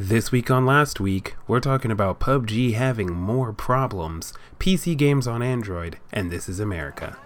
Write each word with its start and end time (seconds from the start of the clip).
This 0.00 0.30
week 0.30 0.48
on 0.48 0.64
last 0.64 1.00
week, 1.00 1.34
we're 1.48 1.58
talking 1.58 1.90
about 1.90 2.20
PUBG 2.20 2.74
having 2.74 3.12
more 3.12 3.52
problems, 3.52 4.32
PC 4.60 4.96
games 4.96 5.26
on 5.26 5.42
Android, 5.42 5.98
and 6.12 6.30
this 6.30 6.48
is 6.48 6.60
America. 6.60 7.16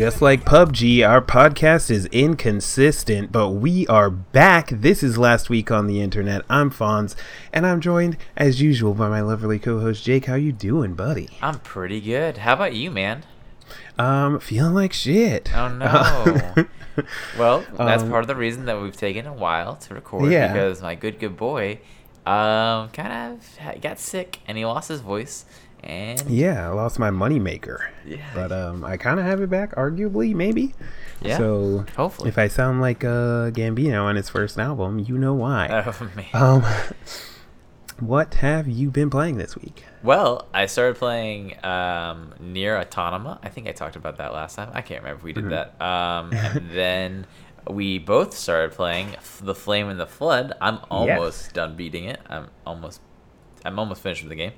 Just 0.00 0.22
like 0.22 0.46
PUBG, 0.46 1.06
our 1.06 1.20
podcast 1.20 1.90
is 1.90 2.06
inconsistent, 2.06 3.30
but 3.30 3.50
we 3.50 3.86
are 3.86 4.08
back. 4.08 4.70
This 4.70 5.02
is 5.02 5.18
last 5.18 5.50
week 5.50 5.70
on 5.70 5.88
the 5.88 6.00
internet. 6.00 6.40
I'm 6.48 6.70
Fonz, 6.70 7.14
and 7.52 7.66
I'm 7.66 7.82
joined 7.82 8.16
as 8.34 8.62
usual 8.62 8.94
by 8.94 9.10
my 9.10 9.20
lovely 9.20 9.58
co-host 9.58 10.02
Jake. 10.02 10.24
How 10.24 10.36
you 10.36 10.52
doing, 10.52 10.94
buddy? 10.94 11.28
I'm 11.42 11.58
pretty 11.58 12.00
good. 12.00 12.38
How 12.38 12.54
about 12.54 12.72
you, 12.72 12.90
man? 12.90 13.24
Um, 13.98 14.40
feeling 14.40 14.72
like 14.72 14.94
shit. 14.94 15.54
Oh 15.54 15.68
no. 15.68 16.64
well, 17.38 17.62
that's 17.76 18.02
Um, 18.02 18.08
part 18.08 18.24
of 18.24 18.28
the 18.28 18.36
reason 18.36 18.64
that 18.64 18.80
we've 18.80 18.96
taken 18.96 19.26
a 19.26 19.34
while 19.34 19.76
to 19.76 19.92
record 19.92 20.32
Yeah. 20.32 20.50
because 20.50 20.80
my 20.80 20.94
good 20.94 21.18
good 21.18 21.36
boy 21.36 21.78
um 22.26 22.88
kind 22.90 23.12
of 23.34 23.80
got 23.82 23.98
sick 23.98 24.40
and 24.46 24.56
he 24.56 24.64
lost 24.64 24.88
his 24.88 25.00
voice 25.00 25.44
and 25.82 26.20
yeah, 26.30 26.68
I 26.68 26.72
lost 26.72 26.98
my 26.98 27.10
moneymaker. 27.10 27.88
Yeah. 28.06 28.24
But 28.34 28.52
um, 28.52 28.84
I 28.84 28.96
kind 28.96 29.18
of 29.20 29.26
have 29.26 29.40
it 29.40 29.50
back, 29.50 29.74
arguably, 29.76 30.34
maybe. 30.34 30.74
Yeah, 31.22 31.36
So 31.38 31.84
hopefully. 31.96 32.28
if 32.28 32.38
I 32.38 32.48
sound 32.48 32.80
like 32.80 33.04
uh, 33.04 33.50
Gambino 33.50 34.04
on 34.04 34.16
his 34.16 34.28
first 34.28 34.58
album, 34.58 34.98
you 34.98 35.16
know 35.18 35.34
why. 35.34 35.68
Oh 35.86 36.10
man. 36.16 36.26
Um, 36.32 36.64
what 37.98 38.34
have 38.36 38.66
you 38.66 38.90
been 38.90 39.10
playing 39.10 39.36
this 39.36 39.56
week? 39.56 39.84
Well, 40.02 40.46
I 40.54 40.64
started 40.66 40.96
playing 40.96 41.52
um, 41.64 42.32
NieR: 42.42 42.80
Automata. 42.80 43.38
I 43.42 43.50
think 43.50 43.68
I 43.68 43.72
talked 43.72 43.96
about 43.96 44.16
that 44.16 44.32
last 44.32 44.56
time. 44.56 44.70
I 44.72 44.80
can't 44.80 45.02
remember 45.02 45.18
if 45.18 45.24
we 45.24 45.34
Mm-hmm. 45.34 45.48
did 45.50 45.58
that. 45.78 45.84
Um, 45.84 46.32
and 46.32 46.70
then 46.70 47.26
we 47.68 47.98
both 47.98 48.32
started 48.34 48.72
playing 48.72 49.14
F- 49.16 49.42
The 49.44 49.54
Flame 49.54 49.88
and 49.90 50.00
the 50.00 50.06
Flood. 50.06 50.54
I'm 50.62 50.78
almost 50.90 51.52
done 51.52 51.76
beating 51.76 52.04
it. 52.04 52.20
I'm 52.26 52.48
almost, 52.66 53.02
I'm 53.66 53.78
almost 53.78 54.00
finished 54.02 54.22
with 54.22 54.30
the 54.30 54.36
game. 54.36 54.52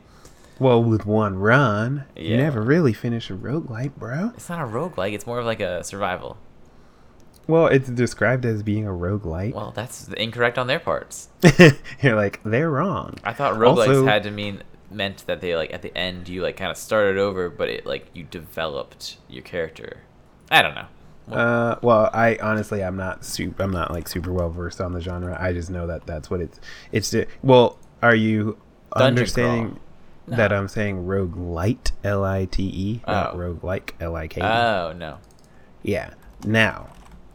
Well, 0.58 0.83
with 0.83 1.06
one 1.06 1.39
run, 1.39 2.05
you 2.17 2.36
never 2.36 2.62
really 2.62 2.92
finish 2.92 3.31
a 3.31 3.34
roguelike, 3.34 3.97
bro. 3.97 4.33
It's 4.34 4.48
not 4.48 4.61
a 4.61 4.67
roguelike. 4.70 5.12
It's 5.12 5.27
more 5.27 5.39
of 5.41 5.47
like 5.47 5.61
a 5.61 5.83
survival. 5.83 6.36
Well, 7.48 7.67
it's 7.67 7.89
described 7.89 8.44
as 8.44 8.62
being 8.62 8.86
a 8.86 8.91
roguelike. 8.91 9.55
Well, 9.55 9.72
that's 9.72 10.09
incorrect 10.09 10.59
on 10.59 10.69
their 10.69 10.78
parts. 10.78 11.28
You're 12.00 12.14
like, 12.14 12.41
they're 12.44 12.70
wrong. 12.70 13.19
I 13.25 13.33
thought 13.33 13.55
roguelikes 13.55 13.89
Also- 13.89 14.06
had 14.06 14.22
to 14.25 14.31
mean 14.31 14.62
meant 14.91 15.27
that 15.27 15.41
they 15.41 15.56
like 15.56 15.72
at 15.72 15.81
the 15.81 15.97
end 15.97 16.28
you 16.28 16.42
like 16.42 16.56
kind 16.56 16.70
of 16.70 16.77
started 16.77 17.16
over, 17.16 17.48
but 17.48 17.69
it 17.69 17.87
like 17.87 18.06
you 18.12 18.25
developed 18.25 19.16
your 19.28 19.42
character. 19.42 20.03
I 20.50 20.62
don't 20.62 20.75
know. 20.75 20.87
Uh, 21.34 21.77
well, 21.83 22.11
I 22.12 22.37
honestly, 22.42 22.83
I'm 22.84 22.97
not 22.97 23.25
super. 23.25 23.62
I'm 23.62 23.70
not 23.70 23.91
like 23.91 24.06
super 24.09 24.33
well 24.33 24.50
versed 24.50 24.81
on 24.81 24.92
the 24.92 25.00
genre. 25.00 25.37
I 25.41 25.53
just 25.53 25.70
know 25.70 25.87
that 25.87 26.06
that's 26.06 26.31
what 26.31 26.41
it's. 26.41 26.61
It's. 26.91 27.14
Well, 27.42 27.78
are 28.03 28.14
you 28.14 28.59
Dungeon 28.94 29.06
understanding 29.19 29.70
crawl. 29.70 29.81
That 30.28 30.53
I'm 30.53 30.69
saying 30.69 31.06
rogue 31.06 31.37
light, 31.37 31.92
L 32.05 32.25
I 32.25 32.45
T 32.47 32.62
E, 32.65 33.01
not 33.06 33.34
Oh. 33.34 33.39
roguelike, 33.39 33.91
L 34.01 34.15
I 34.17 34.28
K 34.28 34.41
E? 34.41 34.45
Oh 34.45 34.92
no. 34.97 35.19
Yeah. 35.83 36.11
Now, 36.45 36.89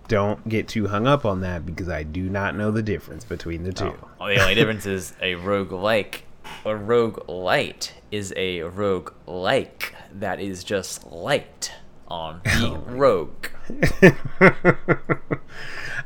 don't 0.08 0.48
get 0.48 0.68
too 0.68 0.88
hung 0.88 1.06
up 1.08 1.26
on 1.26 1.42
that 1.42 1.66
because 1.66 1.90
I 1.90 2.04
do 2.04 2.30
not 2.30 2.56
know 2.56 2.72
the 2.72 2.82
difference 2.84 3.24
between 3.26 3.64
the 3.64 3.74
two. 3.74 3.88
Oh, 3.88 4.08
well, 4.20 4.30
the 4.30 4.42
only 4.42 4.56
difference 4.62 4.86
is 4.86 5.14
a 5.22 5.36
rogue 5.36 5.72
like. 5.72 6.24
A 6.66 6.74
rogue 6.76 7.28
light 7.30 7.94
is 8.10 8.34
a 8.38 8.62
rogue 8.62 9.12
like 9.26 9.94
that 10.14 10.40
is 10.40 10.64
just 10.64 11.06
light 11.12 11.74
on 12.08 12.40
the 12.46 12.80
rogue. 12.88 13.48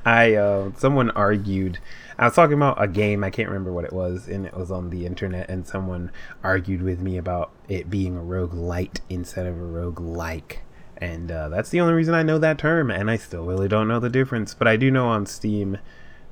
I 0.06 0.36
uh, 0.36 0.72
someone 0.78 1.12
argued. 1.12 1.80
I 2.18 2.26
was 2.26 2.36
talking 2.36 2.54
about 2.54 2.82
a 2.82 2.88
game. 2.88 3.24
I 3.24 3.30
can't 3.30 3.50
remember 3.50 3.72
what 3.72 3.86
it 3.86 3.94
was, 3.94 4.28
and 4.28 4.46
it 4.46 4.56
was 4.56 4.72
on 4.72 4.90
the 4.90 5.06
internet. 5.06 5.50
And 5.50 5.66
someone 5.66 6.12
argued 6.44 6.82
with 6.82 7.00
me 7.00 7.18
about 7.18 7.52
it 7.68 7.90
being 7.90 8.16
a 8.16 8.22
rogue 8.22 8.54
light 8.54 9.02
instead 9.10 9.46
of 9.46 9.58
a 9.58 9.66
rogue 9.66 10.00
like. 10.00 10.64
And 10.98 11.32
uh, 11.32 11.50
that's 11.50 11.70
the 11.70 11.82
only 11.82 11.94
reason 11.94 12.14
I 12.14 12.22
know 12.22 12.38
that 12.38 12.60
term. 12.60 12.92
And 12.92 13.10
I 13.10 13.18
still 13.18 13.46
really 13.46 13.68
don't 13.68 13.88
know 13.88 14.00
the 14.00 14.10
difference. 14.10 14.54
But 14.54 14.68
I 14.68 14.76
do 14.76 14.92
know 14.92 15.08
on 15.08 15.26
Steam, 15.26 15.80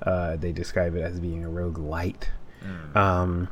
uh, 0.03 0.35
they 0.35 0.52
describe 0.52 0.96
it 0.96 1.02
as 1.02 1.19
being 1.19 1.44
a 1.44 1.50
rogue 1.50 1.79
light. 1.79 2.29
Um, 2.96 3.47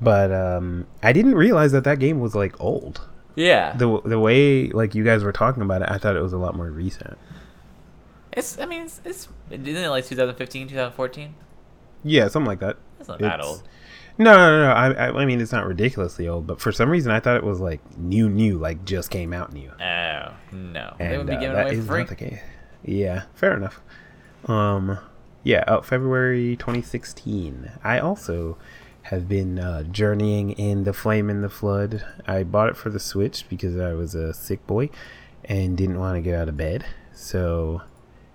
but 0.00 0.32
um, 0.32 0.86
I 1.02 1.12
didn't 1.12 1.34
realize 1.34 1.72
that 1.72 1.84
that 1.84 1.98
game 1.98 2.20
was 2.20 2.34
like 2.34 2.60
old. 2.60 3.06
Yeah. 3.36 3.74
The 3.76 4.00
the 4.04 4.18
way 4.18 4.68
like 4.68 4.94
you 4.94 5.04
guys 5.04 5.22
were 5.22 5.32
talking 5.32 5.62
about 5.62 5.82
it, 5.82 5.88
I 5.90 5.98
thought 5.98 6.16
it 6.16 6.22
was 6.22 6.32
a 6.32 6.38
lot 6.38 6.54
more 6.54 6.70
recent. 6.70 7.18
It's 8.32 8.58
I 8.58 8.66
mean 8.66 8.82
it's, 8.82 9.00
it's 9.04 9.28
isn't 9.50 9.66
it 9.76 9.88
like 9.88 10.06
2015, 10.06 10.68
2014? 10.68 11.34
Yeah, 12.04 12.28
something 12.28 12.46
like 12.48 12.60
that. 12.60 12.76
That's 12.98 13.08
not 13.08 13.18
that 13.20 13.40
old. 13.42 13.62
No, 14.18 14.34
no, 14.34 14.64
no. 14.66 14.70
I, 14.72 14.90
I, 14.92 15.22
I 15.22 15.24
mean, 15.24 15.40
it's 15.40 15.52
not 15.52 15.66
ridiculously 15.66 16.28
old, 16.28 16.46
but 16.46 16.60
for 16.60 16.72
some 16.72 16.90
reason, 16.90 17.10
I 17.10 17.20
thought 17.20 17.36
it 17.36 17.44
was 17.44 17.60
like 17.60 17.80
new, 17.96 18.28
new, 18.28 18.58
like 18.58 18.84
just 18.84 19.10
came 19.10 19.32
out 19.32 19.52
new. 19.52 19.70
Oh 19.80 20.32
no. 20.52 20.94
they 20.98 21.04
And 21.06 21.18
would 21.18 21.26
be 21.26 21.36
uh, 21.36 21.40
giving 21.40 21.56
away 21.56 21.76
is 21.76 21.86
free. 21.86 21.98
not 22.00 22.08
the 22.08 22.16
case. 22.16 22.38
Yeah, 22.84 23.22
fair 23.34 23.56
enough. 23.56 23.80
Um, 24.46 24.98
yeah, 25.42 25.64
oh, 25.68 25.80
February 25.80 26.56
2016. 26.56 27.72
I 27.82 27.98
also 27.98 28.58
have 29.04 29.28
been 29.28 29.58
uh, 29.58 29.84
journeying 29.84 30.50
in 30.52 30.84
the 30.84 30.92
Flame 30.92 31.30
in 31.30 31.40
the 31.40 31.48
Flood. 31.48 32.04
I 32.26 32.42
bought 32.42 32.68
it 32.68 32.76
for 32.76 32.90
the 32.90 33.00
Switch 33.00 33.46
because 33.48 33.76
I 33.78 33.92
was 33.94 34.14
a 34.14 34.34
sick 34.34 34.66
boy 34.66 34.90
and 35.44 35.76
didn't 35.76 35.98
want 35.98 36.16
to 36.16 36.20
get 36.20 36.34
out 36.34 36.48
of 36.48 36.56
bed. 36.56 36.84
So 37.12 37.82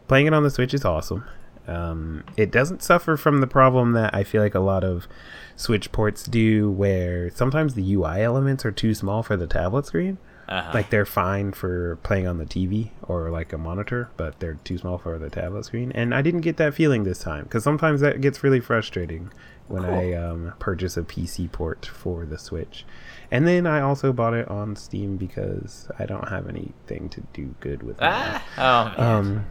playing 0.08 0.28
it 0.28 0.34
on 0.34 0.44
the 0.44 0.50
Switch 0.50 0.74
is 0.74 0.86
awesome. 0.86 1.26
Um, 1.68 2.24
it 2.38 2.52
doesn't 2.52 2.84
suffer 2.84 3.18
from 3.18 3.42
the 3.42 3.48
problem 3.48 3.94
that 3.94 4.14
I 4.14 4.24
feel 4.24 4.42
like 4.42 4.56
a 4.56 4.60
lot 4.60 4.84
of 4.84 5.08
Switch 5.56 5.92
ports 5.92 6.24
do, 6.24 6.70
where 6.70 7.32
sometimes 7.32 7.74
the 7.74 7.94
UI 7.94 8.22
elements 8.22 8.66
are 8.66 8.72
too 8.72 8.94
small 8.94 9.24
for 9.24 9.36
the 9.36 9.48
tablet 9.48 9.86
screen. 9.86 10.18
Uh-huh. 10.48 10.72
Like 10.76 10.92
they're 10.92 11.08
fine 11.08 11.54
for 11.54 11.96
playing 12.04 12.28
on 12.28 12.38
the 12.38 12.46
TV 12.46 12.92
or 13.02 13.32
like 13.32 13.52
a 13.52 13.58
monitor, 13.58 14.10
but 14.16 14.40
they're 14.40 14.60
too 14.64 14.78
small 14.78 15.00
for 15.00 15.18
the 15.18 15.30
tablet 15.30 15.66
screen. 15.66 15.92
And 15.94 16.14
I 16.14 16.22
didn't 16.22 16.42
get 16.42 16.58
that 16.58 16.76
feeling 16.76 17.04
this 17.04 17.18
time 17.18 17.46
because 17.46 17.64
sometimes 17.64 18.02
that 18.02 18.22
gets 18.22 18.44
really 18.44 18.60
frustrating 18.60 19.32
when 19.68 19.84
I 19.84 20.14
um, 20.14 20.54
purchase 20.60 20.98
a 20.98 21.02
PC 21.02 21.52
port 21.52 21.88
for 21.88 22.28
the 22.28 22.38
Switch. 22.38 22.86
And 23.32 23.48
then 23.48 23.66
I 23.66 23.82
also 23.82 24.14
bought 24.14 24.36
it 24.36 24.48
on 24.48 24.76
Steam 24.76 25.18
because 25.18 25.90
I 25.98 26.06
don't 26.06 26.30
have 26.30 26.48
anything 26.48 27.10
to 27.10 27.22
do 27.34 27.56
good 27.60 27.82
with 27.82 27.98
it. 27.98 28.04
ah. 28.04 28.44
Oh 28.60 29.02
man. 29.02 29.16
Um, 29.16 29.46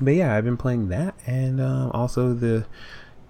but 0.00 0.14
yeah, 0.14 0.34
I've 0.36 0.44
been 0.44 0.56
playing 0.56 0.88
that, 0.88 1.14
and 1.26 1.60
uh, 1.60 1.90
also 1.92 2.32
the 2.34 2.66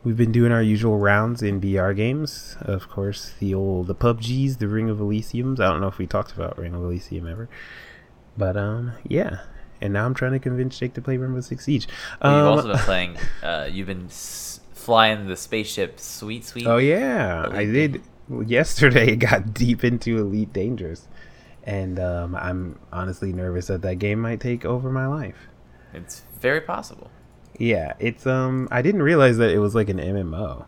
we've 0.04 0.16
been 0.16 0.32
doing 0.32 0.52
our 0.52 0.62
usual 0.62 0.98
rounds 0.98 1.42
in 1.42 1.60
VR 1.60 1.94
games. 1.94 2.56
Of 2.60 2.88
course, 2.88 3.32
the 3.38 3.54
old 3.54 3.86
the 3.88 3.94
PUBGs, 3.94 4.58
the 4.58 4.68
Ring 4.68 4.88
of 4.90 4.98
Elysiums. 4.98 5.60
I 5.60 5.68
don't 5.70 5.80
know 5.80 5.88
if 5.88 5.98
we 5.98 6.06
talked 6.06 6.32
about 6.32 6.58
Ring 6.58 6.74
of 6.74 6.82
Elysium 6.82 7.26
ever, 7.28 7.48
but 8.36 8.56
um, 8.56 8.92
yeah. 9.06 9.40
And 9.80 9.92
now 9.92 10.04
I'm 10.06 10.14
trying 10.14 10.32
to 10.32 10.40
convince 10.40 10.76
Jake 10.76 10.94
to 10.94 11.00
play 11.00 11.16
Rainbow 11.18 11.40
Six 11.40 11.64
Siege. 11.64 11.86
Well, 12.20 12.32
you've 12.36 12.46
Um, 12.46 12.52
also 12.52 12.68
been 12.72 12.78
playing. 12.84 13.16
Uh, 13.42 13.68
you've 13.70 13.86
been 13.86 14.06
s- 14.06 14.58
flying 14.74 15.28
the 15.28 15.36
spaceship, 15.36 16.00
sweet, 16.00 16.44
sweet. 16.44 16.66
Oh 16.66 16.78
yeah, 16.78 17.46
I 17.50 17.64
did. 17.64 18.02
Yesterday, 18.46 19.14
got 19.16 19.54
deep 19.54 19.84
into 19.84 20.18
Elite 20.18 20.52
Dangerous, 20.52 21.06
and 21.64 21.98
um, 22.00 22.34
I'm 22.34 22.78
honestly 22.92 23.32
nervous 23.32 23.68
that 23.68 23.82
that 23.82 23.98
game 24.00 24.20
might 24.20 24.40
take 24.40 24.64
over 24.64 24.90
my 24.90 25.06
life. 25.06 25.48
It's 25.94 26.22
very 26.40 26.60
possible. 26.60 27.10
Yeah, 27.58 27.94
it's 27.98 28.26
um 28.26 28.68
I 28.70 28.82
didn't 28.82 29.02
realize 29.02 29.36
that 29.38 29.50
it 29.50 29.58
was 29.58 29.74
like 29.74 29.88
an 29.88 29.98
MMO. 29.98 30.66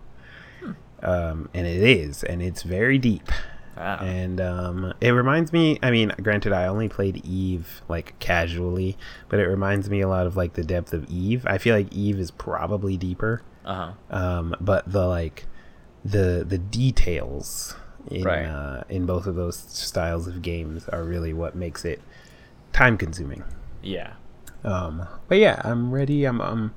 Um 1.02 1.48
and 1.54 1.66
it 1.66 1.82
is 1.82 2.22
and 2.24 2.42
it's 2.42 2.62
very 2.62 2.98
deep. 2.98 3.30
Wow. 3.76 3.98
And 4.02 4.40
um 4.40 4.92
it 5.00 5.10
reminds 5.10 5.52
me 5.52 5.78
I 5.82 5.90
mean, 5.90 6.12
granted 6.22 6.52
I 6.52 6.66
only 6.66 6.88
played 6.88 7.24
Eve 7.24 7.80
like 7.88 8.18
casually, 8.18 8.98
but 9.28 9.38
it 9.38 9.46
reminds 9.46 9.88
me 9.88 10.00
a 10.00 10.08
lot 10.08 10.26
of 10.26 10.36
like 10.36 10.54
the 10.54 10.64
depth 10.64 10.92
of 10.92 11.04
Eve. 11.08 11.46
I 11.46 11.58
feel 11.58 11.74
like 11.76 11.92
Eve 11.92 12.18
is 12.18 12.30
probably 12.30 12.96
deeper. 12.96 13.42
Uh 13.64 13.92
huh. 14.10 14.16
Um 14.16 14.56
but 14.60 14.90
the 14.90 15.06
like 15.06 15.46
the 16.04 16.44
the 16.46 16.58
details 16.58 17.76
in 18.10 18.24
Right. 18.24 18.44
uh 18.46 18.82
in 18.88 19.06
both 19.06 19.26
of 19.26 19.36
those 19.36 19.56
styles 19.56 20.26
of 20.26 20.42
games 20.42 20.88
are 20.88 21.04
really 21.04 21.32
what 21.32 21.54
makes 21.54 21.84
it 21.84 22.00
time 22.72 22.98
consuming. 22.98 23.44
Yeah. 23.82 24.14
Um, 24.64 25.06
but 25.28 25.38
yeah, 25.38 25.60
I'm 25.64 25.90
ready. 25.92 26.24
I'm, 26.24 26.40
um, 26.40 26.74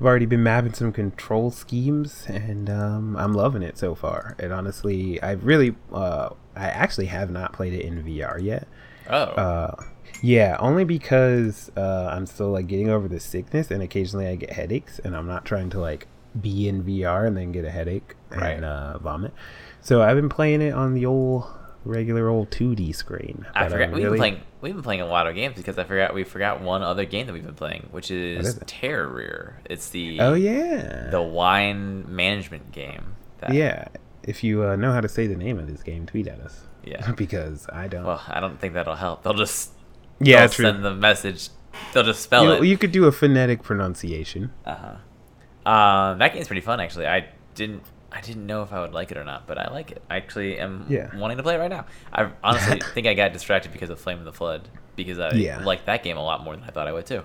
I've 0.00 0.06
already 0.06 0.26
been 0.26 0.42
mapping 0.42 0.74
some 0.74 0.92
control 0.92 1.50
schemes, 1.50 2.24
and 2.28 2.68
um, 2.68 3.16
I'm 3.16 3.32
loving 3.32 3.62
it 3.62 3.78
so 3.78 3.94
far. 3.94 4.36
And 4.38 4.52
honestly, 4.52 5.22
I 5.22 5.32
really, 5.32 5.74
uh, 5.92 6.30
I 6.56 6.66
actually 6.66 7.06
have 7.06 7.30
not 7.30 7.52
played 7.52 7.72
it 7.72 7.82
in 7.84 8.02
VR 8.02 8.42
yet. 8.42 8.66
Oh. 9.08 9.16
Uh, 9.16 9.74
Yeah, 10.22 10.56
only 10.60 10.84
because 10.84 11.72
uh, 11.76 12.08
I'm 12.12 12.26
still 12.26 12.50
like 12.50 12.66
getting 12.66 12.88
over 12.90 13.08
the 13.08 13.18
sickness, 13.20 13.70
and 13.70 13.82
occasionally 13.82 14.26
I 14.28 14.36
get 14.36 14.50
headaches, 14.52 14.98
and 15.00 15.16
I'm 15.16 15.26
not 15.26 15.44
trying 15.44 15.70
to 15.70 15.80
like 15.80 16.06
be 16.40 16.68
in 16.68 16.82
VR 16.84 17.26
and 17.26 17.36
then 17.36 17.50
get 17.52 17.64
a 17.64 17.70
headache 17.70 18.14
Right. 18.30 18.52
and 18.52 18.64
uh, 18.64 18.98
vomit. 18.98 19.32
So 19.80 20.00
I've 20.02 20.16
been 20.16 20.28
playing 20.28 20.62
it 20.62 20.72
on 20.74 20.94
the 20.94 21.06
old 21.06 21.44
regular 21.84 22.28
old 22.28 22.50
2D 22.50 22.94
screen. 22.94 23.46
I 23.54 23.68
forgot 23.68 23.88
I'm 23.88 23.92
we've 23.92 24.04
really- 24.04 24.10
been 24.10 24.18
playing 24.18 24.40
we've 24.62 24.74
been 24.74 24.82
playing 24.82 25.02
a 25.02 25.06
lot 25.06 25.26
of 25.26 25.34
games 25.34 25.56
because 25.56 25.76
I 25.76 25.84
forgot 25.84 26.14
we 26.14 26.24
forgot 26.24 26.62
one 26.62 26.82
other 26.82 27.04
game 27.04 27.26
that 27.26 27.32
we've 27.32 27.44
been 27.44 27.54
playing, 27.54 27.88
which 27.90 28.10
is, 28.10 28.46
is 28.46 28.56
it? 28.56 28.66
Terror. 28.66 29.60
It's 29.68 29.90
the 29.90 30.20
Oh 30.20 30.34
yeah, 30.34 31.08
the 31.10 31.20
wine 31.20 32.04
management 32.08 32.72
game. 32.72 33.16
That, 33.40 33.52
yeah. 33.52 33.88
If 34.22 34.44
you 34.44 34.64
uh, 34.64 34.76
know 34.76 34.92
how 34.92 35.00
to 35.00 35.08
say 35.08 35.26
the 35.26 35.36
name 35.36 35.58
of 35.58 35.66
this 35.66 35.82
game, 35.82 36.06
tweet 36.06 36.28
at 36.28 36.40
us. 36.40 36.62
Yeah. 36.84 37.10
because 37.16 37.66
I 37.72 37.88
don't. 37.88 38.04
Well, 38.04 38.22
I 38.28 38.40
don't 38.40 38.58
think 38.58 38.74
that'll 38.74 38.94
help. 38.94 39.24
They'll 39.24 39.34
just 39.34 39.72
yeah, 40.20 40.40
they'll 40.40 40.48
true. 40.48 40.64
send 40.64 40.84
the 40.84 40.94
message. 40.94 41.48
They'll 41.92 42.04
just 42.04 42.22
spell 42.22 42.44
you, 42.44 42.48
know, 42.48 42.62
it. 42.62 42.66
you 42.66 42.78
could 42.78 42.92
do 42.92 43.06
a 43.06 43.12
phonetic 43.12 43.62
pronunciation. 43.62 44.52
Uh 44.64 44.74
huh. 44.74 45.68
Uh, 45.68 46.14
that 46.14 46.32
game's 46.34 46.46
pretty 46.46 46.60
fun 46.60 46.80
actually. 46.80 47.06
I 47.06 47.28
didn't 47.54 47.82
I 48.14 48.20
didn't 48.20 48.46
know 48.46 48.62
if 48.62 48.72
I 48.72 48.80
would 48.80 48.92
like 48.92 49.10
it 49.10 49.16
or 49.16 49.24
not, 49.24 49.46
but 49.46 49.58
I 49.58 49.70
like 49.70 49.90
it. 49.92 50.02
I 50.10 50.16
actually 50.16 50.58
am 50.58 50.86
Yeah. 50.88 51.16
wanting 51.16 51.36
to 51.38 51.42
play 51.42 51.54
it 51.54 51.58
right 51.58 51.70
now. 51.70 51.86
I 52.12 52.30
honestly 52.44 52.80
think 52.94 53.06
I 53.06 53.14
got 53.14 53.32
distracted 53.32 53.72
because 53.72 53.90
of 53.90 53.98
Flame 53.98 54.18
of 54.18 54.24
the 54.24 54.32
Flood 54.32 54.68
because 54.96 55.18
I 55.18 55.32
Yeah. 55.32 55.62
like 55.64 55.86
that 55.86 56.02
game 56.02 56.16
a 56.16 56.22
lot 56.22 56.44
more 56.44 56.54
than 56.54 56.64
I 56.64 56.68
thought 56.70 56.86
I 56.88 56.92
would 56.92 57.06
too. 57.06 57.22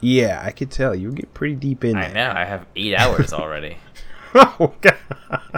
Yeah, 0.00 0.42
I 0.44 0.50
could 0.50 0.70
tell 0.70 0.94
you 0.94 1.12
get 1.12 1.32
pretty 1.32 1.54
deep 1.54 1.84
in. 1.84 1.96
I 1.96 2.08
there. 2.10 2.14
know. 2.34 2.38
I 2.38 2.44
have 2.44 2.66
eight 2.76 2.94
hours 2.96 3.32
already. 3.32 3.78
oh 4.34 4.74
god. 4.80 4.96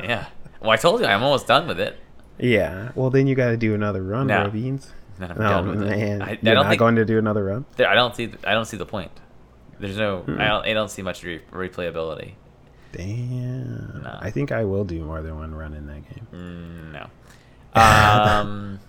yeah. 0.02 0.26
Well, 0.60 0.70
I 0.70 0.76
told 0.76 1.00
you 1.00 1.06
I'm 1.06 1.22
almost 1.22 1.46
done 1.46 1.66
with 1.66 1.80
it. 1.80 1.98
Yeah. 2.38 2.92
Well, 2.94 3.10
then 3.10 3.26
you 3.26 3.34
got 3.34 3.48
to 3.50 3.56
do 3.56 3.74
another 3.74 4.02
run, 4.02 4.26
No. 4.28 4.48
beans. 4.50 4.92
I'm 5.20 5.32
Oh 5.40 5.62
man, 5.64 5.82
it. 5.82 6.22
I, 6.22 6.26
I 6.26 6.28
you're 6.30 6.54
don't 6.54 6.54
not 6.54 6.68
think 6.68 6.78
going 6.78 6.94
to 6.96 7.04
do 7.04 7.18
another 7.18 7.44
run. 7.44 7.64
there, 7.76 7.88
I 7.88 7.94
don't 7.96 8.14
see 8.14 8.30
I 8.44 8.52
don't 8.54 8.66
see 8.66 8.76
the 8.76 8.86
point. 8.86 9.10
There's 9.80 9.96
no 9.96 10.20
Hmm. 10.20 10.40
I 10.40 10.46
don't 10.46 10.64
I 10.66 10.72
don't 10.74 10.90
see 10.90 11.02
much 11.02 11.24
re- 11.24 11.40
replayability. 11.52 12.34
Damn. 12.93 14.02
No. 14.02 14.19
I 14.20 14.31
think 14.31 14.52
I 14.52 14.64
will 14.64 14.85
do 14.85 15.05
more 15.05 15.23
than 15.23 15.37
one 15.37 15.55
run 15.55 15.75
in 15.75 15.87
that 15.87 16.02
game. 16.14 16.26
Mm, 16.32 16.93
no. 16.93 17.06
Um, 17.81 18.81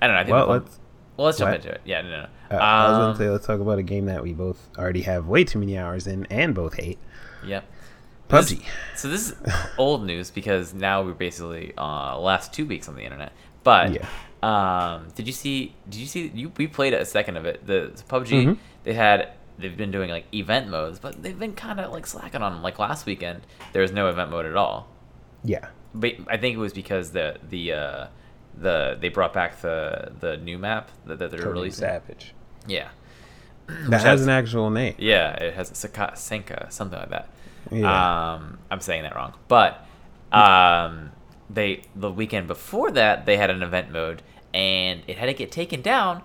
I 0.00 0.06
don't 0.06 0.16
know. 0.16 0.20
I 0.20 0.24
think 0.24 0.32
Well, 0.34 0.46
the 0.46 0.52
let's. 0.52 0.78
well, 1.16 1.26
let's 1.26 1.38
jump 1.38 1.50
what? 1.50 1.56
into 1.56 1.70
it. 1.70 1.80
Yeah, 1.84 2.02
no, 2.02 2.08
no. 2.10 2.16
Uh, 2.18 2.26
no. 2.50 2.58
I 2.58 2.88
was 2.88 2.94
Um, 2.94 3.00
gonna 3.02 3.16
say 3.18 3.30
let's 3.30 3.46
talk 3.46 3.60
about 3.60 3.78
a 3.78 3.82
game 3.82 4.06
that 4.06 4.22
we 4.22 4.32
both 4.32 4.68
already 4.76 5.02
have 5.02 5.28
way 5.28 5.44
too 5.44 5.58
many 5.60 5.78
hours 5.78 6.06
in 6.06 6.26
and 6.26 6.54
both 6.54 6.74
hate. 6.74 6.98
Yep. 7.46 7.64
PUBG. 8.28 8.58
This- 8.58 9.00
so 9.00 9.08
this 9.08 9.30
is 9.30 9.34
old 9.78 10.04
news 10.04 10.30
because 10.30 10.74
now 10.74 11.02
we're 11.02 11.12
basically 11.14 11.72
uh 11.78 12.18
last 12.18 12.52
two 12.52 12.66
weeks 12.66 12.88
on 12.88 12.96
the 12.96 13.02
internet. 13.02 13.32
But 13.62 13.92
Yeah. 13.94 14.06
um, 14.94 15.08
did 15.14 15.26
you 15.26 15.32
see? 15.32 15.74
Did 15.88 16.00
you 16.00 16.06
see? 16.06 16.30
You 16.34 16.52
we 16.56 16.66
played 16.66 16.92
a 16.92 17.04
second 17.06 17.36
of 17.36 17.46
it. 17.46 17.64
The 17.66 17.92
PUBG 18.08 18.44
Mhm. 18.46 18.58
they 18.84 18.94
had 18.94 19.28
they've 19.58 19.76
been 19.76 19.90
doing 19.90 20.10
like 20.10 20.26
event 20.34 20.68
modes, 20.68 20.98
but 20.98 21.22
they've 21.22 21.38
been 21.38 21.54
kind 21.54 21.80
of 21.80 21.92
like 21.92 22.06
slacking 22.06 22.42
on 22.42 22.52
them. 22.52 22.62
Like 22.62 22.78
last 22.78 23.06
weekend, 23.06 23.42
there 23.72 23.82
was 23.82 23.92
no 23.92 24.08
event 24.08 24.30
mode 24.30 24.46
at 24.46 24.56
all. 24.56 24.88
Yeah. 25.44 25.68
But 25.94 26.14
I 26.28 26.36
think 26.36 26.54
it 26.56 26.60
was 26.60 26.72
because 26.72 27.10
the 27.12 27.36
the 27.48 27.72
uh, 27.72 28.06
the 28.56 28.96
they 29.00 29.08
brought 29.08 29.32
back 29.32 29.60
the 29.60 30.12
the 30.20 30.36
new 30.38 30.58
map 30.58 30.90
that, 31.06 31.18
that 31.18 31.30
they're 31.30 31.40
Cody 31.40 31.52
releasing. 31.52 31.80
Savage. 31.80 32.34
Yeah. 32.66 32.88
That 33.66 33.92
has 33.92 34.02
has- 34.02 34.22
an 34.22 34.30
actual 34.30 34.70
name. 34.70 34.94
Yeah, 34.98 35.32
it 35.34 35.54
has 35.54 35.70
Saka, 35.76 36.12
Senka, 36.14 36.70
something 36.70 36.98
like 36.98 37.10
that. 37.10 37.28
Yeah. 37.70 38.34
Um, 38.34 38.58
I'm 38.70 38.80
saying 38.80 39.02
that 39.04 39.14
wrong, 39.14 39.34
but 39.48 39.86
um, 40.32 41.12
they 41.48 41.82
the 41.94 42.10
weekend 42.10 42.48
before 42.48 42.90
that 42.90 43.24
they 43.26 43.36
had 43.36 43.50
an 43.50 43.62
event 43.62 43.90
mode, 43.92 44.22
and 44.52 45.02
it 45.06 45.16
had 45.18 45.26
to 45.26 45.34
get 45.34 45.52
taken 45.52 45.80
down 45.82 46.22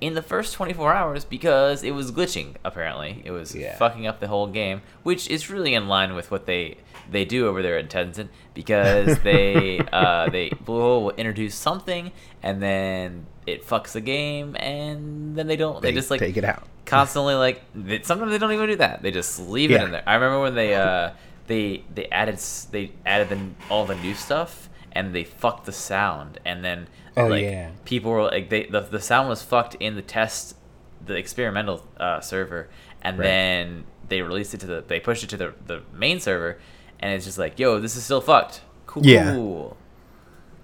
in 0.00 0.14
the 0.14 0.22
first 0.22 0.54
24 0.54 0.92
hours 0.92 1.24
because 1.24 1.82
it 1.82 1.92
was 1.92 2.12
glitching. 2.12 2.54
Apparently, 2.64 3.22
it 3.24 3.30
was 3.30 3.54
Yeah. 3.54 3.76
fucking 3.76 4.06
up 4.06 4.20
the 4.20 4.28
whole 4.28 4.46
game, 4.46 4.82
which 5.02 5.28
is 5.30 5.48
really 5.50 5.74
in 5.74 5.88
line 5.88 6.14
with 6.14 6.30
what 6.30 6.46
they 6.46 6.76
they 7.08 7.24
do 7.24 7.46
over 7.46 7.62
there 7.62 7.78
at 7.78 7.88
Tencent 7.88 8.28
because 8.52 9.18
they 9.22 9.78
uh, 9.92 10.28
they 10.30 10.50
will 10.66 11.10
introduce 11.12 11.54
something 11.54 12.10
and 12.42 12.60
then 12.60 13.26
it 13.46 13.64
fucks 13.64 13.92
the 13.92 14.00
game 14.00 14.56
and 14.58 15.36
then 15.36 15.46
they 15.46 15.54
don't 15.56 15.80
they, 15.80 15.90
They 15.92 15.94
just 15.94 16.10
like 16.10 16.18
take 16.18 16.36
it 16.36 16.44
out. 16.44 16.64
constantly 16.84 17.34
like 17.36 17.62
they, 17.76 18.02
sometimes 18.02 18.32
they 18.32 18.38
don't 18.38 18.50
even 18.52 18.68
do 18.68 18.76
that 18.76 19.02
they 19.02 19.12
just 19.12 19.38
leave 19.48 19.70
it 19.70 19.80
in 19.80 19.92
there 19.92 20.02
i 20.04 20.14
remember 20.14 20.40
when 20.40 20.56
they 20.56 20.74
uh 20.74 21.10
they 21.46 21.84
they 21.94 22.06
added 22.06 22.38
they 22.72 22.90
added 23.06 23.28
the, 23.28 23.38
all 23.72 23.86
the 23.86 23.94
new 23.96 24.14
stuff 24.14 24.65
and 24.96 25.14
they 25.14 25.24
fucked 25.24 25.64
the 25.66 25.72
sound 25.72 26.38
and 26.44 26.64
then 26.64 26.88
Oh, 27.18 27.26
like 27.28 27.44
yeah. 27.44 27.70
people 27.84 28.10
were 28.10 28.24
like 28.24 28.48
they 28.50 28.62
the, 28.66 28.80
the 28.80 29.00
sound 29.00 29.28
was 29.28 29.42
fucked 29.42 29.74
in 29.86 29.94
the 29.94 30.02
test 30.02 30.56
the 31.04 31.14
experimental 31.16 31.78
uh, 31.98 32.20
server 32.20 32.68
and 33.02 33.18
Right. 33.18 33.24
then 33.26 33.84
they 34.08 34.20
released 34.22 34.52
it 34.54 34.60
to 34.60 34.66
the 34.66 34.84
they 34.86 35.00
pushed 35.00 35.22
it 35.24 35.30
to 35.30 35.36
the, 35.36 35.54
the 35.66 35.78
main 35.92 36.18
server 36.20 36.58
and 37.00 37.08
it's 37.14 37.24
just 37.24 37.38
like 37.38 37.58
yo 37.58 37.80
this 37.80 37.94
is 37.96 38.02
still 38.04 38.20
fucked 38.20 38.60
cool 38.86 39.04
Yeah. 39.06 39.32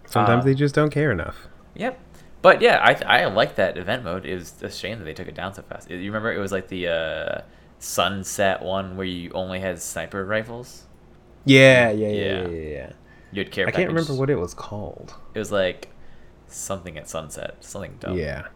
Sometimes 0.06 0.42
Uh, 0.42 0.46
they 0.46 0.54
just 0.54 0.74
don't 0.74 0.90
care 0.90 1.10
enough. 1.10 1.36
Yep. 1.74 1.98
But 2.42 2.60
yeah, 2.60 2.78
I 2.82 3.22
I 3.22 3.24
like 3.26 3.54
that 3.56 3.78
event 3.78 4.04
mode. 4.04 4.26
It 4.26 4.34
was 4.34 4.62
a 4.62 4.70
shame 4.70 4.98
that 4.98 5.04
they 5.04 5.14
took 5.14 5.28
it 5.28 5.34
down 5.34 5.54
so 5.54 5.62
fast. 5.62 5.88
You 5.90 5.96
remember 6.10 6.32
it 6.32 6.38
was 6.38 6.52
like 6.52 6.68
the 6.68 6.88
uh, 6.88 7.40
sunset 7.78 8.62
one 8.62 8.96
where 8.96 9.06
you 9.06 9.30
only 9.32 9.60
had 9.60 9.80
sniper 9.80 10.24
rifles. 10.24 10.84
Yeah, 11.44 11.90
yeah, 11.90 12.08
yeah, 12.08 12.08
Yeah. 12.08 12.42
yeah, 12.42 12.48
yeah. 12.48 12.70
yeah. 12.78 12.92
You 13.32 13.42
had 13.42 13.50
care. 13.52 13.66
I 13.66 13.70
can't 13.70 13.88
remember 13.88 14.14
what 14.14 14.30
it 14.30 14.36
was 14.36 14.54
called. 14.54 15.14
it 15.34 15.38
was 15.38 15.50
like. 15.52 15.88
Something 16.48 16.98
at 16.98 17.08
sunset. 17.08 17.56
Something 17.60 17.96
dumb. 17.98 18.18
Yeah. 18.18 18.46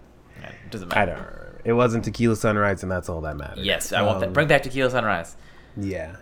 Yeah, 0.40 0.48
it 0.50 0.70
doesn't 0.70 0.88
matter. 0.88 1.00
I 1.00 1.04
matter. 1.06 1.14
don't 1.16 1.24
remember. 1.24 1.60
It 1.64 1.72
wasn't 1.72 2.04
Tequila 2.04 2.36
Sunrise, 2.36 2.82
and 2.82 2.92
that's 2.92 3.08
all 3.08 3.22
that 3.22 3.36
matters. 3.38 3.64
Yes, 3.64 3.90
I 3.92 4.02
want 4.02 4.20
that. 4.20 4.26
Um, 4.26 4.32
Bring 4.34 4.48
back 4.48 4.62
Tequila 4.62 4.90
Sunrise. 4.90 5.34
Yeah. 5.78 6.16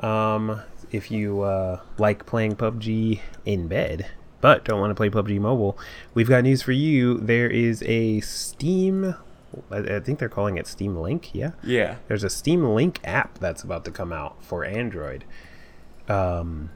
Um, 0.00 0.60
if 0.90 1.10
you 1.10 1.42
uh, 1.42 1.80
like 1.96 2.26
playing 2.26 2.56
PUBG 2.56 3.20
in 3.44 3.68
bed, 3.68 4.06
but 4.40 4.64
don't 4.64 4.80
want 4.80 4.90
to 4.90 4.94
play 4.96 5.10
PUBG 5.10 5.38
Mobile, 5.38 5.78
we've 6.14 6.28
got 6.28 6.42
news 6.42 6.60
for 6.62 6.72
you. 6.72 7.18
There 7.18 7.48
is 7.48 7.82
a 7.86 8.20
Steam. 8.20 9.14
I, 9.70 9.76
I 9.78 10.00
think 10.00 10.18
they're 10.18 10.28
calling 10.28 10.58
it 10.58 10.66
Steam 10.66 10.96
Link. 10.96 11.34
Yeah. 11.34 11.52
Yeah. 11.62 11.96
There's 12.08 12.24
a 12.24 12.30
Steam 12.30 12.64
Link 12.64 12.98
app 13.04 13.38
that's 13.38 13.62
about 13.62 13.84
to 13.84 13.90
come 13.92 14.12
out 14.12 14.42
for 14.44 14.64
Android. 14.64 15.24
Um, 16.08 16.70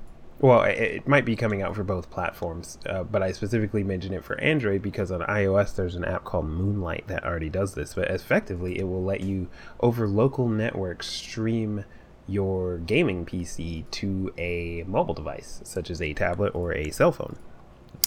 well, 0.45 0.63
it, 0.65 0.77
it 0.77 1.09
might 1.09 1.25
be 1.25 1.37
coming 1.37 1.63
out 1.63 1.75
for 1.75 1.85
both 1.85 2.11
platforms, 2.11 2.77
uh, 2.85 3.03
but 3.03 3.23
I 3.23 3.33
specifically 3.33 3.83
mention 3.83 4.13
it 4.13 4.23
for 4.23 4.39
Android 4.39 4.83
because 4.83 5.11
on 5.11 5.21
iOS 5.21 5.75
there's 5.75 5.95
an 5.95 6.05
app 6.05 6.25
called 6.25 6.51
Moonlight 6.51 7.09
that 7.09 7.25
already 7.25 7.49
does 7.49 7.73
this. 7.73 7.95
But 7.95 8.11
effectively, 8.11 8.79
it 8.79 8.85
will 8.85 9.03
let 9.03 9.23
you 9.23 9.49
over 9.81 10.07
local 10.07 10.47
networks 10.47 11.07
stream 11.07 11.87
your 12.29 12.77
gaming 12.77 13.25
PC 13.25 13.91
to 13.93 14.35
a 14.37 14.85
mobile 14.87 15.15
device, 15.15 15.63
such 15.65 15.91
as 15.91 16.03
a 16.03 16.13
tablet 16.13 16.55
or 16.55 16.75
a 16.75 16.91
cell 16.91 17.11
phone. 17.11 17.39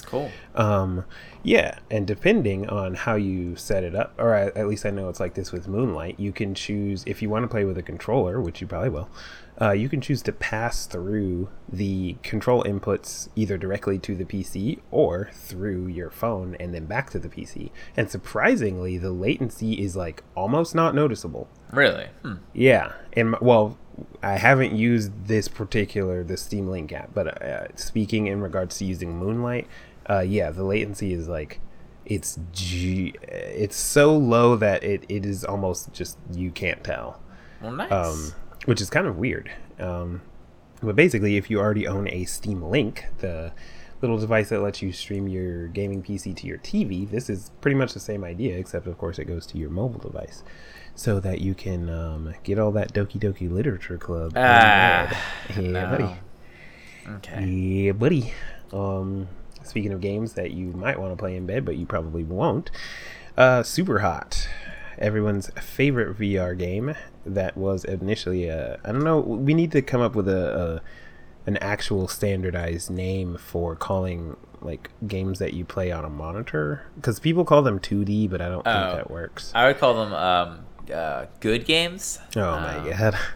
Cool. 0.05 0.29
Um, 0.53 1.05
yeah, 1.41 1.79
and 1.89 2.05
depending 2.05 2.69
on 2.69 2.93
how 2.93 3.15
you 3.15 3.55
set 3.55 3.83
it 3.83 3.95
up, 3.95 4.13
or 4.19 4.35
at 4.35 4.55
at 4.55 4.67
least 4.67 4.85
I 4.85 4.91
know 4.91 5.09
it's 5.09 5.19
like 5.19 5.33
this 5.33 5.51
with 5.51 5.67
Moonlight, 5.67 6.19
you 6.19 6.31
can 6.31 6.53
choose 6.53 7.03
if 7.07 7.23
you 7.23 7.31
want 7.31 7.45
to 7.45 7.47
play 7.47 7.65
with 7.65 7.79
a 7.79 7.83
controller, 7.83 8.39
which 8.39 8.61
you 8.61 8.67
probably 8.67 8.89
will. 8.89 9.09
Uh, 9.59 9.71
you 9.71 9.89
can 9.89 9.99
choose 10.01 10.21
to 10.21 10.31
pass 10.31 10.85
through 10.85 11.49
the 11.67 12.15
control 12.21 12.63
inputs 12.63 13.27
either 13.35 13.57
directly 13.57 13.97
to 13.97 14.15
the 14.15 14.23
PC 14.25 14.79
or 14.91 15.29
through 15.33 15.87
your 15.87 16.11
phone 16.11 16.55
and 16.59 16.75
then 16.75 16.85
back 16.85 17.09
to 17.09 17.17
the 17.17 17.27
PC. 17.27 17.71
And 17.95 18.09
surprisingly, 18.11 18.99
the 18.99 19.09
latency 19.11 19.73
is 19.81 19.95
like 19.95 20.23
almost 20.35 20.75
not 20.75 20.93
noticeable. 20.93 21.47
Really? 21.71 22.05
Hmm. 22.21 22.35
Yeah, 22.53 22.93
and 23.13 23.35
well, 23.41 23.79
I 24.21 24.33
haven't 24.37 24.73
used 24.75 25.25
this 25.27 25.47
particular 25.47 26.23
the 26.23 26.37
Steam 26.37 26.67
Link 26.69 26.93
app, 26.93 27.15
but 27.15 27.41
uh, 27.41 27.67
speaking 27.75 28.27
in 28.27 28.41
regards 28.41 28.77
to 28.77 28.85
using 28.85 29.17
Moonlight, 29.17 29.67
uh, 30.07 30.19
yeah, 30.19 30.51
the 30.51 30.63
latency 30.63 31.13
is 31.13 31.27
like 31.27 31.59
it's 32.05 32.37
G- 32.53 33.15
it's 33.23 33.75
so 33.75 34.15
low 34.15 34.55
that 34.55 34.83
it, 34.83 35.03
it 35.09 35.25
is 35.25 35.43
almost 35.43 35.91
just 35.93 36.19
you 36.31 36.51
can't 36.51 36.83
tell, 36.83 37.19
Well, 37.59 37.71
nice. 37.71 37.91
um, 37.91 38.33
which 38.67 38.81
is 38.81 38.89
kind 38.89 39.07
of 39.07 39.17
weird. 39.17 39.49
Um, 39.79 40.21
but 40.83 40.95
basically, 40.95 41.37
if 41.37 41.49
you 41.49 41.57
already 41.57 41.87
own 41.87 42.09
a 42.09 42.25
Steam 42.25 42.61
Link, 42.61 43.05
the 43.19 43.53
little 44.01 44.17
device 44.17 44.49
that 44.49 44.61
lets 44.61 44.81
you 44.81 44.91
stream 44.91 45.29
your 45.29 45.67
gaming 45.69 46.03
PC 46.03 46.35
to 46.35 46.45
your 46.45 46.57
TV, 46.57 47.09
this 47.09 47.29
is 47.29 47.51
pretty 47.61 47.75
much 47.75 47.93
the 47.93 47.99
same 48.01 48.25
idea, 48.25 48.57
except 48.57 48.85
of 48.85 48.97
course 48.97 49.19
it 49.19 49.25
goes 49.25 49.47
to 49.47 49.57
your 49.57 49.69
mobile 49.69 50.01
device, 50.01 50.43
so 50.95 51.21
that 51.21 51.39
you 51.39 51.55
can 51.55 51.89
um, 51.89 52.35
get 52.43 52.59
all 52.59 52.71
that 52.73 52.93
Doki 52.93 53.17
Doki 53.17 53.49
Literature 53.49 53.97
Club. 53.97 54.33
Ah, 54.35 55.17
yeah, 55.57 55.61
no. 55.61 55.89
buddy. 55.89 56.15
okay. 57.15 57.45
Yeah, 57.45 57.91
buddy. 57.93 58.33
Um, 58.73 59.29
speaking 59.63 59.93
of 59.93 60.01
games 60.01 60.33
that 60.33 60.51
you 60.51 60.73
might 60.73 60.99
want 60.99 61.13
to 61.13 61.15
play 61.15 61.37
in 61.37 61.45
bed, 61.45 61.63
but 61.63 61.77
you 61.77 61.85
probably 61.85 62.25
won't, 62.25 62.69
uh, 63.37 63.63
Super 63.63 63.99
Hot, 63.99 64.49
everyone's 64.97 65.49
favorite 65.61 66.17
VR 66.17 66.57
game 66.57 66.95
that 67.33 67.57
was 67.57 67.83
initially 67.85 68.47
a. 68.47 68.79
I 68.83 68.91
don't 68.91 69.03
know. 69.03 69.19
We 69.19 69.53
need 69.53 69.71
to 69.73 69.81
come 69.81 70.01
up 70.01 70.15
with 70.15 70.27
a. 70.29 70.81
an 71.45 71.55
actual 71.57 72.07
standardized 72.09 72.89
name 72.89 73.37
for 73.37 73.73
calling 73.73 74.35
like 74.61 74.89
games 75.07 75.39
that 75.39 75.53
you 75.53 75.63
play 75.63 75.91
on 75.93 76.03
a 76.03 76.09
monitor 76.09 76.81
because 76.95 77.19
people 77.19 77.45
call 77.45 77.61
them 77.61 77.79
2D, 77.79 78.29
but 78.29 78.41
I 78.41 78.49
don't 78.49 78.67
Oh. 78.67 78.71
think 78.73 78.95
that 78.97 79.09
works. 79.11 79.51
I 79.55 79.67
would 79.67 79.77
call 79.77 79.93
them 79.93 80.13
um, 80.13 80.65
uh, 80.93 81.27
good 81.39 81.63
games. 81.65 82.19
Oh 82.35 82.41
Um, 82.41 82.63
my 82.63 82.89
god. 82.89 83.15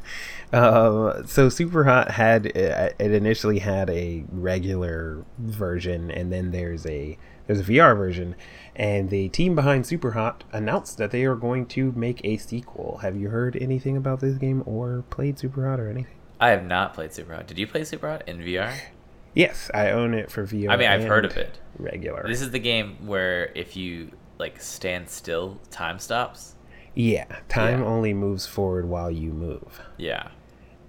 Um, 0.54 1.26
so 1.28 1.48
Super 1.48 1.86
Hot 1.86 2.12
had 2.12 2.48
it 2.48 3.00
initially 3.00 3.60
had 3.60 3.90
a 3.90 4.26
regular 4.30 5.24
version, 5.40 6.12
and 6.12 6.30
then 6.30 6.52
there's 6.52 6.86
a 6.86 7.18
there's 7.48 7.62
a 7.62 7.64
VR 7.64 7.96
version, 7.96 8.36
and 8.76 9.10
the 9.10 9.30
team 9.30 9.56
behind 9.56 9.86
Super 9.86 10.12
Hot 10.12 10.44
announced 10.52 10.98
that 10.98 11.12
they 11.12 11.24
are 11.26 11.36
going 11.36 11.66
to 11.68 11.92
make 11.94 12.22
a 12.24 12.38
sequel. 12.38 13.00
Have 13.02 13.16
you 13.18 13.30
heard 13.30 13.56
anything 13.60 13.98
about 13.98 14.20
this 14.22 14.38
game 14.38 14.64
or 14.66 15.04
played 15.10 15.38
Super 15.40 15.68
Hot 15.70 15.80
or 15.80 15.90
anything? 15.90 16.16
I 16.40 16.50
have 16.50 16.66
not 16.66 16.94
played 16.94 17.14
Super 17.14 17.36
Hot. 17.36 17.48
Did 17.48 17.58
you 17.60 17.68
play 17.68 17.84
Super 17.84 18.10
Hot 18.10 18.28
in 18.28 18.40
VR? 18.40 18.74
Yes, 19.34 19.70
I 19.74 19.92
own 19.92 20.14
it 20.14 20.30
for 20.32 20.46
VR. 20.46 20.72
I 20.72 20.78
mean, 20.78 20.88
I've 20.90 21.04
heard 21.04 21.26
of 21.26 21.38
it. 21.38 21.60
Regular. 21.78 22.26
This 22.28 22.42
is 22.42 22.52
the 22.52 22.60
game 22.60 23.06
where 23.06 23.52
if 23.56 23.76
you 23.78 24.12
like 24.40 24.60
stand 24.62 25.10
still, 25.10 25.60
time 25.70 26.00
stops. 26.00 26.56
yeah, 26.96 27.26
time 27.48 27.80
Yeah. 27.82 27.86
only 27.86 28.14
moves 28.14 28.46
forward 28.48 28.86
while 28.90 29.10
you 29.12 29.32
move. 29.32 29.82
Yeah. 29.98 30.30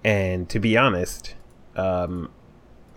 And 0.03 0.49
to 0.49 0.59
be 0.59 0.75
honest, 0.75 1.35
um, 1.77 2.29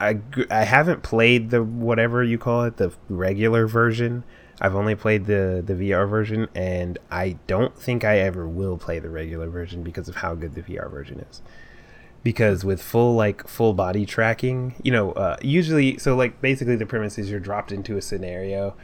I, 0.01 0.19
I 0.51 0.65
haven't 0.65 1.03
played 1.03 1.51
the 1.51 1.63
whatever 1.63 2.23
you 2.25 2.39
call 2.39 2.65
it, 2.65 2.79
the 2.79 2.93
regular 3.09 3.67
version. 3.67 4.25
I've 4.61 4.75
only 4.75 4.95
played 4.95 5.27
the, 5.27 5.63
the 5.65 5.75
VR 5.75 6.09
version, 6.09 6.49
and 6.55 6.99
I 7.11 7.37
don't 7.47 7.77
think 7.79 8.05
I 8.05 8.19
ever 8.19 8.49
will 8.49 8.79
play 8.79 8.99
the 8.99 9.11
regular 9.11 9.49
version 9.49 9.83
because 9.83 10.09
of 10.09 10.17
how 10.17 10.35
good 10.35 10.55
the 10.55 10.63
VR 10.63 10.91
version 10.91 11.21
is. 11.31 11.43
Because 12.23 12.65
with 12.65 12.83
full 12.83 13.15
like 13.15 13.47
full 13.47 13.75
body 13.75 14.07
tracking, 14.07 14.75
you 14.83 14.91
know, 14.91 15.13
uh, 15.13 15.37
usually 15.43 15.99
so 15.99 16.17
like 16.17 16.41
basically 16.41 16.77
the 16.77 16.87
premise 16.87 17.19
is 17.19 17.31
you're 17.31 17.39
dropped 17.39 17.71
into 17.71 17.97
a 17.97 18.03
scenario, 18.03 18.75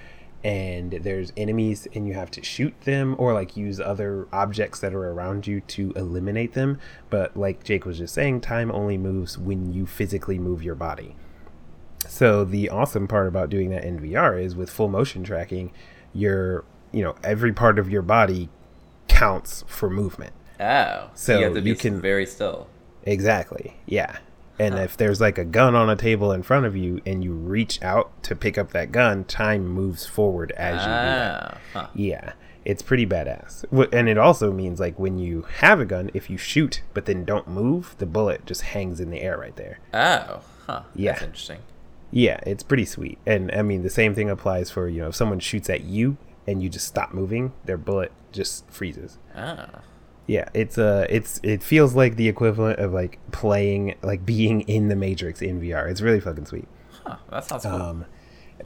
and 0.45 0.93
there's 0.93 1.33
enemies 1.37 1.87
and 1.95 2.07
you 2.07 2.15
have 2.15 2.31
to 2.31 2.43
shoot 2.43 2.79
them 2.83 3.15
or 3.19 3.33
like 3.33 3.57
use 3.57 3.79
other 3.79 4.27
objects 4.33 4.81
that 4.81 4.93
are 4.93 5.11
around 5.11 5.47
you 5.47 5.61
to 5.61 5.93
eliminate 5.93 6.55
them 6.55 6.79
but 7.11 7.37
like 7.37 7.63
jake 7.63 7.85
was 7.85 7.99
just 7.99 8.15
saying 8.15 8.41
time 8.41 8.71
only 8.73 8.99
moves 8.99 9.39
when 9.39 9.73
you 9.73 9.87
physically 9.87 10.39
move 10.39 10.63
your 10.63 10.75
body 10.75 11.15
so 12.09 12.45
the 12.45 12.69
awesome 12.69 13.07
part 13.09 13.27
about 13.29 13.49
doing 13.51 13.71
that 13.71 13.85
in 13.85 13.99
vr 13.99 14.43
is 14.43 14.55
with 14.57 14.69
full 14.71 14.89
motion 14.89 15.23
tracking 15.25 15.73
your 16.13 16.65
you 16.93 17.03
know 17.03 17.15
every 17.25 17.53
part 17.53 17.79
of 17.79 17.89
your 17.91 18.03
body 18.03 18.49
counts 19.09 19.65
for 19.67 19.89
movement 19.91 20.33
Oh. 20.61 21.11
So 21.15 21.39
you 21.39 21.45
have 21.47 21.55
to 21.55 21.61
be 21.63 21.71
you 21.71 21.75
can- 21.75 22.01
very 22.01 22.25
still. 22.25 22.69
Exactly. 23.03 23.79
Yeah. 23.85 24.19
And 24.61 24.75
Huh. 24.77 24.83
if 24.83 24.97
there's 24.97 25.21
like 25.21 25.37
a 25.37 25.45
gun 25.45 25.75
on 25.75 25.91
a 25.91 25.97
table 25.97 26.31
in 26.31 26.45
front 26.45 26.67
of 26.67 26.77
you 26.77 27.01
and 27.05 27.25
you 27.25 27.33
reach 27.33 27.83
out 27.83 28.13
to 28.25 28.37
pick 28.37 28.57
up 28.57 28.71
that 28.71 28.93
gun, 28.93 29.25
time 29.25 29.67
moves 29.67 30.07
forward 30.07 30.53
as 30.53 30.75
you 30.75 30.87
do 30.87 30.91
that. 30.93 31.43
Ah. 31.55 31.59
Huh. 31.73 31.87
Yeah. 31.95 32.33
It's 32.65 32.81
pretty 32.81 33.07
badass. 33.07 33.65
And 33.93 34.09
it 34.09 34.17
also 34.19 34.53
means 34.53 34.79
like 34.79 34.97
when 35.01 35.19
you 35.19 35.47
have 35.59 35.81
a 35.81 35.85
gun, 35.85 36.11
if 36.15 36.31
you 36.31 36.37
shoot 36.39 36.83
but 36.95 37.07
then 37.07 37.25
don't 37.25 37.49
move, 37.49 37.97
the 37.99 38.07
bullet 38.07 38.47
just 38.47 38.61
hangs 38.63 39.01
in 39.01 39.11
the 39.11 39.21
air 39.21 39.37
right 39.39 39.57
there. 39.57 39.81
Oh. 39.93 40.43
Huh. 40.69 40.83
Yeah. 40.95 41.13
That's 41.13 41.23
interesting. 41.25 41.59
Yeah, 42.13 42.39
it's 42.47 42.63
pretty 42.63 42.85
sweet. 42.85 43.19
And 43.27 43.51
I 43.53 43.63
mean, 43.63 43.83
the 43.83 43.91
same 43.91 44.15
thing 44.15 44.29
applies 44.31 44.71
for, 44.71 44.87
you 44.89 45.01
know, 45.01 45.09
if 45.09 45.15
someone 45.17 45.41
shoots 45.41 45.69
at 45.71 45.83
you 45.85 46.19
and 46.47 46.63
you 46.63 46.69
just 46.69 46.87
stop 46.87 47.13
moving, 47.15 47.53
their 47.65 47.79
bullet 47.79 48.13
just 48.33 48.69
freezes. 48.71 49.19
Oh. 49.37 49.65
Yeah, 50.27 50.49
it's 50.55 50.79
uh 50.79 51.07
it's 51.11 51.41
it 51.43 51.63
feels 51.63 51.95
like 51.97 52.15
the 52.17 52.29
equivalent 52.29 52.79
of 52.79 52.93
like 52.93 53.19
playing 53.33 53.97
like 54.03 54.25
being 54.25 54.61
in 54.63 54.89
the 54.89 54.95
Matrix 54.97 55.43
in 55.43 55.61
VR. 55.61 55.91
It's 55.91 56.01
really 56.01 56.21
fucking 56.21 56.47
sweet. 56.47 56.69
Huh. 57.05 57.17
That 57.31 57.45
sounds 57.45 57.65
cool. 57.65 57.73
Um 57.75 58.05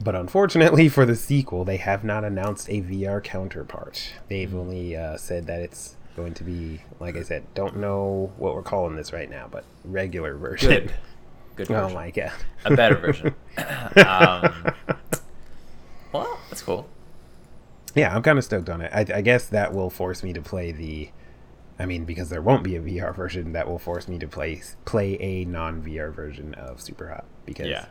but 0.03 0.13
unfortunately 0.13 0.89
for 0.89 1.05
the 1.05 1.15
sequel, 1.15 1.63
they 1.65 1.77
have 1.77 2.03
not 2.03 2.23
announced 2.23 2.69
a 2.69 2.81
VR 2.83 3.23
counterpart. 3.23 4.11
They've 4.27 4.51
Hmm. 4.51 4.57
only 4.59 4.95
uh, 4.95 5.17
said 5.17 5.47
that 5.47 5.61
it's 5.61 5.95
going 6.15 6.33
to 6.35 6.43
be 6.43 6.81
like 6.99 7.15
I 7.15 7.23
said, 7.23 7.45
don't 7.55 7.77
know 7.77 8.31
what 8.37 8.53
we're 8.53 8.61
calling 8.61 8.95
this 8.95 9.11
right 9.13 9.29
now, 9.29 9.47
but 9.49 9.63
regular 9.85 10.35
version. 10.35 10.69
Good. 10.69 10.93
Good 11.57 11.71
oh 11.71 11.81
version. 11.81 11.93
my 11.95 12.11
god. 12.11 12.31
A 12.65 12.75
better 12.75 12.95
version. 12.95 13.35
um, 13.57 14.73
well, 16.13 16.39
that's 16.49 16.61
cool. 16.61 16.87
Yeah, 17.95 18.15
I'm 18.15 18.21
kind 18.21 18.37
of 18.37 18.43
stoked 18.43 18.69
on 18.69 18.81
it. 18.81 18.91
I, 18.93 19.17
I 19.17 19.21
guess 19.21 19.47
that 19.47 19.73
will 19.73 19.89
force 19.89 20.23
me 20.23 20.33
to 20.33 20.41
play 20.41 20.71
the. 20.71 21.09
I 21.79 21.85
mean, 21.85 22.05
because 22.05 22.29
there 22.29 22.41
won't 22.41 22.63
be 22.63 22.75
a 22.75 22.81
VR 22.81 23.15
version, 23.15 23.53
that 23.53 23.67
will 23.67 23.77
force 23.79 24.07
me 24.07 24.17
to 24.19 24.27
play 24.27 24.61
play 24.85 25.17
a 25.19 25.45
non 25.45 25.81
VR 25.81 26.13
version 26.13 26.53
of 26.55 26.79
Super 26.81 27.09
Hot. 27.09 27.25
Because, 27.45 27.67
Yeah. 27.67 27.85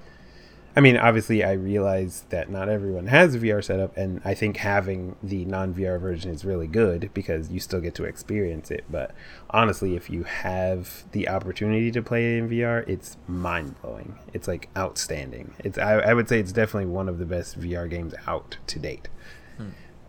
I 0.76 0.80
mean, 0.80 0.98
obviously, 0.98 1.42
I 1.42 1.52
realize 1.52 2.26
that 2.28 2.50
not 2.50 2.68
everyone 2.68 3.06
has 3.06 3.34
a 3.34 3.38
VR 3.38 3.64
setup, 3.64 3.96
and 3.96 4.20
I 4.26 4.34
think 4.34 4.58
having 4.58 5.16
the 5.22 5.46
non 5.46 5.72
VR 5.72 5.98
version 5.98 6.30
is 6.30 6.44
really 6.44 6.66
good 6.66 7.10
because 7.14 7.50
you 7.50 7.60
still 7.60 7.80
get 7.80 7.94
to 7.94 8.04
experience 8.04 8.70
it. 8.70 8.84
But 8.90 9.14
honestly, 9.48 9.96
if 9.96 10.10
you 10.10 10.24
have 10.24 11.04
the 11.12 11.30
opportunity 11.30 11.90
to 11.92 12.02
play 12.02 12.34
it 12.34 12.38
in 12.38 12.50
VR, 12.50 12.86
it's 12.86 13.16
mind 13.26 13.80
blowing. 13.80 14.18
It's 14.34 14.46
like 14.46 14.68
outstanding. 14.76 15.54
It's 15.60 15.78
I, 15.78 15.94
I 15.94 16.12
would 16.12 16.28
say 16.28 16.40
it's 16.40 16.52
definitely 16.52 16.90
one 16.90 17.08
of 17.08 17.18
the 17.18 17.26
best 17.26 17.58
VR 17.58 17.88
games 17.88 18.12
out 18.26 18.58
to 18.66 18.78
date. 18.78 19.08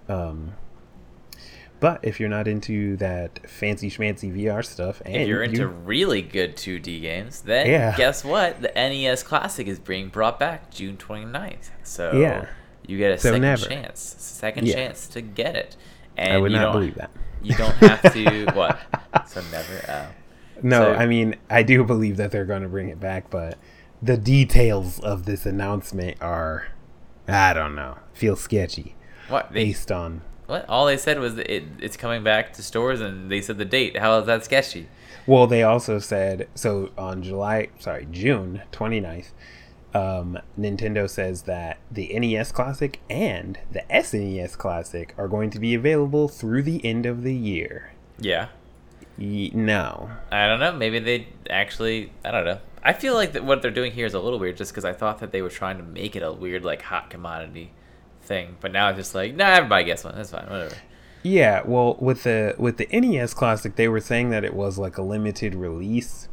Um, 0.10 0.54
but 1.80 2.00
if 2.04 2.20
you're 2.20 2.30
not 2.30 2.48
into 2.48 2.98
that 2.98 3.40
fancy 3.50 3.90
schmancy 3.90 4.32
VR 4.34 4.64
stuff, 4.64 5.02
and 5.06 5.16
If 5.16 5.28
you're 5.28 5.44
into 5.44 5.62
you- 5.62 5.68
really 5.68 6.22
good 6.22 6.56
2D 6.58 7.02
games, 7.02 7.42
then 7.42 7.68
Yeah. 7.68 7.96
guess 7.96 8.24
what? 8.24 8.62
The 8.62 8.76
NES 8.78 9.24
Classic 9.24 9.68
is 9.68 9.80
being 9.80 10.10
brought 10.10 10.40
back 10.40 10.72
June 10.72 10.98
29th. 10.98 11.72
So 11.84 12.12
Yeah. 12.14 12.46
you 12.86 12.98
get 12.98 13.12
a 13.12 13.18
So 13.18 13.30
second 13.30 13.42
never. 13.42 13.66
chance, 13.66 14.16
second 14.20 14.68
Yeah. 14.68 14.76
chance 14.76 15.08
to 15.08 15.22
get 15.22 15.56
it. 15.56 15.76
And 16.18 16.34
I 16.34 16.38
would 16.38 16.52
not 16.52 16.72
believe 16.74 16.96
that. 16.96 17.12
You 17.44 17.56
don't 17.56 17.76
have 17.76 18.14
to 18.14 18.46
what? 18.54 18.80
So 19.28 19.42
never. 19.52 19.86
Oh. 19.88 20.06
No, 20.64 20.80
So- 20.80 20.94
I 20.96 21.06
mean 21.06 21.36
I 21.50 21.62
do 21.64 21.84
believe 21.84 22.18
that 22.18 22.32
they're 22.32 22.46
going 22.46 22.64
to 22.64 22.68
bring 22.70 22.90
it 22.90 23.00
back, 23.00 23.30
but 23.30 23.58
the 24.02 24.18
details 24.18 25.00
of 25.00 25.26
this 25.26 25.46
announcement 25.46 26.18
are, 26.22 26.68
I 27.28 27.54
don't 27.54 27.76
know, 27.76 27.98
feel 28.14 28.36
sketchy 28.36 28.96
What 29.28 29.52
they 29.52 29.66
based 29.66 29.92
on. 29.92 30.22
What? 30.48 30.68
All 30.68 30.86
they 30.86 30.98
said 30.98 31.20
was 31.20 31.36
that 31.36 31.54
it, 31.54 31.64
it's 31.80 31.98
coming 31.98 32.24
back 32.24 32.54
to 32.54 32.64
stores, 32.64 33.02
and 33.02 33.30
they 33.30 33.42
said 33.42 33.58
the 33.58 33.66
date. 33.66 33.98
How 33.98 34.18
is 34.20 34.26
that 34.26 34.46
sketchy? 34.46 34.88
Well, 35.26 35.46
they 35.46 35.62
also 35.62 36.00
said 36.00 36.48
so 36.56 36.92
on 36.98 37.22
July, 37.22 37.68
sorry, 37.80 38.08
June 38.10 38.64
29th. 38.72 39.32
Um, 39.94 40.40
Nintendo 40.58 41.10
says 41.10 41.44
that 41.44 41.80
the 41.92 42.18
NES 42.18 42.52
Classic 42.52 43.00
and 43.10 43.58
the 43.72 43.84
SNES 43.90 44.58
Classic 44.58 45.14
are 45.18 45.28
going 45.28 45.50
to 45.50 45.60
be 45.60 45.74
available 45.74 46.28
through 46.28 46.64
the 46.64 46.84
end 46.86 47.06
of 47.06 47.24
the 47.24 47.34
year. 47.34 47.94
Yeah. 48.20 48.48
Ye- 49.18 49.52
no, 49.54 50.12
I 50.32 50.48
don't 50.48 50.60
know. 50.60 50.72
Maybe 50.74 51.00
they 51.00 51.28
actually. 51.50 52.14
I 52.24 52.32
don't 52.32 52.46
know. 52.46 52.60
I 52.84 52.94
feel 52.94 53.16
like 53.16 53.34
that 53.34 53.44
what 53.44 53.62
they're 53.62 53.72
doing 53.72 53.92
here 53.92 54.06
is 54.06 54.14
a 54.14 54.20
little 54.20 54.40
weird, 54.40 54.56
just 54.56 54.72
because 54.72 54.86
I 54.86 54.94
thought 54.94 55.20
that 55.20 55.32
they 55.32 55.42
were 55.42 55.50
trying 55.50 55.78
to 55.78 55.84
make 55.84 56.16
it 56.16 56.24
a 56.24 56.32
weird, 56.32 56.64
like, 56.64 56.84
hot 56.84 57.10
commodity 57.10 57.72
thing. 58.28 58.58
But 58.60 58.72
now 58.72 58.90
it's 58.90 58.98
just 58.98 59.16
like, 59.16 59.36
nah, 59.36 59.54
everybody 59.54 59.86
gets 59.86 60.04
one. 60.04 60.16
That's 60.16 60.32
fine. 60.32 60.46
Whatever. 60.46 60.76
Yeah, 61.24 61.64
well, 61.66 61.98
with 62.00 62.24
the 62.24 62.56
with 62.58 62.78
the 62.78 62.88
NES 62.92 63.34
Classic, 63.34 63.76
they 63.76 63.88
were 63.88 64.00
saying 64.00 64.30
that 64.30 64.46
it 64.46 64.54
was 64.54 64.78
like 64.78 64.98
a 64.98 65.02
limited 65.02 65.56
release, 65.56 66.30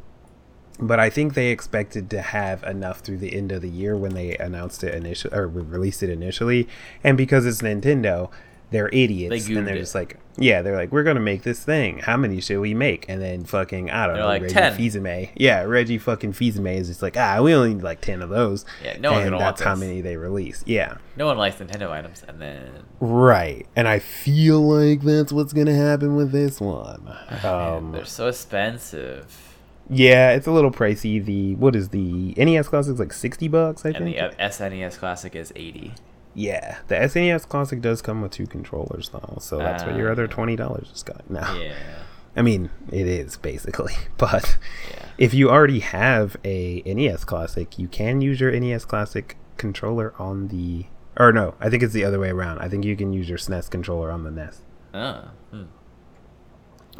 but 0.79 1.01
I 1.01 1.11
think 1.11 1.35
they 1.35 1.49
expected 1.49 2.11
to 2.11 2.21
have 2.21 2.63
enough 2.65 3.01
through 3.01 3.19
the 3.19 3.35
end 3.35 3.51
of 3.51 3.63
the 3.63 3.69
year 3.69 3.97
when 3.97 4.15
they 4.15 4.37
announced 4.37 4.85
it 4.85 4.95
initially 4.95 5.37
or 5.37 5.49
released 5.49 6.03
it 6.03 6.11
initially. 6.11 6.69
And 7.03 7.17
because 7.17 7.47
it's 7.47 7.63
Nintendo, 7.63 8.31
they're 8.75 8.89
idiots, 8.89 9.47
They 9.47 9.55
and 9.55 9.67
they're 9.67 9.75
goofed 9.75 9.83
just 9.85 9.95
like, 9.95 10.19
yeah, 10.37 10.61
they're 10.63 10.77
like, 10.77 10.93
we're 10.93 11.03
gonna 11.05 11.21
make 11.21 11.43
this 11.45 11.63
thing. 11.65 12.01
How 12.01 12.17
many 12.17 12.41
should 12.41 12.59
we 12.61 12.75
make? 12.75 13.07
And 13.09 13.23
then 13.23 13.45
fucking 13.45 13.91
I 13.91 14.07
don't 14.07 14.15
They're 14.17 14.23
know, 14.25 14.29
like, 14.29 14.43
Reggie 14.43 14.55
10. 14.55 14.77
Fils-Aimé, 14.77 15.31
yeah, 15.37 15.63
Reggie 15.63 15.99
fucking 15.99 16.33
Fils-Aimé 16.35 16.77
is 16.77 16.89
just 16.89 17.01
like, 17.03 17.17
ah, 17.17 17.41
we 17.41 17.55
only 17.55 17.75
need 17.75 17.83
like 17.83 18.01
ten 18.01 18.21
of 18.21 18.29
those. 18.31 18.65
Yeah, 18.85 18.99
no 18.99 19.15
and 19.19 19.39
that's 19.41 19.63
how 19.63 19.75
many 19.77 20.01
they 20.01 20.17
release. 20.17 20.63
Yeah. 20.67 20.97
No 21.17 21.27
one 21.27 21.39
likes 21.39 21.57
Nintendo 21.57 21.91
items, 21.91 22.25
and 22.27 22.41
then 22.43 22.85
Right. 23.01 23.67
And 23.77 23.87
I 23.89 24.01
feel 24.01 24.61
like 24.61 25.03
that's 25.03 25.33
what's 25.33 25.53
going 25.53 25.67
to 25.69 25.75
happen 25.75 26.17
with 26.17 26.33
this 26.33 26.61
one. 26.61 27.17
Um, 27.45 27.93
they're 27.93 28.05
so 28.05 28.29
expensive. 28.29 29.55
yeah, 29.89 30.31
it's 30.33 30.47
a 30.47 30.51
little 30.51 30.71
pricey. 30.71 31.25
The 31.25 31.55
what 31.57 31.77
is 31.77 31.91
the 31.91 32.35
NES 32.37 32.69
Classic? 32.69 32.99
like 32.99 33.13
60 33.13 33.49
bucks, 33.49 33.85
I 33.85 33.91
And 33.91 33.99
think. 34.07 34.17
the 34.17 34.43
SNES 34.43 34.99
Classic 34.99 35.35
is 35.37 35.53
eighty. 35.57 35.93
Yeah. 36.35 36.79
The 36.89 36.97
SNES 36.97 37.49
Classic 37.49 37.81
does 37.81 38.03
come 38.03 38.21
with 38.23 38.33
two 38.33 38.47
controllers 38.47 39.09
though. 39.11 39.39
So 39.41 39.59
that's 39.59 39.85
what 39.85 39.97
your 39.97 40.09
Ah. 40.09 40.13
other 40.13 40.29
$20 40.29 40.89
just 40.89 41.07
got. 41.07 41.29
now. 41.31 41.55
Yeah. 41.57 41.73
I 42.37 42.43
mean, 42.43 42.71
it 42.91 43.07
is 43.07 43.37
basically. 43.37 43.95
But 44.19 44.59
Yeah. 44.91 45.05
if 45.19 45.33
you 45.35 45.51
already 45.51 45.81
have 45.81 46.37
a 46.45 46.83
NES 46.85 47.25
Classic, 47.25 47.79
you 47.79 47.87
can 47.89 48.21
use 48.21 48.41
your 48.41 48.51
NES 48.51 48.85
Classic 48.85 49.37
controller 49.57 50.13
on 50.19 50.49
the 50.49 50.87
or 51.17 51.33
no, 51.33 51.55
I 51.61 51.71
think 51.71 51.85
it's 51.85 51.93
the 51.93 52.05
other 52.05 52.19
way 52.19 52.31
around. 52.31 52.59
I 52.59 52.69
think 52.69 52.85
you 52.85 52.97
can 52.97 53.13
use 53.13 53.29
your 53.29 53.39
SNES 53.39 53.71
controller 53.71 54.11
on 54.11 54.25
the 54.25 54.33
NES. 54.33 54.63
Oh. 54.93 55.29
Hmm. 55.53 55.63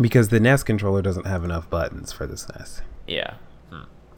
Because 0.01 0.29
the 0.29 0.39
NES 0.41 0.63
controller 0.63 1.03
doesn't 1.03 1.27
have 1.27 1.45
enough 1.45 1.69
buttons 1.71 2.13
for 2.13 2.27
the 2.27 2.35
SNES. 2.37 2.81
Yeah. 3.09 3.35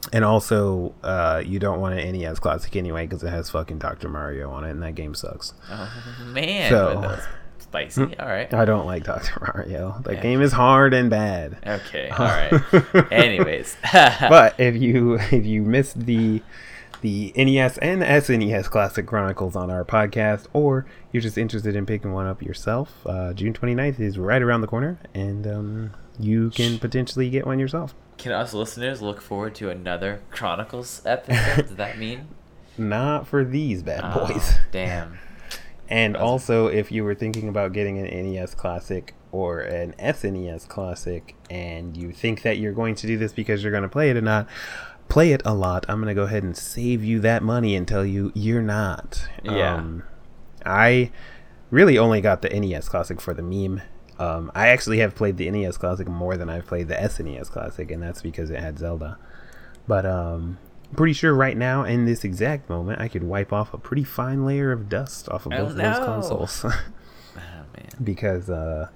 Hmm. 0.09 0.15
And 0.15 0.25
also, 0.25 0.93
uh, 1.03 1.41
you 1.45 1.59
don't 1.59 1.79
want 1.79 1.99
an 1.99 2.11
NES 2.17 2.39
Classic 2.39 2.75
anyway 2.75 3.05
because 3.05 3.23
it 3.23 3.29
has 3.29 3.49
fucking 3.49 3.77
Dr. 3.79 4.09
Mario 4.09 4.49
on 4.51 4.63
it, 4.63 4.71
and 4.71 4.81
that 4.83 4.95
game 4.95 5.13
sucks. 5.15 5.53
Oh 5.69 5.91
man, 6.25 6.69
So- 6.69 7.19
spicy. 7.59 8.17
All 8.17 8.27
right. 8.27 8.51
I 8.53 8.63
don't 8.65 8.85
like 8.85 9.03
Dr. 9.03 9.39
Mario. 9.53 9.99
That 10.05 10.15
Yeah. 10.15 10.21
game 10.21 10.41
is 10.41 10.53
hard 10.53 10.93
and 10.93 11.09
bad. 11.09 11.57
Okay. 11.67 12.09
All 12.17 12.25
right. 12.25 13.11
Anyways. 13.11 13.75
but 13.93 14.57
if 14.57 14.75
you 14.77 15.15
if 15.31 15.45
you 15.45 15.63
missed 15.63 16.05
the 16.05 16.41
the 17.01 17.31
NES 17.35 17.77
and 17.79 18.01
the 18.01 18.05
SNES 18.07 18.69
Classic 18.71 19.05
Chronicles 19.05 19.55
on 19.55 19.69
our 19.69 19.83
podcast, 19.85 20.47
or 20.53 20.85
you're 21.11 21.21
just 21.21 21.37
interested 21.37 21.75
in 21.75 21.85
picking 21.85 22.11
one 22.13 22.25
up 22.25 22.41
yourself, 22.41 23.05
uh, 23.05 23.33
June 23.33 23.53
29th 23.53 23.99
is 23.99 24.17
right 24.17 24.41
around 24.41 24.61
the 24.61 24.67
corner, 24.67 24.97
and 25.13 25.45
um, 25.45 25.91
you 26.17 26.49
can 26.49 26.79
potentially 26.79 27.29
get 27.29 27.45
one 27.45 27.59
yourself. 27.59 27.93
Can 28.17 28.31
us 28.31 28.53
listeners 28.53 29.01
look 29.01 29.21
forward 29.21 29.53
to 29.55 29.69
another 29.69 30.21
Chronicles 30.31 31.01
episode? 31.05 31.67
Does 31.67 31.75
that 31.77 31.97
mean? 31.97 32.27
Not 32.77 33.27
for 33.27 33.43
these 33.43 33.83
bad 33.83 34.01
Oh, 34.03 34.27
boys. 34.27 34.55
damn. 34.71 35.19
And 35.89 36.15
That's- 36.15 36.27
also, 36.29 36.67
if 36.67 36.91
you 36.91 37.03
were 37.03 37.15
thinking 37.15 37.47
about 37.47 37.73
getting 37.73 37.97
an 37.97 38.05
NES 38.33 38.55
Classic 38.55 39.13
or 39.31 39.59
an 39.61 39.93
SNES 39.99 40.67
Classic, 40.67 41.35
and 41.49 41.95
you 41.95 42.11
think 42.11 42.41
that 42.41 42.57
you're 42.57 42.73
going 42.73 42.95
to 42.95 43.07
do 43.07 43.17
this 43.17 43.33
because 43.33 43.61
you're 43.63 43.71
going 43.71 43.83
to 43.83 43.89
play 43.89 44.09
it 44.09 44.17
or 44.17 44.21
not, 44.21 44.47
play 45.09 45.31
it 45.31 45.41
a 45.45 45.53
lot. 45.53 45.85
I'm 45.87 45.97
going 46.01 46.07
to 46.13 46.19
go 46.19 46.23
ahead 46.23 46.43
and 46.43 46.57
save 46.57 47.03
you 47.03 47.19
that 47.21 47.43
money 47.43 47.75
and 47.75 47.87
tell 47.87 48.05
you 48.05 48.31
you're 48.35 48.61
not. 48.61 49.27
Yeah. 49.43 49.75
Um, 49.75 50.03
I 50.65 51.11
really 51.71 51.97
only 51.97 52.19
got 52.21 52.41
the 52.41 52.49
NES 52.49 52.89
Classic 52.89 53.21
for 53.21 53.33
the 53.33 53.43
meme. 53.43 53.81
Um, 54.19 54.51
I 54.55 54.69
actually 54.69 54.99
have 54.99 55.15
played 55.15 55.37
the 55.37 55.49
NES 55.49 55.77
Classic 55.77 56.07
more 56.07 56.37
than 56.37 56.49
I've 56.49 56.65
played 56.65 56.87
the 56.87 56.95
SNES 56.95 57.51
Classic, 57.51 57.89
and 57.91 58.01
that's 58.01 58.21
because 58.21 58.49
it 58.49 58.59
had 58.59 58.79
Zelda. 58.79 59.17
But 59.87 60.05
um, 60.05 60.57
pretty 60.95 61.13
sure 61.13 61.33
right 61.33 61.55
now, 61.55 61.83
in 61.83 62.05
this 62.05 62.23
exact 62.23 62.69
moment, 62.69 62.99
I 62.99 63.07
could 63.07 63.23
wipe 63.23 63.53
off 63.53 63.73
a 63.73 63.77
pretty 63.77 64.03
fine 64.03 64.45
layer 64.45 64.71
of 64.71 64.89
dust 64.89 65.29
off 65.29 65.45
of 65.45 65.53
Oh, 65.53 65.57
both 65.57 65.69
of 65.71 65.77
those 65.77 65.97
consoles. 65.97 66.65
Oh 66.65 66.69
man. 67.35 67.89
because 68.03 68.49
uh, 68.49 68.89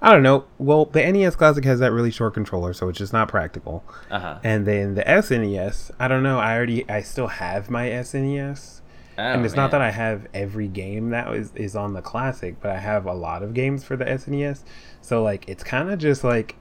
I 0.00 0.12
don't 0.12 0.22
know. 0.22 0.44
Well, 0.58 0.84
the 0.84 1.00
NES 1.10 1.34
Classic 1.34 1.64
has 1.64 1.80
that 1.80 1.90
really 1.92 2.12
short 2.12 2.34
controller, 2.34 2.72
so 2.72 2.88
it's 2.88 2.98
just 2.98 3.12
not 3.12 3.26
practical. 3.28 3.84
Uh 4.10 4.20
huh. 4.20 4.38
And 4.44 4.64
then 4.64 4.94
the 4.94 5.02
SNES, 5.02 5.90
I 5.98 6.06
don't 6.08 6.22
know. 6.22 6.38
I 6.38 6.54
already, 6.56 6.88
I 6.88 7.00
still 7.02 7.26
have 7.26 7.68
my 7.68 7.88
SNES, 7.88 8.77
Oh, 8.77 8.77
and 9.18 9.44
it's 9.44 9.54
not 9.56 9.70
that 9.72 9.80
I 9.80 9.90
have 9.90 10.26
every 10.32 10.68
game 10.68 11.10
that 11.10 11.32
is 11.34 11.52
is 11.54 11.74
on 11.76 11.92
the 11.92 12.02
Classic, 12.02 12.56
but 12.60 12.70
I 12.70 12.78
have 12.78 13.06
a 13.06 13.14
lot 13.14 13.42
of 13.42 13.54
games 13.54 13.84
for 13.84 13.96
the 13.96 14.04
SNES. 14.04 14.62
So 15.02 15.22
like, 15.22 15.48
it's 15.48 15.64
kind 15.64 15.90
of 15.90 15.98
just 15.98 16.22
like, 16.24 16.56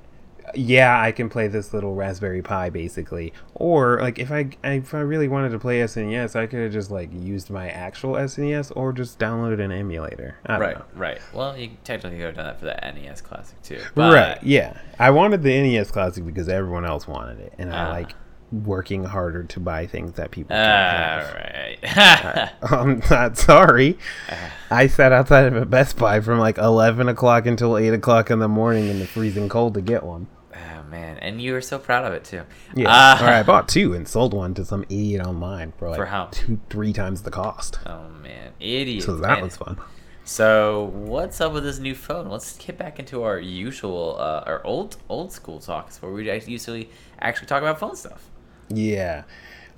yeah, 0.56 1.02
I 1.02 1.12
can 1.12 1.28
play 1.30 1.50
this 1.50 1.74
little 1.74 1.94
Raspberry 1.94 2.42
Pi 2.42 2.70
basically, 2.70 3.34
or 3.54 4.00
like 4.00 4.18
if 4.18 4.32
I 4.32 4.50
if 4.64 4.94
I 4.94 5.00
really 5.00 5.28
wanted 5.28 5.50
to 5.50 5.60
play 5.60 5.80
SNES, 5.82 6.36
I 6.38 6.48
could 6.48 6.60
have 6.62 6.72
just 6.72 6.90
like 6.90 7.10
used 7.14 7.50
my 7.50 7.70
actual 7.70 8.14
SNES 8.14 8.72
or 8.76 8.94
just 8.94 9.20
downloaded 9.20 9.60
an 9.62 9.72
emulator. 9.74 10.38
Right, 10.48 10.78
know. 10.78 10.86
right. 10.96 11.20
Well, 11.34 11.58
you 11.58 11.72
technically 11.84 12.18
could 12.20 12.28
have 12.28 12.36
done 12.36 12.46
that 12.46 12.60
for 12.60 12.66
the 12.66 12.76
NES 12.82 13.20
Classic 13.22 13.62
too. 13.62 13.82
right 13.96 14.42
yeah 14.42 14.80
i 15.00 15.10
wanted 15.10 15.44
the 15.44 15.50
nes 15.62 15.92
classic 15.92 16.26
because 16.26 16.48
everyone 16.48 16.86
else 16.86 17.08
wanted 17.08 17.40
it 17.40 17.54
and 17.58 17.74
i 17.74 17.86
Ah. 17.86 17.90
like 17.92 18.14
working 18.52 19.04
harder 19.04 19.44
to 19.44 19.60
buy 19.60 19.86
things 19.86 20.14
that 20.14 20.32
people 20.32 20.56
All 20.56 20.62
can't 20.64 21.26
have. 21.26 21.34
right. 21.36 22.50
i'm 22.72 23.02
not 23.12 23.38
sorry 23.38 23.98
Ah. 24.30 24.54
i 24.72 24.88
sat 24.88 25.12
outside 25.12 25.48
of 25.48 25.56
a 25.56 25.66
best 25.66 25.98
buy 25.98 26.22
from 26.22 26.40
like 26.40 26.58
11 26.58 27.10
o'clock 27.10 27.46
until 27.46 27.78
8 27.78 27.94
o'clock 27.94 28.32
in 28.32 28.40
the 28.40 28.48
morning 28.48 28.88
in 28.88 29.00
the 29.00 29.06
freezing 29.08 29.50
cold 29.50 29.74
to 29.74 29.82
get 29.82 30.04
one 30.04 30.28
oh 30.56 30.84
man, 30.90 31.18
and 31.18 31.42
you 31.42 31.52
were 31.52 31.62
so 31.62 31.78
proud 31.78 32.06
of 32.06 32.14
it 32.14 32.24
too. 32.24 32.44
yeah 32.74 32.86
Ah. 32.90 33.22
or 33.26 33.28
i 33.30 33.44
bought 33.44 33.68
two 33.68 33.94
and 33.94 34.08
sold 34.08 34.34
one 34.34 34.54
to 34.54 34.64
some 34.64 34.84
idiot 34.84 35.26
online 35.26 35.74
for 35.78 35.90
like 35.90 35.98
For 35.98 36.06
how? 36.06 36.30
two 36.32 36.60
three 36.70 36.94
times 36.94 37.24
the 37.24 37.32
cost 37.32 37.80
Oh 37.86 38.08
man, 38.24 38.54
idiot. 38.62 39.04
so 39.04 39.16
that 39.18 39.28
man. 39.28 39.44
was 39.44 39.58
fun 39.58 39.78
So 40.24 40.92
what's 40.94 41.40
up 41.42 41.54
with 41.54 41.64
this 41.64 41.80
new 41.80 41.96
phone? 41.96 42.28
Let's 42.30 42.58
get 42.58 42.78
back 42.78 43.00
into 43.00 43.24
our 43.24 43.40
usual, 43.40 44.18
uh, 44.20 44.44
our 44.46 44.62
old 44.66 44.98
old 45.08 45.32
school 45.32 45.60
talks 45.60 46.02
where 46.02 46.12
we 46.12 46.30
usually 46.46 46.90
actually 47.22 47.48
talk 47.48 47.62
about 47.62 47.80
phone 47.80 47.96
stuff. 47.96 48.30
Yeah. 48.70 49.24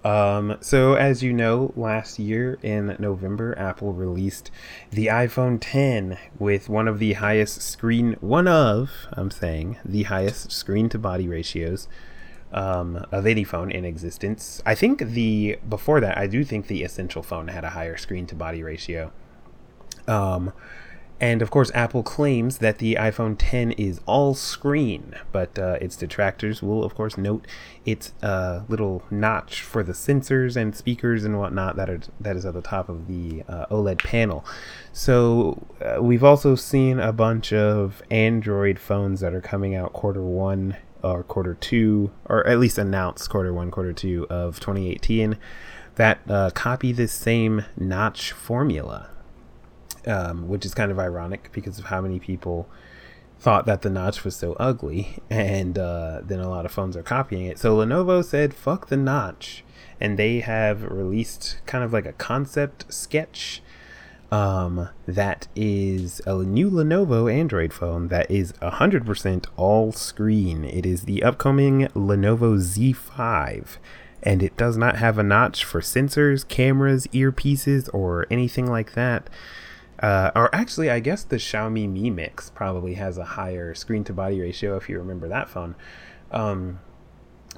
Um, 0.04 0.58
so, 0.62 0.94
as 0.94 1.22
you 1.22 1.34
know, 1.34 1.74
last 1.76 2.20
year 2.20 2.58
in 2.64 2.96
November, 3.00 3.58
Apple 3.58 3.92
released 3.92 4.50
the 4.92 5.08
iPhone 5.08 5.58
10 5.60 6.18
with 6.38 6.70
one 6.70 6.88
of 6.88 7.00
the 7.00 7.14
highest 7.14 7.62
screen, 7.62 8.16
one 8.22 8.48
of, 8.48 8.92
I'm 9.12 9.30
saying, 9.30 9.78
the 9.84 10.04
highest 10.04 10.52
screen 10.54 10.88
to 10.90 10.98
body 10.98 11.28
ratios 11.28 11.90
um, 12.54 13.06
of 13.12 13.28
any 13.28 13.44
phone 13.44 13.72
in 13.72 13.84
existence. 13.84 14.62
I 14.66 14.74
think 14.74 15.00
the, 15.00 15.60
before 15.68 16.00
that, 16.00 16.18
I 16.18 16.28
do 16.28 16.46
think 16.46 16.68
the 16.68 16.84
Essential 16.84 17.22
phone 17.22 17.50
had 17.50 17.66
a 17.66 17.72
higher 17.72 17.98
screen 17.98 18.26
to 18.28 18.36
body 18.36 18.64
ratio. 18.64 19.12
Um, 20.08 20.54
and 21.22 21.42
of 21.42 21.52
course, 21.52 21.70
Apple 21.74 22.02
claims 22.02 22.60
that 22.60 22.78
the 22.78 22.96
iPhone 22.96 23.36
10 23.38 23.72
is 23.74 24.00
all 24.06 24.34
screen, 24.34 25.16
but 25.34 25.60
uh, 25.60 25.78
its 25.82 25.98
detractors 25.98 26.64
will, 26.64 26.84
of 26.84 26.96
course, 26.96 27.18
note 27.18 27.46
its 27.86 28.14
uh, 28.24 28.62
little 28.70 29.04
notch 29.12 29.62
for 29.62 29.84
the 29.84 29.92
sensors 29.92 30.56
and 30.56 30.74
speakers 30.76 31.26
and 31.26 31.38
whatnot 31.38 31.76
that 31.76 31.90
are 31.90 32.00
that 32.22 32.38
is 32.38 32.46
at 32.46 32.54
the 32.54 32.62
top 32.62 32.88
of 32.88 33.08
the 33.08 33.44
uh, 33.50 33.66
OLED 33.68 34.02
panel. 34.02 34.46
So 34.94 35.68
uh, 35.82 36.02
we've 36.02 36.24
also 36.24 36.56
seen 36.56 37.00
a 37.00 37.12
bunch 37.12 37.52
of 37.52 38.02
Android 38.10 38.80
phones 38.80 39.20
that 39.20 39.34
are 39.34 39.42
coming 39.42 39.76
out 39.76 39.92
quarter 39.92 40.24
one 40.24 40.78
or 41.04 41.24
quarter 41.24 41.56
two, 41.56 42.12
or 42.26 42.48
at 42.48 42.60
least 42.60 42.78
announced 42.78 43.30
quarter 43.30 43.54
one, 43.54 43.72
quarter 43.72 43.94
two 43.94 44.26
of 44.30 44.60
2018, 44.62 45.38
that 45.96 46.20
uh, 46.30 46.50
copy 46.52 46.94
this 46.94 47.12
same 47.12 47.66
notch 47.78 48.32
formula 48.32 49.10
um, 50.08 50.48
which 50.48 50.66
is 50.66 50.74
kind 50.74 50.92
of 50.92 51.00
ironic 51.00 51.52
because 51.52 51.80
of 51.80 51.86
how 51.86 52.02
many 52.02 52.20
people 52.20 52.68
thought 53.40 53.66
that 53.66 53.82
the 53.82 53.90
notch 53.90 54.24
was 54.24 54.36
so 54.36 54.54
ugly, 54.54 55.20
and 55.30 55.78
uh, 55.78 56.22
then 56.24 56.40
a 56.40 56.50
lot 56.50 56.66
of 56.66 56.72
phones 56.72 56.98
are 56.98 57.04
copying 57.04 57.46
it. 57.46 57.60
So 57.60 57.78
Lenovo 57.78 58.24
said, 58.24 58.54
"Fuck 58.54 58.88
the 58.88 58.98
notch," 58.98 59.64
and 60.00 60.18
they 60.18 60.40
have 60.42 60.84
released 60.84 61.58
kind 61.66 61.84
of 61.84 61.94
like 61.94 62.06
a 62.06 62.14
concept 62.14 62.92
sketch 62.94 63.62
um, 64.32 64.90
that 65.08 65.48
is 65.56 66.22
a 66.26 66.36
new 66.36 66.70
Lenovo 66.70 67.32
Android 67.32 67.74
phone 67.74 68.10
that 68.10 68.30
is 68.30 68.54
100% 68.54 69.46
all 69.58 69.92
screen. 69.92 70.64
It 70.64 70.86
is 70.86 71.04
the 71.04 71.24
upcoming 71.24 71.88
Lenovo 71.96 72.58
Z5, 72.60 73.78
and 74.22 74.44
it 74.44 74.56
does 74.56 74.78
not 74.78 74.98
have 74.98 75.18
a 75.18 75.24
notch 75.24 75.64
for 75.64 75.82
sensors, 75.82 76.48
cameras, 76.48 77.08
earpieces, 77.08 77.90
or 77.94 78.28
anything 78.30 78.68
like 78.70 78.94
that. 78.94 79.30
Uh, 80.02 80.32
or 80.36 80.54
actually, 80.56 80.90
I 80.90 81.00
guess 81.00 81.24
the 81.24 81.36
Xiaomi 81.36 81.90
Mi 81.90 82.10
Mix 82.10 82.50
probably 82.50 82.94
has 82.96 83.18
a 83.18 83.26
higher 83.26 83.74
screen 83.76 84.04
to 84.06 84.14
body 84.14 84.40
ratio 84.40 84.78
if 84.78 84.88
you 84.90 84.98
remember 84.98 85.28
that 85.28 85.50
phone. 85.50 85.76
Um, 86.32 86.80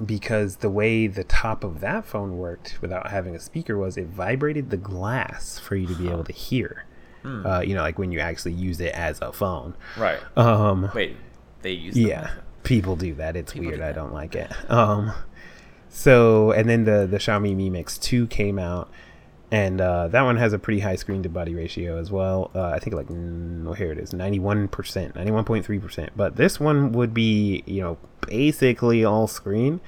because 0.04 0.58
the 0.58 0.70
way 0.70 1.08
the 1.08 1.24
top 1.24 1.64
of 1.64 1.80
that 1.82 2.06
phone 2.06 2.38
worked 2.38 2.82
without 2.82 3.12
having 3.12 3.36
a 3.36 3.40
speaker 3.40 3.78
was 3.78 3.98
it 3.98 4.08
vibrated 4.08 4.70
the 4.70 4.78
glass 4.78 5.60
for 5.60 5.76
you 5.76 5.86
to 5.88 5.94
be 5.96 6.08
able 6.10 6.24
to 6.24 6.34
hear. 6.34 6.86
Hmm. 7.22 7.46
Uh, 7.46 7.60
you 7.60 7.76
know, 7.76 7.82
like 7.82 8.00
when 8.00 8.12
you 8.12 8.20
actually 8.20 8.54
use 8.54 8.80
it 8.80 8.94
as 8.94 9.20
a 9.22 9.32
phone. 9.32 9.76
Right. 9.98 10.20
Um, 10.36 10.90
Wait, 10.96 11.18
they 11.62 11.72
use 11.72 11.96
yeah, 11.96 12.32
people 12.64 12.96
do 12.96 13.14
that. 13.16 13.36
It's 13.36 13.54
People 13.54 13.68
weird. 13.68 13.82
do 13.82 13.86
I 13.86 13.92
don't 13.92 14.14
like 14.14 14.34
it. 14.36 14.52
Um, 14.72 15.14
so 15.90 16.52
and 16.52 16.68
then 16.68 16.86
the 16.86 17.06
the 17.06 17.18
Xiaomi 17.18 17.56
Mi 17.56 17.70
Mix 17.70 17.98
Two 18.00 18.26
came 18.28 18.58
out, 18.58 18.90
and 19.52 19.82
uh, 19.82 20.08
that 20.08 20.22
one 20.22 20.38
has 20.38 20.54
a 20.54 20.60
pretty 20.60 20.80
high 20.80 20.96
screen 20.96 21.22
to 21.24 21.30
body 21.30 21.54
ratio 21.54 21.98
as 21.98 22.10
well. 22.10 22.52
Uh, 22.56 22.70
I 22.70 22.80
think 22.80 22.96
like 22.96 23.08
well, 23.10 23.74
here 23.74 23.92
it 23.92 23.98
is, 23.98 24.14
ninety 24.14 24.40
one 24.40 24.70
percent, 24.70 25.16
ninety 25.16 25.32
one 25.32 25.44
point 25.44 25.66
three 25.66 25.78
percent. 25.78 26.12
But 26.16 26.38
this 26.38 26.60
one 26.60 26.94
would 26.94 27.14
be 27.14 27.64
you 27.66 27.82
know 27.82 27.98
basically 28.28 29.04
all 29.04 29.28
screen. 29.28 29.82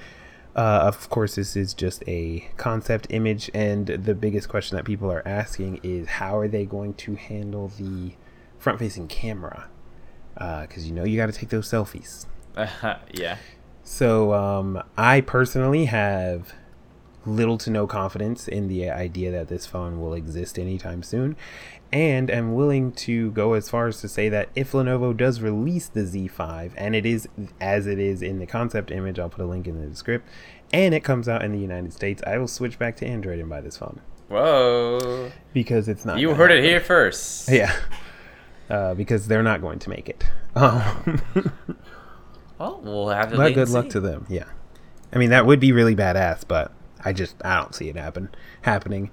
Uh, 0.54 0.84
of 0.84 1.08
course, 1.08 1.34
this 1.34 1.56
is 1.56 1.74
just 1.74 2.04
a 2.06 2.48
concept 2.58 3.06
image, 3.10 3.50
and 3.54 3.86
the 3.86 4.14
biggest 4.14 4.48
question 4.48 4.76
that 4.76 4.84
people 4.84 5.10
are 5.10 5.26
asking 5.26 5.80
is 5.82 6.06
how 6.06 6.38
are 6.38 6.46
they 6.46 6.64
going 6.64 6.94
to 6.94 7.16
handle 7.16 7.68
the 7.76 8.12
front-facing 8.58 9.08
camera? 9.08 9.68
Because 10.34 10.86
you 10.86 10.92
know 10.94 11.04
you 11.04 11.16
got 11.16 11.26
to 11.26 11.32
take 11.32 11.48
those 11.48 11.68
selfies. 11.68 12.26
yeah. 13.14 13.38
So 13.82 14.32
um, 14.32 14.82
I 14.96 15.22
personally 15.22 15.86
have 15.86 16.54
little 17.26 17.56
to 17.58 17.70
no 17.70 17.86
confidence 17.86 18.46
in 18.48 18.68
the 18.68 18.90
idea 18.90 19.30
that 19.30 19.48
this 19.48 19.66
phone 19.66 20.00
will 20.00 20.14
exist 20.14 20.58
anytime 20.58 21.02
soon, 21.02 21.36
and 21.92 22.30
am 22.30 22.54
willing 22.54 22.92
to 22.92 23.30
go 23.32 23.52
as 23.54 23.68
far 23.70 23.86
as 23.86 24.00
to 24.00 24.08
say 24.08 24.28
that 24.28 24.48
if 24.54 24.72
Lenovo 24.72 25.16
does 25.16 25.40
release 25.40 25.86
the 25.88 26.00
Z5, 26.00 26.72
and 26.76 26.94
it 26.94 27.06
is 27.06 27.28
as 27.60 27.86
it 27.86 27.98
is 27.98 28.22
in 28.22 28.38
the 28.38 28.46
concept 28.46 28.90
image, 28.90 29.18
I'll 29.18 29.28
put 29.28 29.44
a 29.44 29.46
link 29.48 29.66
in 29.66 29.88
the 29.88 29.94
script, 29.96 30.28
and 30.72 30.94
it 30.94 31.04
comes 31.04 31.28
out 31.28 31.42
in 31.44 31.52
the 31.52 31.58
United 31.58 31.92
States, 31.92 32.22
I 32.26 32.38
will 32.38 32.48
switch 32.48 32.78
back 32.78 32.96
to 32.96 33.06
Android 33.06 33.38
and 33.38 33.48
buy 33.48 33.60
this 33.60 33.76
phone 33.76 34.00
Whoa. 34.28 35.30
because 35.52 35.88
it's 35.88 36.04
not. 36.04 36.18
You 36.18 36.34
heard 36.34 36.50
it 36.50 36.64
here 36.64 36.80
first. 36.80 37.48
Yeah. 37.50 37.74
Uh, 38.68 38.94
because 38.94 39.28
they're 39.28 39.42
not 39.42 39.60
going 39.60 39.78
to 39.80 39.90
make 39.90 40.08
it. 40.08 40.24
Um, 40.56 41.20
Well, 42.58 42.80
we'll 42.82 43.08
have 43.10 43.30
to 43.30 43.36
but 43.36 43.52
good 43.54 43.68
luck 43.68 43.84
see. 43.86 43.90
to 43.90 44.00
them. 44.00 44.26
Yeah. 44.28 44.44
I 45.12 45.18
mean, 45.18 45.30
that 45.30 45.44
would 45.44 45.60
be 45.60 45.72
really 45.72 45.94
badass, 45.96 46.44
but 46.46 46.72
I 47.04 47.12
just 47.12 47.36
I 47.44 47.56
don't 47.60 47.74
see 47.74 47.88
it 47.88 47.96
happen 47.96 48.28
happening. 48.62 49.10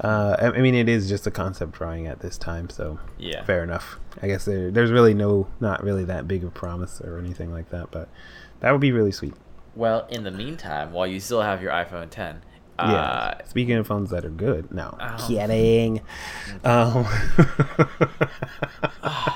Uh, 0.00 0.36
I, 0.40 0.46
I 0.46 0.60
mean, 0.60 0.74
it 0.74 0.88
is 0.88 1.08
just 1.08 1.26
a 1.26 1.30
concept 1.30 1.72
drawing 1.72 2.06
at 2.08 2.18
this 2.20 2.36
time, 2.36 2.68
so 2.68 2.98
Yeah. 3.16 3.44
fair 3.44 3.62
enough. 3.62 3.98
I 4.20 4.26
guess 4.26 4.44
there, 4.44 4.70
there's 4.72 4.90
really 4.90 5.14
no, 5.14 5.46
not 5.60 5.84
really 5.84 6.04
that 6.04 6.26
big 6.26 6.42
of 6.42 6.52
promise 6.52 7.00
or 7.00 7.18
anything 7.18 7.52
like 7.52 7.70
that, 7.70 7.92
but 7.92 8.08
that 8.58 8.72
would 8.72 8.80
be 8.80 8.90
really 8.90 9.12
sweet. 9.12 9.34
Well, 9.76 10.06
in 10.10 10.24
the 10.24 10.32
meantime, 10.32 10.90
while 10.92 11.06
you 11.06 11.20
still 11.20 11.42
have 11.42 11.62
your 11.62 11.70
iPhone 11.70 12.10
10, 12.10 12.42
uh, 12.76 12.90
yeah. 13.38 13.46
Speaking 13.46 13.74
of 13.76 13.86
phones 13.86 14.10
that 14.10 14.24
are 14.24 14.30
good, 14.30 14.72
no, 14.72 14.96
Oh. 15.00 15.26
kidding. 15.28 16.00
Um, 16.64 17.06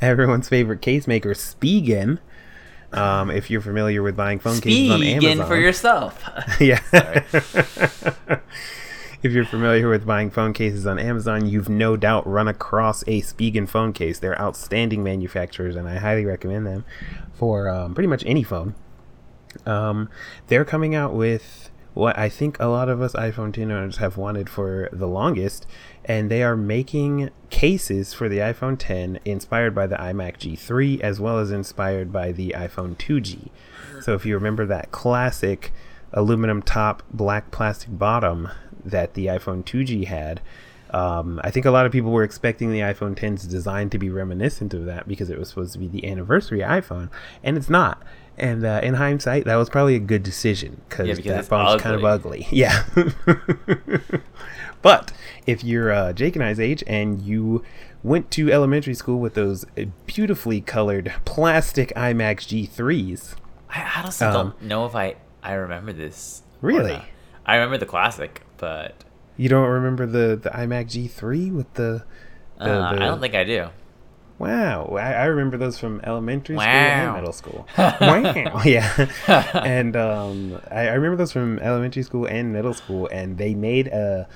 everyone's 0.00 0.48
favorite 0.48 0.80
case 0.80 1.06
maker, 1.06 1.34
Spigen. 1.34 2.18
Um, 2.94 3.30
if 3.30 3.50
you're 3.50 3.60
familiar 3.60 4.02
with 4.02 4.16
buying 4.16 4.38
phone 4.38 4.60
cases 4.60 4.90
on 4.90 5.02
Amazon, 5.02 5.46
for 5.46 5.56
yourself. 5.56 6.22
yeah. 6.60 6.80
If 9.24 9.32
you're 9.32 9.46
familiar 9.46 9.88
with 9.88 10.04
buying 10.04 10.30
phone 10.30 10.52
cases 10.52 10.86
on 10.86 10.98
Amazon, 10.98 11.46
you've 11.46 11.70
no 11.70 11.96
doubt 11.96 12.26
run 12.26 12.46
across 12.46 13.00
a 13.06 13.22
Spigen 13.22 13.66
phone 13.66 13.94
case. 13.94 14.18
They're 14.18 14.38
outstanding 14.38 15.02
manufacturers, 15.02 15.76
and 15.76 15.88
I 15.88 15.96
highly 15.96 16.26
recommend 16.26 16.66
them 16.66 16.84
for 17.32 17.70
um, 17.70 17.94
pretty 17.94 18.06
much 18.06 18.22
any 18.26 18.42
phone. 18.42 18.74
Um, 19.64 20.10
they're 20.48 20.66
coming 20.66 20.94
out 20.94 21.14
with 21.14 21.70
what 21.94 22.18
I 22.18 22.28
think 22.28 22.58
a 22.60 22.66
lot 22.66 22.90
of 22.90 23.00
us 23.00 23.14
iPhone 23.14 23.54
10 23.54 23.70
owners 23.70 23.96
have 23.96 24.18
wanted 24.18 24.50
for 24.50 24.90
the 24.92 25.08
longest, 25.08 25.66
and 26.04 26.30
they 26.30 26.42
are 26.42 26.56
making 26.56 27.30
cases 27.50 28.12
for 28.12 28.28
the 28.28 28.38
iPhone 28.38 28.76
10 28.78 29.20
inspired 29.24 29.74
by 29.74 29.86
the 29.86 29.96
iMac 29.96 30.38
G3 30.38 31.00
as 31.00 31.20
well 31.20 31.38
as 31.38 31.50
inspired 31.50 32.12
by 32.12 32.32
the 32.32 32.54
iPhone 32.56 32.96
2G. 32.96 33.48
So 34.02 34.14
if 34.14 34.26
you 34.26 34.34
remember 34.34 34.66
that 34.66 34.90
classic 34.90 35.72
aluminum 36.12 36.62
top, 36.62 37.02
black 37.12 37.50
plastic 37.50 37.98
bottom 37.98 38.48
that 38.84 39.14
the 39.14 39.26
iPhone 39.26 39.64
2G 39.64 40.06
had, 40.06 40.40
um, 40.90 41.40
I 41.42 41.50
think 41.50 41.66
a 41.66 41.70
lot 41.70 41.86
of 41.86 41.92
people 41.92 42.12
were 42.12 42.22
expecting 42.22 42.70
the 42.70 42.80
iPhone 42.80 43.16
10's 43.16 43.44
design 43.44 43.90
to 43.90 43.98
be 43.98 44.10
reminiscent 44.10 44.74
of 44.74 44.84
that 44.84 45.08
because 45.08 45.28
it 45.28 45.38
was 45.38 45.48
supposed 45.48 45.72
to 45.72 45.78
be 45.78 45.88
the 45.88 46.08
anniversary 46.08 46.60
iPhone, 46.60 47.10
and 47.42 47.56
it's 47.56 47.68
not. 47.68 48.00
And 48.36 48.64
uh, 48.64 48.80
in 48.82 48.94
hindsight, 48.94 49.44
that 49.44 49.56
was 49.56 49.68
probably 49.68 49.96
a 49.96 50.00
good 50.00 50.22
decision 50.22 50.80
cause 50.88 51.06
Yeah, 51.08 51.14
because 51.14 51.32
that 51.32 51.44
phone's 51.46 51.82
kind 51.82 51.96
of 51.96 52.04
ugly. 52.04 52.46
Yeah. 52.52 52.84
but 54.84 55.12
if 55.46 55.64
you're 55.64 55.90
uh, 55.90 56.12
Jake 56.12 56.36
and 56.36 56.44
I's 56.44 56.60
age 56.60 56.84
and 56.86 57.20
you 57.20 57.64
went 58.04 58.30
to 58.32 58.52
elementary 58.52 58.94
school 58.94 59.18
with 59.18 59.34
those 59.34 59.64
beautifully 60.06 60.60
colored 60.60 61.12
plastic 61.24 61.88
iMacs 61.96 62.46
G3s, 62.68 63.34
I 63.68 63.90
honestly 63.96 64.26
Um, 64.26 64.32
don't 64.32 64.62
know 64.62 64.86
if 64.86 64.94
I, 64.94 65.16
I 65.42 65.54
remember 65.54 65.92
this. 65.92 66.42
Really? 66.60 67.02
I 67.44 67.54
remember 67.56 67.78
the 67.78 67.86
classic, 67.86 68.42
but 68.58 69.04
you 69.36 69.48
don't 69.48 69.68
remember 69.68 70.06
the, 70.06 70.36
the 70.36 70.50
iMac 70.50 70.86
G3 70.86 71.52
with 71.52 71.72
the. 71.74 72.04
the, 72.58 72.80
uh, 72.80 72.92
I 72.92 72.98
don't 72.98 73.20
think 73.20 73.34
I 73.34 73.44
do. 73.44 73.68
Wow, 74.38 74.96
I, 74.96 75.14
I 75.14 75.24
remember 75.26 75.56
those 75.56 75.78
from 75.78 76.00
elementary 76.02 76.56
school 76.56 76.66
and 76.68 77.14
middle 77.14 77.32
school. 77.32 77.68
wow, 77.78 78.62
yeah, 78.64 79.08
and 79.54 79.96
um, 79.96 80.60
I, 80.70 80.88
I 80.88 80.92
remember 80.94 81.16
those 81.16 81.30
from 81.32 81.58
elementary 81.60 82.02
school 82.02 82.26
and 82.26 82.52
middle 82.52 82.74
school, 82.74 83.08
and 83.12 83.38
they 83.38 83.54
made 83.54 83.86
a, 83.86 84.28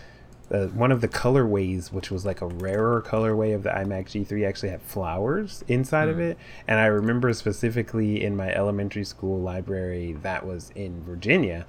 a 0.51 0.67
one 0.69 0.91
of 0.93 1.01
the 1.01 1.09
colorways, 1.09 1.93
which 1.93 2.11
was 2.11 2.25
like 2.25 2.41
a 2.41 2.47
rarer 2.47 3.03
colorway 3.03 3.55
of 3.55 3.63
the 3.63 3.71
iMac 3.71 4.07
G3, 4.07 4.47
actually 4.49 4.71
had 4.71 4.83
flowers 4.83 5.65
inside 5.69 6.09
of 6.09 6.19
it, 6.19 6.39
and 6.67 6.79
I 6.81 6.87
remember 6.87 7.33
specifically 7.33 8.23
in 8.23 8.37
my 8.37 8.53
elementary 8.53 9.05
school 9.05 9.41
library 9.41 10.15
that 10.23 10.47
was 10.47 10.71
in 10.75 11.03
Virginia. 11.03 11.67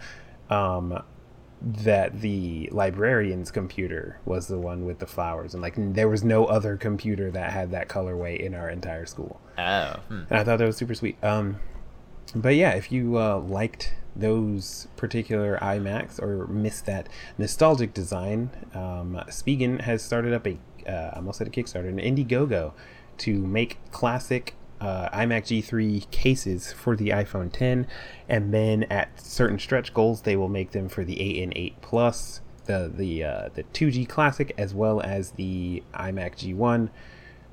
Um, 0.50 1.04
that 1.62 2.22
the 2.22 2.70
librarian's 2.72 3.52
computer 3.52 4.18
was 4.24 4.48
the 4.48 4.58
one 4.58 4.86
with 4.86 5.00
the 5.00 5.06
flowers 5.06 5.54
and 5.54 5.62
like 5.62 5.74
there 5.78 6.08
was 6.08 6.24
no 6.24 6.46
other 6.46 6.78
computer 6.78 7.30
that 7.32 7.52
had 7.52 7.70
that 7.72 7.90
colorway 7.90 8.40
in 8.40 8.56
our 8.56 8.70
entire 8.70 9.06
school 9.06 9.42
Oh, 9.58 9.96
hmm. 10.08 10.22
and 10.30 10.40
i 10.40 10.44
thought 10.46 10.58
that 10.60 10.66
was 10.66 10.78
super 10.78 10.94
sweet 10.96 11.22
um 11.22 11.60
but 12.34 12.56
yeah 12.56 12.72
if 12.72 12.94
you 12.94 13.18
uh, 13.18 13.40
liked 13.40 13.94
those 14.20 14.88
particular 14.98 15.58
imacs 15.62 16.22
or 16.22 16.48
miss 16.48 16.82
that 16.82 17.08
nostalgic 17.38 17.94
design 17.94 18.50
um, 18.74 19.22
spigen 19.28 19.82
has 19.82 20.02
started 20.02 20.34
up 20.34 20.46
a 20.48 20.58
uh, 20.88 21.12
I 21.14 21.18
almost 21.18 21.42
a 21.42 21.46
kickstarter 21.46 21.90
an 21.90 21.98
indiegogo 21.98 22.74
to 23.20 23.46
make 23.46 23.78
classic 23.92 24.56
uh, 24.82 25.10
iMac 25.10 25.44
G3 25.44 26.10
cases 26.12 26.72
for 26.72 26.96
the 26.96 27.10
iPhone 27.10 27.52
10, 27.52 27.86
and 28.28 28.54
then 28.54 28.84
at 28.84 29.20
certain 29.20 29.60
stretch 29.60 29.94
goals, 29.94 30.22
they 30.22 30.36
will 30.36 30.48
make 30.48 30.72
them 30.72 30.88
for 30.88 31.04
the 31.04 31.20
8 31.20 31.44
and 31.44 31.54
8 31.56 31.82
Plus, 31.82 32.42
the 32.66 32.92
the 32.94 33.24
uh, 33.24 33.50
the 33.54 33.64
2G 33.64 34.08
Classic, 34.08 34.54
as 34.58 34.74
well 34.74 35.02
as 35.02 35.32
the 35.32 35.84
iMac 35.94 36.36
G1 36.36 36.90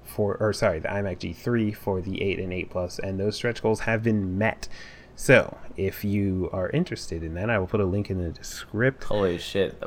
for, 0.04 0.36
or 0.38 0.52
sorry, 0.52 0.78
the 0.78 0.88
iMac 0.88 1.18
G3 1.18 1.74
for 1.74 2.00
the 2.00 2.22
8 2.22 2.38
and 2.38 2.52
8 2.52 2.70
Plus, 2.70 2.98
and 2.98 3.18
those 3.18 3.36
stretch 3.36 3.62
goals 3.62 3.80
have 3.80 4.02
been 4.02 4.38
met. 4.38 4.68
So, 5.16 5.56
if 5.76 6.04
you 6.04 6.50
are 6.52 6.68
interested 6.70 7.22
in 7.22 7.34
that, 7.34 7.48
I 7.50 7.58
will 7.58 7.66
put 7.66 7.80
a 7.80 7.84
link 7.86 8.10
in 8.10 8.22
the 8.22 8.30
description. 8.30 9.08
holy 9.08 9.38
shit! 9.38 9.82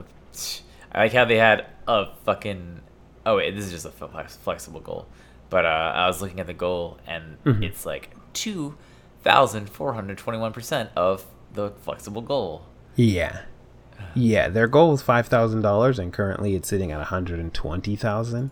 I 0.91 1.03
like 1.03 1.13
how 1.13 1.25
they 1.25 1.37
had 1.37 1.67
a 1.87 2.07
fucking. 2.25 2.81
Oh 3.25 3.37
wait, 3.37 3.55
this 3.55 3.65
is 3.65 3.71
just 3.71 3.85
a 3.85 3.91
flexible 3.91 4.79
goal. 4.79 5.07
But 5.49 5.65
uh, 5.65 5.91
I 5.95 6.07
was 6.07 6.21
looking 6.21 6.39
at 6.39 6.47
the 6.47 6.53
goal, 6.53 6.97
and 7.07 7.37
Mhm. 7.43 7.63
it's 7.63 7.85
like 7.85 8.15
two 8.33 8.75
thousand 9.23 9.69
four 9.69 9.93
hundred 9.93 10.17
twenty-one 10.17 10.51
percent 10.51 10.89
of 10.95 11.25
the 11.53 11.71
flexible 11.81 12.21
goal. 12.21 12.65
Yeah. 12.95 13.41
Yeah, 14.15 14.47
their 14.47 14.67
goal 14.67 14.91
was 14.91 15.01
five 15.01 15.27
thousand 15.27 15.61
dollars, 15.61 15.99
and 15.99 16.11
currently 16.13 16.55
it's 16.55 16.67
sitting 16.67 16.91
at 16.91 16.97
one 16.97 17.05
hundred 17.05 17.39
and 17.39 17.53
twenty 17.53 17.95
thousand. 17.95 18.51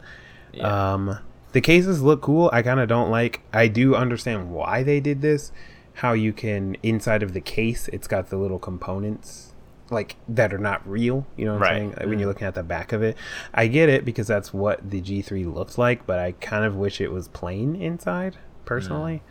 Yeah. 0.54 0.94
Um, 0.94 1.20
the 1.54 1.62
cases 1.62 2.02
look 2.04 2.22
cool. 2.22 2.50
I 2.54 2.62
kind 2.62 2.80
of 2.80 2.88
don't 2.88 3.10
like. 3.10 3.42
I 3.54 3.68
do 3.68 3.96
understand 3.96 4.52
why 4.52 4.84
they 4.84 5.00
did 5.00 5.22
this. 5.22 5.52
How 5.98 6.14
you 6.14 6.32
can 6.34 6.76
inside 6.84 7.24
of 7.24 7.34
the 7.34 7.42
case, 7.42 7.88
it's 7.94 8.08
got 8.08 8.30
the 8.30 8.38
little 8.38 8.60
components 8.60 9.54
like 9.90 10.16
that 10.28 10.54
are 10.54 10.58
not 10.60 10.88
real. 10.88 11.26
You 11.38 11.46
know 11.46 11.54
what 11.54 11.62
Right. 11.62 11.72
I'm 11.72 11.78
saying? 11.78 11.90
Like, 11.98 12.06
when 12.08 12.20
you're 12.20 12.28
looking 12.28 12.46
at 12.48 12.56
the 12.56 12.64
back 12.64 12.92
of 12.94 13.02
it, 13.02 13.16
I 13.54 13.68
get 13.68 13.90
it 13.90 14.04
because 14.06 14.28
that's 14.28 14.54
what 14.54 14.90
the 14.90 15.02
G3 15.02 15.52
looks 15.54 15.78
like. 15.78 16.06
But 16.06 16.20
I 16.20 16.34
kind 16.34 16.66
of 16.66 16.76
wish 16.76 17.00
it 17.02 17.12
was 17.12 17.28
plain 17.30 17.76
inside. 17.76 18.38
Personally, 18.66 19.24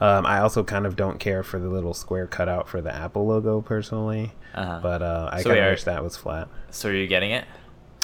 um, 0.00 0.24
I 0.24 0.38
also 0.38 0.62
kind 0.62 0.86
of 0.86 0.94
don't 0.96 1.18
care 1.18 1.42
for 1.42 1.58
the 1.58 1.68
little 1.68 1.94
square 1.94 2.26
cutout 2.28 2.68
for 2.68 2.80
the 2.80 2.94
Apple 2.94 3.26
logo. 3.26 3.60
Personally, 3.60 4.32
Uh-huh. 4.54 4.78
but 4.82 5.02
uh, 5.02 5.28
I 5.32 5.42
So 5.42 5.50
kind 5.50 5.64
of 5.64 5.70
wish 5.72 5.82
that 5.84 6.02
was 6.04 6.16
flat. 6.16 6.46
so 6.70 6.88
are 6.90 6.92
you 6.94 7.06
getting 7.08 7.32
it? 7.32 7.44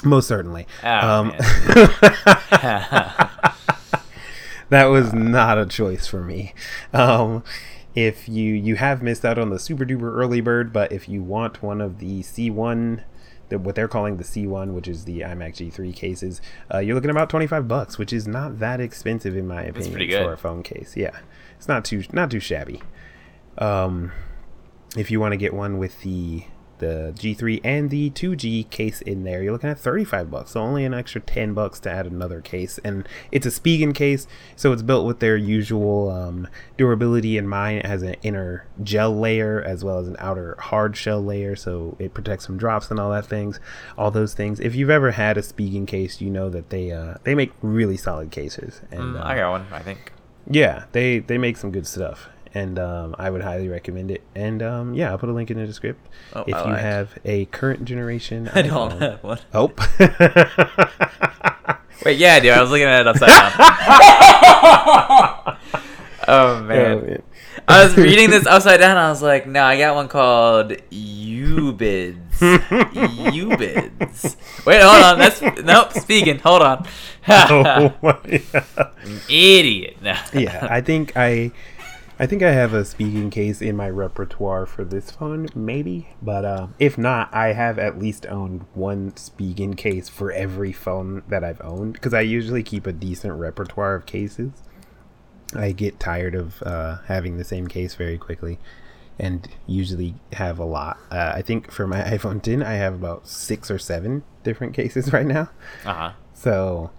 Most 0.03 0.27
certainly. 0.29 0.67
Oh, 0.83 0.89
um, 0.89 1.31
that 4.71 4.85
was 4.87 5.13
not 5.13 5.59
a 5.59 5.67
choice 5.67 6.07
for 6.07 6.23
me. 6.23 6.55
Um, 6.93 7.45
if 7.95 8.29
you 8.29 8.53
you 8.55 8.77
have 8.77 9.03
missed 9.03 9.25
out 9.25 9.39
on 9.39 9.51
the 9.51 9.59
super 9.59 9.85
duper 9.85 10.13
early 10.15 10.41
bird, 10.41 10.73
but 10.73 10.93
if 10.93 11.09
you 11.09 11.23
want 11.23 11.63
one 11.63 11.81
of 11.81 11.99
the 11.99 12.21
C1, 12.21 13.03
the, 13.49 13.59
what 13.59 13.75
they're 13.75 13.89
calling 13.89 14.17
the 14.17 14.25
C1, 14.25 14.73
which 14.75 14.87
is 14.87 15.05
the 15.05 15.21
iMac 15.21 15.55
G3 15.55 15.95
cases, 15.95 16.41
uh, 16.73 16.79
you're 16.79 16.95
looking 16.95 17.11
at 17.11 17.17
about 17.17 17.31
25 17.31 17.67
bucks, 17.67 17.99
which 17.99 18.13
is 18.13 18.29
not 18.29 18.59
that 18.61 18.81
expensive 18.81 19.37
in 19.37 19.47
my 19.47 19.63
opinion 19.63 19.93
for 20.25 20.33
a 20.33 20.39
phone 20.39 20.63
case. 20.63 20.97
Yeah, 20.97 21.19
it's 21.57 21.69
not 21.69 21.85
too 21.85 22.05
not 22.13 22.31
too 22.31 22.41
shabby. 22.41 22.83
Um, 23.59 24.13
if 24.97 25.11
you 25.11 25.21
want 25.21 25.33
to 25.33 25.37
get 25.37 25.55
one 25.55 25.79
with 25.79 26.01
the 26.03 26.45
the 26.81 27.13
G3 27.17 27.61
and 27.63 27.89
the 27.91 28.11
2G 28.11 28.69
case 28.71 29.01
in 29.01 29.23
there, 29.23 29.43
you're 29.43 29.53
looking 29.53 29.71
at 29.71 29.79
35 29.79 30.31
bucks. 30.31 30.51
So 30.51 30.61
only 30.61 30.85
an 30.85 30.93
extra 30.93 31.21
10 31.21 31.55
bucks 31.55 31.79
to 31.81 31.91
add 31.91 32.07
another 32.07 32.41
case. 32.41 32.79
And 32.85 33.09
it's 33.31 33.47
a 33.47 33.51
Spigen 33.51 33.95
case, 33.95 34.27
so 34.57 34.73
it's 34.73 34.83
built 34.83 35.07
with 35.07 35.21
their 35.21 35.37
usual 35.37 36.11
um, 36.11 36.49
durability 36.77 37.39
in 37.39 37.47
mind. 37.47 37.79
It 37.79 37.87
has 37.87 38.03
an 38.03 38.17
inner 38.23 38.67
gel 38.83 39.15
layer 39.17 39.63
as 39.63 39.85
well 39.85 39.99
as 40.01 40.09
an 40.09 40.17
outer 40.19 40.57
hard 40.59 40.97
shell 40.97 41.23
layer, 41.23 41.55
so 41.55 41.97
it 42.01 42.13
protects 42.15 42.47
from 42.47 42.59
drops 42.59 42.91
and 42.91 42.99
all 42.99 43.11
that 43.13 43.27
things, 43.27 43.61
all 43.97 44.11
those 44.11 44.35
things. 44.35 44.59
If 44.61 44.75
you've 44.75 44.91
ever 44.91 45.13
had 45.13 45.39
a 45.39 45.43
Spigen 45.43 45.87
case, 45.87 46.21
you 46.21 46.31
know 46.31 46.51
that 46.51 46.71
they 46.71 46.91
uh, 46.91 47.15
they 47.25 47.35
make 47.35 47.53
really 47.63 47.97
solid 47.97 48.31
cases. 48.31 48.81
And 48.91 49.15
Mm, 49.15 49.25
I 49.25 49.37
got 49.37 49.51
one. 49.51 49.67
I 49.73 49.81
think. 49.81 50.13
yeah, 50.51 50.85
they 50.93 51.19
they 51.21 51.39
make 51.39 51.57
some 51.57 51.71
good 51.71 51.87
stuff, 51.87 52.29
and 52.55 52.79
um, 52.79 53.15
I 53.19 53.31
would 53.31 53.43
highly 53.43 53.69
recommend 53.69 54.11
it. 54.11 54.23
And 54.35 54.63
um, 54.63 54.95
yeah, 54.95 55.11
I'll 55.11 55.19
put 55.19 55.29
a 55.29 55.33
link 55.33 55.51
in 55.51 55.59
the 55.59 55.67
description. 55.67 56.03
Oh, 56.35 56.45
if 56.47 56.55
I 56.55 56.69
you 56.69 56.75
have 56.75 57.19
a 57.25 57.45
current 57.47 57.85
generation, 57.85 58.49
I 58.55 58.63
don't 58.63 58.93
iPhone- 58.93 59.01
have 59.01 59.23
one. 59.23 59.39
Oh. 59.55 59.73
Wait, 62.05 62.19
yeah, 62.19 62.41
do. 62.41 62.51
I 62.51 62.61
was 62.61 62.71
looking 62.71 62.87
at 62.87 63.01
it 63.03 63.07
upside 63.07 63.29
down. 63.29 63.53
oh 66.29 66.63
man. 66.63 66.99
Oh, 66.99 67.01
man. 67.03 67.23
I 67.69 67.85
was 67.85 67.97
reading 67.97 68.31
this 68.31 68.47
upside 68.47 68.81
down. 68.81 68.97
I 68.97 69.11
was 69.11 69.23
like, 69.23 69.47
no, 69.47 69.63
I 69.63 69.79
got 69.79 69.95
one 69.95 70.09
called 70.09 70.71
Ubids. 70.91 72.17
Ubids. 73.31 74.37
Wait, 74.65 74.81
hold 74.81 75.03
on. 75.03 75.19
That's 75.19 75.43
nope. 75.43 75.93
Speaking. 75.93 76.39
Hold 76.39 76.63
on. 76.63 76.87
oh 77.29 77.93
my 78.03 78.43
God. 78.53 78.91
Idiot. 79.29 79.99
No. 80.01 80.17
yeah, 80.33 80.67
I 80.71 80.81
think 80.81 81.13
I 81.17 81.53
I 82.21 82.27
think 82.27 82.43
I 82.43 82.53
have 82.53 82.75
a 82.75 82.83
Spigen 82.83 83.33
case 83.33 83.63
in 83.63 83.77
my 83.77 83.89
repertoire 83.89 84.67
for 84.67 84.85
this 84.85 85.11
phone, 85.11 85.49
maybe. 85.55 86.11
But 86.21 86.45
uh, 86.45 86.67
if 86.79 86.99
not, 86.99 87.33
I 87.33 87.55
have 87.55 87.79
at 87.79 87.99
least 87.99 88.27
owned 88.27 88.67
one 88.75 89.13
Spigen 89.13 89.75
case 89.75 90.11
for 90.11 90.31
every 90.31 90.71
phone 90.71 91.23
that 91.29 91.43
I've 91.43 91.63
owned 91.63 91.95
because 91.95 92.13
I 92.13 92.21
usually 92.21 92.63
keep 92.63 92.87
a 92.87 92.93
decent 92.93 93.33
repertoire 93.33 93.95
of 93.95 94.05
cases. 94.05 94.53
I 95.55 95.73
get 95.73 95.99
tired 95.99 96.35
of 96.35 96.63
uh, 96.63 96.99
having 97.07 97.39
the 97.39 97.45
same 97.45 97.69
case 97.69 97.95
very 97.95 98.19
quickly 98.19 98.59
and 99.19 99.49
usually 99.67 100.17
have 100.35 100.59
a 100.59 100.65
lot. 100.65 100.99
Uh, 101.11 101.33
I 101.35 101.41
think 101.41 101.73
for 101.73 101.87
my 101.87 102.03
iPhone 102.03 102.43
10, 102.43 102.63
I 102.63 102.75
have 102.75 102.93
about 102.93 103.29
six 103.29 103.71
or 103.71 103.79
seven 103.79 104.25
different 104.45 104.75
cases 104.75 105.11
right 105.11 105.27
now. 105.27 105.49
Uh 105.87 105.95
huh. 105.95 106.13
So, 106.35 106.91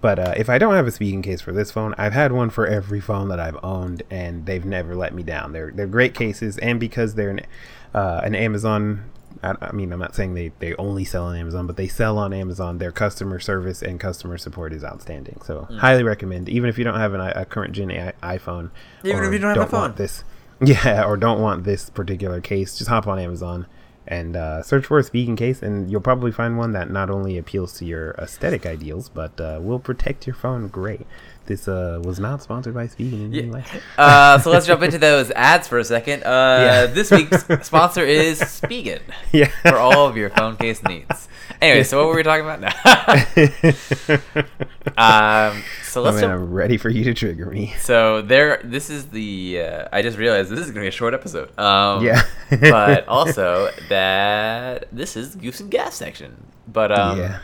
but 0.00 0.18
uh, 0.18 0.34
if 0.36 0.48
I 0.48 0.58
don't 0.58 0.74
have 0.74 0.86
a 0.86 0.90
Spigen 0.90 1.22
case 1.22 1.40
for 1.40 1.52
this 1.52 1.70
phone, 1.70 1.94
I've 1.98 2.12
had 2.12 2.32
one 2.32 2.50
for 2.50 2.66
every 2.66 3.00
phone 3.00 3.28
that 3.28 3.40
I've 3.40 3.58
owned, 3.62 4.02
and 4.10 4.46
they've 4.46 4.64
never 4.64 4.94
let 4.94 5.14
me 5.14 5.22
down. 5.22 5.52
They're 5.52 5.70
they're 5.74 5.86
great 5.86 6.14
cases, 6.14 6.58
and 6.58 6.78
because 6.80 7.14
they're 7.14 7.30
an, 7.30 7.40
uh, 7.94 8.20
an 8.24 8.34
Amazon. 8.34 9.10
I, 9.42 9.54
I 9.60 9.72
mean, 9.72 9.92
I'm 9.92 9.98
not 9.98 10.14
saying 10.16 10.32
they, 10.32 10.50
they 10.60 10.74
only 10.76 11.04
sell 11.04 11.24
on 11.26 11.36
Amazon, 11.36 11.66
but 11.66 11.76
they 11.76 11.88
sell 11.88 12.16
on 12.16 12.32
Amazon. 12.32 12.78
Their 12.78 12.90
customer 12.90 13.38
service 13.38 13.82
and 13.82 14.00
customer 14.00 14.38
support 14.38 14.72
is 14.72 14.82
outstanding. 14.82 15.40
So, 15.44 15.68
highly 15.78 16.02
recommend. 16.04 16.48
Even 16.48 16.70
if 16.70 16.78
you 16.78 16.84
don't 16.84 16.98
have 16.98 17.12
an, 17.12 17.20
a 17.20 17.44
current 17.44 17.74
gen 17.74 17.90
i- 17.90 18.14
iPhone, 18.38 18.70
Even 19.04 19.18
or 19.20 19.24
if 19.24 19.32
you 19.34 19.38
don't 19.38 19.54
have 19.54 19.70
a 19.70 19.76
want 19.76 19.92
phone. 19.92 19.94
this, 19.96 20.24
yeah, 20.64 21.04
or 21.04 21.18
don't 21.18 21.42
want 21.42 21.64
this 21.64 21.90
particular 21.90 22.40
case, 22.40 22.78
just 22.78 22.88
hop 22.88 23.06
on 23.06 23.18
Amazon 23.18 23.66
and 24.06 24.36
uh, 24.36 24.62
search 24.62 24.86
for 24.86 24.98
a 24.98 25.02
Spigen 25.02 25.36
case, 25.36 25.62
and 25.62 25.90
you'll 25.90 26.00
probably 26.00 26.30
find 26.30 26.56
one 26.56 26.72
that 26.72 26.90
not 26.90 27.10
only 27.10 27.36
appeals 27.36 27.72
to 27.78 27.84
your 27.84 28.12
aesthetic 28.12 28.64
ideals, 28.64 29.08
but 29.08 29.40
uh, 29.40 29.58
will 29.60 29.80
protect 29.80 30.26
your 30.26 30.36
phone 30.36 30.68
great. 30.68 31.06
This 31.46 31.68
uh, 31.68 32.00
was 32.04 32.18
not 32.18 32.42
sponsored 32.42 32.74
by 32.74 32.88
in 32.98 33.32
any 33.32 33.48
way. 33.50 33.64
Uh, 33.98 34.38
so 34.38 34.50
let's 34.50 34.66
jump 34.66 34.82
into 34.82 34.98
those 34.98 35.30
ads 35.30 35.68
for 35.68 35.78
a 35.78 35.84
second. 35.84 36.22
Uh, 36.24 36.58
Yeah. 36.60 36.86
This 36.86 37.10
week's 37.10 37.44
sponsor 37.66 38.04
is 38.04 38.40
Spigen 38.40 39.00
Yeah. 39.32 39.46
for 39.62 39.76
all 39.76 40.06
of 40.08 40.16
your 40.16 40.30
phone 40.30 40.56
case 40.56 40.82
needs. 40.82 41.28
Anyway, 41.62 41.84
so 41.84 41.98
what 41.98 42.08
were 42.08 42.16
we 42.16 42.22
talking 42.22 42.44
about 42.44 42.60
now? 42.60 42.74
um, 45.50 45.62
so 45.84 46.02
let's 46.02 46.18
I 46.18 46.20
mean, 46.22 46.30
I'm 46.30 46.52
ready 46.52 46.76
for 46.76 46.90
you 46.90 47.04
to 47.04 47.14
trigger 47.14 47.46
me. 47.46 47.74
So 47.78 48.22
there, 48.22 48.60
this 48.64 48.90
is 48.90 49.06
the. 49.06 49.60
Uh, 49.62 49.88
I 49.92 50.02
just 50.02 50.18
realized 50.18 50.50
this 50.50 50.60
is 50.60 50.70
gonna 50.70 50.80
be 50.82 50.88
a 50.88 50.90
short 50.90 51.14
episode. 51.14 51.56
Um, 51.58 52.04
Yeah. 52.04 52.22
but 52.50 53.06
also 53.08 53.70
that 53.88 54.88
this 54.92 55.16
is 55.16 55.32
the 55.32 55.38
Goose 55.38 55.60
and 55.60 55.70
Gas 55.70 55.94
section. 55.94 56.36
But 56.68 56.92
um, 56.92 57.18
Yeah. 57.18 57.38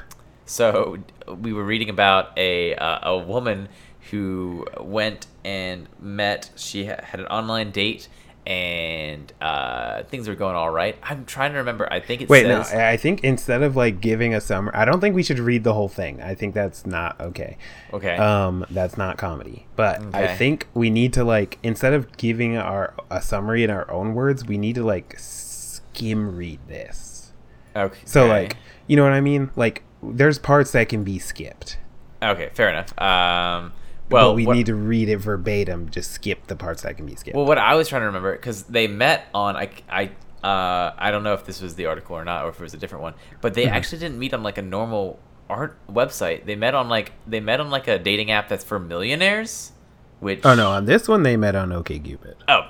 So 0.44 0.98
we 1.40 1.52
were 1.52 1.64
reading 1.64 1.88
about 1.88 2.36
a 2.36 2.74
uh, 2.74 3.10
a 3.10 3.18
woman 3.18 3.68
who 4.12 4.66
went 4.78 5.26
and 5.44 5.88
met. 6.00 6.50
She 6.54 6.86
ha- 6.86 7.02
had 7.02 7.18
an 7.18 7.26
online 7.26 7.72
date. 7.72 8.08
And 8.44 9.32
uh, 9.40 10.02
things 10.02 10.26
were 10.26 10.34
going 10.34 10.56
all 10.56 10.70
right. 10.70 10.96
I'm 11.00 11.24
trying 11.26 11.52
to 11.52 11.58
remember. 11.58 11.86
I 11.92 12.00
think 12.00 12.22
it 12.22 12.28
Wait, 12.28 12.42
says 12.42 12.72
no. 12.72 12.78
I 12.80 12.90
I 12.90 12.96
think 12.96 13.22
instead 13.22 13.62
of 13.62 13.76
like 13.76 14.00
giving 14.00 14.34
a 14.34 14.40
summary, 14.40 14.74
I 14.74 14.84
don't 14.84 15.00
think 15.00 15.14
we 15.14 15.22
should 15.22 15.38
read 15.38 15.62
the 15.62 15.72
whole 15.72 15.88
thing. 15.88 16.20
I 16.20 16.34
think 16.34 16.52
that's 16.52 16.84
not 16.84 17.20
okay. 17.20 17.56
okay. 17.92 18.16
Um, 18.16 18.66
that's 18.68 18.96
not 18.98 19.16
comedy. 19.16 19.68
But 19.76 20.12
I 20.12 20.34
think 20.36 20.66
we 20.74 20.90
need 20.90 21.12
to 21.12 21.22
like 21.22 21.60
instead 21.62 21.92
of 21.92 22.16
giving 22.16 22.56
our 22.56 22.94
a 23.12 23.22
summary 23.22 23.62
in 23.62 23.70
our 23.70 23.88
own 23.88 24.12
words, 24.14 24.44
we 24.44 24.58
need 24.58 24.74
to 24.74 24.82
like 24.82 25.14
skim 25.20 26.36
read 26.36 26.58
this. 26.66 27.32
okay. 27.76 28.00
So 28.04 28.26
like, 28.26 28.56
you 28.88 28.96
know 28.96 29.04
what 29.04 29.12
I 29.12 29.20
mean? 29.20 29.52
Like, 29.54 29.84
there's 30.02 30.40
parts 30.40 30.72
that 30.72 30.88
can 30.88 31.04
be 31.04 31.20
skipped. 31.20 31.78
okay, 32.20 32.50
fair 32.54 32.70
enough. 32.70 33.00
Um, 33.00 33.72
well, 34.12 34.30
but 34.30 34.34
we 34.36 34.46
what- 34.46 34.56
need 34.56 34.66
to 34.66 34.74
read 34.74 35.08
it 35.08 35.16
verbatim. 35.18 35.88
Just 35.90 36.12
skip 36.12 36.46
the 36.46 36.56
parts 36.56 36.82
that 36.82 36.96
can 36.96 37.06
be 37.06 37.14
skipped. 37.16 37.36
Well, 37.36 37.46
what 37.46 37.58
I 37.58 37.74
was 37.74 37.88
trying 37.88 38.02
to 38.02 38.06
remember 38.06 38.32
because 38.32 38.64
they 38.64 38.86
met 38.88 39.26
on 39.34 39.56
I 39.56 39.70
I 39.90 40.10
uh, 40.46 40.92
I 40.98 41.10
don't 41.10 41.22
know 41.22 41.34
if 41.34 41.44
this 41.46 41.60
was 41.62 41.76
the 41.76 41.86
article 41.86 42.16
or 42.16 42.24
not, 42.24 42.44
or 42.44 42.48
if 42.48 42.56
it 42.58 42.62
was 42.62 42.74
a 42.74 42.76
different 42.76 43.02
one, 43.02 43.14
but 43.40 43.52
Mm-hmm. 43.52 43.60
they 43.62 43.66
actually 43.68 43.98
didn't 43.98 44.18
meet 44.18 44.34
on 44.34 44.42
like 44.42 44.58
a 44.58 44.62
normal 44.62 45.18
art 45.48 45.76
website. 45.88 46.46
They 46.46 46.56
met 46.56 46.74
on 46.74 46.88
like 46.88 47.12
they 47.26 47.40
met 47.40 47.60
on 47.60 47.70
like 47.70 47.86
a 47.88 47.98
dating 47.98 48.30
app 48.30 48.48
that's 48.48 48.64
for 48.64 48.78
millionaires. 48.78 49.72
Which 50.20 50.40
oh 50.44 50.54
no, 50.54 50.70
on 50.70 50.84
this 50.84 51.08
one 51.08 51.22
they 51.24 51.36
met 51.36 51.54
on 51.56 51.72
OK 51.72 51.98
OkCupid. 51.98 52.34
oh 52.48 52.62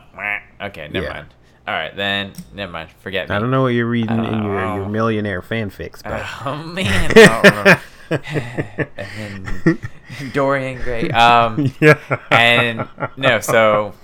okay 0.61 0.89
never 0.89 1.07
Yeah. 1.07 1.13
mind. 1.13 1.35
All 1.67 1.75
right 1.75 1.95
then 1.95 2.33
never 2.55 2.73
mind. 2.73 2.91
Forget 3.01 3.29
me. 3.29 3.35
I 3.37 3.39
don't 3.39 3.51
know 3.51 3.63
what 3.63 3.69
you're 3.69 3.87
reading 3.87 4.25
in 4.25 4.43
your, 4.43 4.59
Oh. 4.59 4.77
your 4.77 4.89
millionaire 4.89 5.41
fanfics, 5.43 6.03
but 6.03 6.25
Oh 6.45 6.63
man. 6.65 7.79
I 8.11 8.87
don't 8.97 9.35
remember. 9.35 9.79
and 10.21 10.33
Dorian 10.33 10.83
Gray. 10.83 11.09
Um, 11.11 11.73
yeah. 11.81 11.99
and 12.31 12.89
no, 13.17 13.41
so 13.41 13.95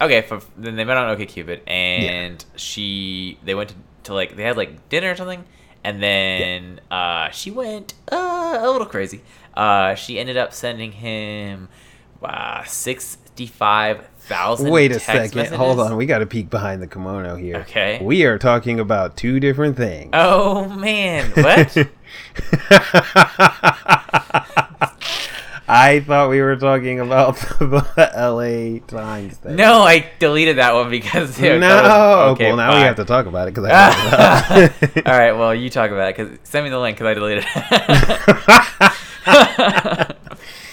okay, 0.00 0.22
for, 0.22 0.40
then 0.56 0.76
they 0.76 0.84
met 0.84 0.96
on 0.96 1.16
OkCupid, 1.16 1.60
and 1.66 2.44
she 2.56 3.38
they 3.44 3.54
went 3.54 3.70
to, 3.70 3.76
to 4.04 4.14
like 4.14 4.36
they 4.36 4.42
had 4.42 4.56
like 4.56 4.88
dinner 4.88 5.12
or 5.12 5.16
something, 5.16 5.44
and 5.82 6.02
then 6.02 6.80
uh, 6.90 7.30
she 7.30 7.50
went 7.50 7.94
uh, 8.10 8.58
a 8.60 8.70
little 8.70 8.86
crazy. 8.86 9.22
Uh, 9.54 9.94
she 9.94 10.18
ended 10.18 10.36
up 10.36 10.52
sending 10.52 10.92
him 10.92 11.68
uh, 12.22 12.64
sixty 12.64 13.46
five 13.46 14.08
thousand. 14.26 14.70
Wait 14.70 14.90
a 14.92 14.98
second. 15.00 15.52
Hold 15.54 15.80
on. 15.80 15.96
We 15.96 16.06
got 16.06 16.18
to 16.18 16.26
peek 16.26 16.50
behind 16.50 16.80
the 16.82 16.86
kimono 16.86 17.36
here. 17.36 17.56
Okay. 17.58 17.98
We 18.02 18.24
are 18.24 18.38
talking 18.38 18.80
about 18.80 19.16
two 19.16 19.38
different 19.40 19.76
things. 19.76 20.10
Oh 20.12 20.68
man, 20.68 21.30
what? 21.32 21.76
I 25.66 26.00
thought 26.06 26.28
we 26.28 26.42
were 26.42 26.56
talking 26.56 27.00
about 27.00 27.36
the 27.58 28.10
LA 28.14 28.80
Times 28.86 29.38
thing. 29.38 29.56
no, 29.56 29.80
I 29.82 30.10
deleted 30.18 30.58
that 30.58 30.74
one 30.74 30.90
because 30.90 31.40
No. 31.42 31.58
was- 31.58 32.32
okay, 32.34 32.48
well, 32.48 32.56
now 32.58 32.74
we 32.76 32.82
have 32.82 32.96
to 32.96 33.04
talk 33.06 33.24
about 33.26 33.48
it 33.48 33.54
because 33.54 33.70
I. 33.72 34.70
All 35.06 35.18
right, 35.18 35.32
well, 35.32 35.54
you 35.54 35.70
talk 35.70 35.90
about 35.90 36.10
it 36.10 36.16
because 36.16 36.38
send 36.44 36.64
me 36.64 36.70
the 36.70 36.78
link 36.78 36.98
because 36.98 37.06
I 37.08 37.14
deleted 37.14 37.44
it. 40.06 40.10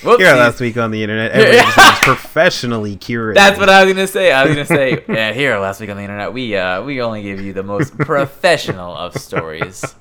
Here 0.02 0.34
last 0.36 0.60
week 0.60 0.78
on 0.78 0.92
the 0.92 1.04
internet, 1.04 1.32
every 1.32 1.56
Yeah. 1.56 1.62
episode 1.64 1.82
is 1.94 2.00
professionally 2.02 2.96
curated. 2.98 3.36
That's 3.36 3.60
what 3.60 3.70
I 3.70 3.84
was 3.84 3.94
gonna 3.94 4.08
say. 4.08 4.32
I 4.32 4.44
was 4.46 4.54
gonna 4.54 4.66
say, 4.66 5.04
yeah, 5.10 5.32
here 5.34 5.58
last 5.60 5.80
week 5.80 5.90
on 5.90 5.98
the 5.98 6.04
internet, 6.04 6.34
we 6.34 6.56
uh 6.56 6.82
we 6.82 7.02
only 7.02 7.22
give 7.22 7.40
you 7.42 7.54
the 7.54 7.64
most 7.64 7.96
professional 8.00 8.96
of 8.96 9.16
stories. 9.16 9.96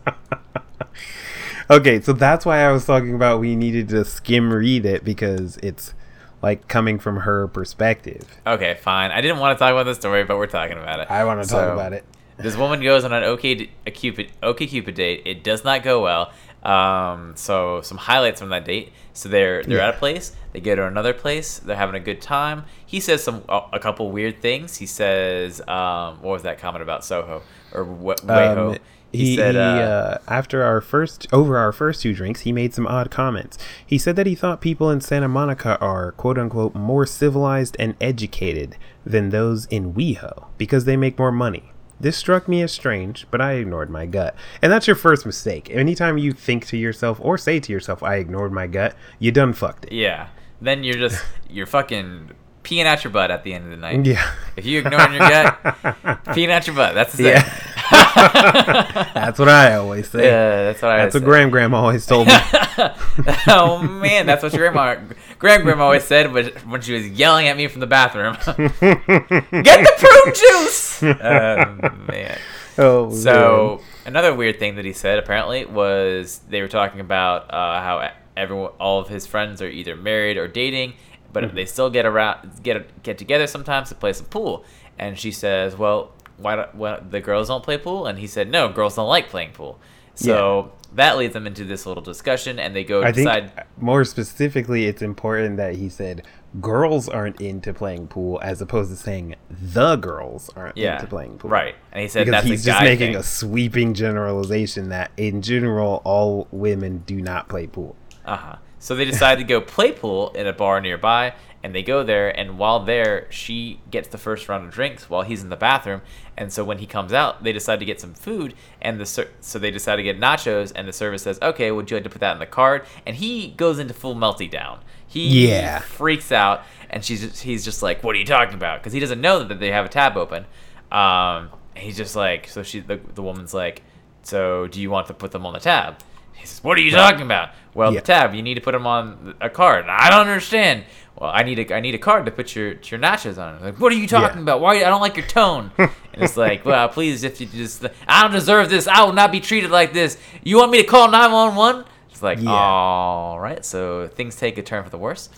Okay, 1.69 2.01
so 2.01 2.13
that's 2.13 2.45
why 2.45 2.61
I 2.65 2.73
was 2.73 2.85
talking 2.85 3.15
about 3.15 3.41
we 3.41 3.55
needed 3.55 3.89
to 3.91 4.05
skim 4.05 4.53
read 4.53 4.85
it 4.85 5.05
because 5.05 5.57
it's 5.59 5.95
like 6.43 6.67
coming 6.67 6.99
from 6.99 7.19
her 7.19 7.47
perspective. 7.47 8.23
Okay, 8.47 8.75
fine. 8.81 9.11
I 9.11 9.21
didn't 9.21 9.39
want 9.39 9.57
to 9.57 9.63
talk 9.63 9.71
about 9.73 9.85
the 9.85 9.95
story, 9.95 10.25
but 10.25 10.37
we're 10.39 10.47
talking 10.47 10.79
about 10.79 11.01
it. 11.01 11.11
I 11.11 11.25
want 11.25 11.43
to 11.43 11.49
talk 11.49 11.73
about 11.73 11.93
it. 11.93 12.05
This 12.39 12.57
woman 12.57 12.83
goes 12.83 13.05
on 13.05 13.13
an 13.13 13.23
OK 13.23 13.71
a 13.87 13.91
Cupid 13.91 14.33
OK 14.43 14.67
Cupid 14.67 14.95
date. 14.95 15.23
It 15.27 15.45
does 15.45 15.63
not 15.63 15.83
go 15.83 16.03
well. 16.03 16.33
Um, 16.63 17.33
so 17.37 17.81
some 17.81 17.99
highlights 17.99 18.41
from 18.41 18.51
that 18.51 18.65
date. 18.65 18.93
So 19.13 19.29
they're 19.29 19.63
they're 19.63 19.81
at 19.81 19.95
a 19.95 19.99
place. 19.99 20.35
They 20.53 20.61
go 20.61 20.75
to 20.75 20.87
another 20.87 21.13
place. 21.13 21.59
They're 21.59 21.77
having 21.77 21.95
a 21.95 22.01
good 22.01 22.21
time. 22.21 22.65
He 22.85 23.01
says 23.01 23.23
some 23.23 23.45
a 23.49 23.63
a 23.75 23.79
couple 23.79 24.11
weird 24.11 24.41
things. 24.41 24.77
He 24.77 24.87
says, 24.87 25.61
um, 25.69 26.23
what 26.23 26.33
was 26.33 26.43
that 26.43 26.59
comment 26.59 26.83
about 26.83 27.05
Soho 27.05 27.43
or 27.73 27.85
what 27.85 28.25
Um, 28.29 28.77
he, 29.13 29.35
he, 29.35 29.43
uh, 29.43 30.19
after 30.29 30.63
our 30.63 30.81
first 30.81 31.27
over 31.33 31.59
our 31.59 31.73
first 31.73 32.03
two 32.03 32.15
drinks, 32.15 32.43
he 32.43 32.53
made 32.53 32.75
some 32.75 32.87
odd 32.87 33.11
comments. 33.11 33.59
He 33.85 33.99
said 33.99 34.15
that 34.17 34.27
he 34.27 34.37
thought 34.37 34.61
people 34.61 34.89
in 34.91 35.01
Santa 35.01 35.29
Monica 35.29 35.77
are 35.81 36.13
quote 36.13 36.39
unquote 36.39 36.75
more 36.75 37.07
civilized 37.07 37.75
and 37.79 37.97
educated 38.01 38.77
than 39.05 39.31
those 39.31 39.67
in 39.67 39.95
WeHo 39.95 40.47
because 40.59 40.85
they 40.85 40.97
make 40.97 41.19
more 41.19 41.33
money. 41.33 41.73
This 42.01 42.17
struck 42.17 42.49
me 42.49 42.63
as 42.63 42.73
strange, 42.73 43.27
but 43.31 43.41
I 43.41 43.53
ignored 43.55 43.91
my 43.91 44.07
gut. 44.07 44.35
And 44.63 44.73
that's 44.73 44.87
your 44.87 44.97
first 44.97 45.27
mistake. 45.27 45.69
Anytime 45.71 46.17
you 46.17 46.33
think 46.33 46.67
to 46.69 46.77
yourself 46.79 47.19
or 47.21 47.37
say 47.37 47.61
to 47.61 47.73
yourself, 47.73 48.03
I 48.03 48.17
ignored 48.17 48.53
my 48.53 48.67
gut, 48.67 48.97
you 49.19 49.31
done 49.31 49.53
fucked 49.53 49.85
it. 49.85 49.93
yeah. 49.93 50.29
Then 50.63 50.83
you're 50.85 50.97
just 50.97 51.23
you're 51.51 51.67
fucking 51.67 52.31
peeing 52.65 52.85
out 52.85 53.03
your 53.05 53.11
butt 53.11 53.31
at 53.31 53.45
the 53.45 53.55
end 53.55 53.65
of 53.65 53.71
the 53.71 53.77
night. 53.77 54.05
Yeah. 54.05 54.31
If 54.57 54.67
you 54.67 54.81
ignoring 54.81 55.13
your 55.15 55.29
gut, 55.29 55.59
peeing 56.27 56.51
out 56.51 56.67
your 56.67 56.77
butt. 56.77 56.95
That's 56.95 57.15
the 57.15 57.25
Yeah. 57.25 57.55
That's 59.15 59.39
what 59.39 59.49
I 59.49 59.75
always 59.75 60.09
say. 60.09 60.25
Yeah, 60.25 60.63
that's 60.65 60.83
what 60.83 60.91
I. 60.93 60.97
That's 60.99 61.15
what. 61.15 61.25
Graham 61.25 61.51
Graham 61.51 61.75
always 61.75 62.07
told 62.07 62.27
me. 62.29 62.33
oh 63.49 63.81
man, 63.83 64.27
that's 64.27 64.43
what 64.43 64.53
your 64.53 64.71
grandma, 64.71 65.01
grand 65.39 65.65
grandma 65.65 65.85
always 65.85 66.05
said 66.05 66.33
when 66.33 66.47
when 66.69 66.81
she 66.81 66.93
was 66.95 67.09
yelling 67.09 67.49
at 67.49 67.57
me 67.57 67.67
from 67.69 67.81
the 67.81 67.87
bathroom. 67.87 68.35
Get 68.47 68.81
the 68.81 69.93
prune 69.99 70.35
juice. 70.35 71.03
Oh 71.03 72.05
man. 72.09 72.39
oh, 72.79 73.13
So 73.15 73.81
another 74.07 74.35
weird 74.35 74.59
thing 74.59 74.77
that 74.77 74.85
he 74.85 74.93
said 74.93 75.19
apparently 75.19 75.65
was 75.65 76.41
they 76.49 76.61
were 76.63 76.69
talking 76.69 77.01
about 77.01 77.53
uh, 77.53 77.81
how 77.83 78.11
everyone, 78.37 78.73
all 78.79 79.01
of 79.01 79.09
his 79.09 79.27
friends 79.27 79.61
are 79.63 79.69
either 79.69 79.97
married 79.97 80.37
or 80.37 80.49
dating, 80.49 80.95
but 81.33 81.45
Mm-hmm. 81.45 81.57
they 81.57 81.65
still 81.67 81.91
get 81.91 82.07
around, 82.07 82.63
get 82.63 83.03
get 83.03 83.19
together 83.19 83.47
sometimes 83.47 83.89
to 83.91 83.95
play 83.95 84.13
some 84.13 84.27
pool. 84.27 84.65
And 84.99 85.19
she 85.19 85.31
says, 85.33 85.77
"Well, 85.77 86.13
why 86.41 86.57
don't 86.57 86.75
well, 86.75 87.01
the 87.09 87.21
girls 87.21 87.49
don't 87.49 87.63
play 87.63 87.79
pool?" 87.79 88.07
And 88.07 88.19
he 88.19 88.27
said, 88.27 88.51
"No, 88.51 88.69
girls 88.69 88.97
don't 88.97 89.09
like 89.09 89.29
playing 89.29 89.53
pool." 89.53 89.79
So 90.15 90.73
that 90.95 91.17
leads 91.17 91.33
them 91.33 91.47
into 91.47 91.65
this 91.65 91.87
little 91.87 92.03
discussion, 92.03 92.59
and 92.59 92.75
they 92.77 92.85
go 92.85 93.03
I 93.03 93.13
think 93.13 93.31
more 93.79 94.05
specifically, 94.05 94.85
it's 94.87 95.01
important 95.03 95.57
that 95.57 95.77
he 95.77 95.89
said 95.89 96.27
girls 96.61 97.09
aren't 97.09 97.41
into 97.41 97.73
playing 97.73 98.09
pool 98.09 98.39
as 98.43 98.61
opposed 98.61 98.91
to 98.91 98.97
saying 98.97 99.37
the 99.49 99.95
girls 99.97 100.51
aren't 100.57 100.77
Yeah, 100.77 100.97
into 100.97 101.07
playing 101.07 101.39
pool. 101.39 101.49
right. 101.51 101.77
And 101.93 102.03
he 102.03 102.09
said 102.09 102.27
Because 102.27 102.43
that's 102.43 102.47
he's 102.51 102.65
just 102.65 102.83
making 102.83 103.13
thing. 103.13 103.17
a 103.17 103.23
sweeping 103.23 103.95
generalization 103.95 104.89
that 104.89 105.13
in 105.17 105.43
general 105.43 106.03
all 106.05 106.49
women 106.51 107.05
do 107.07 107.23
not 107.23 107.49
play 107.49 107.67
pool. 107.69 107.95
Uh 108.27 108.37
huh. 108.37 108.57
So 108.81 108.97
they 108.97 109.05
decide 109.05 109.37
to 109.39 109.45
go 109.45 109.61
play 109.61 109.93
pool 109.93 110.31
in 110.31 110.47
a 110.49 110.53
bar 110.53 110.81
nearby, 110.81 111.35
and 111.63 111.75
they 111.75 111.83
go 111.83 112.03
there. 112.03 112.31
And 112.37 112.59
while 112.59 112.81
there, 112.81 113.27
she 113.31 113.79
gets 113.91 114.09
the 114.09 114.17
first 114.19 114.49
round 114.49 114.65
of 114.65 114.73
drinks 114.73 115.09
while 115.11 115.21
he's 115.23 115.43
in 115.43 115.51
the 115.51 115.57
bathroom. 115.57 116.01
And 116.37 116.51
so 116.51 116.65
when 116.65 116.79
he 116.79 116.87
comes 116.87 117.13
out, 117.13 117.45
they 117.45 117.53
decide 117.53 117.79
to 117.81 117.85
get 117.85 118.01
some 118.01 118.15
food, 118.15 118.55
and 118.81 118.99
the 118.99 119.05
ser- 119.05 119.29
so 119.43 119.59
they 119.59 119.71
decide 119.71 119.97
to 119.97 120.03
get 120.03 120.19
nachos. 120.19 120.73
And 120.75 120.89
the 120.89 120.93
server 120.95 121.19
says, 121.19 121.39
"Okay, 121.43 121.71
would 121.71 121.91
you 121.91 121.99
like 121.99 122.05
to 122.05 122.11
put 122.11 122.21
that 122.23 122.33
in 122.33 122.39
the 122.39 122.47
card?" 122.47 122.87
And 123.07 123.15
he 123.17 123.49
goes 123.51 123.79
into 123.79 123.93
full 123.93 124.15
melty 124.17 124.51
down. 124.51 124.81
He 125.07 125.51
Yeah. 125.51 125.81
freaks 125.81 126.33
out, 126.33 126.63
and 126.89 127.05
she's 127.05 127.21
just, 127.21 127.43
he's 127.43 127.65
just 127.65 127.83
like, 127.83 128.03
"What 128.03 128.17
are 128.17 128.19
you 128.19 128.25
talking 128.25 128.55
about?" 128.55 128.81
Because 128.81 128.95
he 128.95 129.01
doesn't 129.01 129.21
know 129.21 129.45
that 129.45 129.61
they 129.61 129.71
have 129.71 129.85
a 129.85 129.89
tab 129.91 130.17
open. 130.17 130.47
Um, 130.91 131.51
he's 131.77 131.97
just 131.99 132.17
like, 132.17 132.49
so 132.49 132.63
she 132.63 132.81
the, 132.81 132.99
the 133.15 133.23
woman's 133.23 133.53
like, 133.53 133.83
"So 134.23 134.67
do 134.69 134.81
you 134.81 134.91
want 134.91 135.07
to 135.09 135.15
put 135.15 135.33
them 135.33 135.45
on 135.45 135.53
the 135.53 135.61
tab?" 135.61 135.99
He 136.41 136.47
says, 136.47 136.63
"What 136.65 136.77
are 136.79 136.81
you 136.81 136.91
talking 136.91 137.23
about?" 137.23 137.51
Well, 137.75 137.93
Yeah. 137.93 138.01
the 138.01 138.07
tab. 138.07 138.35
You 138.35 138.43
need 138.43 138.55
to 138.55 138.61
put 138.61 138.73
them 138.73 138.87
on 138.87 139.35
a 139.41 139.49
card. 139.49 139.87
I 139.89 140.11
don't 140.11 140.27
understand. 140.29 140.85
Well, 141.17 141.31
I 141.33 141.43
need 141.43 141.59
a 141.59 141.75
I 141.77 141.81
need 141.81 141.95
a 141.95 141.99
card 141.99 142.25
to 142.27 142.33
put 142.33 142.57
your 142.57 142.69
your 142.69 142.99
nachos 142.99 143.37
on. 143.41 143.57
I'm 143.57 143.63
like, 143.63 143.79
what 143.81 143.93
are 143.93 143.97
you 143.97 144.09
talking 144.09 144.39
Yeah. 144.39 144.43
about? 144.43 144.61
Why? 144.61 144.77
I 144.77 144.85
don't 144.89 145.01
like 145.01 145.17
your 145.17 145.27
tone. 145.27 145.71
and 145.79 145.91
it's 146.17 146.37
like, 146.37 146.65
well, 146.65 146.89
please, 146.89 147.23
if 147.25 147.41
you 147.41 147.47
just, 147.47 147.85
I 148.09 148.23
don't 148.23 148.33
deserve 148.33 148.71
this. 148.71 148.89
I 148.89 149.03
will 149.05 149.13
not 149.13 149.31
be 149.31 149.39
treated 149.41 149.71
like 149.71 149.93
this. 149.93 150.17
You 150.43 150.57
want 150.57 150.73
me 150.73 150.79
to 150.83 150.89
call 150.89 151.11
nine 151.11 151.31
one 151.31 151.55
one? 151.55 151.85
It's 152.11 152.23
like, 152.23 152.41
Yeah. 152.41 152.51
all 152.51 153.39
right. 153.39 153.65
So 153.65 154.09
things 154.09 154.35
take 154.37 154.57
a 154.59 154.63
turn 154.63 154.83
for 154.83 154.91
the 154.91 154.99
worse. 154.99 155.29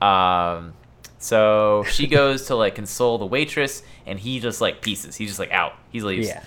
Um, 0.00 0.72
so 1.18 1.84
she 1.88 2.06
goes 2.18 2.46
to 2.46 2.54
like 2.56 2.74
console 2.74 3.18
the 3.18 3.26
waitress, 3.26 3.82
and 4.06 4.18
he 4.18 4.40
just 4.40 4.60
like 4.60 4.80
pieces. 4.82 5.16
He's 5.16 5.28
just 5.28 5.38
like 5.38 5.52
out. 5.52 5.74
He 5.90 6.00
leaves. 6.00 6.28
Yeah. 6.28 6.42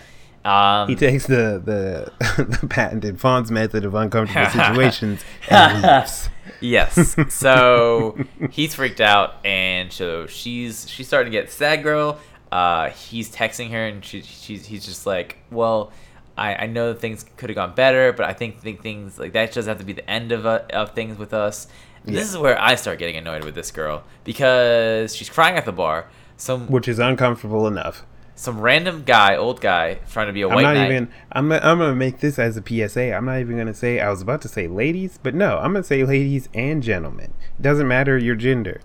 Um, 0.45 0.87
He 0.87 0.95
takes 0.95 1.25
the 1.25 1.61
the, 1.63 2.11
the 2.61 2.67
patented 2.67 3.19
Fawn's 3.19 3.51
method 3.51 3.85
of 3.85 3.93
uncomfortable 3.95 4.49
situations 4.51 5.23
and 5.49 5.83
leaves. 5.83 6.29
Yes. 6.61 7.15
So 7.33 8.17
he's 8.51 8.75
freaked 8.75 9.01
out, 9.01 9.35
and 9.45 9.91
so 9.91 10.27
she's 10.27 10.89
she's 10.89 11.07
starting 11.07 11.31
to 11.31 11.37
get 11.37 11.51
sad 11.51 11.83
girl. 11.83 12.19
Uh, 12.51 12.89
he's 12.89 13.33
texting 13.33 13.71
her, 13.71 13.85
and 13.85 14.03
she, 14.03 14.21
she's 14.21 14.65
he's 14.65 14.85
just 14.85 15.05
like, 15.05 15.37
well, 15.51 15.91
I, 16.37 16.55
I 16.55 16.65
know 16.67 16.93
that 16.93 16.99
things 16.99 17.25
could 17.37 17.49
have 17.49 17.55
gone 17.55 17.75
better, 17.75 18.13
but 18.13 18.25
I 18.25 18.33
think 18.33 18.59
think 18.59 18.81
things 18.81 19.19
like 19.19 19.33
that 19.33 19.53
doesn't 19.53 19.69
have 19.69 19.79
to 19.79 19.85
be 19.85 19.93
the 19.93 20.09
end 20.09 20.31
of 20.31 20.45
uh, 20.45 20.61
of 20.71 20.93
things 20.93 21.17
with 21.17 21.33
us. 21.33 21.67
Yeah. 22.05 22.13
This 22.13 22.29
is 22.29 22.37
where 22.37 22.59
I 22.59 22.75
start 22.75 22.97
getting 22.97 23.17
annoyed 23.17 23.43
with 23.43 23.55
this 23.55 23.71
girl 23.71 24.03
because 24.23 25.15
she's 25.15 25.29
crying 25.29 25.57
at 25.57 25.65
the 25.65 25.73
bar. 25.73 26.09
Some 26.37 26.67
Which 26.67 26.87
is 26.87 26.97
uncomfortable 26.99 27.67
enough. 27.67 28.05
Some 28.39 28.61
random 28.61 29.03
guy, 29.03 29.35
old 29.35 29.59
guy, 29.59 29.95
trying 30.11 30.27
to 30.27 30.33
be 30.33 30.43
a 30.43 30.47
I'm 30.47 30.55
white 30.55 30.61
not 30.63 30.73
knight. 30.75 30.91
even. 30.91 31.11
I'm. 31.31 31.51
I'm 31.51 31.77
gonna 31.79 31.93
make 31.95 32.19
this 32.19 32.39
as 32.39 32.55
a 32.57 32.63
PSA. 32.65 33.13
I'm 33.13 33.25
not 33.25 33.39
even 33.39 33.57
gonna 33.57 33.73
say. 33.73 33.99
I 33.99 34.09
was 34.09 34.21
about 34.21 34.41
to 34.43 34.47
say 34.47 34.67
ladies, 34.67 35.19
but 35.21 35.35
no. 35.35 35.57
I'm 35.57 35.73
gonna 35.73 35.83
say 35.83 36.03
ladies 36.05 36.47
and 36.53 36.81
gentlemen. 36.81 37.33
It 37.57 37.61
doesn't 37.61 37.87
matter 37.87 38.17
your 38.17 38.35
gender. 38.35 38.79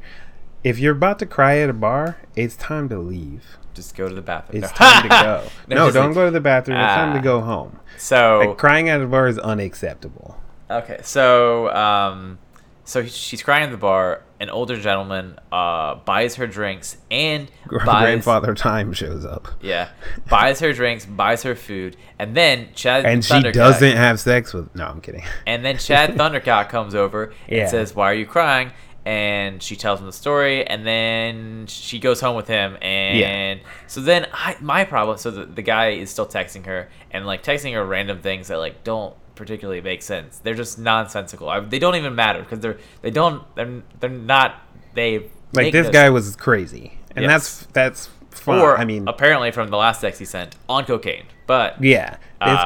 If 0.64 0.78
you're 0.78 0.92
about 0.96 1.18
to 1.20 1.26
cry 1.26 1.58
at 1.58 1.70
a 1.70 1.74
bar, 1.74 2.16
it's 2.34 2.56
time 2.56 2.88
to 2.88 2.98
leave. 2.98 3.58
Just 3.74 3.96
go 3.96 4.08
to 4.08 4.14
the 4.14 4.22
bathroom. 4.22 4.64
It's 4.64 4.72
time 4.72 5.02
to 5.04 5.08
go. 5.08 5.44
no, 5.68 5.76
just 5.86 5.94
don't 5.94 6.06
like- 6.06 6.14
go 6.14 6.24
to 6.24 6.30
the 6.30 6.40
bathroom. 6.40 6.78
It's 6.78 6.94
time 6.94 7.10
Ah. 7.10 7.14
to 7.16 7.20
go 7.20 7.40
home. 7.40 7.78
So 7.98 8.38
Like 8.48 8.56
crying 8.58 8.88
at 8.88 9.00
a 9.00 9.06
bar 9.06 9.28
is 9.28 9.38
unacceptable. 9.38 10.40
Okay, 10.70 10.98
so 11.02 11.68
um, 11.74 12.38
so 12.84 13.04
she's 13.04 13.42
crying 13.42 13.64
at 13.64 13.70
the 13.70 13.76
bar. 13.76 14.22
An 14.40 14.50
older 14.50 14.78
gentleman 14.78 15.38
uh 15.50 15.94
buys 15.94 16.34
her 16.34 16.46
drinks 16.46 16.98
and 17.10 17.50
buys 17.86 18.02
Grandfather 18.02 18.54
Time 18.54 18.92
shows 18.92 19.24
up, 19.24 19.48
yeah 19.62 19.88
buys 20.28 20.60
her 20.60 20.72
drinks, 20.72 21.06
buys 21.06 21.42
her 21.44 21.54
food, 21.54 21.96
and 22.18 22.36
then 22.36 22.68
Chad 22.74 23.06
and 23.06 23.24
she 23.24 23.40
doesn't 23.52 23.96
have 23.96 24.20
sex 24.20 24.52
with. 24.52 24.74
No, 24.74 24.86
I'm 24.86 25.00
kidding. 25.00 25.22
And 25.46 25.64
then 25.64 25.78
Chad 25.78 26.10
Thundercat 26.14 26.68
comes 26.68 26.94
over 26.94 27.32
and 27.48 27.68
says, 27.70 27.94
"Why 27.94 28.10
are 28.10 28.14
you 28.14 28.26
crying?" 28.26 28.72
And 29.06 29.62
she 29.62 29.76
tells 29.76 30.00
him 30.00 30.06
the 30.06 30.12
story, 30.12 30.66
and 30.66 30.86
then 30.86 31.66
she 31.66 31.98
goes 31.98 32.20
home 32.20 32.36
with 32.36 32.48
him. 32.48 32.76
And 32.82 33.60
so 33.86 34.00
then 34.00 34.26
I, 34.32 34.56
my 34.60 34.84
problem. 34.84 35.18
So 35.18 35.30
the, 35.30 35.44
the 35.44 35.62
guy 35.62 35.90
is 35.90 36.10
still 36.10 36.26
texting 36.26 36.64
her 36.66 36.88
and 37.10 37.26
like 37.26 37.42
texting 37.42 37.74
her 37.74 37.84
random 37.84 38.20
things 38.20 38.48
that 38.48 38.56
like 38.56 38.82
don't 38.82 39.14
particularly 39.34 39.80
make 39.80 40.02
sense. 40.02 40.38
They're 40.38 40.54
just 40.54 40.78
nonsensical. 40.78 41.48
I, 41.48 41.60
they 41.60 41.78
don't 41.78 41.96
even 41.96 42.14
matter 42.14 42.40
because 42.40 42.60
they're 42.60 42.78
they 43.02 43.10
don't 43.10 43.42
they're 43.56 43.82
they're 44.00 44.10
not 44.10 44.60
they 44.94 45.28
Like 45.52 45.72
this 45.72 45.90
guy 45.90 46.10
was 46.10 46.34
crazy, 46.36 46.98
and 47.16 47.24
Yes. 47.24 47.30
that's 47.30 47.66
that's 47.72 48.06
fine. 48.30 48.60
Or 48.60 48.76
I 48.76 48.84
mean, 48.84 49.08
apparently 49.08 49.50
from 49.50 49.70
the 49.70 49.76
last 49.76 50.00
text 50.00 50.18
he 50.18 50.24
sent 50.24 50.56
on 50.68 50.84
cocaine, 50.84 51.24
but 51.46 51.82
Yeah, 51.82 52.10
this 52.10 52.18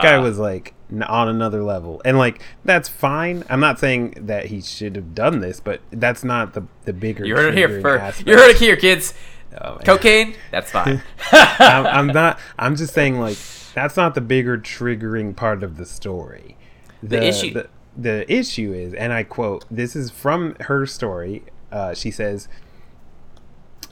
guy 0.02 0.14
Uh, 0.16 0.22
was 0.22 0.38
like 0.38 0.74
on 1.06 1.28
another 1.28 1.62
level, 1.62 2.00
and 2.04 2.16
like 2.18 2.40
that's 2.64 2.88
fine. 2.88 3.44
I'm 3.50 3.60
not 3.60 3.78
saying 3.78 4.14
that 4.26 4.46
he 4.46 4.60
should 4.60 4.96
have 4.96 5.14
done 5.14 5.40
this, 5.40 5.60
but 5.60 5.80
that's 5.90 6.24
not 6.24 6.54
the 6.54 6.64
the 6.84 6.92
bigger. 6.92 7.24
you 7.26 7.34
heard 7.36 7.52
it 7.54 7.56
here 7.58 7.80
first. 7.80 8.02
aspect. 8.02 8.28
You 8.28 8.36
heard 8.36 8.50
it 8.50 8.56
here, 8.58 8.76
kids. 8.76 9.14
Oh. 9.60 9.78
Cocaine, 9.84 10.34
that's 10.50 10.70
fine. 10.70 11.02
I'm, 11.32 11.86
I'm 11.86 12.06
not. 12.08 12.38
I'm 12.58 12.76
just 12.76 12.92
saying 12.94 13.18
like 13.18 13.36
that's 13.74 13.96
not 13.96 14.14
the 14.14 14.20
bigger 14.20 14.58
triggering 14.58 15.34
part 15.34 15.62
of 15.62 15.76
the 15.78 15.86
story. 15.86 16.56
The 17.02 17.22
issue- 17.26 17.52
The, 17.54 17.68
the 17.96 18.32
issue 18.32 18.72
is, 18.72 18.94
and 18.94 19.12
I 19.12 19.22
quote: 19.24 19.64
"This 19.70 19.96
is 19.96 20.10
from 20.10 20.54
her 20.60 20.86
story." 20.86 21.42
Uh, 21.72 21.94
she 21.94 22.10
says. 22.10 22.48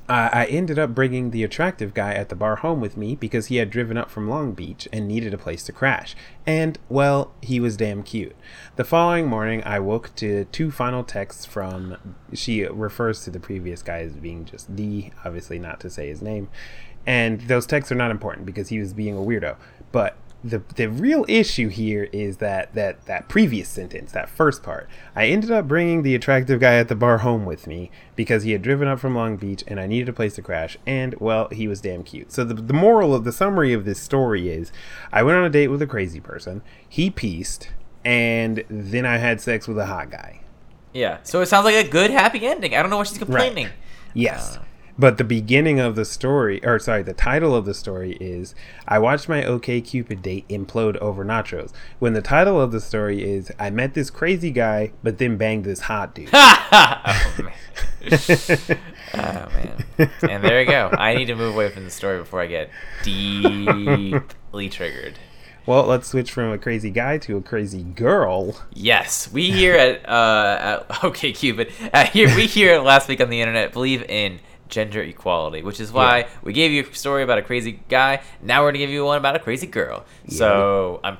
I 0.08 0.28
I 0.32 0.44
ended 0.46 0.78
up 0.78 0.94
bringing 0.94 1.32
the 1.32 1.42
attractive 1.42 1.92
guy 1.92 2.12
at 2.14 2.28
the 2.28 2.36
bar 2.36 2.56
home 2.56 2.80
with 2.80 2.96
me 2.96 3.16
because 3.16 3.46
he 3.46 3.56
had 3.56 3.70
driven 3.70 3.96
up 3.96 4.08
from 4.08 4.28
Long 4.30 4.52
Beach 4.52 4.86
and 4.92 5.08
needed 5.08 5.34
a 5.34 5.38
place 5.38 5.64
to 5.64 5.72
crash. 5.72 6.14
And, 6.46 6.78
well, 6.88 7.32
he 7.42 7.58
was 7.58 7.76
damn 7.76 8.04
cute. 8.04 8.36
The 8.76 8.84
following 8.84 9.26
morning, 9.26 9.64
I 9.64 9.80
woke 9.80 10.14
to 10.16 10.44
two 10.46 10.70
final 10.70 11.02
texts 11.02 11.44
from. 11.44 11.96
She 12.32 12.62
refers 12.64 13.24
to 13.24 13.30
the 13.30 13.40
previous 13.40 13.82
guy 13.82 13.98
as 13.98 14.12
being 14.14 14.44
just 14.44 14.76
the, 14.76 15.10
obviously 15.24 15.58
not 15.58 15.80
to 15.80 15.90
say 15.90 16.06
his 16.06 16.22
name. 16.22 16.48
And 17.04 17.40
those 17.42 17.66
texts 17.66 17.90
are 17.90 17.96
not 17.96 18.12
important 18.12 18.46
because 18.46 18.68
he 18.68 18.78
was 18.78 18.92
being 18.92 19.16
a 19.16 19.20
weirdo. 19.20 19.56
But 19.90 20.16
the 20.48 20.62
the 20.74 20.88
real 20.88 21.24
issue 21.28 21.68
here 21.68 22.04
is 22.12 22.38
that 22.38 22.74
that 22.74 23.04
that 23.06 23.28
previous 23.28 23.68
sentence, 23.68 24.12
that 24.12 24.28
first 24.28 24.62
part. 24.62 24.88
I 25.14 25.26
ended 25.26 25.50
up 25.50 25.66
bringing 25.66 26.02
the 26.02 26.14
attractive 26.14 26.60
guy 26.60 26.74
at 26.74 26.88
the 26.88 26.94
bar 26.94 27.18
home 27.18 27.44
with 27.44 27.66
me 27.66 27.90
because 28.14 28.42
he 28.44 28.52
had 28.52 28.62
driven 28.62 28.88
up 28.88 29.00
from 29.00 29.14
Long 29.14 29.36
Beach 29.36 29.64
and 29.66 29.80
I 29.80 29.86
needed 29.86 30.08
a 30.08 30.12
place 30.12 30.34
to 30.36 30.42
crash. 30.42 30.76
And 30.86 31.14
well, 31.20 31.48
he 31.50 31.68
was 31.68 31.80
damn 31.80 32.02
cute. 32.02 32.32
So 32.32 32.44
the 32.44 32.54
the 32.54 32.74
moral 32.74 33.14
of 33.14 33.24
the 33.24 33.32
summary 33.32 33.72
of 33.72 33.84
this 33.84 34.00
story 34.00 34.48
is, 34.48 34.72
I 35.12 35.22
went 35.22 35.38
on 35.38 35.44
a 35.44 35.50
date 35.50 35.68
with 35.68 35.82
a 35.82 35.86
crazy 35.86 36.20
person. 36.20 36.62
He 36.88 37.10
pieced, 37.10 37.70
and 38.04 38.64
then 38.68 39.04
I 39.04 39.16
had 39.18 39.40
sex 39.40 39.66
with 39.66 39.78
a 39.78 39.86
hot 39.86 40.10
guy. 40.10 40.40
Yeah. 40.92 41.18
So 41.24 41.40
it 41.40 41.46
sounds 41.46 41.64
like 41.64 41.74
a 41.74 41.88
good 41.88 42.10
happy 42.10 42.46
ending. 42.46 42.74
I 42.74 42.82
don't 42.82 42.90
know 42.90 42.96
why 42.96 43.04
she's 43.04 43.18
complaining. 43.18 43.66
Right. 43.66 43.74
Yes. 44.14 44.56
Uh. 44.56 44.62
But 44.98 45.18
the 45.18 45.24
beginning 45.24 45.78
of 45.78 45.94
the 45.94 46.04
story, 46.04 46.64
or 46.64 46.78
sorry, 46.78 47.02
the 47.02 47.12
title 47.12 47.54
of 47.54 47.64
the 47.66 47.74
story 47.74 48.16
is 48.20 48.54
I 48.88 48.98
watched 48.98 49.28
my 49.28 49.44
OK 49.44 49.80
Cupid 49.82 50.22
date 50.22 50.48
implode 50.48 50.96
over 50.96 51.24
nachos. 51.24 51.72
When 51.98 52.14
the 52.14 52.22
title 52.22 52.60
of 52.60 52.72
the 52.72 52.80
story 52.80 53.22
is 53.22 53.52
I 53.58 53.70
met 53.70 53.94
this 53.94 54.08
crazy 54.10 54.50
guy, 54.50 54.92
but 55.02 55.18
then 55.18 55.36
banged 55.36 55.64
this 55.64 55.80
hot 55.80 56.14
dude. 56.14 56.30
oh, 56.32 57.36
man. 57.38 57.52
oh 59.14 59.48
man. 59.54 59.84
And 60.22 60.44
there 60.44 60.60
you 60.60 60.66
go. 60.66 60.90
I 60.92 61.14
need 61.14 61.26
to 61.26 61.34
move 61.34 61.54
away 61.54 61.68
from 61.70 61.84
the 61.84 61.90
story 61.90 62.18
before 62.18 62.40
I 62.40 62.46
get 62.46 62.70
deeply 63.02 64.68
triggered. 64.70 65.18
well, 65.66 65.84
let's 65.84 66.08
switch 66.08 66.30
from 66.30 66.52
a 66.52 66.58
crazy 66.58 66.90
guy 66.90 67.18
to 67.18 67.36
a 67.36 67.42
crazy 67.42 67.82
girl. 67.82 68.62
Yes, 68.72 69.30
we 69.30 69.50
here 69.50 69.74
at 69.74 70.08
uh 70.08 70.84
at 70.88 71.04
OK 71.04 71.32
Cupid 71.32 71.70
uh, 71.92 72.06
here 72.06 72.34
we 72.34 72.46
here 72.46 72.80
last 72.80 73.08
week 73.08 73.20
on 73.20 73.28
the 73.28 73.40
internet 73.42 73.72
believe 73.74 74.02
in 74.04 74.40
gender 74.68 75.02
equality, 75.02 75.62
which 75.62 75.80
is 75.80 75.92
why 75.92 76.18
Yeah. 76.18 76.28
we 76.42 76.52
gave 76.52 76.70
you 76.72 76.84
a 76.90 76.94
story 76.94 77.22
about 77.22 77.38
a 77.38 77.42
crazy 77.42 77.80
guy. 77.88 78.20
Now 78.42 78.62
we're 78.62 78.68
gonna 78.70 78.78
give 78.78 78.90
you 78.90 79.04
one 79.04 79.16
about 79.18 79.36
a 79.36 79.38
crazy 79.38 79.66
girl. 79.66 80.04
So 80.28 81.00
I'm 81.04 81.18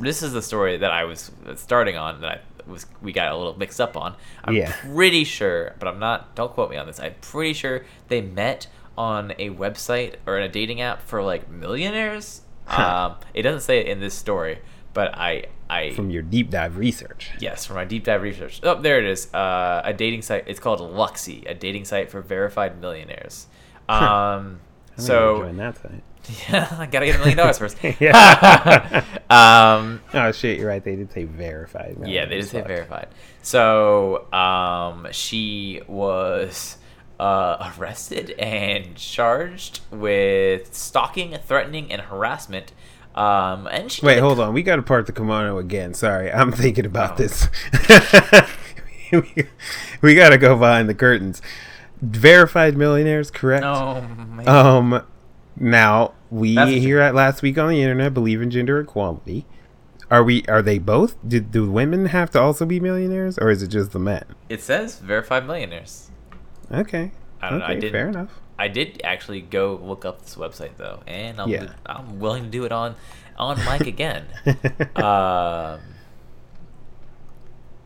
this 0.00 0.22
is 0.22 0.32
the 0.32 0.42
story 0.42 0.76
that 0.76 0.90
I 0.92 1.04
was 1.04 1.32
starting 1.56 1.96
on 1.96 2.20
that 2.20 2.30
I 2.30 2.70
was 2.70 2.86
we 3.02 3.12
got 3.12 3.32
a 3.32 3.36
little 3.36 3.58
mixed 3.58 3.80
up 3.80 3.96
on. 3.96 4.14
I'm 4.44 4.54
Yeah. 4.54 4.72
pretty 4.92 5.24
sure, 5.24 5.74
but 5.78 5.88
I'm 5.88 5.98
not. 5.98 6.34
Don't 6.34 6.52
quote 6.52 6.70
me 6.70 6.76
on 6.76 6.86
this. 6.86 7.00
I'm 7.00 7.14
pretty 7.20 7.52
sure 7.52 7.84
they 8.08 8.20
met 8.20 8.68
on 8.96 9.32
a 9.38 9.50
website 9.50 10.14
or 10.26 10.38
in 10.38 10.44
a 10.44 10.48
dating 10.48 10.80
app 10.80 11.02
for 11.02 11.22
like 11.22 11.50
millionaires. 11.50 12.42
Huh. 12.66 13.06
Um, 13.10 13.16
it 13.34 13.42
doesn't 13.42 13.60
say 13.62 13.80
it 13.80 13.86
in 13.88 14.00
this 14.00 14.14
story, 14.14 14.60
but 14.94 15.14
I 15.16 15.46
I 15.68 15.90
From 15.90 16.10
your 16.10 16.22
deep 16.22 16.50
dive 16.50 16.76
research. 16.76 17.30
Yes, 17.40 17.66
from 17.66 17.76
my 17.76 17.84
deep 17.84 18.04
dive 18.04 18.22
research. 18.22 18.60
Oh, 18.62 18.80
there 18.80 18.98
it 18.98 19.04
is. 19.04 19.32
Uh, 19.34 19.82
a 19.84 19.92
dating 19.92 20.22
site. 20.22 20.44
It's 20.46 20.60
called 20.60 20.80
Luxy, 20.80 21.48
a 21.48 21.54
dating 21.54 21.84
site 21.84 22.10
for 22.10 22.20
verified 22.20 22.80
millionaires. 22.80 23.46
Um, 23.88 23.98
I'm 24.00 24.60
so 24.96 25.38
join 25.42 25.56
that 25.58 25.76
site. 25.76 26.02
yeah, 26.48 26.74
I 26.78 26.86
gotta 26.86 27.06
get 27.06 27.16
a 27.16 27.18
million 27.18 27.36
dollars 27.36 27.58
first. 27.58 27.76
Yeah. 28.00 29.04
um, 29.30 30.00
Oh 30.14 30.32
shit, 30.32 30.58
you're 30.58 30.68
right. 30.68 30.82
They 30.82 30.96
did 30.96 31.12
say 31.12 31.24
verified. 31.24 31.98
yeah, 32.06 32.24
they 32.24 32.36
did 32.36 32.46
say 32.46 32.60
Fuck. 32.60 32.68
verified. 32.68 33.08
So 33.42 34.32
um, 34.32 35.08
she 35.10 35.82
was 35.86 36.78
uh, 37.20 37.72
arrested 37.78 38.30
and 38.32 38.94
charged 38.96 39.80
with 39.90 40.74
stalking, 40.74 41.36
threatening, 41.44 41.92
and 41.92 42.02
harassment. 42.02 42.72
Um, 43.14 43.68
and 43.68 43.92
she 43.92 44.04
Wait, 44.04 44.18
hold 44.18 44.40
on. 44.40 44.52
We 44.54 44.62
got 44.62 44.76
to 44.76 44.82
part 44.82 45.06
the 45.06 45.12
kimono 45.12 45.58
again. 45.58 45.94
Sorry, 45.94 46.32
I'm 46.32 46.50
thinking 46.52 46.84
about 46.86 47.12
Oh. 47.12 47.16
this. 47.22 47.48
we, 49.12 49.46
we 50.00 50.14
got 50.14 50.30
to 50.30 50.38
go 50.38 50.56
behind 50.58 50.88
the 50.88 50.94
curtains. 50.94 51.40
Verified 52.02 52.76
millionaires, 52.76 53.30
correct? 53.30 53.62
No, 53.62 54.00
man. 54.02 54.48
Um, 54.48 55.02
now 55.56 56.12
we 56.30 56.54
That's- 56.56 56.82
here 56.82 57.00
at 57.00 57.14
last 57.14 57.42
week 57.42 57.56
on 57.58 57.68
the 57.68 57.80
internet 57.80 58.12
believe 58.14 58.42
in 58.42 58.50
gender 58.50 58.80
equality. 58.80 59.46
Are 60.10 60.22
we? 60.22 60.44
Are 60.48 60.60
they 60.60 60.78
both? 60.78 61.16
Did 61.26 61.50
do 61.50 61.70
women 61.70 62.06
have 62.06 62.30
to 62.32 62.40
also 62.40 62.66
be 62.66 62.78
millionaires, 62.78 63.38
or 63.38 63.50
is 63.50 63.62
it 63.62 63.68
just 63.68 63.92
the 63.92 63.98
men? 63.98 64.24
it 64.48 64.60
says 64.60 64.98
verified 64.98 65.46
millionaires. 65.46 66.10
Okay. 66.70 67.12
I 67.40 67.50
don't 67.50 67.58
know, 67.60 67.64
I 67.64 67.70
okay, 67.70 67.80
didn't- 67.80 67.92
fair 67.92 68.08
enough. 68.08 68.40
I 68.64 68.68
did 68.68 69.00
actually 69.04 69.42
go 69.42 69.78
look 69.82 70.04
up 70.06 70.22
this 70.22 70.36
website 70.36 70.76
though, 70.78 71.02
and 71.06 71.38
I'm, 71.40 71.50
Yeah. 71.50 71.72
I'm 71.84 72.18
willing 72.18 72.44
to 72.44 72.50
do 72.50 72.64
it 72.64 72.72
on 72.72 72.94
on 73.36 73.58
mic 73.66 73.86
again. 73.94 74.24
um, 74.96 75.80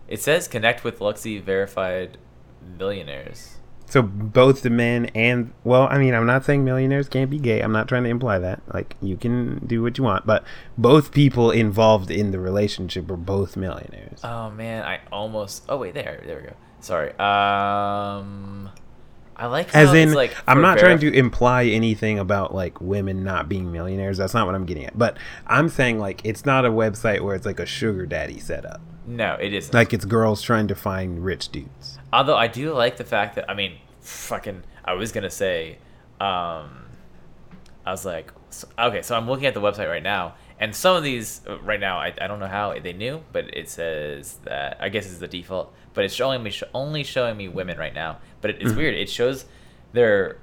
it 0.06 0.20
says 0.20 0.46
connect 0.46 0.84
with 0.84 1.00
Luxy 1.00 1.42
verified 1.42 2.16
millionaires. 2.78 3.56
So 3.86 4.02
both 4.02 4.60
the 4.62 4.70
men 4.70 5.06
and 5.14 5.52
well, 5.64 5.88
I 5.90 5.98
mean, 5.98 6.14
I'm 6.14 6.26
not 6.26 6.44
saying 6.44 6.64
millionaires 6.64 7.08
can't 7.08 7.30
be 7.30 7.38
gay. 7.38 7.60
I'm 7.60 7.72
not 7.72 7.88
trying 7.88 8.04
to 8.04 8.10
imply 8.10 8.38
that. 8.38 8.60
Like 8.72 8.94
you 9.02 9.16
can 9.16 9.66
do 9.66 9.82
what 9.82 9.98
you 9.98 10.04
want, 10.04 10.26
but 10.26 10.44
both 10.76 11.10
people 11.10 11.50
involved 11.50 12.10
in 12.10 12.30
the 12.30 12.38
relationship 12.38 13.10
are 13.10 13.16
both 13.16 13.56
millionaires. 13.56 14.20
Oh 14.22 14.50
man, 14.50 14.84
I 14.84 15.00
almost. 15.10 15.64
Oh 15.68 15.78
wait, 15.78 15.94
there, 15.94 16.22
there 16.24 16.36
we 16.36 16.42
go. 16.48 16.54
Sorry. 16.80 17.10
Um, 17.18 18.70
I 19.39 19.47
like 19.47 19.74
As 19.74 19.95
in, 19.95 20.14
like 20.14 20.36
I'm 20.49 20.61
not 20.61 20.78
trying 20.78 20.99
to 20.99 21.12
imply 21.12 21.64
anything 21.64 22.18
about 22.18 22.55
like 22.55 22.80
women 22.80 23.22
not 23.22 23.49
being 23.49 23.70
millionaires. 23.70 24.18
That's 24.18 24.34
not 24.34 24.47
what 24.47 24.55
I'm 24.55 24.66
getting 24.66 24.84
at. 24.84 24.99
But 24.99 25.16
I'm 25.47 25.68
saying 25.68 25.99
like 25.99 26.20
it's 26.24 26.45
not 26.45 26.64
a 26.64 26.70
website 26.70 27.20
where 27.20 27.36
it's 27.36 27.47
like 27.47 27.61
a 27.61 27.66
sugar 27.66 28.05
daddy 28.05 28.41
setup. 28.41 28.80
No, 29.07 29.36
it 29.41 29.55
isn't. 29.55 29.72
Like 29.72 29.93
it's 29.93 30.05
girls 30.05 30.43
trying 30.43 30.68
to 30.68 30.74
find 30.74 31.24
rich 31.24 31.51
dudes. 31.51 31.99
Although 32.12 32.36
I 32.36 32.49
do 32.49 32.72
like 32.74 32.97
the 32.97 33.05
fact 33.05 33.36
that 33.36 33.49
I 33.49 33.55
mean, 33.55 33.78
fucking, 34.01 34.64
I 34.84 34.95
was 34.95 35.12
gonna 35.12 35.30
say, 35.30 35.78
um, 36.20 36.86
I 37.86 37.93
was 37.93 38.05
like, 38.05 38.32
okay, 38.78 39.03
so 39.03 39.16
I'm 39.16 39.28
looking 39.28 39.47
at 39.47 39.55
the 39.55 39.61
website 39.61 39.89
right 39.89 40.03
now, 40.03 40.34
and 40.61 40.74
some 40.74 40.96
of 40.96 41.02
these 41.02 41.40
uh, 41.48 41.59
right 41.61 41.80
now, 41.80 41.98
I, 41.98 42.12
I 42.20 42.26
don't 42.26 42.40
know 42.40 42.46
how 42.48 42.78
they 42.78 42.92
knew, 42.92 43.22
but 43.32 43.54
it 43.56 43.68
says 43.68 44.38
that 44.44 44.76
I 44.80 44.88
guess 44.88 45.06
it's 45.06 45.18
the 45.18 45.28
default, 45.28 45.72
but 45.94 46.04
it's 46.04 46.14
showing 46.14 46.42
me 46.42 46.50
sh- 46.50 46.62
only 46.74 47.04
showing 47.04 47.36
me 47.36 47.48
women 47.48 47.78
right 47.78 47.94
now. 47.94 48.18
But 48.40 48.50
it, 48.50 48.62
it's 48.62 48.74
weird. 48.74 48.94
It 48.94 49.09
shows 49.09 49.44
their 49.92 50.38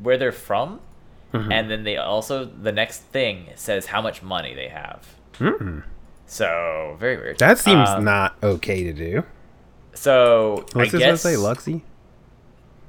where 0.00 0.16
they're 0.16 0.32
from, 0.32 0.80
and 1.32 1.70
then 1.70 1.84
they 1.84 1.96
also 1.96 2.44
the 2.44 2.72
next 2.72 2.98
thing 3.02 3.50
says 3.54 3.86
how 3.86 4.02
much 4.02 4.22
money 4.22 4.54
they 4.54 4.68
have. 4.68 5.06
Mm-mm. 5.34 5.82
So 6.26 6.96
very 6.98 7.16
weird. 7.16 7.38
That 7.38 7.58
seems 7.58 7.88
Um, 7.88 8.04
not 8.04 8.36
okay 8.42 8.84
to 8.84 8.92
do. 8.92 9.24
So 9.94 10.64
What's 10.72 10.94
I 10.94 10.98
this 10.98 11.00
guess, 11.00 11.24
website, 11.24 11.38
Luxy? 11.38 11.82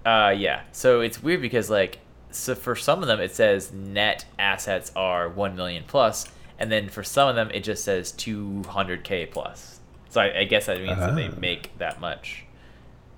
Uh, 0.05 0.32
yeah. 0.32 0.62
So 0.72 1.01
it's 1.01 1.22
weird 1.22 1.41
because 1.41 1.70
like, 1.70 1.99
so 2.32 2.55
for 2.55 2.76
some 2.76 3.01
of 3.01 3.07
them 3.07 3.20
it 3.20 3.34
says 3.34 3.72
net 3.72 4.26
assets 4.39 4.91
are 4.95 5.28
one 5.30 5.55
million 5.55 5.84
plus, 5.88 6.28
and 6.62 6.72
then 6.72 6.89
for 6.89 7.03
some 7.03 7.28
of 7.28 7.36
them 7.36 7.49
it 7.51 7.64
just 7.64 7.84
says 7.84 8.12
two 8.12 8.64
hundred 8.68 9.03
k 9.03 9.26
plus. 9.26 9.80
So 10.09 10.22
I, 10.22 10.39
I 10.39 10.43
guess 10.45 10.66
that 10.68 10.78
means 10.82 10.99
that 10.99 11.16
they 11.16 11.28
Ah. 11.28 11.39
make 11.39 11.78
that 11.78 11.99
much. 11.99 12.45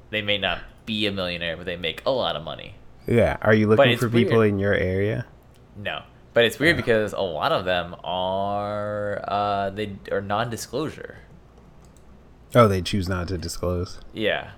They 0.10 0.22
may 0.22 0.38
not 0.38 0.60
be 0.86 1.08
a 1.08 1.12
millionaire, 1.12 1.58
but 1.58 1.66
they 1.66 1.76
make 1.78 2.02
a 2.06 2.12
lot 2.12 2.36
of 2.36 2.44
money. 2.44 2.76
Yeah. 3.08 3.38
Are 3.41 3.54
you 3.54 3.68
looking 3.68 3.98
for 3.98 4.10
people 4.10 4.39
weird. 4.39 4.50
in 4.52 4.60
your 4.60 4.74
area? 4.74 5.26
No, 5.76 6.04
but 6.34 6.46
it's 6.46 6.60
weird 6.60 6.78
because 6.78 7.14
a 7.14 7.22
lot 7.22 7.52
of 7.52 7.66
them 7.66 7.96
are 8.04 9.24
uh, 9.28 9.70
they 9.72 9.98
are 10.12 10.22
non-disclosure. 10.22 11.18
Oh, 12.56 12.68
they 12.68 12.82
choose 12.82 13.10
not 13.10 13.28
to 13.30 13.38
disclose. 13.38 14.00
Yeah. 14.14 14.52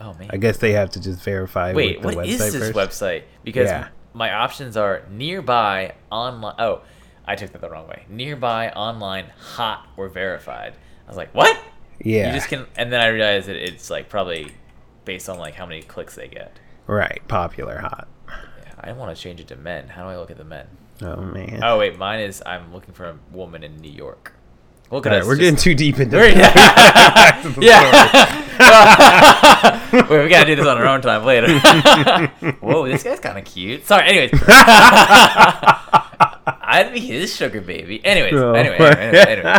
Oh 0.00 0.14
man. 0.18 0.28
I 0.32 0.36
guess 0.36 0.58
they 0.58 0.72
have 0.72 0.90
to 0.90 1.00
just 1.00 1.22
verify. 1.22 1.72
Wait, 1.72 2.00
with 2.00 2.10
the 2.12 2.16
what 2.16 2.26
website 2.26 2.30
is 2.30 2.52
this 2.52 2.70
first. 2.72 2.74
website? 2.74 3.22
Because 3.44 3.68
Yeah. 3.68 3.88
my 4.12 4.32
options 4.32 4.76
are 4.76 5.02
nearby, 5.10 5.94
online. 6.10 6.54
Oh, 6.58 6.82
I 7.30 7.36
took 7.36 7.52
that 7.52 7.60
the 7.60 7.70
wrong 7.70 7.86
way. 7.86 8.04
Nearby, 8.08 8.70
online, 8.70 9.26
hot, 9.38 9.86
or 9.96 10.08
verified. 10.08 10.74
I 11.06 11.08
was 11.08 11.16
like, 11.16 11.32
what? 11.32 11.56
Yeah. 12.00 12.26
You 12.26 12.32
just 12.34 12.48
can, 12.48 12.66
and 12.76 12.92
then 12.92 13.00
I 13.00 13.06
realized 13.06 13.46
that 13.46 13.54
it's 13.56 13.88
like 13.88 14.08
probably 14.08 14.50
based 15.04 15.28
on 15.28 15.38
like 15.38 15.54
how 15.54 15.64
many 15.64 15.80
clicks 15.82 16.16
they 16.16 16.26
get. 16.26 16.58
Right. 16.88 17.22
Popular 17.28 17.78
hot. 17.78 18.08
Yeah, 18.28 18.72
I 18.80 18.92
want 18.92 19.14
to 19.16 19.22
change 19.22 19.38
it 19.40 19.46
to 19.48 19.56
men. 19.56 19.86
How 19.88 20.02
do 20.02 20.08
I 20.08 20.16
look 20.16 20.32
at 20.32 20.38
the 20.38 20.44
men? 20.44 20.66
Oh 21.02 21.16
man. 21.22 21.60
Oh 21.62 21.78
wait, 21.78 21.96
mine 21.98 22.18
is 22.20 22.42
I'm 22.44 22.72
looking 22.74 22.94
for 22.94 23.04
a 23.06 23.16
woman 23.30 23.62
in 23.62 23.76
New 23.76 23.92
York. 23.92 24.32
Look 24.90 25.06
All 25.06 25.12
at 25.12 25.14
right, 25.14 25.22
us. 25.22 25.26
we're 25.28 25.36
just- 25.36 25.40
getting 25.42 25.56
too 25.56 25.74
deep 25.76 26.00
into 26.00 26.16
We're- 26.16 26.34
Back 26.34 27.44
yeah. 27.60 28.46
Wait, 30.10 30.22
we 30.24 30.28
gotta 30.28 30.46
do 30.46 30.56
this 30.56 30.66
on 30.66 30.78
our 30.78 30.86
own 30.86 31.00
time 31.00 31.24
later. 31.24 31.58
Whoa, 32.60 32.88
this 32.88 33.02
guy's 33.04 33.20
kind 33.20 33.38
of 33.38 33.44
cute. 33.44 33.86
Sorry. 33.86 34.06
Anyways, 34.08 34.30
I'd 36.72 36.92
be 36.92 37.00
his 37.00 37.34
sugar 37.34 37.60
baby. 37.60 38.04
Anyways, 38.04 38.34
Oh. 38.34 38.52
anyway, 38.52 38.76
anyway, 38.78 39.24
anyway. 39.28 39.58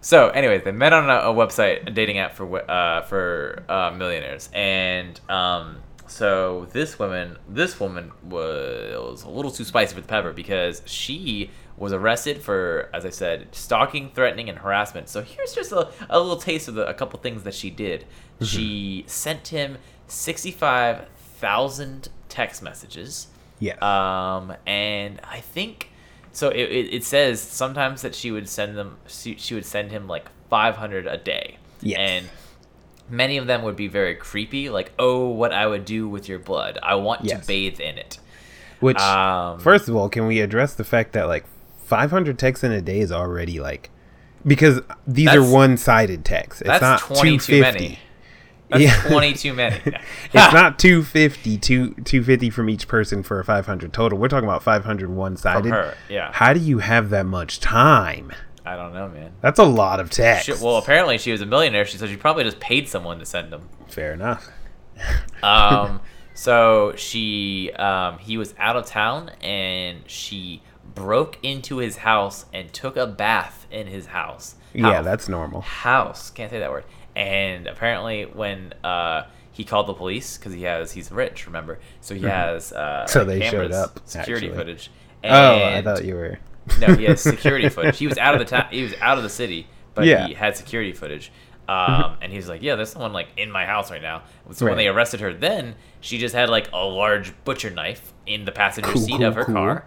So, 0.00 0.28
anyways, 0.28 0.62
they 0.64 0.72
met 0.72 0.92
on 0.92 1.08
a, 1.08 1.30
a 1.30 1.34
website, 1.34 1.86
a 1.86 1.90
dating 1.90 2.18
app 2.18 2.34
for 2.34 2.70
uh, 2.70 3.02
for 3.02 3.64
uh, 3.68 3.90
millionaires, 3.92 4.50
and 4.52 5.18
um, 5.30 5.78
so 6.06 6.66
this 6.72 6.98
woman, 6.98 7.38
this 7.48 7.80
woman 7.80 8.12
was 8.22 9.22
a 9.22 9.28
little 9.30 9.50
too 9.50 9.64
spicy 9.64 9.94
for 9.94 10.02
the 10.02 10.06
pepper 10.06 10.32
because 10.34 10.82
she 10.84 11.50
was 11.78 11.92
arrested 11.92 12.40
for, 12.42 12.88
as 12.92 13.04
I 13.06 13.10
said, 13.10 13.48
stalking, 13.52 14.10
threatening, 14.14 14.48
and 14.50 14.58
harassment. 14.58 15.08
So 15.08 15.22
here's 15.22 15.54
just 15.54 15.72
a, 15.72 15.88
a 16.10 16.20
little 16.20 16.36
taste 16.36 16.68
of 16.68 16.74
the, 16.74 16.86
a 16.86 16.94
couple 16.94 17.18
things 17.20 17.42
that 17.44 17.54
she 17.54 17.70
did. 17.70 18.04
She 18.42 19.04
sent 19.06 19.48
him 19.48 19.78
sixty-five 20.06 21.08
thousand 21.38 22.08
text 22.28 22.62
messages. 22.62 23.28
Yeah. 23.60 23.76
Um, 23.80 24.54
and 24.66 25.20
I 25.24 25.40
think 25.40 25.90
so. 26.34 26.48
It, 26.50 26.70
it, 26.70 26.94
it 26.94 27.04
says 27.04 27.40
sometimes 27.40 28.02
that 28.02 28.14
she 28.14 28.30
would 28.30 28.48
send 28.48 28.76
them. 28.76 28.98
She, 29.06 29.36
she 29.36 29.54
would 29.54 29.64
send 29.66 29.90
him 29.90 30.06
like 30.06 30.28
five 30.50 30.76
hundred 30.76 31.06
a 31.06 31.16
day. 31.16 31.56
Yes. 31.80 31.98
And 31.98 32.28
many 33.08 33.36
of 33.36 33.46
them 33.46 33.62
would 33.62 33.76
be 33.76 33.88
very 33.88 34.14
creepy, 34.14 34.68
like, 34.70 34.92
"Oh, 34.98 35.28
what 35.28 35.52
I 35.52 35.66
would 35.66 35.84
do 35.84 36.08
with 36.08 36.28
your 36.28 36.38
blood. 36.38 36.78
I 36.82 36.94
want 36.96 37.24
Yes. 37.24 37.40
to 37.40 37.46
bathe 37.46 37.80
in 37.80 37.98
it." 37.98 38.18
Which, 38.80 38.98
Um, 38.98 39.60
first 39.60 39.88
of 39.88 39.96
all, 39.96 40.08
can 40.10 40.26
we 40.26 40.40
address 40.40 40.74
the 40.74 40.84
fact 40.84 41.12
that 41.12 41.26
like 41.26 41.44
500 41.84 42.38
texts 42.38 42.64
in 42.64 42.72
a 42.72 42.80
day 42.82 43.00
is 43.00 43.12
already 43.12 43.60
like 43.60 43.90
because 44.46 44.80
these 45.06 45.28
are 45.28 45.42
one-sided 45.42 46.24
texts. 46.24 46.60
It's 46.60 46.68
that's 46.68 46.82
not 46.82 47.00
20 47.00 47.38
too 47.38 47.46
250. 47.46 47.60
many. 47.60 47.98
That's 48.78 48.84
Yeah. 49.04 49.08
twenty 49.10 49.32
too 49.34 49.54
many. 49.54 49.76
it's 49.84 50.34
not 50.52 50.78
250 50.78 51.58
two, 51.58 51.88
250 51.94 52.50
from 52.50 52.68
each 52.68 52.86
person 52.88 53.22
for 53.22 53.40
a 53.40 53.44
500 53.44 53.92
total. 53.92 54.18
We're 54.18 54.28
talking 54.28 54.48
about 54.48 54.62
500 54.62 55.08
one-sided. 55.10 55.94
Yeah. 56.08 56.30
How 56.32 56.52
do 56.52 56.60
you 56.60 56.78
have 56.78 57.10
that 57.10 57.26
much 57.26 57.60
time? 57.60 58.32
I 58.66 58.76
don't 58.76 58.92
know, 58.94 59.08
man. 59.08 59.32
That's 59.40 59.58
a 59.58 59.64
lot 59.64 60.00
of 60.00 60.10
text. 60.10 60.46
She, 60.46 60.52
well, 60.52 60.76
apparently 60.78 61.18
she 61.18 61.30
was 61.32 61.40
a 61.40 61.46
millionaire. 61.46 61.84
She 61.84 61.98
said 61.98 62.08
she 62.08 62.16
probably 62.16 62.44
just 62.44 62.60
paid 62.60 62.88
someone 62.88 63.18
to 63.18 63.26
send 63.26 63.52
them. 63.52 63.68
fair 63.88 64.12
enough. 64.12 64.48
um, 65.42 66.00
so 66.34 66.94
she, 66.96 67.70
um, 67.72 68.18
he 68.18 68.36
was 68.36 68.54
out 68.58 68.76
of 68.76 68.86
town, 68.86 69.30
and 69.42 69.98
she 70.06 70.62
broke 70.94 71.38
into 71.42 71.76
his 71.78 71.98
house 71.98 72.46
and 72.52 72.72
took 72.72 72.96
a 72.96 73.06
bath 73.06 73.66
in 73.70 73.86
his 73.86 74.06
house. 74.06 74.54
Yeah, 74.72 75.02
that's 75.02 75.28
normal. 75.28 75.60
house. 75.60 76.30
Can't 76.30 76.50
say 76.50 76.58
that 76.58 76.70
word. 76.70 76.84
And 77.16 77.66
apparently, 77.66 78.24
when 78.24 78.72
uh, 78.82 79.26
he 79.52 79.64
called 79.64 79.86
the 79.86 79.94
police 79.94 80.36
because 80.36 80.52
he 80.52 80.62
has 80.62 80.92
he's 80.92 81.10
rich, 81.12 81.46
remember? 81.46 81.78
So 82.00 82.14
he 82.14 82.22
has 82.22 82.72
uh, 82.72 83.06
Mm-hmm. 83.06 83.08
So 83.10 83.18
like, 83.20 83.28
they 83.28 83.40
showed 83.42 83.50
cameras, 83.70 83.76
up, 83.76 84.00
security 84.04 84.46
actually. 84.48 84.58
footage. 84.58 84.90
oh, 85.24 85.54
I 85.64 85.82
thought 85.82 86.04
you 86.04 86.14
were. 86.14 86.38
no, 86.80 86.94
he 86.94 87.04
has 87.04 87.20
security 87.22 87.68
footage. 87.68 87.98
He 87.98 88.06
was 88.06 88.18
out 88.18 88.34
of 88.34 88.38
the 88.40 88.46
town. 88.46 88.66
He 88.70 88.82
was 88.82 88.94
out 89.00 89.16
of 89.18 89.22
the 89.22 89.30
city, 89.30 89.66
but 89.94 90.06
Yeah. 90.06 90.26
he 90.26 90.34
had 90.34 90.56
security 90.56 90.92
footage. 90.92 91.30
Um, 91.68 92.16
and 92.20 92.30
he's 92.30 92.46
like, 92.48 92.62
"Yeah, 92.62 92.74
there's 92.76 92.90
someone 92.90 93.12
like 93.14 93.28
in 93.38 93.50
my 93.50 93.64
house 93.64 93.90
right 93.90 94.02
now." 94.02 94.24
So 94.52 94.66
when 94.66 94.76
they 94.76 94.86
arrested 94.88 95.20
her, 95.20 95.32
then 95.32 95.76
she 96.00 96.18
just 96.18 96.34
had 96.34 96.50
like 96.50 96.68
a 96.72 96.84
large 96.84 97.32
butcher 97.44 97.70
knife 97.70 98.12
in 98.26 98.44
the 98.44 98.52
passenger 98.52 98.90
Cool, 98.90 99.00
seat 99.02 99.16
cool, 99.16 99.24
of 99.24 99.34
her 99.36 99.44
cool. 99.46 99.54
car. 99.54 99.86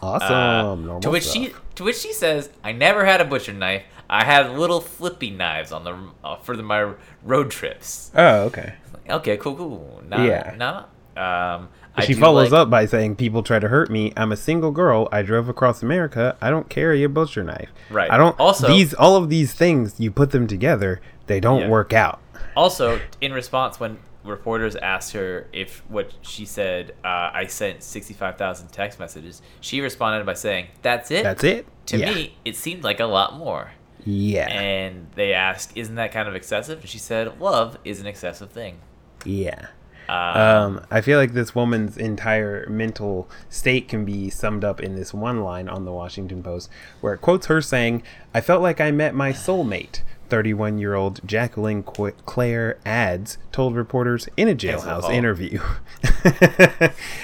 Awesome. 0.00 0.90
Uh, 0.90 1.00
to 1.00 1.10
which 1.10 1.24
stuff. 1.24 1.34
she 1.34 1.52
to 1.74 1.84
which 1.84 1.96
she 1.96 2.12
says, 2.12 2.48
"I 2.64 2.72
never 2.72 3.04
had 3.04 3.20
a 3.20 3.24
butcher 3.24 3.52
knife. 3.52 3.82
I 4.10 4.24
had 4.24 4.50
little 4.58 4.80
flippy 4.80 5.30
knives 5.30 5.72
on 5.72 5.84
the 5.84 5.96
uh, 6.24 6.36
for 6.38 6.56
the, 6.56 6.62
my 6.62 6.92
road 7.22 7.50
trips." 7.50 8.10
Oh, 8.14 8.42
okay. 8.44 8.74
Okay, 9.08 9.36
cool, 9.38 9.56
cool. 9.56 10.02
Nah, 10.06 10.22
Yeah. 10.22 10.54
nah. 10.56 10.78
Um, 11.16 11.68
I 11.96 12.04
she 12.04 12.14
follows 12.14 12.52
like- 12.52 12.60
up 12.60 12.70
by 12.70 12.86
saying, 12.86 13.16
"People 13.16 13.42
try 13.42 13.58
to 13.58 13.68
hurt 13.68 13.90
me. 13.90 14.12
I'm 14.16 14.30
a 14.32 14.36
single 14.36 14.70
girl. 14.70 15.08
I 15.10 15.22
drove 15.22 15.48
across 15.48 15.82
America. 15.82 16.36
I 16.40 16.50
don't 16.50 16.68
carry 16.68 17.02
a 17.02 17.08
butcher 17.08 17.42
knife. 17.42 17.70
Right. 17.90 18.10
I 18.10 18.16
don't. 18.16 18.38
Also- 18.38 18.68
these 18.68 18.94
all 18.94 19.16
of 19.16 19.28
these 19.28 19.52
things 19.52 19.98
you 19.98 20.10
put 20.10 20.30
them 20.30 20.46
together, 20.46 21.00
they 21.26 21.40
don't 21.40 21.62
Yeah. 21.62 21.68
work 21.68 21.92
out. 21.92 22.20
Also, 22.56 23.00
in 23.20 23.32
response, 23.32 23.80
when 23.80 23.98
reporters 24.24 24.76
asked 24.76 25.12
her 25.14 25.46
if 25.52 25.82
what 25.88 26.12
she 26.22 26.44
said, 26.44 26.92
uh, 27.04 27.30
I 27.32 27.46
sent 27.46 27.82
65,000 27.82 28.68
text 28.68 28.98
messages. 29.00 29.40
She 29.60 29.80
responded 29.80 30.24
by 30.26 30.34
saying, 30.34 30.66
That's 30.82 31.10
it? 31.10 31.22
That's 31.22 31.42
it. 31.44 31.66
To 31.86 31.98
yeah. 31.98 32.12
me, 32.12 32.36
it 32.44 32.54
seemed 32.56 32.84
like 32.84 33.00
a 33.00 33.06
lot 33.06 33.36
more. 33.38 33.70
Yeah. 34.04 34.48
And 34.48 35.08
they 35.14 35.32
asked, 35.32 35.72
Isn't 35.76 35.96
that 35.96 36.12
kind 36.12 36.28
of 36.28 36.34
excessive? 36.34 36.80
And 36.80 36.88
she 36.88 36.98
said, 36.98 37.40
Love 37.40 37.78
is 37.84 38.00
an 38.00 38.06
excessive 38.06 38.50
thing. 38.50 38.78
yeah. 39.24 39.66
Um, 40.08 40.36
Um, 40.78 40.86
I 40.90 41.02
feel 41.02 41.18
like 41.18 41.34
this 41.34 41.54
woman's 41.54 41.98
entire 41.98 42.66
mental 42.70 43.28
state 43.50 43.88
can 43.88 44.06
be 44.06 44.30
summed 44.30 44.64
up 44.64 44.80
in 44.80 44.94
this 44.96 45.12
one 45.12 45.42
line 45.42 45.68
on 45.68 45.84
the 45.84 45.92
Washington 45.92 46.42
Post, 46.42 46.70
where 47.02 47.12
it 47.12 47.18
quotes 47.20 47.46
her 47.46 47.60
saying, 47.60 48.02
I 48.32 48.40
felt 48.40 48.62
like 48.62 48.80
I 48.80 48.90
met 48.90 49.14
my 49.14 49.32
soulmate. 49.32 50.00
31 50.28 50.78
year 50.78 50.94
old 50.94 51.20
Jacqueline 51.26 51.82
Qu- 51.82 52.12
Claire 52.26 52.78
Ades 52.86 53.38
told 53.52 53.74
reporters 53.76 54.28
in 54.36 54.48
a 54.48 54.54
jailhouse 54.54 55.10
interview. 55.12 55.60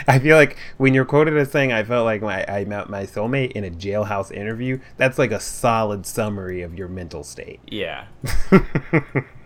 I 0.09 0.19
feel 0.19 0.37
like 0.37 0.57
when 0.77 0.95
you're 0.95 1.05
quoted 1.05 1.37
as 1.37 1.51
saying, 1.51 1.73
I 1.73 1.85
felt 1.85 2.05
like 2.05 2.23
my, 2.23 2.45
I 2.47 2.65
met 2.65 2.89
my 2.89 3.05
soulmate 3.05 3.53
in 3.53 3.65
a 3.65 3.71
jailhouse 3.71 4.33
interview, 4.33 4.81
that's 4.97 5.19
like 5.19 5.31
a 5.31 5.41
solid 5.41 6.07
summary 6.07 6.63
of 6.63 6.77
your 6.77 6.89
mental 6.89 7.25
state. 7.25 7.61
Yeah. 7.67 8.07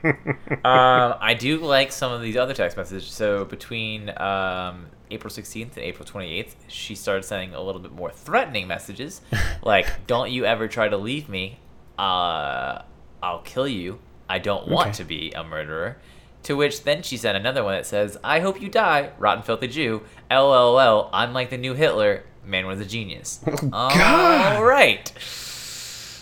um, 0.04 1.14
I 1.20 1.36
do 1.38 1.59
like 1.59 1.92
some 1.92 2.12
of 2.12 2.22
these 2.22 2.36
other 2.36 2.54
text 2.54 2.76
messages. 2.76 3.11
So 3.11 3.44
between 3.44 4.11
um, 4.18 4.86
April 5.11 5.32
16th 5.32 5.76
and 5.76 5.78
April 5.78 6.06
28th, 6.06 6.54
she 6.68 6.94
started 6.94 7.24
sending 7.24 7.54
a 7.54 7.61
little 7.61 7.80
bit 7.80 7.92
more 7.92 8.11
threatening 8.11 8.66
messages, 8.66 9.20
like 9.62 10.06
"Don't 10.06 10.30
you 10.30 10.44
ever 10.44 10.68
try 10.68 10.88
to 10.88 10.96
leave 10.96 11.28
me? 11.28 11.59
Uh, 11.98 12.82
I'll 13.22 13.40
kill 13.42 13.68
you. 13.68 13.98
I 14.28 14.38
don't 14.38 14.68
want 14.68 14.88
Okay. 14.88 14.96
to 14.98 15.04
be 15.04 15.32
a 15.32 15.42
murderer." 15.44 15.96
To 16.44 16.56
which 16.56 16.84
then 16.84 17.02
she 17.02 17.16
sent 17.16 17.36
another 17.36 17.64
one 17.64 17.74
that 17.74 17.86
says, 17.86 18.16
"I 18.22 18.40
hope 18.40 18.60
you 18.62 18.68
die, 18.68 19.10
rotten 19.18 19.42
filthy 19.42 19.66
Jew. 19.68 20.02
LOL. 20.30 21.10
I'm 21.12 21.32
like 21.34 21.50
the 21.50 21.58
new 21.58 21.74
Hitler. 21.74 22.22
Man 22.44 22.66
was 22.66 22.80
a 22.80 22.84
genius." 22.84 23.40
God. 23.70 24.56
All 24.56 24.64
right. 24.64 25.12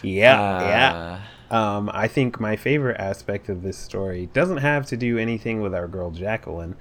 Yeah, 0.02 0.40
Uh, 0.40 0.60
yeah. 0.62 1.20
Um, 1.48 1.90
I 1.92 2.08
think 2.08 2.40
my 2.40 2.56
favorite 2.56 2.98
aspect 2.98 3.48
of 3.48 3.62
this 3.62 3.78
story 3.78 4.28
doesn't 4.32 4.58
have 4.58 4.86
to 4.86 4.96
do 4.96 5.16
anything 5.18 5.60
with 5.62 5.74
our 5.74 5.86
girl 5.86 6.10
Jacqueline, 6.10 6.74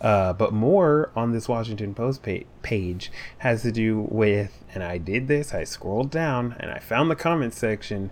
uh, 0.00 0.34
but 0.34 0.52
more 0.52 1.10
on 1.16 1.32
this 1.32 1.48
Washington 1.48 1.94
Post 1.94 2.22
pa- 2.22 2.44
page 2.62 3.10
has 3.38 3.62
to 3.62 3.72
do 3.72 4.06
with, 4.10 4.62
and 4.74 4.82
I 4.84 4.98
did 4.98 5.26
this, 5.26 5.54
I 5.54 5.64
scrolled 5.64 6.10
down 6.10 6.54
and 6.60 6.70
I 6.70 6.78
found 6.80 7.10
the 7.10 7.16
comment 7.16 7.54
section, 7.54 8.10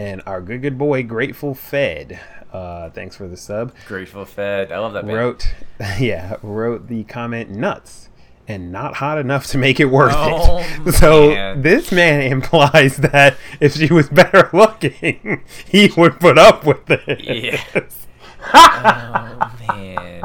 and 0.00 0.22
our 0.26 0.40
good, 0.40 0.62
good 0.62 0.78
boy, 0.78 1.02
Grateful 1.02 1.54
Fed, 1.54 2.18
uh, 2.52 2.88
thanks 2.90 3.16
for 3.16 3.28
the 3.28 3.36
sub, 3.36 3.72
Grateful 3.86 4.24
Fed. 4.24 4.72
I 4.72 4.78
love 4.78 4.94
that 4.94 5.04
band. 5.04 5.16
wrote, 5.16 5.54
yeah, 5.98 6.36
wrote 6.42 6.88
the 6.88 7.04
comment 7.04 7.50
nuts. 7.50 8.06
And 8.48 8.72
not 8.72 8.96
hot 8.96 9.16
enough 9.18 9.46
to 9.48 9.58
make 9.58 9.78
it 9.78 9.84
worth 9.84 10.12
Oh, 10.16 10.58
it. 10.58 10.92
So 10.94 11.28
man. 11.30 11.62
this 11.62 11.92
man 11.92 12.20
implies 12.32 12.96
that 12.96 13.36
if 13.60 13.74
she 13.76 13.92
was 13.92 14.08
better 14.08 14.50
looking, 14.52 15.42
he 15.68 15.92
would 15.96 16.18
put 16.18 16.36
up 16.36 16.66
with 16.66 16.90
it. 16.90 17.20
Yes. 17.22 18.06
oh 18.52 19.52
man. 19.68 20.22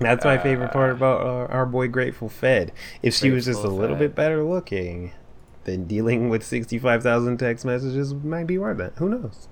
That's 0.00 0.24
my 0.24 0.36
favorite 0.36 0.72
part 0.72 0.90
Uh, 0.90 0.96
about 0.96 1.20
our, 1.22 1.50
our 1.50 1.64
boy 1.66 1.88
Grateful 1.88 2.28
Fed. 2.28 2.72
If 3.02 3.14
she 3.14 3.30
was 3.30 3.46
just 3.46 3.64
a 3.64 3.68
little 3.68 3.96
Fed. 3.96 4.10
bit 4.10 4.14
better 4.14 4.44
looking, 4.44 5.12
then 5.64 5.84
dealing 5.84 6.28
with 6.28 6.42
65,000 6.44 7.38
text 7.38 7.64
messages 7.64 8.14
might 8.14 8.46
be 8.46 8.58
worth 8.58 8.80
it. 8.80 8.92
Who 8.96 9.08
knows? 9.08 9.48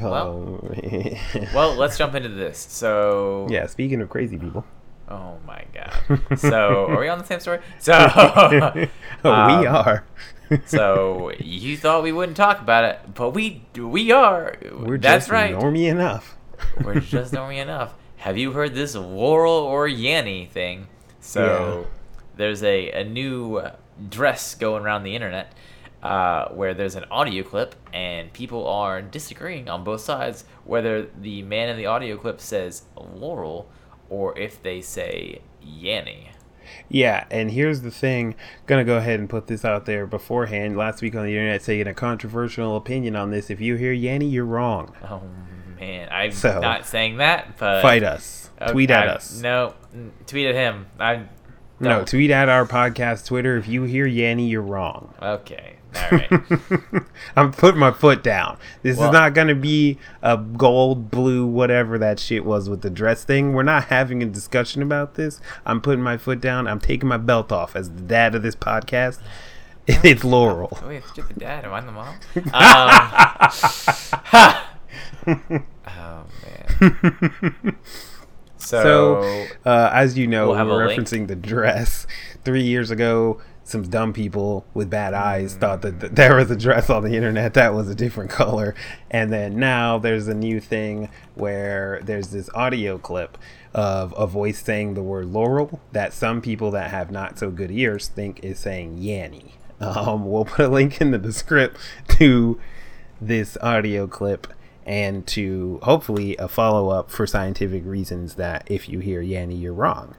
Well- 0.00 0.60
Oh, 0.60 0.68
man. 0.82 1.18
Well, 1.54 1.74
let's 1.74 1.96
jump 1.96 2.14
into 2.14 2.28
this. 2.28 2.58
So 2.58 3.46
yeah, 3.48 3.66
speaking 3.66 4.00
of 4.00 4.10
crazy 4.10 4.36
people. 4.36 4.64
Oh 5.08 5.36
my 5.46 5.64
god. 5.72 6.38
So 6.38 6.86
are 6.90 6.98
we 6.98 7.08
on 7.08 7.18
the 7.18 7.24
same 7.24 7.38
story? 7.40 7.60
So 7.78 7.92
oh, 8.16 8.72
we 8.74 8.88
um, 9.22 9.66
are. 9.66 10.04
So 10.66 11.30
you 11.38 11.76
thought 11.76 12.02
we 12.02 12.10
wouldn't 12.12 12.36
talk 12.36 12.60
about 12.60 12.84
it, 12.84 13.14
but 13.14 13.30
we 13.30 13.62
we 13.76 14.10
are. 14.10 14.56
We're 14.72 14.98
That's 14.98 15.26
just 15.26 15.30
right. 15.30 15.54
normie 15.54 15.88
enough. 15.88 16.36
We're 16.82 17.00
just 17.00 17.32
normally 17.32 17.58
enough. 17.58 17.94
Have 18.16 18.38
you 18.38 18.52
heard 18.52 18.74
this 18.74 18.94
Laurel 18.94 19.52
or 19.52 19.86
Yanny 19.86 20.48
thing? 20.48 20.88
So 21.20 21.86
there's 22.36 22.62
a, 22.62 22.90
a 22.92 23.04
new 23.04 23.58
dress 24.10 24.54
going 24.54 24.82
around 24.82 25.04
the 25.04 25.14
internet 25.14 25.52
uh, 26.02 26.48
where 26.48 26.74
there's 26.74 26.94
an 26.96 27.04
audio 27.10 27.42
clip 27.42 27.74
and 27.92 28.32
people 28.32 28.66
are 28.66 29.00
disagreeing 29.00 29.68
on 29.68 29.84
both 29.84 30.00
sides 30.00 30.44
whether 30.64 31.02
the 31.20 31.42
man 31.42 31.68
in 31.68 31.76
the 31.76 31.86
audio 31.86 32.16
clip 32.16 32.40
says 32.40 32.82
Laurel 32.96 33.68
or 34.10 34.36
if 34.38 34.62
they 34.62 34.80
say 34.80 35.40
Yanny. 35.64 36.28
Yeah, 36.88 37.24
and 37.30 37.50
here's 37.50 37.82
the 37.82 37.90
thing. 37.90 38.34
Gonna 38.66 38.84
go 38.84 38.96
ahead 38.96 39.20
and 39.20 39.28
put 39.28 39.46
this 39.46 39.64
out 39.64 39.84
there 39.86 40.06
beforehand. 40.06 40.76
Last 40.76 41.02
week 41.02 41.14
on 41.14 41.24
the 41.24 41.30
internet, 41.32 41.62
saying 41.62 41.86
a 41.86 41.94
controversial 41.94 42.76
opinion 42.76 43.16
on 43.16 43.30
this. 43.30 43.50
If 43.50 43.60
you 43.60 43.76
hear 43.76 43.94
Yanny, 43.94 44.30
you're 44.32 44.46
wrong. 44.46 44.94
Oh 45.08 45.22
man, 45.78 46.08
I'm 46.10 46.32
So, 46.32 46.60
not 46.60 46.86
saying 46.86 47.18
that, 47.18 47.58
but 47.58 47.82
Fight 47.82 48.02
us. 48.02 48.50
Okay, 48.60 48.72
Tweet 48.72 48.90
at 48.90 49.08
I- 49.08 49.12
us. 49.12 49.40
No, 49.40 49.74
tweet 50.26 50.46
at 50.46 50.54
him. 50.54 50.86
I 50.98 51.24
No, 51.84 51.98
don't. 51.98 52.08
tweet 52.08 52.30
at 52.30 52.48
our 52.48 52.66
podcast 52.66 53.26
Twitter. 53.26 53.56
If 53.56 53.68
you 53.68 53.84
hear 53.84 54.06
Yanny, 54.06 54.48
you're 54.48 54.62
wrong. 54.62 55.14
Okay, 55.22 55.76
all 55.94 56.18
right. 56.18 56.30
I'm 57.36 57.52
putting 57.52 57.78
my 57.80 57.92
foot 57.92 58.22
down. 58.22 58.58
This 58.82 58.96
Well- 58.98 59.08
is 59.08 59.12
not 59.12 59.34
going 59.34 59.48
to 59.48 59.54
be 59.54 59.98
a 60.22 60.36
gold, 60.36 61.10
blue, 61.10 61.46
whatever 61.46 61.98
that 61.98 62.18
shit 62.18 62.44
was 62.44 62.68
with 62.68 62.82
the 62.82 62.90
dress 62.90 63.24
thing. 63.24 63.52
We're 63.52 63.62
not 63.62 63.84
having 63.84 64.22
a 64.22 64.26
discussion 64.26 64.82
about 64.82 65.14
this. 65.14 65.40
I'm 65.64 65.80
putting 65.80 66.02
my 66.02 66.16
foot 66.16 66.40
down. 66.40 66.66
I'm 66.66 66.80
taking 66.80 67.08
my 67.08 67.16
belt 67.18 67.52
off 67.52 67.76
as 67.76 67.90
the 67.90 68.00
dad 68.02 68.34
of 68.34 68.42
this 68.42 68.56
podcast. 68.56 69.18
It's 69.86 70.24
Laurel. 70.24 70.78
Oh, 70.82 70.88
wait, 70.88 71.04
stupid 71.04 71.38
dad. 71.38 71.66
Am 71.66 71.72
I 71.74 71.80
the 71.82 71.92
mom? 71.92 72.14
Um, 72.36 72.50
ha! 74.24 74.70
Oh 75.86 76.24
man. 76.80 77.76
So, 78.64 78.82
So, 78.82 79.46
uh, 79.64 79.90
as 79.92 80.16
you 80.18 80.26
know, 80.26 80.50
we'll 80.50 80.66
we're 80.66 80.86
link. 80.86 81.00
referencing 81.00 81.26
the 81.28 81.36
dress. 81.36 82.06
Three 82.44 82.62
years 82.62 82.90
ago, 82.90 83.40
some 83.66 83.84
dumb 83.84 84.12
people 84.12 84.66
with 84.74 84.90
bad 84.90 85.14
eyes 85.14 85.54
thought 85.54 85.80
that 85.82 86.00
th- 86.00 86.12
there 86.12 86.36
was 86.36 86.50
a 86.50 86.56
dress 86.56 86.90
on 86.90 87.02
the 87.02 87.16
internet 87.16 87.54
that 87.54 87.72
was 87.74 87.88
a 87.88 87.94
different 87.94 88.30
color. 88.42 88.74
And 89.10 89.32
then 89.32 89.58
now 89.58 89.98
there's 89.98 90.28
a 90.28 90.34
new 90.34 90.60
thing 90.60 91.08
where 91.34 92.00
there's 92.04 92.28
this 92.28 92.50
audio 92.54 92.98
clip 92.98 93.38
of 93.72 94.14
a 94.16 94.26
voice 94.26 94.62
saying 94.62 94.94
the 94.94 95.02
word 95.02 95.26
Laurel 95.26 95.80
that 95.92 96.12
some 96.12 96.40
people 96.42 96.70
that 96.72 96.90
have 96.90 97.10
not 97.10 97.38
so 97.38 97.50
good 97.50 97.70
ears 97.70 98.08
think 98.08 98.44
is 98.44 98.58
saying 98.58 98.98
Yanny. 98.98 99.52
Um, 99.80 100.30
we'll 100.30 100.44
put 100.44 100.64
a 100.66 100.68
link 100.68 101.00
in 101.00 101.10
the 101.10 101.18
description 101.18 101.78
to 102.16 102.58
this 103.20 103.58
audio 103.60 104.06
clip 104.06 104.46
and 104.86 105.26
to 105.28 105.80
hopefully 105.82 106.36
a 106.36 106.48
follow 106.48 106.88
up 106.90 107.10
for 107.10 107.26
scientific 107.26 107.84
reasons 107.86 108.34
that 108.34 108.64
if 108.70 108.88
you 108.88 108.98
hear 109.00 109.22
Yanny, 109.22 109.60
you're 109.60 109.72
wrong. 109.74 110.14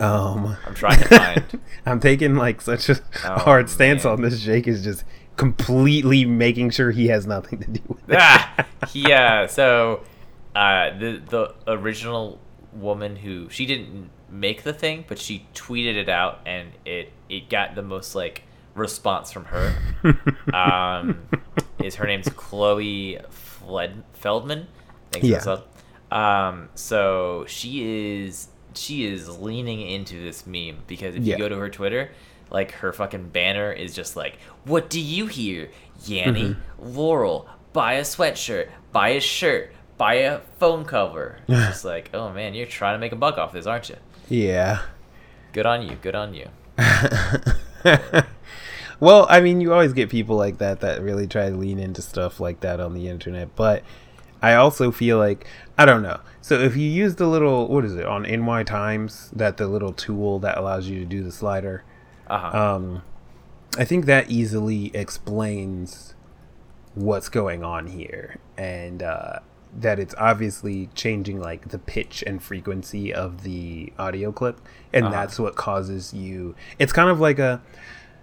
Um, 0.00 0.56
I'm 0.66 0.74
trying 0.74 0.98
to 1.00 1.08
find. 1.08 1.60
I'm 1.86 2.00
taking 2.00 2.34
like 2.34 2.60
such 2.60 2.88
a 2.88 2.96
Oh, 3.24 3.38
hard 3.38 3.70
stance 3.70 4.04
man. 4.04 4.14
on 4.14 4.22
this. 4.22 4.40
Jake 4.40 4.66
is 4.66 4.82
just 4.82 5.04
completely 5.36 6.24
making 6.24 6.70
sure 6.70 6.90
he 6.90 7.06
has 7.08 7.26
nothing 7.26 7.60
to 7.60 7.70
do 7.70 7.80
with 7.88 8.10
it. 8.10 8.16
ah, 8.18 8.66
yeah. 8.92 9.46
So, 9.46 10.02
uh, 10.56 10.90
the 10.98 11.22
the 11.28 11.54
original 11.68 12.40
woman 12.72 13.16
who 13.16 13.48
she 13.50 13.64
didn't 13.64 14.10
make 14.28 14.64
the 14.64 14.72
thing, 14.72 15.04
but 15.06 15.18
she 15.18 15.46
tweeted 15.54 15.94
it 15.96 16.08
out, 16.08 16.40
and 16.44 16.70
it 16.84 17.12
it 17.28 17.48
got 17.48 17.74
the 17.76 17.82
most 17.82 18.14
like 18.16 18.42
response 18.76 19.32
from 19.32 19.46
her. 19.46 19.74
um, 20.54 21.22
is 21.82 21.96
her 21.96 22.06
name's 22.06 22.28
Chloe 22.28 23.18
Fled- 23.30 24.04
Feldman? 24.12 24.68
Thanks 25.12 25.26
Yeah. 25.28 25.38
for 25.40 25.44
the 25.44 25.62
sub. 26.10 26.18
Um, 26.18 26.68
so 26.74 27.44
she 27.48 28.20
is 28.22 28.48
she 28.74 29.06
is 29.06 29.38
leaning 29.38 29.80
into 29.80 30.20
this 30.22 30.46
meme 30.46 30.82
because 30.86 31.14
if 31.16 31.22
Yeah. 31.24 31.34
you 31.36 31.38
go 31.38 31.48
to 31.48 31.56
her 31.56 31.70
Twitter, 31.70 32.10
like 32.50 32.72
her 32.72 32.92
fucking 32.92 33.30
banner 33.30 33.72
is 33.72 33.94
just 33.94 34.14
like, 34.16 34.38
"What 34.64 34.88
do 34.90 35.00
you 35.00 35.26
hear, 35.26 35.70
Yanny? 36.02 36.54
Mm-hmm. 36.54 36.96
Laurel, 36.96 37.48
buy 37.72 37.94
a 37.94 38.02
sweatshirt, 38.02 38.68
buy 38.92 39.08
a 39.10 39.20
shirt, 39.20 39.72
buy 39.98 40.14
a 40.14 40.40
phone 40.58 40.84
cover." 40.84 41.38
It's 41.48 41.66
just 41.68 41.84
like, 41.84 42.10
oh 42.14 42.30
man, 42.32 42.54
you're 42.54 42.66
trying 42.66 42.94
to 42.94 42.98
make 42.98 43.12
a 43.12 43.16
buck 43.16 43.38
off 43.38 43.52
this, 43.52 43.66
aren't 43.66 43.88
you? 43.88 43.96
Yeah. 44.28 44.82
Good 45.52 45.66
on 45.66 45.82
you. 45.88 45.96
Good 45.96 46.14
on 46.14 46.34
you. 46.34 46.48
well, 49.00 49.26
I 49.28 49.40
mean, 49.40 49.60
you 49.60 49.72
always 49.72 49.92
get 49.92 50.08
people 50.10 50.36
like 50.36 50.58
that 50.58 50.80
that 50.80 51.02
really 51.02 51.26
try 51.26 51.50
to 51.50 51.56
lean 51.56 51.78
into 51.78 52.02
stuff 52.02 52.40
like 52.40 52.60
that 52.60 52.80
on 52.80 52.94
the 52.94 53.08
internet, 53.08 53.54
but 53.56 53.82
I 54.42 54.54
also 54.54 54.90
feel 54.90 55.18
like 55.18 55.46
I 55.78 55.84
don't 55.84 56.02
know. 56.02 56.20
So 56.40 56.58
if 56.58 56.76
you 56.76 56.88
use 56.88 57.16
the 57.16 57.26
little 57.26 57.68
what 57.68 57.84
is 57.84 57.94
it 57.96 58.06
on 58.06 58.22
NY 58.22 58.62
Times 58.64 59.30
that 59.34 59.56
the 59.56 59.66
little 59.66 59.92
tool 59.92 60.38
that 60.40 60.56
allows 60.56 60.88
you 60.88 60.98
to 61.00 61.04
do 61.06 61.22
the 61.22 61.32
slider, 61.32 61.84
Uh 62.28 62.38
huh. 62.38 62.74
um, 62.74 63.02
I 63.78 63.84
think 63.84 64.06
that 64.06 64.30
easily 64.30 64.90
explains 64.94 66.14
what's 66.94 67.28
going 67.28 67.62
on 67.62 67.88
here, 67.88 68.38
and 68.56 69.02
uh, 69.02 69.40
that 69.78 69.98
it's 69.98 70.14
obviously 70.16 70.88
changing 70.94 71.38
like 71.40 71.68
the 71.68 71.78
pitch 71.78 72.24
and 72.26 72.42
frequency 72.42 73.12
of 73.12 73.42
the 73.42 73.92
audio 73.98 74.32
clip, 74.32 74.58
and 74.92 75.06
Uh-huh. 75.06 75.14
that's 75.14 75.38
what 75.38 75.56
causes 75.56 76.14
you. 76.14 76.54
It's 76.78 76.92
kind 76.92 77.10
of 77.10 77.20
like 77.20 77.38
a 77.38 77.60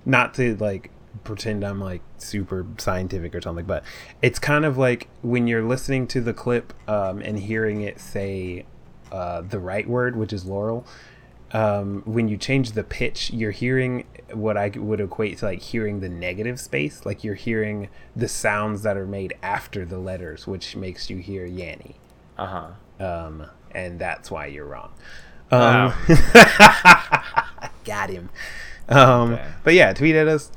not 0.06 0.34
to 0.36 0.56
like 0.58 0.92
pretend 1.24 1.64
I'm 1.64 1.80
like 1.80 2.02
super 2.18 2.66
scientific 2.78 3.36
or 3.36 3.42
something, 3.42 3.66
but 3.66 3.84
it's 4.22 4.40
kind 4.40 4.66
of 4.66 4.78
like 4.78 5.08
when 5.22 5.48
you're 5.48 5.64
listening 5.64 6.08
to 6.08 6.22
the 6.22 6.34
clip 6.34 6.74
um, 6.90 7.22
and 7.22 7.40
hearing 7.40 7.82
it 7.82 8.00
say 8.00 8.66
uh, 9.12 9.42
the 9.42 9.60
right 9.60 9.88
word, 9.88 10.16
which 10.16 10.34
is 10.34 10.46
Laurel. 10.46 10.86
Um, 11.52 12.02
when 12.06 12.28
you 12.28 12.36
change 12.36 12.72
the 12.72 12.84
pitch, 12.84 13.30
you're 13.32 13.52
hearing 13.52 14.06
what 14.32 14.58
I 14.58 14.70
would 14.70 15.00
equate 15.00 15.38
to 15.40 15.46
like 15.46 15.62
hearing 15.62 16.00
the 16.00 16.10
negative 16.10 16.60
space. 16.60 17.06
Like 17.06 17.24
you're 17.24 17.36
hearing 17.36 17.90
the 18.16 18.28
sounds 18.28 18.82
that 18.82 18.98
are 18.98 19.06
made 19.06 19.36
after 19.44 19.86
the 19.86 20.00
letters, 20.00 20.48
which 20.48 20.76
makes 20.76 21.12
you 21.12 21.18
hear 21.18 21.48
Yanny. 21.48 21.96
Uh 22.38 22.72
huh. 23.00 23.06
Um, 23.06 23.46
and 23.72 24.00
that's 24.00 24.32
why 24.32 24.48
you're 24.48 24.66
wrong. 24.66 24.94
Wow. 25.52 25.94
Um, 26.10 26.18
got 27.84 28.10
him. 28.10 28.32
Um, 28.90 29.34
Okay. 29.34 29.46
But 29.64 29.74
yeah, 29.76 29.94
tweet 29.94 30.16
at 30.16 30.28
us 30.28 30.52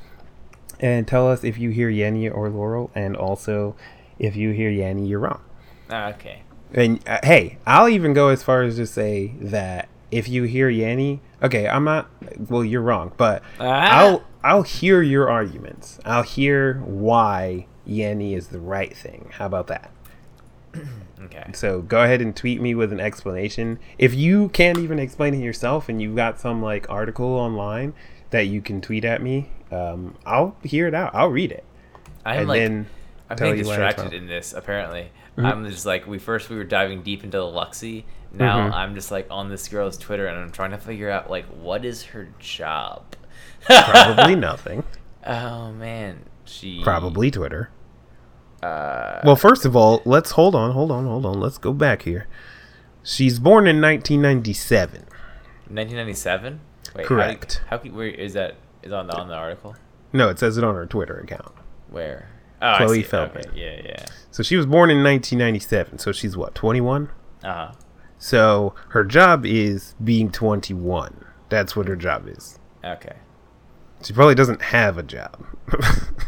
and 0.80 1.06
tell 1.08 1.28
us 1.28 1.44
if 1.44 1.58
you 1.58 1.70
hear 1.70 1.90
Yanny 1.90 2.32
or 2.32 2.48
Laurel, 2.50 2.90
and 2.94 3.16
also 3.16 3.76
if 4.18 4.36
you 4.36 4.50
hear 4.52 4.70
Yanny, 4.70 5.08
you're 5.08 5.20
wrong. 5.20 5.40
Okay. 5.90 6.42
And 6.74 7.00
uh, 7.08 7.20
hey, 7.22 7.58
I'll 7.66 7.88
even 7.88 8.12
go 8.12 8.28
as 8.28 8.42
far 8.42 8.62
as 8.62 8.76
to 8.76 8.86
say 8.86 9.32
that 9.40 9.88
if 10.10 10.28
you 10.28 10.42
hear 10.44 10.68
Yanny, 10.70 11.20
okay, 11.42 11.68
I'm 11.68 11.84
not. 11.84 12.10
Well, 12.50 12.64
you're 12.64 12.82
wrong, 12.82 13.12
but 13.16 13.42
Ah. 13.60 13.98
I'll 14.00 14.24
I'll 14.42 14.62
hear 14.62 15.00
your 15.02 15.30
arguments. 15.30 15.98
I'll 16.04 16.22
hear 16.24 16.74
why 16.84 17.66
Yanny 17.88 18.36
is 18.36 18.48
the 18.48 18.58
right 18.60 18.94
thing. 18.96 19.30
How 19.34 19.46
about 19.46 19.68
that? 19.68 19.90
Okay. 21.18 21.50
So 21.54 21.80
go 21.80 22.02
ahead 22.04 22.20
and 22.20 22.36
tweet 22.36 22.60
me 22.60 22.74
with 22.74 22.92
an 22.92 23.00
explanation. 23.00 23.78
If 23.98 24.14
you 24.14 24.50
can't 24.50 24.76
even 24.78 24.98
explain 24.98 25.34
it 25.34 25.38
yourself, 25.42 25.88
and 25.88 26.00
you've 26.00 26.14
got 26.14 26.38
some 26.38 26.62
like 26.62 26.88
article 26.90 27.26
online 27.26 27.94
that 28.30 28.46
you 28.46 28.60
can 28.60 28.80
tweet 28.80 29.04
at 29.04 29.22
me, 29.22 29.50
um, 29.70 30.16
I'll 30.24 30.56
hear 30.62 30.86
it 30.86 30.94
out. 30.94 31.14
I'll 31.14 31.28
read 31.30 31.52
it, 31.52 31.64
I'm 32.24 32.40
and 32.40 32.48
like, 32.48 32.60
then 32.60 32.86
I'm 33.30 33.36
tell 33.36 33.48
being 33.52 33.58
you 33.60 33.66
why 33.66 33.74
it's 33.74 33.94
distracted 33.96 34.14
in 34.16 34.26
this. 34.26 34.52
Apparently, 34.52 35.10
Mm-hmm. 35.36 35.44
I'm 35.44 35.64
just 35.70 35.84
like 35.84 36.06
we 36.06 36.18
first 36.18 36.48
we 36.48 36.56
were 36.56 36.64
diving 36.64 37.02
deep 37.02 37.22
into 37.22 37.36
the 37.36 37.44
Luxy. 37.44 38.04
Now 38.32 38.70
Mhm. 38.70 38.72
I'm 38.72 38.94
just 38.94 39.10
like 39.10 39.26
on 39.30 39.50
this 39.50 39.68
girl's 39.68 39.98
Twitter 39.98 40.26
and 40.26 40.38
I'm 40.38 40.50
trying 40.50 40.70
to 40.70 40.78
figure 40.78 41.10
out 41.10 41.28
like 41.30 41.44
what 41.46 41.84
is 41.84 42.04
her 42.04 42.28
job. 42.38 43.14
probably 43.66 44.34
nothing. 44.50 44.82
Oh 45.26 45.72
man, 45.72 46.20
she 46.46 46.80
Probably 46.82 47.30
Twitter. 47.30 47.68
Uh, 48.62 49.20
Well, 49.24 49.36
first 49.36 49.66
of 49.66 49.76
all, 49.76 50.00
let's 50.06 50.30
hold 50.30 50.54
on, 50.54 50.70
hold 50.70 50.90
on, 50.90 51.04
hold 51.04 51.26
on. 51.26 51.38
Let's 51.38 51.58
go 51.58 51.74
back 51.74 52.02
here. 52.02 52.26
She's 53.02 53.38
born 53.38 53.66
in 53.66 53.78
1997. 53.82 55.02
1997. 55.68 56.60
Wait, 56.96 57.06
Correct. 57.06 57.62
How, 57.68 57.76
do 57.76 57.82
how 57.82 57.82
can, 57.90 57.94
where 57.94 58.06
is 58.08 58.32
that? 58.34 58.56
Is 58.82 58.92
on 58.92 59.06
the 59.06 59.14
on 59.16 59.28
the 59.28 59.34
article? 59.34 59.76
No, 60.12 60.28
it 60.28 60.38
says 60.38 60.56
it 60.56 60.64
on 60.64 60.74
her 60.74 60.86
Twitter 60.86 61.18
account. 61.18 61.52
Where? 61.90 62.28
Oh, 62.62 62.68
I 62.68 62.76
Chloe. 62.78 63.02
Feldman. 63.02 63.48
Okay. 63.48 63.82
Yeah, 63.82 63.82
yeah. 63.84 64.06
So 64.30 64.42
she 64.42 64.56
was 64.56 64.64
born 64.66 64.90
in 64.90 65.02
1997. 65.02 65.98
So 65.98 66.12
she's 66.12 66.36
what, 66.36 66.54
21? 66.54 67.10
Uh 67.42 67.52
huh. 67.52 67.72
So 68.18 68.74
her 68.90 69.04
job 69.04 69.44
is 69.44 69.94
being 70.02 70.30
21. 70.30 71.24
That's 71.48 71.76
what 71.76 71.86
her 71.88 71.96
job 71.96 72.28
is. 72.28 72.58
Okay. 72.84 73.16
She 74.02 74.12
probably 74.12 74.34
doesn't 74.34 74.62
have 74.62 74.98
a 74.98 75.02
job. 75.02 75.44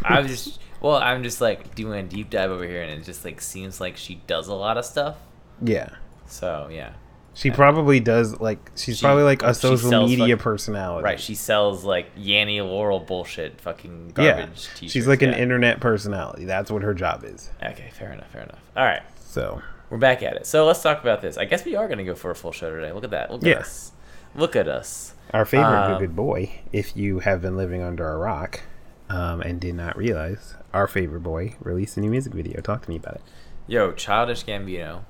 I 0.04 0.20
was 0.20 0.30
just 0.44 0.60
well, 0.80 0.96
I'm 0.96 1.22
just 1.22 1.40
like 1.40 1.74
doing 1.74 1.98
a 2.04 2.08
deep 2.08 2.30
dive 2.30 2.50
over 2.50 2.64
here, 2.64 2.82
and 2.82 3.00
it 3.00 3.04
just 3.04 3.24
like 3.24 3.40
seems 3.40 3.80
like 3.80 3.96
she 3.96 4.16
does 4.26 4.48
a 4.48 4.54
lot 4.54 4.76
of 4.76 4.84
stuff. 4.84 5.16
yeah. 5.62 5.90
So 6.26 6.68
yeah, 6.70 6.92
She 7.38 7.52
probably 7.52 8.00
does 8.00 8.40
like 8.40 8.58
she's 8.74 8.98
She- 8.98 9.02
probably 9.06 9.22
like 9.22 9.44
a 9.44 9.54
social 9.54 10.06
media 10.08 10.36
personality. 10.36 11.04
right. 11.04 11.20
She 11.20 11.36
sells 11.36 11.84
like 11.84 12.12
Yanny 12.16 12.60
Laurel 12.60 12.98
bullshit, 12.98 13.60
fucking 13.60 14.14
yeah. 14.18 14.38
garbage. 14.38 14.68
t-shirts. 14.74 14.92
She's 14.92 15.06
like 15.06 15.22
an 15.22 15.34
internet 15.34 15.78
personality. 15.78 16.46
That's 16.46 16.68
what 16.68 16.82
her 16.82 16.94
job 16.94 17.22
is. 17.24 17.50
Okay, 17.62 17.90
fair 17.92 18.10
enough. 18.12 18.28
Fair 18.32 18.42
enough. 18.42 18.58
All 18.76 18.84
right, 18.84 19.02
So 19.20 19.62
we're 19.88 19.98
back 19.98 20.24
at 20.24 20.34
it. 20.34 20.46
So 20.48 20.66
let's 20.66 20.82
talk 20.82 21.00
about 21.00 21.22
this. 21.22 21.38
I 21.38 21.44
guess 21.44 21.64
we 21.64 21.76
are 21.76 21.86
gonna 21.86 22.02
go 22.02 22.16
for 22.16 22.32
a 22.32 22.34
full 22.34 22.50
show 22.50 22.74
today. 22.74 22.90
Look 22.90 23.04
at 23.04 23.10
that. 23.10 23.30
Look 23.30 23.44
Yeah. 23.44 23.52
at 23.52 23.58
us. 23.60 23.92
Look 24.34 24.56
at 24.56 24.66
us. 24.66 25.14
Our 25.32 25.44
favorite 25.44 25.68
Um, 25.80 25.92
good, 25.92 26.08
good 26.08 26.16
boy, 26.16 26.50
if 26.72 26.96
you 26.96 27.20
have 27.20 27.40
been 27.40 27.56
living 27.56 27.82
under 27.82 28.08
a 28.10 28.16
rock 28.18 28.62
um, 29.08 29.42
and 29.42 29.60
did 29.60 29.76
not 29.76 29.96
realize, 29.96 30.54
our 30.74 30.88
favorite 30.88 31.22
boy 31.22 31.54
released 31.60 31.96
a 31.96 32.00
new 32.00 32.10
music 32.10 32.32
video. 32.34 32.60
Talk 32.60 32.82
to 32.82 32.90
me 32.90 32.96
about 32.96 33.14
it. 33.14 33.22
Yo, 33.68 33.92
childish 33.92 34.44
Gambino 34.44 35.02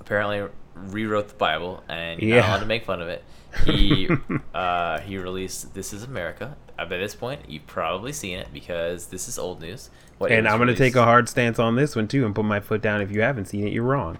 apparently 0.00 0.42
rewrote 0.76 1.28
the 1.28 1.34
Bible, 1.34 1.82
and 1.88 2.20
you're 2.20 2.36
Yeah. 2.36 2.40
not 2.42 2.48
allowed 2.50 2.60
to 2.60 2.66
make 2.66 2.84
fun 2.84 3.00
of 3.02 3.08
it. 3.08 3.24
He 3.64 4.08
uh, 4.54 5.00
he 5.00 5.18
released 5.18 5.74
"This 5.74 5.92
Is 5.92 6.02
America." 6.02 6.56
Uh, 6.78 6.84
by 6.84 6.98
this 6.98 7.14
point, 7.14 7.40
you've 7.48 7.66
probably 7.66 8.12
seen 8.12 8.38
it 8.38 8.48
because 8.52 9.06
this 9.06 9.28
is 9.28 9.38
old 9.38 9.60
news. 9.62 9.88
What 10.18 10.30
and 10.30 10.46
I'm 10.46 10.58
going 10.58 10.68
to 10.68 10.74
take 10.74 10.94
a 10.94 11.04
hard 11.04 11.28
stance 11.28 11.58
on 11.58 11.74
this 11.76 11.96
one, 11.96 12.06
too, 12.08 12.24
and 12.26 12.34
put 12.34 12.44
my 12.44 12.60
foot 12.60 12.82
down. 12.82 13.00
If 13.00 13.10
you 13.10 13.22
haven't 13.22 13.46
seen 13.46 13.66
it, 13.66 13.72
you're 13.72 13.82
wrong. 13.82 14.18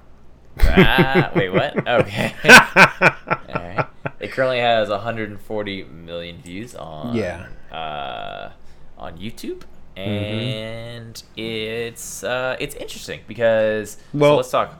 ah, 0.60 1.30
wait, 1.34 1.50
what? 1.50 1.76
Okay. 1.86 2.34
All 2.44 3.54
right. 3.54 3.86
It 4.20 4.30
currently 4.32 4.60
has 4.60 4.88
140 4.88 5.84
million 5.84 6.40
views 6.40 6.74
on 6.74 7.14
Yeah. 7.14 7.46
uh, 7.70 8.50
on 8.98 9.18
YouTube, 9.18 9.62
Mm-hmm. 9.96 10.08
and 10.08 11.22
it's 11.36 12.22
uh, 12.24 12.56
it's 12.60 12.74
interesting 12.74 13.20
because 13.28 13.92
so 13.92 13.98
Well- 14.14 14.36
let's 14.36 14.50
talk. 14.50 14.74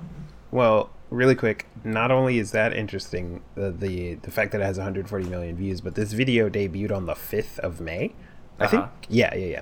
Well, 0.50 0.90
really 1.10 1.34
quick, 1.34 1.66
not 1.84 2.10
only 2.10 2.38
is 2.38 2.50
that 2.52 2.72
interesting, 2.72 3.42
the, 3.54 3.70
the 3.70 4.14
the 4.14 4.30
fact 4.30 4.52
that 4.52 4.60
it 4.60 4.64
has 4.64 4.76
140 4.78 5.28
million 5.28 5.56
views, 5.56 5.80
but 5.80 5.94
this 5.94 6.12
video 6.12 6.48
debuted 6.48 6.92
on 6.94 7.06
the 7.06 7.14
5th 7.14 7.58
of 7.60 7.80
May. 7.80 8.12
I 8.58 8.66
think. 8.66 8.82
Uh-huh. 8.84 8.92
Yeah, 9.08 9.34
yeah, 9.34 9.46
yeah. 9.46 9.60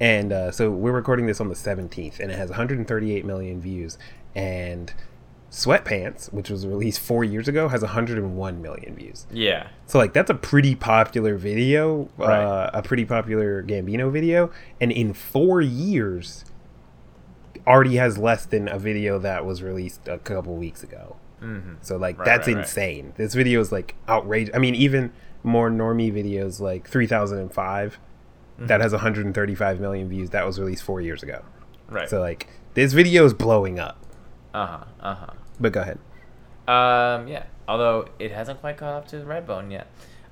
And 0.00 0.32
uh, 0.32 0.50
so 0.50 0.70
we're 0.70 0.92
recording 0.92 1.26
this 1.26 1.40
on 1.40 1.48
the 1.48 1.54
17th, 1.54 2.18
and 2.20 2.30
it 2.30 2.36
has 2.38 2.50
138 2.50 3.24
million 3.24 3.60
views. 3.60 3.96
And 4.34 4.92
Sweatpants, 5.50 6.32
which 6.32 6.48
was 6.50 6.66
released 6.66 6.98
four 7.00 7.24
years 7.24 7.46
ago, 7.46 7.68
has 7.68 7.82
101 7.82 8.62
million 8.62 8.94
views. 8.96 9.26
Yeah. 9.30 9.68
So 9.86 9.98
like 9.98 10.12
that's 10.14 10.30
a 10.30 10.34
pretty 10.34 10.74
popular 10.74 11.36
video, 11.36 12.08
Right. 12.16 12.42
uh, 12.42 12.70
a 12.72 12.82
pretty 12.82 13.04
popular 13.04 13.62
Gambino 13.62 14.10
video, 14.10 14.50
and 14.80 14.90
in 14.90 15.12
four 15.12 15.60
years, 15.60 16.44
already 17.66 17.96
has 17.96 18.18
less 18.18 18.44
than 18.46 18.68
a 18.68 18.78
video 18.78 19.18
that 19.20 19.44
was 19.46 19.62
released 19.62 20.08
a 20.08 20.18
couple 20.18 20.54
weeks 20.56 20.82
ago. 20.82 21.16
Mm-hmm. 21.42 21.74
So 21.82 21.96
like 21.96 22.18
Right, 22.18 22.24
that's 22.24 22.46
right, 22.46 22.54
right. 22.56 22.62
insane. 22.64 23.12
This 23.16 23.34
video 23.34 23.60
is 23.60 23.72
like 23.72 23.94
outrageous. 24.08 24.54
I 24.54 24.58
mean, 24.58 24.74
even 24.74 25.12
more 25.42 25.70
normie 25.70 26.12
videos 26.12 26.60
like 26.60 26.88
3005 26.88 27.98
Mm-hmm. 28.58 28.66
that 28.66 28.82
has 28.82 28.92
135 28.92 29.80
million 29.80 30.08
views 30.10 30.28
that 30.30 30.44
was 30.44 30.60
released 30.60 30.82
four 30.84 31.00
years 31.00 31.22
ago. 31.22 31.42
Right. 31.88 32.08
So 32.08 32.20
like 32.20 32.48
this 32.74 32.92
video 32.92 33.24
is 33.24 33.32
blowing 33.32 33.78
up. 33.80 33.96
uh 34.52 34.66
huh. 34.66 34.84
Uh 35.00 35.14
huh. 35.14 35.26
But 35.58 35.72
go 35.72 35.80
ahead. 35.80 35.98
Um. 36.68 37.26
Yeah. 37.28 37.44
Although 37.66 38.06
it 38.18 38.30
hasn't 38.30 38.60
quite 38.60 38.76
caught 38.76 38.92
up 38.94 39.08
to 39.08 39.16
Redbone 39.16 39.72
yet. 39.72 39.86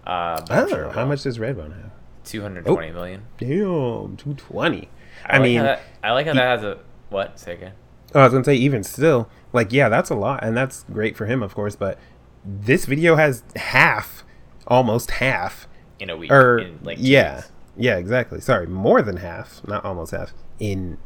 Uh, 0.07 0.41
Oh, 0.51 0.69
sure 0.69 0.91
how 0.91 1.07
much 1.07 1.23
does 1.23 1.39
Redbone 1.39 1.75
have? 1.81 1.91
220 2.25 2.93
million. 2.93 3.23
Damn, 3.39 4.17
220. 4.19 4.89
I, 5.25 5.33
I, 5.37 5.39
like 5.39 5.43
mean, 5.43 5.63
that, 5.63 5.81
I 6.05 6.13
like 6.13 6.27
how 6.27 6.35
that 6.35 6.59
has 6.59 6.63
a 6.63 6.79
what? 7.11 7.39
Say 7.39 7.55
again. 7.55 7.73
Oh, 8.15 8.21
I 8.21 8.25
was 8.25 8.33
gonna 8.33 8.45
say 8.45 8.55
even 8.57 8.83
still, 8.83 9.29
like 9.53 9.73
yeah, 9.73 9.89
that's 9.89 10.11
a 10.11 10.15
lot, 10.15 10.43
and 10.43 10.57
that's 10.57 10.85
great 10.93 11.17
for 11.17 11.27
him, 11.27 11.43
of 11.43 11.55
course. 11.55 11.77
But 11.77 11.99
this 12.45 12.87
video 12.87 13.17
has 13.17 13.45
half, 13.57 14.25
almost 14.67 15.13
half, 15.13 15.69
In 16.01 16.11
a 16.11 16.17
week. 16.17 16.31
or 16.33 16.59
in, 16.59 16.79
like 16.83 16.99
yeah, 17.01 17.37
weeks. 17.37 17.53
yeah, 17.77 17.97
exactly. 17.99 18.41
Sorry, 18.41 18.67
more 18.67 19.03
than 19.03 19.19
half, 19.19 19.61
not 19.69 19.85
almost 19.85 20.11
half, 20.13 20.33
in 20.59 20.99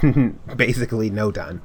basically 0.56 1.10
no 1.10 1.30
time. 1.32 1.62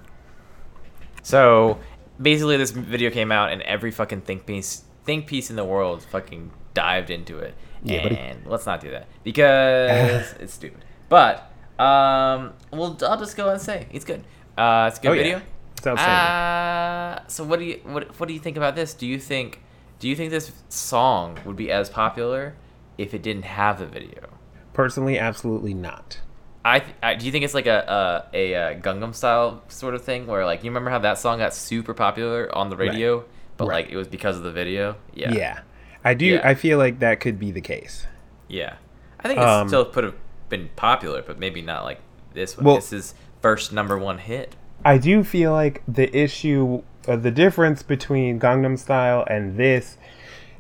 So 1.24 1.78
basically, 2.22 2.58
this 2.58 2.72
video 2.72 3.10
came 3.12 3.32
out, 3.32 3.52
and 3.52 3.62
every 3.64 3.92
fucking 3.92 4.22
think 4.22 4.46
piece, 4.46 4.84
think 5.04 5.28
piece 5.28 5.50
in 5.50 5.56
the 5.56 5.66
world 5.66 6.04
fucking 6.04 6.52
dived 6.74 7.10
into 7.10 7.38
it. 7.40 7.54
Yeah, 7.84 8.04
buddy. 8.04 8.20
let's 8.46 8.66
not 8.66 8.82
do 8.82 8.90
that 8.92 9.08
because 9.24 10.34
it's 10.40 10.54
stupid. 10.54 10.84
But 11.10 11.47
um, 11.80 12.54
well, 12.72 12.98
I'll 13.08 13.18
just 13.20 13.36
go 13.38 13.50
and 13.50 13.62
say 13.62 13.88
it's 13.92 14.06
good. 14.06 14.24
Uh, 14.58 14.86
it's 14.90 15.00
a 15.00 15.02
good 15.02 15.10
Oh, 15.10 15.14
yeah. 15.14 15.24
video. 15.24 15.42
It's 15.78 15.86
outstanding. 15.88 17.24
Uh, 17.24 17.28
so 17.28 17.44
what 17.44 17.60
do 17.60 17.66
you 17.66 17.80
what 17.84 18.20
what 18.20 18.28
do 18.28 18.34
you 18.34 18.40
think 18.40 18.58
about 18.58 18.76
this? 18.76 18.94
Do 18.94 19.06
you 19.06 19.20
think 19.20 19.62
do 20.00 20.08
you 20.08 20.16
think 20.16 20.32
this 20.32 20.52
song 20.70 21.38
would 21.46 21.56
be 21.56 21.72
as 21.72 21.90
popular 21.90 22.56
if 22.98 23.14
it 23.14 23.22
didn't 23.22 23.46
have 23.46 23.78
the 23.80 23.86
video? 23.86 24.30
Personally, 24.74 25.20
absolutely 25.20 25.74
not. 25.74 26.20
I, 26.66 26.80
th- 26.80 26.96
I 27.02 27.16
do 27.16 27.26
you 27.26 27.32
think 27.32 27.46
it's 27.46 27.54
like 27.54 27.68
a 27.68 28.26
a, 28.34 28.54
a, 28.54 28.56
uh 28.56 28.80
Gangnam 28.82 29.14
style 29.16 29.62
sort 29.70 29.94
of 29.94 30.04
thing 30.04 30.26
where 30.28 30.46
like 30.46 30.64
you 30.64 30.70
remember 30.72 30.90
how 30.90 31.00
that 31.00 31.18
song 31.20 31.40
got 31.40 31.54
super 31.54 31.94
popular 31.94 32.54
on 32.56 32.70
the 32.70 32.76
radio, 32.76 33.24
but 33.58 33.68
Right. 33.68 33.86
like 33.86 33.94
it 33.94 33.98
was 33.98 34.08
because 34.08 34.36
of 34.38 34.44
the 34.44 34.52
video. 34.52 34.96
Yeah, 35.14 35.32
Yeah, 35.32 35.60
I 36.04 36.14
do. 36.16 36.26
Yeah. 36.26 36.42
I 36.44 36.56
feel 36.56 36.78
like 36.80 37.00
that 37.00 37.20
could 37.20 37.38
be 37.40 37.52
the 37.52 37.62
case. 37.62 38.06
yeah. 38.48 38.74
I 39.20 39.28
think 39.28 39.40
it 39.40 39.46
Um, 39.48 39.68
still 39.68 39.86
put 39.86 40.04
have 40.04 40.16
been 40.50 40.70
popular, 40.76 41.22
but 41.22 41.40
maybe 41.40 41.62
not 41.62 41.84
like 41.84 42.00
this 42.34 42.58
one. 42.58 42.66
Well- 42.66 42.76
this 42.76 42.94
is 42.94 43.14
first 43.42 43.72
number 43.72 43.98
one 43.98 44.20
hit. 44.20 44.56
I 44.86 44.98
do 45.00 45.24
feel 45.24 45.52
like 45.52 45.82
the 45.88 46.16
issue, 46.16 46.84
uh, 47.08 47.16
the 47.16 47.32
difference 47.32 47.82
between 47.82 48.40
Gangnam 48.40 48.78
Style 48.78 49.26
and 49.28 49.58
this, 49.58 49.98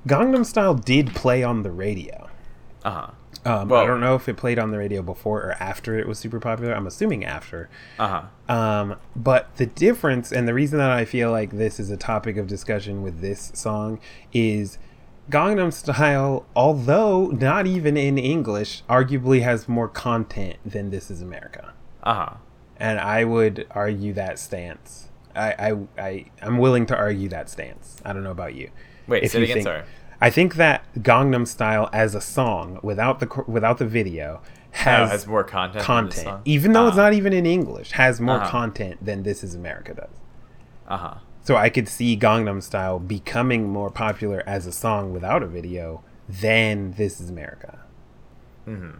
Gangnam 0.07 0.45
Style 0.45 0.73
did 0.73 1.13
play 1.13 1.43
on 1.43 1.61
the 1.63 1.71
radio. 1.71 2.27
Uh 2.83 2.91
huh. 2.91 3.07
Um, 3.45 3.71
I 3.71 3.85
don't 3.85 4.01
know 4.01 4.15
if 4.15 4.27
it 4.27 4.35
played 4.35 4.59
on 4.59 4.71
the 4.71 4.77
radio 4.77 5.01
before 5.01 5.39
or 5.41 5.51
after 5.59 5.97
it 5.97 6.05
was 6.07 6.19
super 6.19 6.39
popular. 6.39 6.73
I'm 6.73 6.87
assuming 6.87 7.23
after. 7.23 7.69
Uh 7.97 8.23
huh. 8.47 8.53
Um, 8.53 8.95
but 9.15 9.55
the 9.57 9.67
difference 9.67 10.31
and 10.33 10.47
the 10.47 10.53
reason 10.53 10.79
that 10.79 10.89
I 10.91 11.05
feel 11.05 11.31
like 11.31 11.51
this 11.51 11.79
is 11.79 11.89
a 11.89 11.95
topic 11.97 12.35
of 12.37 12.47
discussion 12.47 13.03
with 13.03 13.21
this 13.21 13.51
song 13.53 13.99
is 14.33 14.77
Gangnam 15.29 15.73
Style, 15.73 16.45
although 16.55 17.27
not 17.27 17.67
even 17.67 17.97
in 17.97 18.17
English, 18.17 18.83
arguably 18.89 19.41
has 19.41 19.67
more 19.67 19.87
content 19.89 20.57
than 20.65 20.89
This 20.89 21.11
Is 21.11 21.21
America. 21.21 21.73
Uh 22.03 22.13
huh. 22.13 22.33
And 22.77 22.99
I 22.99 23.23
would 23.23 23.67
argue 23.71 24.13
that 24.13 24.39
stance. 24.39 25.09
I, 25.35 25.51
I, 25.71 25.77
I, 25.97 26.25
I'm 26.41 26.57
willing 26.59 26.85
to 26.87 26.95
argue 26.95 27.27
that 27.29 27.49
stance. 27.49 27.97
I 28.05 28.13
don't 28.13 28.23
know 28.23 28.31
about 28.31 28.55
you. 28.55 28.69
Wait, 29.07 29.23
If 29.23 29.31
say 29.31 29.39
it 29.39 29.41
you 29.41 29.45
again. 29.45 29.55
think- 29.55 29.63
Sorry. 29.65 29.83
I 30.19 30.29
think 30.31 30.55
that 30.55 30.83
Gangnam 30.95 31.45
Style 31.47 31.89
as 31.93 32.15
a 32.15 32.21
song 32.21 32.79
without 32.81 33.19
the 33.19 33.43
without 33.45 33.77
the 33.77 33.85
video 33.85 34.41
Oh, 34.43 34.49
has, 34.71 35.11
has 35.11 35.27
more 35.27 35.43
content. 35.43 35.73
than 35.73 35.79
this 35.79 35.85
content, 35.85 36.23
song? 36.23 36.41
even 36.45 36.71
though 36.73 36.87
it's 36.87 36.97
Ah. 36.97 37.01
not 37.03 37.13
even 37.13 37.33
in 37.33 37.45
English, 37.45 37.91
has 37.91 38.19
more 38.19 38.37
Uh-huh. 38.37 38.49
content 38.49 39.03
than 39.05 39.21
This 39.23 39.43
Is 39.43 39.53
America 39.53 39.93
does. 39.93 40.09
Uh 40.87 40.97
huh. 40.97 41.13
So 41.47 41.55
I 41.55 41.69
could 41.69 41.87
see 41.87 42.17
Gangnam 42.17 42.61
Style 42.61 42.99
becoming 42.99 43.69
more 43.69 43.89
popular 43.89 44.43
as 44.45 44.67
a 44.67 44.71
song 44.73 45.13
without 45.13 45.41
a 45.41 45.47
video 45.47 46.03
than 46.27 46.91
This 46.97 47.21
Is 47.21 47.29
America. 47.29 47.79
Mm-hmm. 48.67 48.99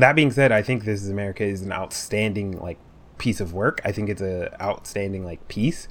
That 0.00 0.16
being 0.16 0.30
said, 0.30 0.52
I 0.52 0.62
think 0.62 0.86
This 0.86 1.02
Is 1.02 1.10
America 1.10 1.44
is 1.44 1.60
an 1.60 1.70
outstanding 1.70 2.58
like 2.58 2.78
piece 3.18 3.40
of 3.40 3.52
work. 3.52 3.82
I 3.84 3.92
think 3.92 4.08
it's 4.08 4.22
a 4.22 4.56
outstanding 4.58 5.22
like 5.22 5.46
piece, 5.48 5.86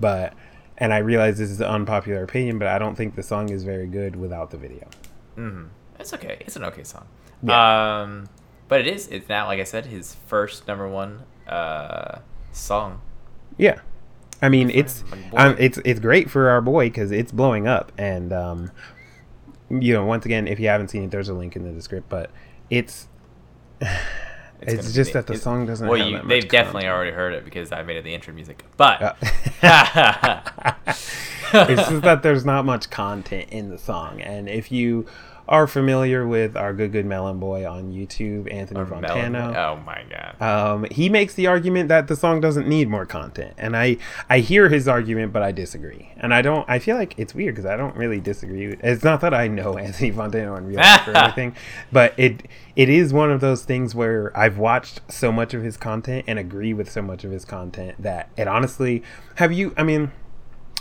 but 0.00 0.32
and 0.76 0.92
I 0.92 0.98
realize 0.98 1.38
this 1.38 1.50
is 1.50 1.60
an 1.60 1.68
unpopular 1.68 2.24
opinion, 2.24 2.58
but 2.58 2.66
I 2.66 2.80
don't 2.80 2.96
think 2.96 3.14
the 3.14 3.22
song 3.22 3.50
is 3.50 3.62
very 3.62 3.86
good 3.86 4.16
without 4.16 4.50
the 4.50 4.56
video. 4.56 4.88
Mm-hmm. 5.36 5.66
It's 6.00 6.12
okay. 6.14 6.38
It's 6.40 6.56
an 6.56 6.64
okay 6.64 6.82
song. 6.82 7.06
Yeah. 7.44 8.00
Um, 8.02 8.28
but 8.66 8.80
it 8.80 8.88
is. 8.88 9.06
It's 9.06 9.28
now, 9.28 9.46
like 9.46 9.60
I 9.60 9.64
said, 9.64 9.86
his 9.86 10.16
first 10.26 10.66
number 10.66 10.88
one 10.88 11.22
uh 11.46 12.18
song. 12.50 13.02
Yeah, 13.56 13.78
I 14.44 14.48
mean 14.50 14.70
it's 14.70 15.04
um, 15.34 15.56
it's 15.58 15.78
it's 15.84 16.00
great 16.00 16.30
for 16.30 16.50
our 16.50 16.60
boy 16.60 16.86
because 16.86 17.10
it's 17.10 17.32
blowing 17.32 17.66
up, 17.66 17.92
and 17.96 18.32
um, 18.32 18.70
you 19.70 19.94
know, 19.94 20.04
once 20.04 20.24
again, 20.24 20.46
if 20.46 20.60
you 20.60 20.68
haven't 20.68 20.88
seen 20.88 21.04
it, 21.04 21.10
there's 21.10 21.28
a 21.28 21.34
link 21.34 21.56
in 21.56 21.64
the 21.64 21.72
description. 21.72 22.06
But 22.08 22.30
it's 22.70 23.08
it's, 24.60 24.88
be 24.88 24.92
just 24.92 25.12
that 25.14 25.26
the 25.26 25.36
song 25.36 25.66
doesn't. 25.66 25.88
Well, 25.88 25.98
you, 25.98 26.20
they've 26.26 26.48
definitely 26.48 26.82
content. 26.82 26.94
already 26.94 27.10
heard 27.12 27.34
it 27.34 27.44
because 27.44 27.72
I 27.72 27.82
made 27.82 27.96
it 27.96 28.04
the 28.04 28.14
intro 28.14 28.34
music. 28.34 28.64
But 28.76 29.02
Uh, 29.02 29.14
it's 31.54 31.88
just 31.88 32.02
that 32.02 32.22
there's 32.22 32.44
not 32.44 32.64
much 32.64 32.90
content 32.90 33.48
in 33.50 33.70
the 33.70 33.78
song, 33.78 34.20
and 34.20 34.48
if 34.48 34.70
you 34.70 35.06
are 35.48 35.66
familiar 35.66 36.26
with 36.26 36.56
our 36.56 36.72
good 36.72 36.92
good 36.92 37.04
melon 37.04 37.38
boy 37.38 37.68
on 37.68 37.92
YouTube, 37.92 38.50
Anthony 38.52 38.80
Or 38.80 38.86
Melon- 38.86 39.32
Fantano. 39.34 39.54
Oh 39.56 39.76
my 39.84 40.02
god. 40.10 40.40
Um, 40.42 40.86
he 40.90 41.08
makes 41.08 41.34
the 41.34 41.46
argument 41.46 41.88
that 41.90 42.08
the 42.08 42.16
song 42.16 42.40
doesn't 42.40 42.66
need 42.66 42.88
more 42.88 43.04
content, 43.06 43.54
and 43.58 43.76
I 43.76 43.98
I 44.30 44.38
hear 44.38 44.68
his 44.68 44.88
argument, 44.88 45.32
but 45.32 45.42
I 45.42 45.52
disagree. 45.52 46.10
And 46.16 46.32
I 46.32 46.40
don't. 46.42 46.68
I 46.68 46.78
feel 46.78 46.96
like 46.96 47.14
it's 47.18 47.34
weird 47.34 47.54
because 47.54 47.68
I 47.70 47.76
don't 47.76 47.94
really 47.96 48.20
disagree. 48.20 48.68
With, 48.68 48.82
it's 48.82 49.04
not 49.04 49.20
that 49.20 49.34
I 49.34 49.48
know 49.48 49.76
Anthony 49.78 50.12
Fantano 50.12 50.56
in 50.56 50.66
real 50.66 50.78
life 50.78 51.06
or 51.06 51.16
anything, 51.16 51.54
but 51.92 52.14
it 52.16 52.46
it 52.76 52.88
is 52.88 53.12
one 53.12 53.30
of 53.30 53.40
those 53.40 53.64
things 53.64 53.94
where 53.94 54.36
I've 54.36 54.56
watched 54.58 55.00
so 55.08 55.30
much 55.30 55.52
of 55.54 55.62
his 55.62 55.76
content 55.76 56.24
and 56.26 56.38
agree 56.38 56.72
with 56.72 56.90
so 56.90 57.02
much 57.02 57.22
of 57.24 57.30
his 57.30 57.44
content 57.44 58.00
that 58.02 58.30
it 58.36 58.48
honestly. 58.48 59.02
Have 59.36 59.52
you? 59.52 59.74
I 59.76 59.82
mean. 59.82 60.12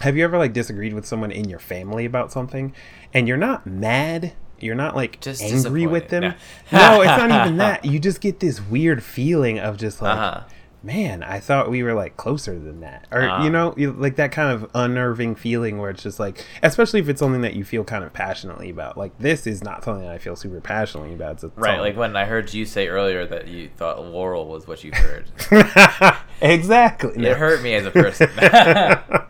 Have 0.02 0.18
you 0.18 0.24
ever 0.24 0.38
like 0.40 0.54
disagreed 0.54 0.94
with 0.94 1.06
someone 1.06 1.32
in 1.32 1.48
your 1.48 1.60
family 1.60 2.04
about 2.04 2.32
something 2.32 2.74
and 3.14 3.28
you're 3.28 3.38
not 3.38 3.66
mad? 3.68 4.34
You're 4.64 4.76
not 4.76 4.96
like 4.96 5.20
Just 5.22 5.42
angry 5.42 5.86
with 5.86 6.10
them. 6.10 6.22
disappointed. 6.24 6.40
No, 6.72 7.02
it's 7.02 7.18
not 7.22 7.32
even 7.46 7.58
that. 7.58 7.86
You 7.86 8.00
just 8.00 8.22
get 8.22 8.40
this 8.40 8.60
weird 8.62 9.04
feeling 9.04 9.60
of 9.60 9.78
just 9.78 10.02
like, 10.02 10.18
Uh-huh. 10.18 10.44
Man, 10.84 11.24
I 11.24 11.40
thought 11.40 11.70
we 11.70 11.82
were 11.82 11.94
like 11.94 12.18
closer 12.18 12.60
than 12.60 12.82
that, 12.82 13.08
or 13.10 13.22
Ah. 13.22 13.44
you 13.44 13.50
know, 13.50 13.74
like 13.78 14.18
that 14.18 14.32
kind 14.34 14.52
of 14.52 14.70
unnerving 14.76 15.36
feeling 15.36 15.78
where 15.80 15.90
it's 15.90 16.04
just 16.04 16.20
like, 16.20 16.46
especially 16.62 17.00
if 17.00 17.08
it's 17.08 17.20
something 17.20 17.42
that 17.42 17.54
you 17.54 17.64
feel 17.64 17.84
kind 17.86 18.04
of 18.04 18.12
passionately 18.12 18.70
about. 18.70 18.98
Like 18.98 19.18
this 19.18 19.48
is 19.48 19.64
not 19.64 19.84
something 19.84 20.04
that 20.04 20.12
I 20.12 20.18
feel 20.18 20.36
super 20.36 20.60
passionately 20.60 21.14
about. 21.14 21.42
Right, 21.56 21.80
like 21.80 21.96
when 21.96 22.16
I 22.16 22.26
heard 22.26 22.54
you 22.54 22.66
say 22.66 22.90
earlier 22.90 23.26
that 23.26 23.48
you 23.48 23.70
thought 23.78 24.04
Laurel 24.04 24.46
was 24.48 24.68
what 24.68 24.84
you 24.84 24.92
heard. 24.94 25.32
exactly. 26.42 27.26
It 27.26 27.38
hurt 27.38 27.62
me 27.64 27.74
as 27.76 27.86
a 27.86 27.92
person. 27.92 28.30
I 28.38 29.22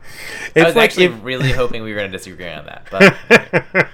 was 0.56 0.76
like 0.76 0.89
actually 0.89 1.06
if, 1.06 1.24
really 1.24 1.51
hoping 1.51 1.84
we 1.84 1.91
were 1.93 1.99
going 1.99 2.12
to 2.12 2.18
disagree 2.18 2.49
on 2.49 2.66
that, 2.66 2.88
but 2.91 3.88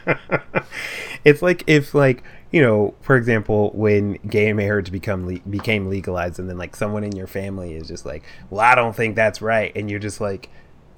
it's 1.26 1.42
like 1.42 1.64
if 1.68 1.94
like 1.94 2.24
you 2.52 2.62
know 2.62 2.94
for 3.02 3.16
example 3.16 3.72
when 3.74 4.14
gay 4.28 4.52
marriage 4.54 4.92
become 4.92 5.28
le- 5.28 5.40
became 5.50 5.88
legalized 5.88 6.40
and 6.40 6.50
then 6.50 6.58
like 6.58 6.76
someone 6.76 7.04
in 7.04 7.16
your 7.16 7.28
family 7.28 7.74
is 7.74 7.88
just 7.88 8.06
like 8.06 8.24
well 8.50 8.62
i 8.62 8.74
don't 8.76 8.96
think 8.96 9.16
that's 9.16 9.42
right 9.42 9.72
and 9.76 9.90
you're 9.90 10.00
just 10.00 10.20
like 10.20 10.50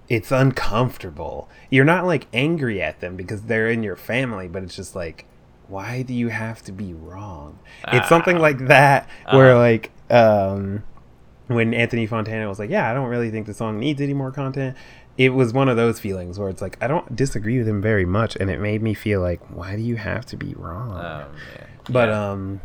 it's 0.07 0.31
uncomfortable 0.31 1.49
you're 1.69 1.85
not 1.85 2.05
like 2.05 2.27
angry 2.33 2.81
at 2.81 2.99
them 3.01 3.15
because 3.15 3.43
they're 3.43 3.69
in 3.69 3.83
your 3.83 3.95
family 3.95 4.47
but 4.47 4.63
it's 4.63 4.75
just 4.75 4.95
like 4.95 5.25
why 5.67 6.01
do 6.01 6.13
you 6.13 6.29
have 6.29 6.61
to 6.63 6.71
be 6.71 6.93
wrong 6.93 7.59
it's 7.91 8.07
something 8.09 8.37
Ah. 8.37 8.41
like 8.41 8.57
that 8.67 9.09
where 9.31 9.51
Uh-huh. 9.51 9.59
like 9.59 9.91
um 10.09 10.83
when 11.47 11.73
Anthony 11.73 12.07
Fantano 12.07 12.47
was 12.47 12.59
like, 12.59 12.69
"Yeah, 12.69 12.89
I 12.89 12.93
don't 12.93 13.09
really 13.09 13.29
think 13.29 13.45
the 13.45 13.53
song 13.53 13.77
needs 13.77 13.99
any 13.99 14.13
more 14.13 14.31
content." 14.31 14.77
It 15.18 15.30
was 15.30 15.53
one 15.53 15.70
of 15.70 15.78
those 15.78 15.99
feelings 15.99 16.39
where 16.39 16.49
it's 16.49 16.62
like 16.62 16.78
I 16.82 16.88
don't 16.88 17.16
disagree 17.16 17.57
with 17.57 17.68
him 17.68 17.82
very 17.82 18.05
much, 18.05 18.36
and 18.38 18.49
it 18.49 18.59
made 18.59 18.82
me 18.82 18.93
feel 18.93 19.22
like, 19.22 19.41
"Why 19.53 19.76
do 19.76 19.82
you 19.82 19.95
have 19.97 20.26
to 20.28 20.38
be 20.38 20.53
wrong?" 20.55 20.91
um, 20.93 21.36
yeah. 21.55 21.66
but 21.89 22.09
um, 22.09 22.62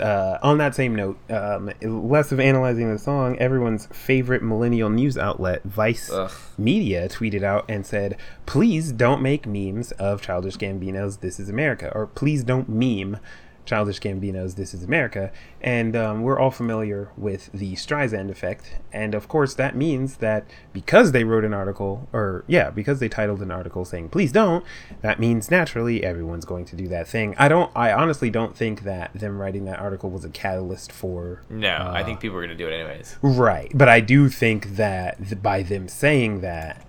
uh, 0.00 0.38
on 0.42 0.58
that 0.58 0.74
same 0.74 0.94
note, 0.94 1.18
um, 1.30 1.72
less 1.82 2.30
of 2.30 2.38
analyzing 2.38 2.92
the 2.92 2.98
song, 2.98 3.36
everyone's 3.38 3.86
favorite 3.86 4.42
millennial 4.42 4.90
news 4.90 5.18
outlet, 5.18 5.62
Vice 5.64 6.10
Ugh. 6.10 6.30
Media, 6.56 7.08
tweeted 7.08 7.42
out 7.42 7.64
and 7.68 7.84
said, 7.84 8.16
"Please 8.46 8.92
don't 8.92 9.22
make 9.22 9.46
memes 9.46 9.92
of 9.92 10.22
Childish 10.22 10.56
Gambino's 10.56 11.18
This 11.18 11.40
Is 11.40 11.48
America," 11.48 11.90
or 11.94 12.06
"Please 12.06 12.44
don't 12.44 12.68
meme." 12.68 13.18
Childish 13.64 14.00
Gambino's 14.00 14.54
This 14.54 14.74
Is 14.74 14.82
America, 14.82 15.30
and 15.60 15.94
um, 15.94 16.22
we're 16.22 16.38
all 16.38 16.50
familiar 16.50 17.10
with 17.16 17.50
the 17.52 17.74
Streisand 17.74 18.30
effect, 18.30 18.76
and 18.92 19.14
of 19.14 19.28
course 19.28 19.54
that 19.54 19.76
means 19.76 20.16
that 20.16 20.44
because 20.72 21.12
they 21.12 21.24
wrote 21.24 21.44
an 21.44 21.54
article, 21.54 22.08
or 22.12 22.44
yeah, 22.46 22.70
because 22.70 22.98
they 22.98 23.08
titled 23.08 23.40
an 23.40 23.50
article 23.50 23.84
saying 23.84 24.08
"Please 24.08 24.32
don't," 24.32 24.64
that 25.00 25.20
means 25.20 25.50
naturally 25.50 26.02
everyone's 26.04 26.44
going 26.44 26.64
to 26.66 26.76
do 26.76 26.88
that 26.88 27.06
thing. 27.06 27.34
I 27.38 27.48
don't, 27.48 27.70
I 27.76 27.92
honestly 27.92 28.30
don't 28.30 28.56
think 28.56 28.82
that 28.82 29.12
them 29.14 29.40
writing 29.40 29.64
that 29.66 29.78
article 29.78 30.10
was 30.10 30.24
a 30.24 30.30
catalyst 30.30 30.90
for 30.90 31.42
no, 31.48 31.68
I 31.68 32.02
uh, 32.02 32.04
think 32.04 32.20
people 32.20 32.36
were 32.36 32.46
going 32.46 32.56
to 32.56 32.64
do 32.64 32.68
it 32.68 32.74
anyways. 32.74 33.16
Right, 33.22 33.70
but 33.74 33.88
I 33.88 34.00
do 34.00 34.28
think 34.28 34.76
that 34.76 35.18
th- 35.18 35.42
by 35.42 35.62
them 35.62 35.88
saying 35.88 36.40
that, 36.40 36.84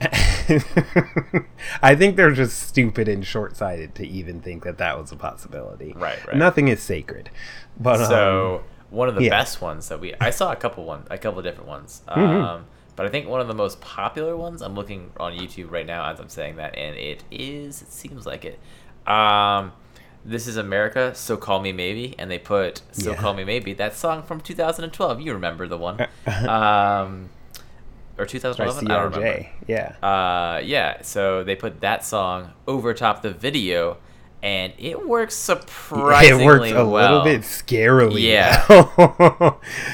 I 1.82 1.94
think 1.94 2.16
they're 2.16 2.30
just 2.30 2.62
stupid 2.62 3.08
and 3.08 3.24
short-sighted 3.26 3.94
to 3.96 4.06
even 4.06 4.40
think 4.40 4.64
that 4.64 4.78
that 4.78 4.98
was 4.98 5.12
a 5.12 5.16
possibility. 5.16 5.92
Right, 5.96 6.24
right. 6.26 6.36
Nothing 6.36 6.68
is 6.68 6.82
sacred, 6.82 7.30
but 7.78 8.00
um, 8.00 8.06
So 8.06 8.64
one 8.90 9.08
of 9.08 9.14
the 9.14 9.24
yeah. 9.24 9.30
best 9.30 9.60
ones 9.60 9.88
that 9.88 10.00
we 10.00 10.14
I 10.20 10.30
saw 10.30 10.52
a 10.52 10.56
couple 10.56 10.84
one 10.84 11.04
a 11.10 11.18
couple 11.18 11.38
of 11.38 11.44
different 11.44 11.68
ones. 11.68 12.02
Mm-hmm. 12.10 12.42
Um, 12.42 12.64
but 12.96 13.06
I 13.06 13.08
think 13.08 13.28
one 13.28 13.40
of 13.40 13.48
the 13.48 13.54
most 13.54 13.80
popular 13.80 14.36
ones 14.36 14.60
I'm 14.60 14.74
looking 14.74 15.10
on 15.18 15.32
YouTube 15.32 15.70
right 15.70 15.86
now 15.86 16.10
as 16.10 16.20
I'm 16.20 16.28
saying 16.28 16.56
that, 16.56 16.76
and 16.76 16.96
it 16.96 17.22
is 17.30 17.80
it 17.82 17.92
seems 17.92 18.26
like 18.26 18.44
it. 18.44 18.58
Um, 19.10 19.72
this 20.24 20.46
is 20.46 20.56
America, 20.58 21.14
so 21.14 21.36
call 21.38 21.60
me 21.60 21.72
maybe, 21.72 22.14
and 22.18 22.30
they 22.30 22.38
put 22.38 22.82
so 22.92 23.12
Yeah. 23.12 23.16
call 23.16 23.32
me 23.32 23.44
maybe 23.44 23.72
that 23.74 23.94
song 23.96 24.22
from 24.22 24.40
2012. 24.40 25.20
You 25.20 25.32
remember 25.32 25.66
the 25.66 25.78
one, 25.78 26.06
um, 26.48 27.30
or 28.20 28.24
by 28.24 28.30
2011? 28.30 28.90
I 28.90 28.94
don't 28.94 29.12
remember. 29.12 29.48
Yeah. 29.66 29.94
Uh, 30.02 30.60
yeah, 30.62 31.02
so 31.02 31.42
they 31.42 31.56
put 31.56 31.80
that 31.80 32.04
song 32.04 32.52
over 32.68 32.92
top 32.94 33.22
the 33.22 33.30
video, 33.30 33.96
and 34.42 34.72
it 34.78 35.06
works 35.06 35.34
surprisingly 35.34 36.42
it 36.42 36.46
works 36.46 36.70
a 36.70 36.86
well. 36.86 37.24
little 37.24 37.24
bit 37.24 37.42
scarily. 37.42 38.20
Yeah. 38.22 38.64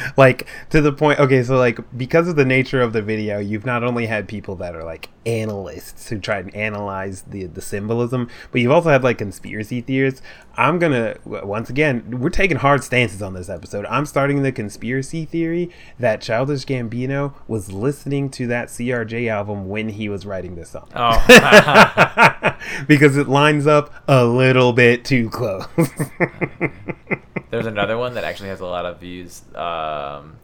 like 0.16 0.46
to 0.70 0.80
the 0.80 0.92
point. 0.92 1.18
Okay, 1.18 1.42
so 1.42 1.56
like 1.56 1.80
because 1.96 2.28
of 2.28 2.36
the 2.36 2.44
nature 2.44 2.80
of 2.80 2.92
the 2.92 3.02
video, 3.02 3.38
you've 3.38 3.66
not 3.66 3.82
only 3.82 4.06
had 4.06 4.28
people 4.28 4.54
that 4.56 4.76
are 4.76 4.84
like 4.84 5.08
analysts 5.26 6.08
who 6.08 6.18
try 6.18 6.38
and 6.38 6.54
analyze 6.54 7.22
the 7.22 7.46
the 7.46 7.60
symbolism, 7.60 8.30
but 8.52 8.60
you've 8.60 8.70
also 8.70 8.90
had 8.90 9.02
like 9.02 9.18
conspiracy 9.18 9.80
theorists. 9.80 10.22
I'm 10.56 10.78
gonna 10.78 11.16
once 11.24 11.68
again, 11.68 12.20
we're 12.20 12.30
taking 12.30 12.58
hard 12.58 12.84
stances 12.84 13.20
on 13.20 13.34
this 13.34 13.48
episode. 13.48 13.84
I'm 13.86 14.06
starting 14.06 14.42
the 14.42 14.52
conspiracy 14.52 15.24
theory 15.24 15.70
that 15.98 16.20
Childish 16.20 16.64
Gambino 16.64 17.34
was 17.48 17.72
listening 17.72 18.30
to 18.30 18.46
that 18.46 18.68
CRJ 18.68 19.28
album 19.28 19.68
when 19.68 19.90
he 19.90 20.08
was 20.08 20.24
writing 20.24 20.54
this 20.54 20.70
song. 20.70 20.88
Oh, 20.94 21.24
because 22.86 23.16
it 23.16 23.28
lines 23.28 23.66
up 23.66 23.92
a 24.06 24.24
little 24.36 24.72
bit 24.72 25.04
too 25.04 25.30
close. 25.30 25.66
there's 27.50 27.66
another 27.66 27.96
one 27.96 28.14
that 28.14 28.24
actually 28.24 28.48
has 28.50 28.60
a 28.60 28.66
lot 28.66 28.86
of 28.86 29.00
views. 29.00 29.42
Um, 29.54 30.38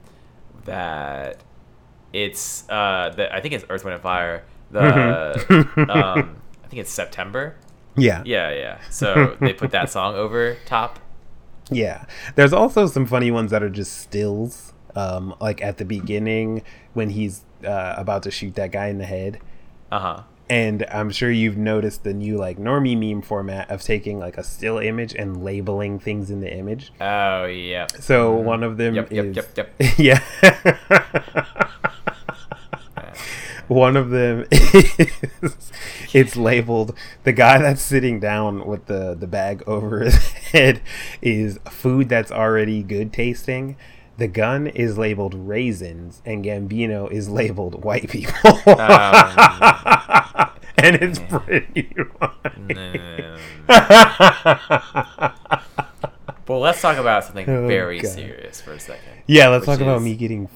that 0.65 1.43
it's 2.13 2.69
uh, 2.69 3.13
the, 3.17 3.35
I 3.35 3.41
think 3.41 3.55
it's 3.55 3.65
Earth, 3.69 3.85
Wind, 3.85 3.95
and 3.95 4.03
Fire. 4.03 4.45
The 4.71 5.69
um, 5.77 6.37
I 6.65 6.69
think 6.69 6.81
it's 6.81 6.91
September. 6.91 7.57
Yeah. 7.97 8.23
Yeah, 8.25 8.51
yeah. 8.51 8.81
So 8.91 9.37
they 9.41 9.53
put 9.53 9.71
that 9.73 9.91
song 9.91 10.15
over 10.15 10.57
top. 10.65 10.99
Yeah. 11.71 12.07
There's 12.37 12.53
also 12.53 12.87
some 12.87 13.07
funny 13.07 13.31
ones 13.31 13.51
that 13.51 13.63
are 13.63 13.71
just 13.71 13.99
stills. 13.99 14.73
Um, 14.95 15.35
like 15.41 15.63
at 15.63 15.79
the 15.79 15.87
beginning 15.87 16.63
when 16.93 17.09
he's 17.11 17.45
uh, 17.65 17.95
about 17.97 18.25
to 18.25 18.31
shoot 18.31 18.55
that 18.57 18.73
guy 18.73 18.89
in 18.89 18.99
the 18.99 19.07
head. 19.07 19.41
Uh 19.91 19.99
huh. 19.99 20.23
And 20.53 20.85
I'm 20.91 21.09
sure 21.09 21.31
you've 21.31 21.57
noticed 21.57 22.05
the 22.05 22.13
new 22.13 22.37
like 22.37 22.59
normie 22.59 22.95
meme 22.95 23.23
format 23.23 23.71
of 23.71 23.81
taking 23.81 24.19
like 24.19 24.37
a 24.37 24.45
still 24.45 24.77
image 24.77 25.15
and 25.15 25.43
labeling 25.43 25.99
things 25.99 26.31
in 26.31 26.43
the 26.43 26.55
image. 26.55 26.93
Oh 27.01 27.47
yeah. 27.47 27.87
So 27.99 28.37
mm-hmm. 28.37 28.45
one 28.45 28.63
of 28.63 28.77
them 28.77 28.95
Yep, 28.95 29.13
yep, 29.13 29.35
yep, 29.35 29.57
yep. 29.57 29.73
yeah. 29.99 30.21
one 33.67 33.97
of 33.97 34.11
them 34.11 34.45
is 34.51 35.73
it's 36.13 36.37
labeled 36.37 36.95
the 37.25 37.33
guy 37.33 37.57
that's 37.57 37.81
sitting 37.81 38.21
down 38.21 38.67
with 38.67 38.85
the 38.89 39.17
the 39.19 39.27
bag 39.27 39.63
over 39.67 40.01
his 40.01 40.33
head 40.33 40.83
is 41.23 41.59
food 41.71 42.11
that's 42.11 42.31
already 42.31 42.83
good 42.83 43.11
tasting. 43.11 43.75
The 44.19 44.29
gun 44.29 44.67
is 44.67 44.99
labeled 44.99 45.35
raisins, 45.35 46.21
and 46.27 46.45
Gambino 46.45 47.11
is 47.11 47.29
labeled 47.31 47.83
white 47.85 48.09
people. 48.11 48.33
Um, 48.67 48.67
and 50.77 50.97
it's 50.97 51.19
pretty 51.19 51.89
funny. 52.21 53.25
well, 56.49 56.61
let's 56.61 56.81
talk 56.81 56.99
about 56.99 57.25
something 57.25 57.49
Oh, 57.49 57.67
very 57.67 58.01
God. 58.01 58.13
serious 58.13 58.61
for 58.61 58.73
a 58.73 58.81
second. 58.81 59.23
yeah, 59.27 59.49
let's 59.49 59.67
talk 59.67 59.81
about 59.81 60.03
me 60.03 60.15
getting 60.15 60.49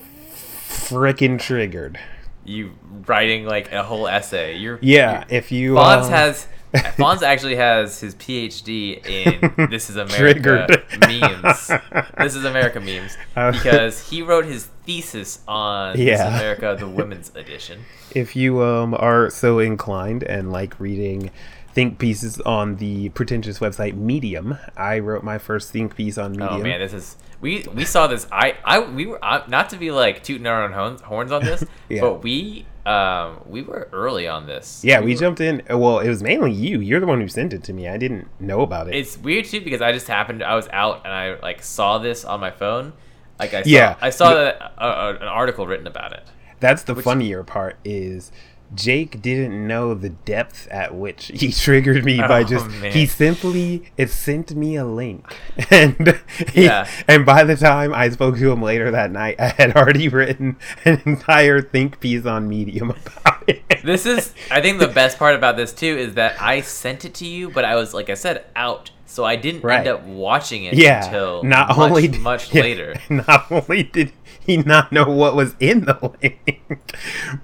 frickin' 0.68 1.40
triggered. 1.40 1.98
You 2.44 2.72
writing 3.07 3.44
like 3.46 3.72
a 3.72 3.82
whole 3.82 4.07
essay. 4.07 4.57
You're 4.57 4.78
Yeah, 4.82 5.20
you- 5.20 5.36
if 5.36 5.50
you 5.52 5.74
Fonz 5.74 6.04
um, 6.04 6.11
has 6.11 6.46
Fonz 6.98 7.22
actually 7.22 7.56
has 7.56 8.00
his 8.00 8.14
PhD 8.16 9.04
in 9.06 9.68
This 9.70 9.88
Is 9.90 9.96
America 9.96 10.66
memes. 11.00 11.70
This 12.18 12.34
is 12.34 12.44
America 12.44 12.80
memes 12.80 13.16
Uh, 13.36 13.52
because 13.52 14.08
he 14.10 14.22
wrote 14.22 14.44
his 14.44 14.66
thesis 14.84 15.40
on 15.46 15.92
This 15.96 16.00
Is 16.02 16.06
Yeah. 16.20 16.36
America 16.36 16.76
the 16.78 16.88
women's 16.88 17.30
edition. 17.34 17.80
if 18.14 18.34
you 18.36 18.62
um 18.62 18.94
are 18.94 19.30
so 19.30 19.58
inclined 19.58 20.22
and 20.24 20.50
like 20.52 20.78
reading 20.80 21.30
think 21.72 21.98
pieces 21.98 22.40
on 22.40 22.76
the 22.76 23.10
pretentious 23.10 23.58
website 23.58 23.94
Medium, 23.96 24.58
I 24.76 24.98
wrote 24.98 25.22
my 25.22 25.36
first 25.38 25.70
think 25.70 25.94
piece 25.94 26.16
on 26.18 26.32
Medium. 26.32 26.48
Oh 26.52 26.58
man, 26.62 26.80
this 26.80 26.92
is 26.94 27.16
we 27.40 27.64
we 27.74 27.84
saw 27.84 28.06
this. 28.06 28.26
I 28.32 28.54
I 28.64 28.78
we 28.80 29.04
were 29.06 29.22
uh, 29.24 29.44
not 29.46 29.68
to 29.70 29.76
be 29.76 29.90
like 29.90 30.22
tooting 30.22 30.46
our 30.46 30.64
own 30.64 30.72
horns, 30.72 31.00
horns 31.02 31.30
on 31.32 31.44
this, 31.44 31.64
Yeah. 31.90 32.00
but 32.00 32.22
we 32.22 32.64
um 32.87 33.41
we 33.47 33.62
were 33.62 33.89
early 33.93 34.28
on 34.28 34.47
this. 34.47 34.80
yeah, 34.84 35.01
we 35.01 35.12
were- 35.14 35.18
jumped 35.20 35.41
in. 35.41 35.62
Well, 35.68 35.99
it 35.99 36.09
was 36.09 36.22
mainly 36.22 36.53
you. 36.53 36.80
You're 36.80 37.01
the 37.01 37.07
one 37.07 37.20
who 37.20 37.28
sent 37.28 37.53
it 37.53 37.64
to 37.64 37.72
me. 37.72 37.89
I 37.89 37.97
didn't 37.97 38.28
know 38.41 38.61
about 38.61 38.89
it. 38.89 38.95
It's 38.95 39.18
weird 39.18 39.45
too 39.47 39.61
because 39.61 39.82
I 39.82 39.93
just 39.93 40.07
happened. 40.07 40.43
I 40.43 40.55
was 40.55 40.68
out 40.72 41.03
and 41.05 41.12
I 41.12 41.39
like 41.41 41.62
saw 41.62 41.99
this 41.99 42.24
on 42.24 42.39
my 42.41 42.51
phone. 42.53 42.93
Like 43.39 43.53
I 43.55 43.62
saw, 43.62 43.68
Yeah. 43.68 43.97
I 44.01 44.11
saw 44.11 44.32
that, 44.34 44.72
uh, 44.78 44.80
uh, 44.80 45.18
an 45.20 45.28
article 45.28 45.66
written 45.66 45.87
about 45.87 46.12
it. 46.12 46.22
That's 46.61 46.84
the 46.84 46.95
funnier 46.95 47.43
part 47.45 47.76
is 47.84 48.32
Jake 48.74 49.22
didn't 49.22 49.66
know 49.66 49.94
the 49.94 50.10
depth 50.10 50.66
at 50.70 50.94
which 50.94 51.26
he 51.34 51.52
triggered 51.52 52.04
me 52.04 52.18
by 52.18 52.40
Oh, 52.40 52.44
just 52.44 52.68
man. 52.68 52.92
he 52.92 53.06
simply 53.06 53.90
it 53.96 54.10
sent 54.10 54.54
me 54.54 54.76
a 54.76 54.84
link 54.84 55.34
and 55.70 56.20
he, 56.52 56.64
Yeah. 56.64 56.88
and 57.08 57.24
by 57.24 57.44
the 57.44 57.56
time 57.56 57.94
I 57.94 58.08
spoke 58.10 58.36
to 58.38 58.50
him 58.50 58.62
later 58.62 58.90
that 58.90 59.10
night 59.12 59.36
I 59.40 59.48
had 59.48 59.76
already 59.76 60.08
written 60.08 60.56
an 60.84 61.00
entire 61.04 61.60
think 61.62 62.00
piece 62.00 62.26
on 62.26 62.48
Medium 62.48 62.90
about 62.90 63.44
it. 63.48 63.62
This 63.84 64.04
is, 64.06 64.34
I 64.50 64.60
think, 64.60 64.80
the 64.80 64.88
best 64.88 65.18
part 65.18 65.34
about 65.36 65.56
this 65.56 65.72
too 65.72 65.96
is 65.96 66.14
that 66.14 66.40
I 66.42 66.60
sent 66.60 67.04
it 67.04 67.14
to 67.14 67.26
you, 67.26 67.48
but 67.50 67.64
I 67.64 67.76
was, 67.76 67.94
like 67.94 68.10
I 68.10 68.14
said, 68.14 68.44
out, 68.56 68.90
so 69.07 69.24
I 69.24 69.36
didn't 69.36 69.62
Right. 69.64 69.78
end 69.78 69.88
up 69.88 70.04
watching 70.04 70.64
it 70.64 70.74
yeah, 70.74 71.04
until 71.04 71.42
not 71.42 71.68
much, 71.68 71.78
only 71.78 72.09
much 72.18 72.52
yeah, 72.54 72.62
later. 72.62 72.94
Not 73.09 73.50
only 73.50 73.84
did 73.84 74.12
he 74.40 74.59
not 74.59 74.92
know 74.92 75.04
what 75.09 75.34
was 75.34 75.54
in 75.59 75.84
the 75.86 75.98
link, 76.22 76.61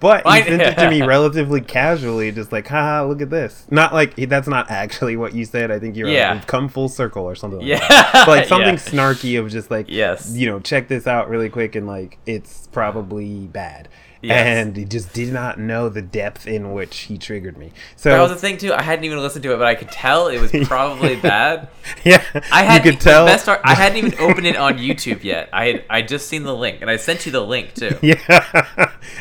but 0.00 0.24
he 0.26 0.42
sent 0.44 0.62
it 0.62 0.74
to 0.76 0.90
me 0.90 1.02
relatively 1.06 1.60
casually, 1.60 2.30
just 2.30 2.52
like, 2.52 2.68
"Ha, 2.68 3.02
look 3.02 3.20
at 3.22 3.30
this. 3.30 3.66
Not 3.70 3.92
like 3.92 4.14
that's 4.16 4.46
not 4.48 4.70
actually 4.70 5.16
what 5.16 5.34
you 5.34 5.44
said. 5.44 5.70
I 5.70 5.78
think 5.78 5.96
you're 5.96 6.08
Yeah. 6.08 6.28
like, 6.30 6.34
"We've 6.38 6.46
come 6.46 6.68
full 6.68 6.88
circle 6.88 7.24
or 7.24 7.34
something. 7.34 7.60
Like 7.60 7.68
Yeah. 7.68 7.88
that. 7.88 8.10
But, 8.12 8.28
like 8.28 8.48
something 8.48 8.74
Yeah. 8.74 8.80
snarky 8.80 9.38
of 9.40 9.50
just 9.50 9.70
like, 9.70 9.86
Yes. 9.88 10.32
you 10.34 10.46
know, 10.48 10.60
check 10.60 10.88
this 10.88 11.06
out 11.06 11.28
really 11.28 11.48
quick 11.48 11.74
and 11.74 11.86
like 11.86 12.18
it's 12.26 12.68
probably 12.72 13.46
bad. 13.48 13.88
Yes. 14.22 14.46
And 14.46 14.76
he 14.76 14.84
just 14.84 15.12
did 15.12 15.32
not 15.32 15.58
know 15.58 15.88
the 15.88 16.00
depth 16.00 16.46
in 16.46 16.72
which 16.72 16.96
he 17.00 17.18
triggered 17.18 17.58
me. 17.58 17.72
So 17.96 18.10
That 18.10 18.20
was 18.20 18.30
the 18.30 18.36
thing 18.36 18.56
too. 18.56 18.72
I 18.72 18.80
hadn't 18.80 19.04
even 19.04 19.18
listened 19.18 19.42
to 19.42 19.52
it, 19.52 19.56
but 19.56 19.66
I 19.66 19.74
could 19.74 19.90
tell 19.90 20.28
it 20.28 20.40
was 20.40 20.52
probably 20.68 21.16
bad. 21.16 21.68
yeah, 22.04 22.22
I 22.52 22.62
had 22.62 22.84
you 22.84 22.92
could 22.92 23.00
tell. 23.00 23.26
Part, 23.44 23.60
I 23.64 23.74
hadn't 23.74 23.98
even 23.98 24.14
opened 24.20 24.46
it 24.46 24.56
on 24.56 24.78
YouTube 24.78 25.24
yet. 25.24 25.48
I 25.52 25.66
had 25.66 25.84
I 25.90 26.02
just 26.02 26.28
seen 26.28 26.44
the 26.44 26.54
link, 26.54 26.80
and 26.82 26.88
I 26.88 26.96
sent 26.96 27.26
you 27.26 27.32
the 27.32 27.40
link 27.40 27.74
too. 27.74 27.98
Yeah, 28.00 28.68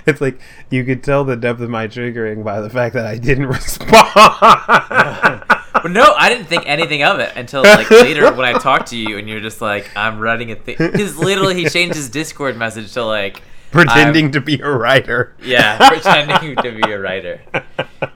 it's 0.06 0.22
like 0.22 0.40
you 0.70 0.84
could 0.86 1.04
tell 1.04 1.24
the 1.24 1.36
depth 1.36 1.62
of 1.62 1.70
my 1.72 1.88
triggering 1.88 2.44
by 2.44 2.62
the 2.62 2.70
fact 2.70 2.94
that 2.94 3.08
I 3.08 3.18
didn't 3.18 3.48
respond. 3.48 3.90
But 5.74 5.92
no, 5.92 6.14
I 6.16 6.30
didn't 6.30 6.46
think 6.46 6.64
anything 6.68 7.02
of 7.02 7.20
it 7.20 7.32
until 7.36 7.64
like 7.64 7.90
later 7.90 8.32
when 8.34 8.46
I 8.46 8.60
talked 8.60 8.90
to 8.90 8.98
you, 8.98 9.18
and 9.18 9.28
you're 9.28 9.40
just 9.40 9.62
like, 9.62 9.90
"I'm 9.96 10.20
writing 10.20 10.52
a 10.52 10.56
thing." 10.56 10.76
Because 10.78 11.18
literally, 11.18 11.56
he 11.56 11.68
changed 11.70 11.96
his 11.96 12.10
Discord 12.10 12.56
message 12.56 12.94
to 12.94 13.04
like 13.04 13.42
Pretending 13.72 14.26
I'm- 14.26 14.32
to 14.34 14.42
be 14.42 14.60
a 14.60 14.70
writer. 14.70 15.36
yeah, 15.42 15.78
pretending 15.90 16.56
to 16.58 16.72
be 16.72 16.92
a 16.92 17.00
writer. 17.00 17.42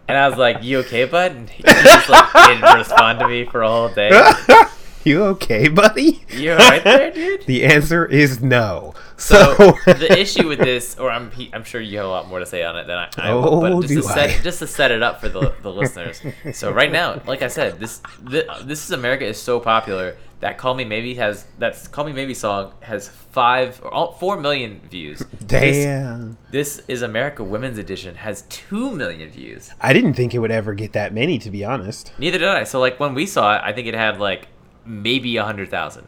And 0.08 0.18
I 0.18 0.28
was 0.28 0.38
like, 0.38 0.64
"You 0.64 0.80
okay, 0.80 1.06
bud?" 1.06 1.32
And 1.32 1.50
he 1.50 1.64
just 1.64 2.10
like 2.10 2.34
didn't 2.34 2.76
respond 2.78 3.20
to 3.20 3.28
me 3.28 3.46
for 3.46 3.62
a 3.62 3.68
whole 3.70 3.90
day. 3.90 4.10
you 5.06 5.24
okay, 5.24 5.68
buddy? 5.68 6.24
You 6.30 6.54
alright 6.54 6.84
there, 6.84 7.12
dude? 7.12 7.36
The 7.46 7.64
answer 7.64 8.06
is 8.06 8.42
no. 8.42 8.94
So 9.18 9.56
So, 9.56 9.72
the 9.86 10.18
issue 10.20 10.48
with 10.48 10.60
this, 10.60 10.98
or 10.98 11.10
I'm 11.12 11.32
I'm 11.54 11.64
sure 11.64 11.80
you 11.80 11.98
have 11.98 12.06
a 12.08 12.10
lot 12.10 12.28
more 12.28 12.40
to 12.40 12.46
say 12.46 12.64
on 12.64 12.78
it 12.78 12.88
than 12.88 12.98
I. 12.98 13.10
I 13.18 13.32
Oh, 13.32 13.62
but 13.62 13.82
just 13.82 13.88
do 13.88 14.02
to 14.02 14.08
set 14.08 14.44
just 14.44 14.60
to 14.60 14.68
set 14.68 14.92
it 14.92 15.04
up 15.04 15.22
for 15.22 15.30
the 15.30 15.54
the 15.62 15.72
listeners. 15.72 16.22
So 16.54 16.72
right 16.72 16.92
now, 16.92 17.22
like 17.26 17.42
I 17.42 17.48
said, 17.48 17.80
this 17.80 18.02
this, 18.22 18.46
this 18.64 18.84
is 18.84 18.92
America 18.92 19.26
is 19.26 19.42
so 19.42 19.60
popular 19.60 20.18
that 20.40 20.58
Call 20.58 20.74
Me 20.76 20.84
Maybe 20.86 21.16
has 21.16 21.46
that's 21.58 21.88
Call 21.88 22.06
Me 22.06 22.14
Maybe 22.14 22.34
song 22.34 22.74
has 22.82 23.08
five 23.08 23.82
or 23.84 23.94
all, 23.94 24.12
four 24.14 24.40
million 24.40 24.82
views. 24.90 25.20
This, 25.40 25.86
damn. 25.86 26.38
this 26.52 26.82
is 26.88 27.02
America 27.02 27.44
Women's 27.44 27.78
Edition 27.78 28.16
has 28.16 28.44
two 28.44 28.92
million 28.92 29.30
views. 29.30 29.72
I 29.80 29.94
didn't 29.94 30.14
think 30.14 30.34
it 30.34 30.40
would 30.40 30.52
ever 30.52 30.74
get 30.74 30.94
that 30.94 31.14
many, 31.14 31.38
to 31.40 31.50
be 31.50 31.64
honest. 31.64 32.12
Neither 32.18 32.38
did 32.38 32.48
I. 32.48 32.64
So 32.64 32.80
like 32.80 33.00
when 33.00 33.14
we 33.14 33.26
saw 33.26 33.56
it, 33.56 33.62
I 33.64 33.72
think 33.72 33.88
it 33.88 33.94
had 33.94 34.20
like 34.20 34.48
maybe 34.86 35.38
a 35.38 35.44
hundred 35.44 35.70
thousand. 35.70 36.08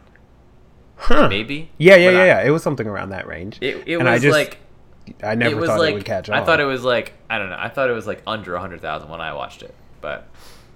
Huh. 0.97 1.28
Maybe. 1.30 1.69
Yeah, 1.78 1.95
yeah, 1.95 2.09
yeah, 2.09 2.25
yeah. 2.25 2.41
It 2.43 2.49
was 2.49 2.63
something 2.63 2.88
around 2.88 3.09
that 3.09 3.28
range. 3.28 3.59
It, 3.61 3.84
it 3.88 3.97
And 3.99 4.09
I 4.09 4.13
was 4.13 4.23
just- 4.23 4.34
like 4.34 4.57
I 5.23 5.36
never 5.36 5.55
was 5.55 5.69
thought 5.69 5.80
like 5.80 5.91
it 5.91 5.93
would 5.95 6.05
catch 6.05 6.30
on. 6.30 6.38
I 6.38 6.43
thought 6.43 6.59
it 6.59 6.65
was 6.65 6.84
like 6.84 7.13
I 7.30 7.38
don't 7.38 7.49
know. 7.49 7.57
I 7.57 7.69
thought 7.69 7.89
it 7.89 7.93
was 7.93 8.07
like 8.07 8.21
under 8.28 8.55
a 8.55 8.59
hundred 8.59 8.82
thousand 8.82 9.09
when 9.09 9.21
I 9.21 9.34
watched 9.34 9.61
it, 9.61 9.73
but 10.01 10.28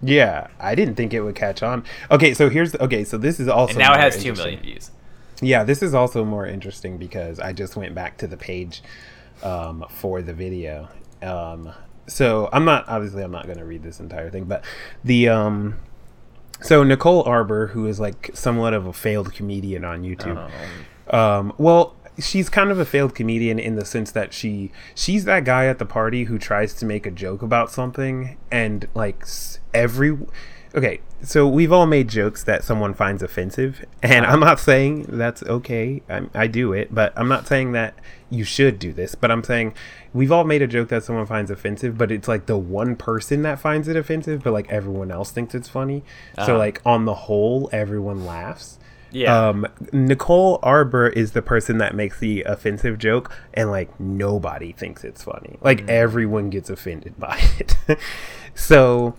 Yeah, 0.02 0.48
I 0.60 0.74
didn't 0.76 0.96
think 0.96 1.14
it 1.14 1.22
would 1.22 1.36
catch 1.36 1.62
on. 1.64 1.84
Okay, 2.10 2.34
so 2.34 2.50
here's 2.50 2.74
okay. 2.76 3.04
So 3.04 3.18
this 3.18 3.40
is 3.40 3.48
also 3.48 3.72
and 3.72 3.80
now 3.80 3.94
it 3.94 4.00
has 4.00 4.22
two 4.22 4.34
million 4.34 4.62
views. 4.62 4.92
Yeah, 5.42 5.64
this 5.64 5.82
is 5.82 5.94
also 5.96 6.24
more 6.24 6.46
interesting 6.46 6.98
because 6.98 7.40
I 7.40 7.52
just 7.52 7.76
went 7.76 7.96
back 7.96 8.18
to 8.20 8.28
the 8.28 8.38
page 8.38 8.84
um, 9.44 9.86
for 9.90 10.22
the 10.22 10.34
video. 10.34 10.88
Um, 11.22 11.74
so 12.08 12.48
I'm 12.54 12.64
not 12.64 12.88
obviously 12.88 13.24
I'm 13.24 13.32
not 13.32 13.46
going 13.48 13.58
to 13.58 13.66
read 13.66 13.84
this 13.84 14.00
entire 14.00 14.30
thing, 14.30 14.46
but 14.46 14.64
the 15.04 15.30
um, 15.30 15.78
so 16.62 16.84
Nicole 16.84 17.24
Arbour, 17.24 17.68
who 17.68 17.88
is 17.88 18.00
like 18.00 18.32
somewhat 18.34 18.74
of 18.74 18.86
a 18.86 18.94
failed 18.94 19.34
comedian 19.34 19.84
on 19.84 20.04
YouTube. 20.04 20.38
Um, 20.38 20.52
Um, 21.10 21.54
well, 21.58 21.96
she's 22.20 22.50
kind 22.50 22.72
of 22.72 22.80
a 22.80 22.86
failed 22.86 23.16
comedian 23.16 23.60
in 23.60 23.76
the 23.76 23.86
sense 23.86 24.12
that 24.12 24.34
she 24.34 24.72
she's 24.96 25.26
that 25.26 25.44
guy 25.44 25.66
at 25.66 25.80
the 25.80 25.86
party 25.86 26.26
who 26.26 26.38
tries 26.38 26.74
to 26.76 26.86
make 26.86 27.06
a 27.06 27.12
joke 27.12 27.42
about 27.42 27.72
something 27.72 28.38
and 28.52 28.88
like 28.94 29.26
every 29.74 30.18
okay 30.74 31.02
so 31.22 31.48
we've 31.48 31.72
all 31.72 31.86
made 31.86 32.08
jokes 32.08 32.44
that 32.44 32.64
someone 32.64 32.94
finds 32.94 33.22
offensive 33.22 33.84
and 34.02 34.26
i'm 34.26 34.40
not 34.40 34.60
saying 34.60 35.04
that's 35.10 35.44
okay 35.44 36.02
I, 36.10 36.22
I 36.34 36.48
do 36.48 36.72
it 36.74 36.94
but 36.96 37.12
i'm 37.18 37.28
not 37.28 37.46
saying 37.48 37.74
that 37.74 37.94
you 38.30 38.44
should 38.46 38.80
do 38.80 38.94
this 38.94 39.14
but 39.14 39.30
i'm 39.32 39.44
saying 39.44 39.74
we've 40.14 40.32
all 40.32 40.46
made 40.46 40.62
a 40.62 40.68
joke 40.68 40.88
that 40.90 41.04
someone 41.04 41.26
finds 41.26 41.52
offensive 41.52 41.98
but 41.98 42.10
it's 42.12 42.28
like 42.28 42.46
the 42.46 42.58
one 42.58 42.96
person 42.96 43.42
that 43.42 43.60
finds 43.60 43.88
it 43.90 43.96
offensive 43.98 44.44
but 44.44 44.54
like 44.54 44.70
everyone 44.70 45.12
else 45.12 45.32
thinks 45.32 45.54
it's 45.54 45.68
funny 45.70 46.04
so 46.38 46.42
Uh-huh. 46.44 46.58
like 46.58 46.82
on 46.86 47.04
the 47.06 47.16
whole 47.16 47.70
everyone 47.74 48.26
laughs 48.26 48.80
Yeah. 49.12 49.50
um, 49.50 49.68
Nicole 49.92 50.58
Arbour 50.64 51.10
is 51.10 51.34
the 51.34 51.42
person 51.42 51.80
that 51.80 51.94
makes 51.94 52.18
the 52.20 52.44
offensive 52.44 52.98
joke, 52.98 53.30
and 53.54 53.70
like 53.70 53.90
nobody 54.00 54.72
thinks 54.72 55.04
it's 55.04 55.22
funny. 55.26 55.58
Like 55.60 55.84
everyone 55.90 56.50
gets 56.50 56.70
offended 56.70 57.20
by 57.20 57.38
it. 57.60 57.76
so 58.56 59.16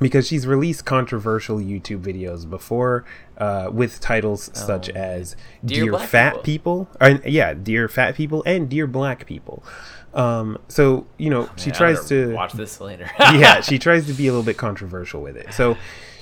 because 0.00 0.26
she's 0.26 0.46
released 0.46 0.84
controversial 0.84 1.58
YouTube 1.58 2.00
videos 2.02 2.48
before 2.48 3.04
uh, 3.38 3.70
with 3.72 4.00
titles 4.00 4.50
such 4.52 4.88
as 4.90 5.36
Dear 5.64 5.84
"Dear, 5.86 5.98
Fat 5.98 6.42
People," 6.42 6.88
or, 7.00 7.10
yeah, 7.26 7.54
"Dear 7.54 7.88
Fat 7.88 8.14
People" 8.14 8.42
and 8.46 8.68
"Dear 8.68 8.86
Black 8.86 9.26
People." 9.26 9.62
Um, 10.14 10.58
so 10.68 11.06
you 11.18 11.30
know 11.30 11.48
she 11.56 11.70
Man, 11.70 11.78
tries 11.78 12.08
to 12.08 12.32
watch 12.34 12.52
this 12.54 12.80
later. 12.80 13.10
yeah, 13.18 13.60
she 13.62 13.78
tries 13.78 14.06
to 14.06 14.12
be 14.12 14.26
a 14.26 14.32
little 14.32 14.44
bit 14.44 14.56
controversial 14.56 15.20
with 15.22 15.36
it. 15.36 15.52
So 15.52 15.76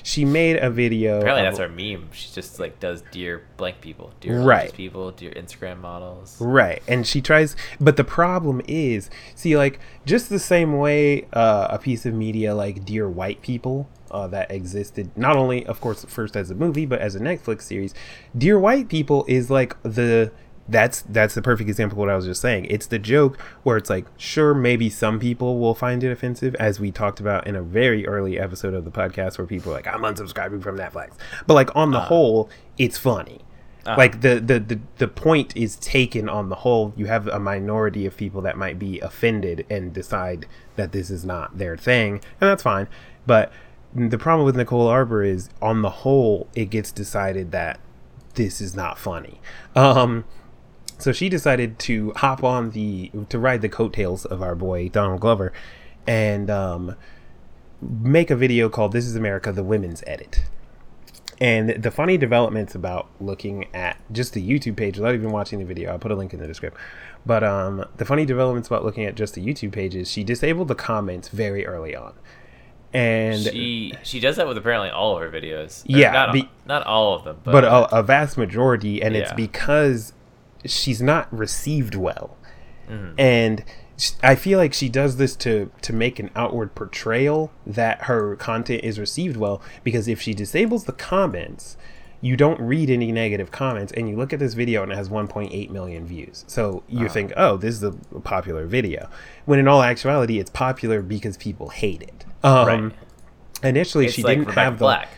she 0.04 0.24
made 0.26 0.56
a 0.58 0.68
video. 0.68 1.18
Apparently 1.18 1.42
that's 1.42 1.58
our 1.58 1.68
meme. 1.68 2.10
She 2.12 2.30
just 2.30 2.60
like 2.60 2.78
does 2.78 3.02
dear 3.10 3.42
blank 3.56 3.80
people, 3.80 4.12
dear 4.20 4.40
Right. 4.40 4.70
people, 4.72 5.10
dear 5.10 5.30
Instagram 5.32 5.80
models. 5.80 6.36
Right. 6.40 6.82
And 6.86 7.06
she 7.06 7.20
tries 7.22 7.56
but 7.80 7.96
the 7.96 8.04
problem 8.04 8.60
is, 8.68 9.08
see 9.34 9.56
like 9.56 9.80
just 10.04 10.28
the 10.28 10.38
same 10.38 10.76
way 10.78 11.26
uh, 11.32 11.68
a 11.70 11.78
piece 11.78 12.04
of 12.04 12.12
media 12.14 12.54
like 12.54 12.84
Dear 12.84 13.08
White 13.08 13.40
People 13.40 13.88
uh, 14.10 14.28
that 14.28 14.50
existed 14.50 15.10
not 15.16 15.36
only 15.36 15.64
of 15.66 15.80
course 15.80 16.04
first 16.04 16.36
as 16.36 16.50
a 16.50 16.54
movie 16.54 16.84
but 16.86 17.00
as 17.00 17.14
a 17.16 17.20
Netflix 17.20 17.62
series, 17.62 17.94
Dear 18.36 18.58
White 18.58 18.88
People 18.90 19.24
is 19.26 19.50
like 19.50 19.74
the 19.82 20.30
that's 20.68 21.02
that's 21.02 21.34
the 21.34 21.42
perfect 21.42 21.68
example 21.68 21.96
of 21.96 21.98
what 21.98 22.08
I 22.08 22.16
was 22.16 22.24
just 22.24 22.40
saying. 22.40 22.66
It's 22.70 22.86
the 22.86 22.98
joke 22.98 23.40
where 23.62 23.76
it's 23.76 23.90
like, 23.90 24.06
sure, 24.16 24.54
maybe 24.54 24.88
some 24.88 25.20
people 25.20 25.58
will 25.58 25.74
find 25.74 26.02
it 26.02 26.10
offensive, 26.10 26.54
as 26.56 26.80
we 26.80 26.90
talked 26.90 27.20
about 27.20 27.46
in 27.46 27.54
a 27.54 27.62
very 27.62 28.06
early 28.06 28.38
episode 28.38 28.74
of 28.74 28.84
the 28.84 28.90
podcast, 28.90 29.38
where 29.38 29.46
people 29.46 29.72
are 29.72 29.74
like, 29.74 29.86
I'm 29.86 30.02
unsubscribing 30.02 30.62
from 30.62 30.78
Netflix. 30.78 31.12
But 31.46 31.54
like 31.54 31.74
on 31.76 31.90
the 31.90 32.00
whole, 32.00 32.48
it's 32.78 32.96
funny. 32.98 33.40
Uh-huh. 33.86 33.96
Like 33.98 34.22
the, 34.22 34.40
the 34.40 34.58
the 34.58 34.80
the 34.96 35.08
point 35.08 35.54
is 35.54 35.76
taken 35.76 36.28
on 36.28 36.48
the 36.48 36.56
whole. 36.56 36.94
You 36.96 37.06
have 37.06 37.28
a 37.28 37.38
minority 37.38 38.06
of 38.06 38.16
people 38.16 38.40
that 38.42 38.56
might 38.56 38.78
be 38.78 38.98
offended 39.00 39.66
and 39.68 39.92
decide 39.92 40.46
that 40.76 40.92
this 40.92 41.10
is 41.10 41.24
not 41.24 41.58
their 41.58 41.76
thing, 41.76 42.14
and 42.40 42.48
that's 42.48 42.62
fine. 42.62 42.88
But 43.26 43.52
the 43.94 44.18
problem 44.18 44.46
with 44.46 44.56
Nicole 44.56 44.88
Arbour 44.88 45.22
is, 45.22 45.50
on 45.60 45.82
the 45.82 45.90
whole, 45.90 46.48
it 46.54 46.70
gets 46.70 46.90
decided 46.90 47.52
that 47.52 47.78
this 48.34 48.60
is 48.60 48.74
not 48.74 48.98
funny. 48.98 49.40
Um, 49.76 50.24
so 50.98 51.12
she 51.12 51.28
decided 51.28 51.78
to 51.80 52.12
hop 52.16 52.42
on 52.44 52.70
the 52.70 53.10
to 53.28 53.38
ride 53.38 53.62
the 53.62 53.68
coattails 53.68 54.24
of 54.24 54.42
our 54.42 54.54
boy 54.54 54.88
Donald 54.88 55.20
Glover, 55.20 55.52
and 56.06 56.50
um, 56.50 56.96
make 57.80 58.30
a 58.30 58.36
video 58.36 58.68
called 58.68 58.92
"This 58.92 59.06
Is 59.06 59.16
America: 59.16 59.52
The 59.52 59.64
Women's 59.64 60.02
Edit." 60.06 60.44
And 61.40 61.70
the 61.70 61.90
funny 61.90 62.16
developments 62.16 62.76
about 62.76 63.08
looking 63.20 63.66
at 63.74 63.96
just 64.12 64.34
the 64.34 64.48
YouTube 64.48 64.76
page 64.76 64.98
without 64.98 65.14
even 65.14 65.30
watching 65.32 65.58
the 65.58 65.64
video, 65.64 65.90
I'll 65.90 65.98
put 65.98 66.12
a 66.12 66.14
link 66.14 66.32
in 66.32 66.38
the 66.38 66.46
description. 66.46 66.80
But 67.26 67.42
um, 67.42 67.84
the 67.96 68.04
funny 68.04 68.24
developments 68.24 68.68
about 68.68 68.84
looking 68.84 69.04
at 69.04 69.16
just 69.16 69.34
the 69.34 69.44
YouTube 69.44 69.72
page 69.72 69.96
is 69.96 70.10
she 70.10 70.22
disabled 70.22 70.68
the 70.68 70.76
comments 70.76 71.28
very 71.30 71.66
early 71.66 71.96
on, 71.96 72.12
and 72.92 73.42
She 73.42 73.94
she 74.04 74.20
does 74.20 74.36
that 74.36 74.46
with 74.46 74.56
apparently 74.56 74.90
all 74.90 75.16
of 75.16 75.22
her 75.22 75.30
videos. 75.30 75.84
Or 75.84 75.98
Yeah, 75.98 76.12
not, 76.12 76.32
be- 76.32 76.50
not 76.66 76.86
all 76.86 77.14
of 77.16 77.24
them, 77.24 77.40
but, 77.42 77.52
but 77.52 77.64
a, 77.64 77.98
a 77.98 78.02
vast 78.02 78.38
majority, 78.38 79.02
and 79.02 79.16
it's 79.16 79.32
because 79.32 80.12
she's 80.64 81.00
not 81.02 81.32
received 81.36 81.94
well, 81.94 82.36
Mm-hmm. 82.88 83.18
and 83.18 83.64
I 84.22 84.34
feel 84.34 84.58
like 84.58 84.74
she 84.74 84.88
does 84.90 85.16
this 85.16 85.34
to 85.36 85.70
to 85.82 85.92
make 85.94 86.18
an 86.18 86.30
outward 86.36 86.74
portrayal 86.74 87.50
that 87.66 88.02
her 88.02 88.36
content 88.36 88.84
is 88.84 88.98
received 88.98 89.36
well. 89.38 89.62
Because 89.82 90.06
if 90.08 90.20
she 90.20 90.34
disables 90.34 90.84
the 90.84 90.92
comments, 90.92 91.76
you 92.20 92.36
don't 92.36 92.60
read 92.60 92.90
any 92.90 93.10
negative 93.12 93.50
comments, 93.50 93.92
and 93.92 94.08
you 94.08 94.16
look 94.16 94.32
at 94.34 94.38
this 94.38 94.52
video 94.54 94.82
and 94.82 94.92
it 94.92 94.96
has 94.96 95.08
1.8 95.08 95.70
million 95.70 96.04
views. 96.06 96.44
So 96.46 96.82
you 96.88 97.08
think, 97.08 97.32
oh, 97.36 97.56
this 97.56 97.74
is 97.76 97.82
a 97.82 97.92
popular 98.22 98.66
video, 98.66 99.08
when 99.46 99.58
in 99.58 99.68
all 99.68 99.82
actuality, 99.82 100.38
it's 100.38 100.50
popular 100.50 101.00
because 101.00 101.36
people 101.36 101.68
hate 101.70 102.02
it. 102.02 102.24
Um, 102.42 102.66
Right. 102.66 102.92
Initially, 103.62 104.06
it's 104.06 104.14
she 104.14 104.22
like 104.22 104.38
didn't 104.38 104.48
Rebecca 104.48 104.64
have 104.64 104.78
the 104.78 104.84
Black. 104.84 105.08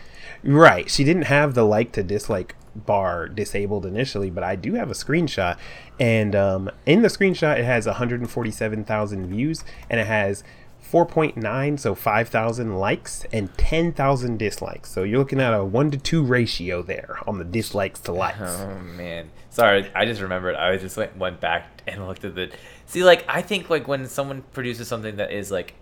Right. 0.44 0.88
She 0.90 1.02
didn't 1.02 1.22
have 1.24 1.54
the 1.54 1.64
like 1.64 1.90
to 1.92 2.02
dislike 2.04 2.54
bar 2.84 3.28
disabled 3.28 3.86
initially, 3.86 4.28
but 4.30 4.44
I 4.44 4.56
do 4.56 4.74
have 4.74 4.90
a 4.90 4.94
screenshot. 4.94 5.56
And 5.98 6.34
um, 6.36 6.70
in 6.84 7.02
the 7.02 7.08
screenshot, 7.08 7.58
it 7.58 7.64
has 7.64 7.86
147,000 7.86 9.26
views 9.26 9.64
and 9.88 10.00
it 10.00 10.06
has 10.06 10.44
4.9, 10.92 11.78
so 11.80 11.94
5,000 11.94 12.74
likes 12.76 13.24
and 13.32 13.52
10,000 13.58 14.38
dislikes. 14.38 14.90
So 14.90 15.02
you're 15.02 15.18
looking 15.18 15.40
at 15.40 15.52
a 15.52 15.64
1 15.64 15.90
to 15.92 15.98
2 15.98 16.22
ratio 16.24 16.82
there 16.82 17.18
on 17.26 17.38
the 17.38 17.44
dislikes 17.44 18.00
to 18.00 18.12
likes. 18.12 18.38
Oh 18.40 18.78
man, 18.80 19.30
sorry. 19.50 19.90
I 19.94 20.04
just 20.04 20.20
remembered. 20.20 20.54
I 20.54 20.76
just 20.76 20.96
went 20.96 21.16
went 21.16 21.40
back 21.40 21.82
and 21.86 22.06
looked 22.06 22.24
at 22.24 22.34
the. 22.36 22.50
See, 22.86 23.02
like 23.02 23.24
I 23.28 23.42
think 23.42 23.68
like 23.68 23.88
when 23.88 24.06
someone 24.06 24.42
produces 24.52 24.86
something 24.86 25.16
that 25.16 25.32
is 25.32 25.50
like 25.50 25.74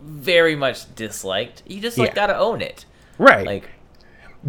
very 0.00 0.54
much 0.54 0.94
disliked, 0.94 1.62
you 1.66 1.80
just 1.80 1.98
like 1.98 2.10
Yeah. 2.10 2.14
gotta 2.14 2.38
own 2.38 2.60
it. 2.62 2.84
Right. 3.18 3.46
Like 3.46 3.70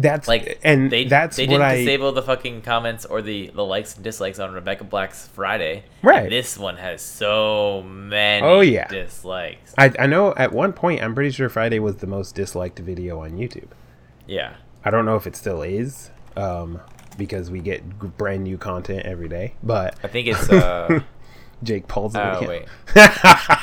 that's 0.00 0.28
like 0.28 0.60
and 0.62 0.90
they 0.90 1.04
that's 1.04 1.36
they 1.36 1.46
didn't 1.46 1.62
I 1.62 1.76
disable 1.78 2.12
the 2.12 2.22
fucking 2.22 2.62
comments 2.62 3.04
or 3.04 3.20
the 3.20 3.48
the 3.54 3.64
likes 3.64 3.96
and 3.96 4.04
dislikes 4.04 4.38
on 4.38 4.52
Rebecca 4.52 4.84
Black's 4.84 5.26
Friday. 5.28 5.84
Right. 6.02 6.30
This 6.30 6.56
one 6.56 6.76
has 6.76 7.02
so 7.02 7.82
many. 7.84 8.46
Oh, 8.46 8.60
yeah. 8.60 8.86
dislikes. 8.88 9.74
I, 9.76 9.92
I 9.98 10.06
know 10.06 10.32
at 10.36 10.52
one 10.52 10.72
point 10.72 11.02
I'm 11.02 11.14
pretty 11.14 11.32
sure 11.32 11.48
Friday 11.48 11.80
was 11.80 11.96
the 11.96 12.06
most 12.06 12.34
disliked 12.36 12.78
video 12.78 13.20
on 13.20 13.32
YouTube. 13.32 13.68
Yeah. 14.26 14.54
I 14.84 14.90
don't 14.90 15.04
know 15.04 15.16
if 15.16 15.26
it 15.26 15.34
still 15.34 15.62
is, 15.62 16.10
um, 16.36 16.80
because 17.18 17.50
we 17.50 17.58
get 17.60 18.16
brand 18.16 18.44
new 18.44 18.56
content 18.56 19.04
every 19.04 19.28
day. 19.28 19.54
But 19.62 19.96
I 20.04 20.06
think 20.06 20.28
it's. 20.28 20.48
uh 20.50 21.00
Jake 21.64 21.88
Paul's 21.88 22.14
Oh 22.14 22.34
video. 22.38 22.48
wait. 22.48 22.66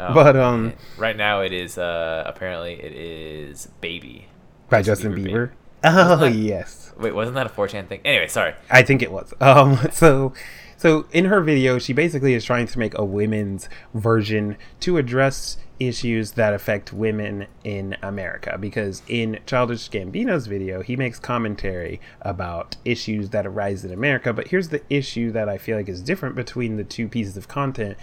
Oh, 0.00 0.14
But, 0.14 0.36
um, 0.36 0.66
man. 0.66 0.76
right 0.96 1.16
now 1.16 1.40
it 1.40 1.52
is. 1.52 1.76
uh 1.78 2.22
Apparently 2.26 2.74
it 2.74 2.92
is 2.92 3.66
Baby. 3.80 4.28
By 4.68 4.82
Justin 4.82 5.14
Bieber 5.14 5.28
Bieber. 5.28 5.50
Oh 5.84 6.16
that- 6.16 6.32
yes, 6.32 6.88
Wait, 6.98 7.14
wasn't 7.14 7.36
that 7.36 7.46
a 7.46 7.50
4chan 7.50 7.86
thing? 7.86 8.00
Anyway, 8.04 8.26
sorry. 8.26 8.54
I 8.70 8.82
think 8.82 9.02
it 9.02 9.12
was. 9.12 9.32
Um, 9.40 9.78
so, 9.92 10.32
so 10.76 11.06
in 11.12 11.26
her 11.26 11.40
video, 11.40 11.78
she 11.78 11.92
basically 11.92 12.34
is 12.34 12.44
trying 12.44 12.66
to 12.66 12.78
make 12.78 12.96
a 12.98 13.04
women's 13.04 13.68
version 13.94 14.56
to 14.80 14.98
address 14.98 15.58
issues 15.78 16.32
that 16.32 16.54
affect 16.54 16.92
women 16.92 17.46
in 17.62 17.96
America. 18.02 18.58
Because 18.58 19.02
in 19.06 19.38
Childish 19.46 19.88
Gambino's 19.90 20.48
video, 20.48 20.82
he 20.82 20.96
makes 20.96 21.20
commentary 21.20 22.00
about 22.22 22.76
issues 22.84 23.30
that 23.30 23.46
arise 23.46 23.84
in 23.84 23.92
America. 23.92 24.32
But 24.32 24.48
here's 24.48 24.70
the 24.70 24.82
issue 24.90 25.30
that 25.32 25.48
I 25.48 25.56
feel 25.56 25.76
like 25.76 25.88
is 25.88 26.02
different 26.02 26.34
between 26.34 26.76
the 26.76 26.84
two 26.84 27.06
pieces 27.06 27.36
of 27.36 27.46
content: 27.46 27.96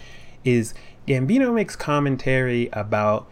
is 0.45 0.73
Gambino 1.05 1.53
makes 1.53 1.75
commentary 1.75 2.69
about 2.71 3.27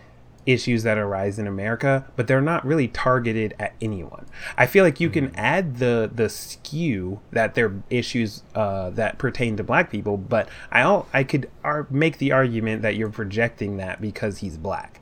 issues 0.45 0.83
that 0.83 0.97
arise 0.97 1.39
in 1.39 1.47
America, 1.47 2.05
but 2.15 2.27
they're 2.27 2.41
not 2.41 2.65
really 2.65 2.87
targeted 2.87 3.53
at 3.59 3.73
anyone. 3.81 4.25
I 4.57 4.65
feel 4.65 4.83
like 4.83 4.99
you 4.99 5.09
can 5.09 5.33
add 5.35 5.77
the 5.77 6.09
the 6.13 6.27
skew 6.29 7.19
that 7.31 7.55
they're 7.55 7.73
issues 7.89 8.43
uh, 8.55 8.89
that 8.91 9.17
pertain 9.17 9.55
to 9.57 9.63
black 9.63 9.89
people, 9.89 10.17
but 10.17 10.49
I 10.71 10.81
all 10.81 11.07
I 11.13 11.23
could 11.23 11.49
ar- 11.63 11.87
make 11.89 12.17
the 12.17 12.31
argument 12.31 12.81
that 12.81 12.95
you're 12.95 13.09
projecting 13.09 13.77
that 13.77 14.01
because 14.01 14.39
he's 14.39 14.57
black, 14.57 14.99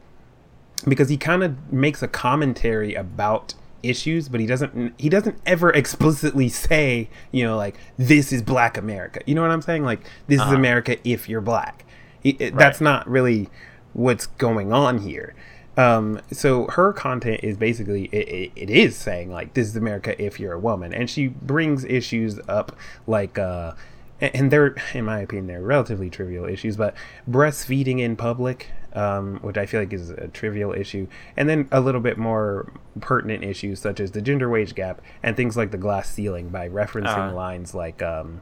because 0.87 1.09
he 1.09 1.17
kind 1.17 1.43
of 1.43 1.71
makes 1.73 2.01
a 2.01 2.07
commentary 2.07 2.93
about 2.93 3.53
issues 3.83 4.29
but 4.29 4.39
he 4.39 4.45
doesn't 4.45 4.93
he 4.99 5.09
doesn't 5.09 5.35
ever 5.43 5.71
explicitly 5.73 6.47
say 6.47 7.09
you 7.31 7.43
know 7.43 7.57
like 7.57 7.75
this 7.97 8.31
is 8.31 8.43
black 8.43 8.77
america. 8.77 9.19
You 9.25 9.33
know 9.33 9.41
what 9.41 9.49
i'm 9.49 9.63
saying? 9.63 9.83
Like 9.83 10.01
this 10.27 10.35
is 10.35 10.41
Uh-huh. 10.41 10.53
america 10.55 10.97
if 11.03 11.27
you're 11.27 11.41
black. 11.41 11.83
He, 12.21 12.29
it- 12.31 12.55
that's 12.55 12.79
not 12.79 13.09
really 13.09 13.49
what's 13.93 14.27
going 14.27 14.71
on 14.73 14.99
here. 14.99 15.33
Um, 15.77 16.19
so 16.31 16.67
her 16.71 16.91
content 16.91 17.39
is 17.43 17.55
basically 17.57 18.05
it, 18.11 18.27
it, 18.27 18.51
it 18.55 18.69
is 18.69 18.95
saying 18.97 19.31
like 19.31 19.53
this 19.53 19.67
is 19.67 19.75
America 19.75 20.21
if 20.21 20.39
you're 20.39 20.53
a 20.53 20.59
woman, 20.59 20.93
and 20.93 21.09
she 21.09 21.27
brings 21.27 21.85
issues 21.85 22.39
up 22.47 22.75
like 23.07 23.39
uh, 23.39 23.71
and 24.19 24.51
they're 24.51 24.75
in 24.93 25.05
my 25.05 25.19
opinion 25.19 25.47
they're 25.47 25.61
relatively 25.61 26.09
trivial 26.09 26.45
issues, 26.45 26.75
but 26.75 26.93
breastfeeding 27.29 27.99
in 28.01 28.17
public, 28.17 28.69
um, 28.93 29.39
which 29.41 29.57
I 29.57 29.65
feel 29.65 29.79
like 29.79 29.93
is 29.93 30.09
a 30.09 30.27
trivial 30.27 30.73
issue, 30.73 31.07
and 31.37 31.47
then 31.47 31.69
a 31.71 31.79
little 31.79 32.01
bit 32.01 32.17
more 32.17 32.71
pertinent 32.99 33.43
issues 33.43 33.79
such 33.79 33.99
as 34.01 34.11
the 34.11 34.21
gender 34.21 34.49
wage 34.49 34.75
gap 34.75 35.01
and 35.23 35.37
things 35.37 35.55
like 35.55 35.71
the 35.71 35.77
glass 35.77 36.11
ceiling 36.11 36.49
by 36.49 36.67
referencing 36.67 37.05
Uh-huh. 37.27 37.33
lines 37.33 37.73
like 37.73 38.01
um, 38.01 38.41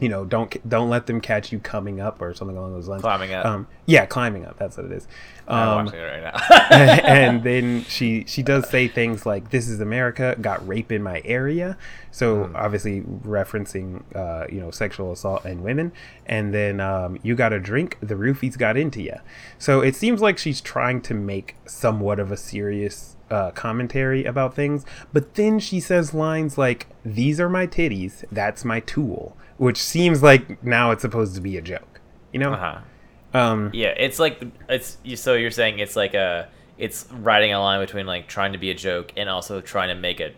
you 0.00 0.08
know 0.08 0.24
don't 0.24 0.68
don't 0.68 0.90
let 0.90 1.06
them 1.06 1.20
catch 1.20 1.52
you 1.52 1.60
coming 1.60 2.00
up 2.00 2.20
or 2.20 2.34
something 2.34 2.56
along 2.56 2.72
those 2.72 2.88
lines. 2.88 3.02
Climbing 3.02 3.32
up. 3.32 3.46
um 3.46 3.66
yeah 3.86 4.04
climbing 4.06 4.44
up. 4.44 4.58
That's 4.58 4.76
what 4.76 4.86
it 4.86 4.92
is. 4.92 5.06
I'm 5.46 5.68
um 5.78 5.84
watching 5.86 6.00
it 6.00 6.02
right 6.02 6.22
now. 6.22 6.66
and 7.06 7.42
then 7.44 7.84
she 7.84 8.24
she 8.26 8.42
does 8.42 8.68
say 8.68 8.88
things 8.88 9.24
like 9.24 9.50
this 9.50 9.68
is 9.68 9.80
america 9.80 10.36
got 10.40 10.66
rape 10.66 10.90
in 10.90 11.02
my 11.02 11.22
area. 11.24 11.76
So 12.10 12.44
Hmm. 12.46 12.56
obviously 12.56 13.02
referencing 13.02 14.02
uh 14.16 14.46
you 14.50 14.60
know 14.60 14.70
sexual 14.70 15.12
assault 15.12 15.44
and 15.44 15.62
women. 15.62 15.92
And 16.26 16.52
then 16.52 16.80
um 16.80 17.18
you 17.22 17.34
got 17.36 17.52
a 17.52 17.60
drink? 17.60 17.96
The 18.00 18.14
roofies 18.14 18.58
got 18.58 18.76
into 18.76 19.00
you 19.02 19.16
so 19.58 19.80
it 19.80 19.94
seems 19.94 20.20
like 20.20 20.38
she's 20.38 20.60
trying 20.60 21.02
to 21.02 21.14
make 21.14 21.54
somewhat 21.66 22.18
of 22.18 22.32
a 22.32 22.36
serious 22.36 23.16
uh, 23.30 23.50
commentary 23.52 24.24
about 24.24 24.54
things. 24.54 24.84
But 25.12 25.34
then 25.34 25.58
she 25.58 25.80
says 25.80 26.12
lines 26.14 26.58
like 26.58 26.86
these 27.04 27.40
are 27.40 27.48
my 27.48 27.66
titties. 27.66 28.24
That's 28.30 28.64
my 28.64 28.80
tool 28.80 29.36
which 29.56 29.78
seems 29.78 30.22
like 30.22 30.62
now 30.64 30.90
it's 30.90 31.02
supposed 31.02 31.34
to 31.34 31.40
be 31.40 31.56
a 31.56 31.62
joke 31.62 32.00
you 32.32 32.40
know 32.40 32.52
uh-huh. 32.52 33.38
um 33.38 33.70
Yeah, 33.72 33.94
it's 33.96 34.18
like 34.18 34.42
it's 34.68 34.98
so 35.14 35.34
you're 35.34 35.50
saying 35.50 35.78
it's 35.78 35.96
like 35.96 36.14
a 36.14 36.48
it's 36.76 37.06
riding 37.12 37.52
a 37.52 37.60
line 37.60 37.80
between 37.80 38.06
like 38.06 38.26
trying 38.28 38.52
to 38.52 38.58
be 38.58 38.70
a 38.70 38.74
joke 38.74 39.12
and 39.16 39.28
also 39.28 39.60
trying 39.60 39.88
to 39.88 39.94
make 39.94 40.20
a 40.20 40.32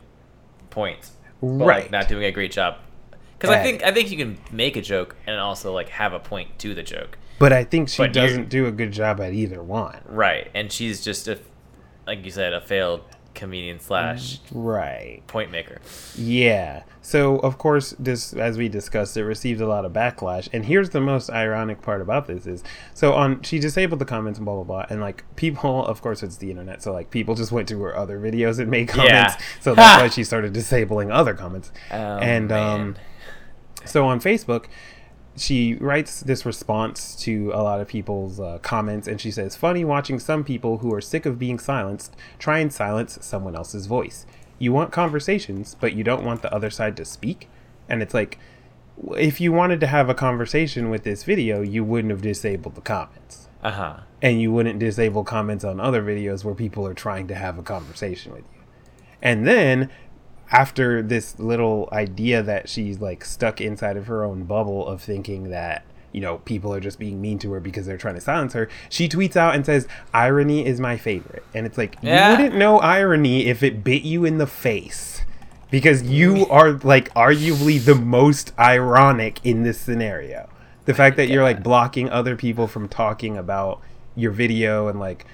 point, 0.71 1.11
right. 1.41 1.85
Like, 1.85 1.91
not 1.91 2.09
doing 2.09 2.25
a 2.25 2.31
great 2.33 2.53
job. 2.53 2.77
Because 3.39 3.51
I 3.51 3.63
think 3.63 3.83
I 3.83 3.93
think 3.93 4.11
you 4.11 4.19
can 4.19 4.39
make 4.53 4.77
a 4.77 4.83
joke 4.83 5.17
and 5.27 5.39
also 5.39 5.73
like 5.73 5.89
have 5.89 6.13
a 6.13 6.19
point 6.19 6.59
to 6.61 6.75
the 6.75 6.83
joke. 6.83 7.19
but 7.39 7.53
I 7.53 7.65
think 7.65 7.89
she 7.89 8.03
But 8.03 8.13
doesn't 8.13 8.49
do 8.49 8.67
a 8.67 8.73
good 8.73 8.93
job 8.93 9.21
at 9.21 9.33
either 9.33 9.63
one. 9.63 10.01
Right, 10.07 10.51
and 10.55 10.71
she's 10.73 11.05
just 11.05 11.29
a, 11.29 11.39
like 12.07 12.25
you 12.25 12.31
said, 12.31 12.53
a 12.53 12.61
failed 12.61 13.03
comedian 13.37 13.79
slash 13.79 14.41
Right. 14.51 15.23
point 15.29 15.53
maker. 15.53 15.79
Yeah. 16.17 16.83
So 17.03 17.37
of 17.39 17.57
course, 17.59 17.95
this 18.01 18.33
as 18.33 18.59
we 18.59 18.69
discussed, 18.69 19.17
it 19.17 19.25
received 19.25 19.61
a 19.61 19.69
lot 19.69 19.85
of 19.85 19.93
backlash. 19.93 20.49
And 20.53 20.65
here's 20.67 20.91
the 20.91 21.01
most 21.01 21.31
ironic 21.31 21.81
part 21.83 22.01
about 22.01 22.27
this 22.27 22.47
is 22.49 22.65
so 22.95 23.13
on 23.13 23.43
she 23.43 23.61
disabled 23.61 24.01
the 24.01 24.05
comments 24.05 24.41
and 24.41 24.45
blah 24.45 24.55
blah 24.57 24.65
blah, 24.65 24.87
and 24.91 25.01
like 25.01 25.23
people, 25.37 25.87
of 25.93 26.03
course, 26.03 26.25
it's 26.25 26.39
the 26.39 26.51
internet, 26.51 26.83
so 26.83 26.93
like 26.93 27.11
people 27.11 27.37
just 27.37 27.53
went 27.53 27.69
to 27.69 27.81
her 27.83 27.97
other 27.97 28.19
videos 28.19 28.59
and 28.59 28.69
made 28.69 28.89
comments. 28.89 29.35
Yeah. 29.35 29.37
So 29.61 29.75
that's 29.77 30.03
why 30.03 30.09
she 30.09 30.25
started 30.25 30.53
disabling 30.53 31.13
other 31.13 31.35
comments. 31.35 31.71
Oh, 31.93 31.97
and 32.19 32.51
um, 32.51 32.81
man. 32.81 32.97
so 33.85 34.05
on 34.07 34.19
Facebook, 34.21 34.65
she 35.37 35.75
writes 35.75 36.21
this 36.21 36.47
response 36.47 37.15
to 37.17 37.51
a 37.55 37.63
lot 37.63 37.81
of 37.81 37.89
people's 37.89 38.41
uh, 38.41 38.59
comments, 38.63 39.07
and 39.07 39.21
she 39.21 39.31
says, 39.31 39.57
"Funny 39.57 39.85
watching 39.85 40.19
some 40.19 40.45
people 40.45 40.79
who 40.79 40.93
are 40.95 41.01
sick 41.01 41.27
of 41.27 41.39
being 41.39 41.59
silenced 41.59 42.17
try 42.39 42.59
and 42.59 42.73
silence 42.73 43.19
someone 43.21 43.55
else's 43.55 43.87
voice. 43.87 44.27
You 44.59 44.73
want 44.73 44.93
conversations, 44.93 45.77
but 45.79 45.93
you 45.93 46.03
don't 46.03 46.25
want 46.25 46.43
the 46.43 46.53
other 46.55 46.71
side 46.71 46.97
to 46.97 47.05
speak." 47.05 47.49
And 47.89 48.03
it's 48.03 48.15
like, 48.15 48.39
if 49.17 49.41
you 49.41 49.53
wanted 49.53 49.81
to 49.81 49.87
have 49.87 50.09
a 50.09 50.15
conversation 50.15 50.91
with 50.91 51.05
this 51.05 51.25
video, 51.25 51.61
you 51.61 51.85
wouldn't 51.85 52.11
have 52.11 52.23
disabled 52.23 52.75
the 52.75 52.81
comments, 52.81 53.49
uh 53.63 53.71
huh. 53.71 53.97
and 54.23 54.41
you 54.41 54.51
wouldn't 54.51 54.79
disable 54.79 55.25
comments 55.25 55.65
on 55.65 55.81
other 55.81 56.03
videos 56.03 56.45
where 56.45 56.55
people 56.55 56.87
are 56.87 56.95
trying 56.95 57.29
to 57.29 57.35
have 57.35 57.59
a 57.59 57.63
conversation 57.63 58.33
with 58.33 58.45
you. 58.55 58.63
And 59.23 59.47
then 59.47 59.91
after 60.51 61.03
this 61.03 61.39
little 61.39 61.89
idea 61.93 62.43
that 62.43 62.69
she's 62.69 63.01
like 63.01 63.25
stuck 63.25 63.61
inside 63.61 63.97
of 63.97 64.07
her 64.07 64.25
own 64.25 64.45
bubble 64.45 64.87
of 64.87 65.03
thinking 65.03 65.51
that 65.51 65.85
you 66.13 66.21
know 66.21 66.39
people 66.39 66.73
are 66.73 66.81
just 66.81 66.99
being 66.99 67.21
mean 67.21 67.39
to 67.39 67.53
her 67.53 67.61
because 67.61 67.85
they're 67.85 67.99
trying 67.99 68.15
to 68.15 68.21
silence 68.21 68.53
her 68.53 68.69
she 68.89 69.09
tweets 69.09 69.37
out 69.37 69.55
and 69.55 69.67
says 69.67 69.87
irony 70.15 70.65
is 70.65 70.81
my 70.81 70.97
favorite. 70.97 71.43
And 71.53 71.67
it's 71.67 71.77
like 71.77 71.97
Yeah. 72.01 72.31
you 72.31 72.37
wouldn't 72.37 72.57
know 72.59 72.79
irony 72.79 73.47
if 73.47 73.63
it 73.63 73.83
bit 73.85 74.03
you 74.03 74.25
in 74.25 74.39
the 74.39 74.47
face 74.47 75.23
because 75.71 76.03
you 76.05 76.47
are 76.47 76.73
like 76.73 77.13
arguably 77.15 77.85
the 77.85 77.95
most 77.97 78.53
ironic 78.59 79.41
in 79.45 79.63
this 79.65 79.81
scenario. 79.81 80.49
The 80.85 80.93
oh 80.93 80.97
fact 80.97 81.17
that 81.17 81.29
you're 81.29 81.43
like 81.43 81.63
blocking 81.63 82.09
other 82.09 82.37
people 82.37 82.69
from 82.69 82.89
talking 82.89 83.37
about 83.37 83.81
your 84.15 84.31
video 84.31 84.87
and 84.89 85.01
like 85.01 85.27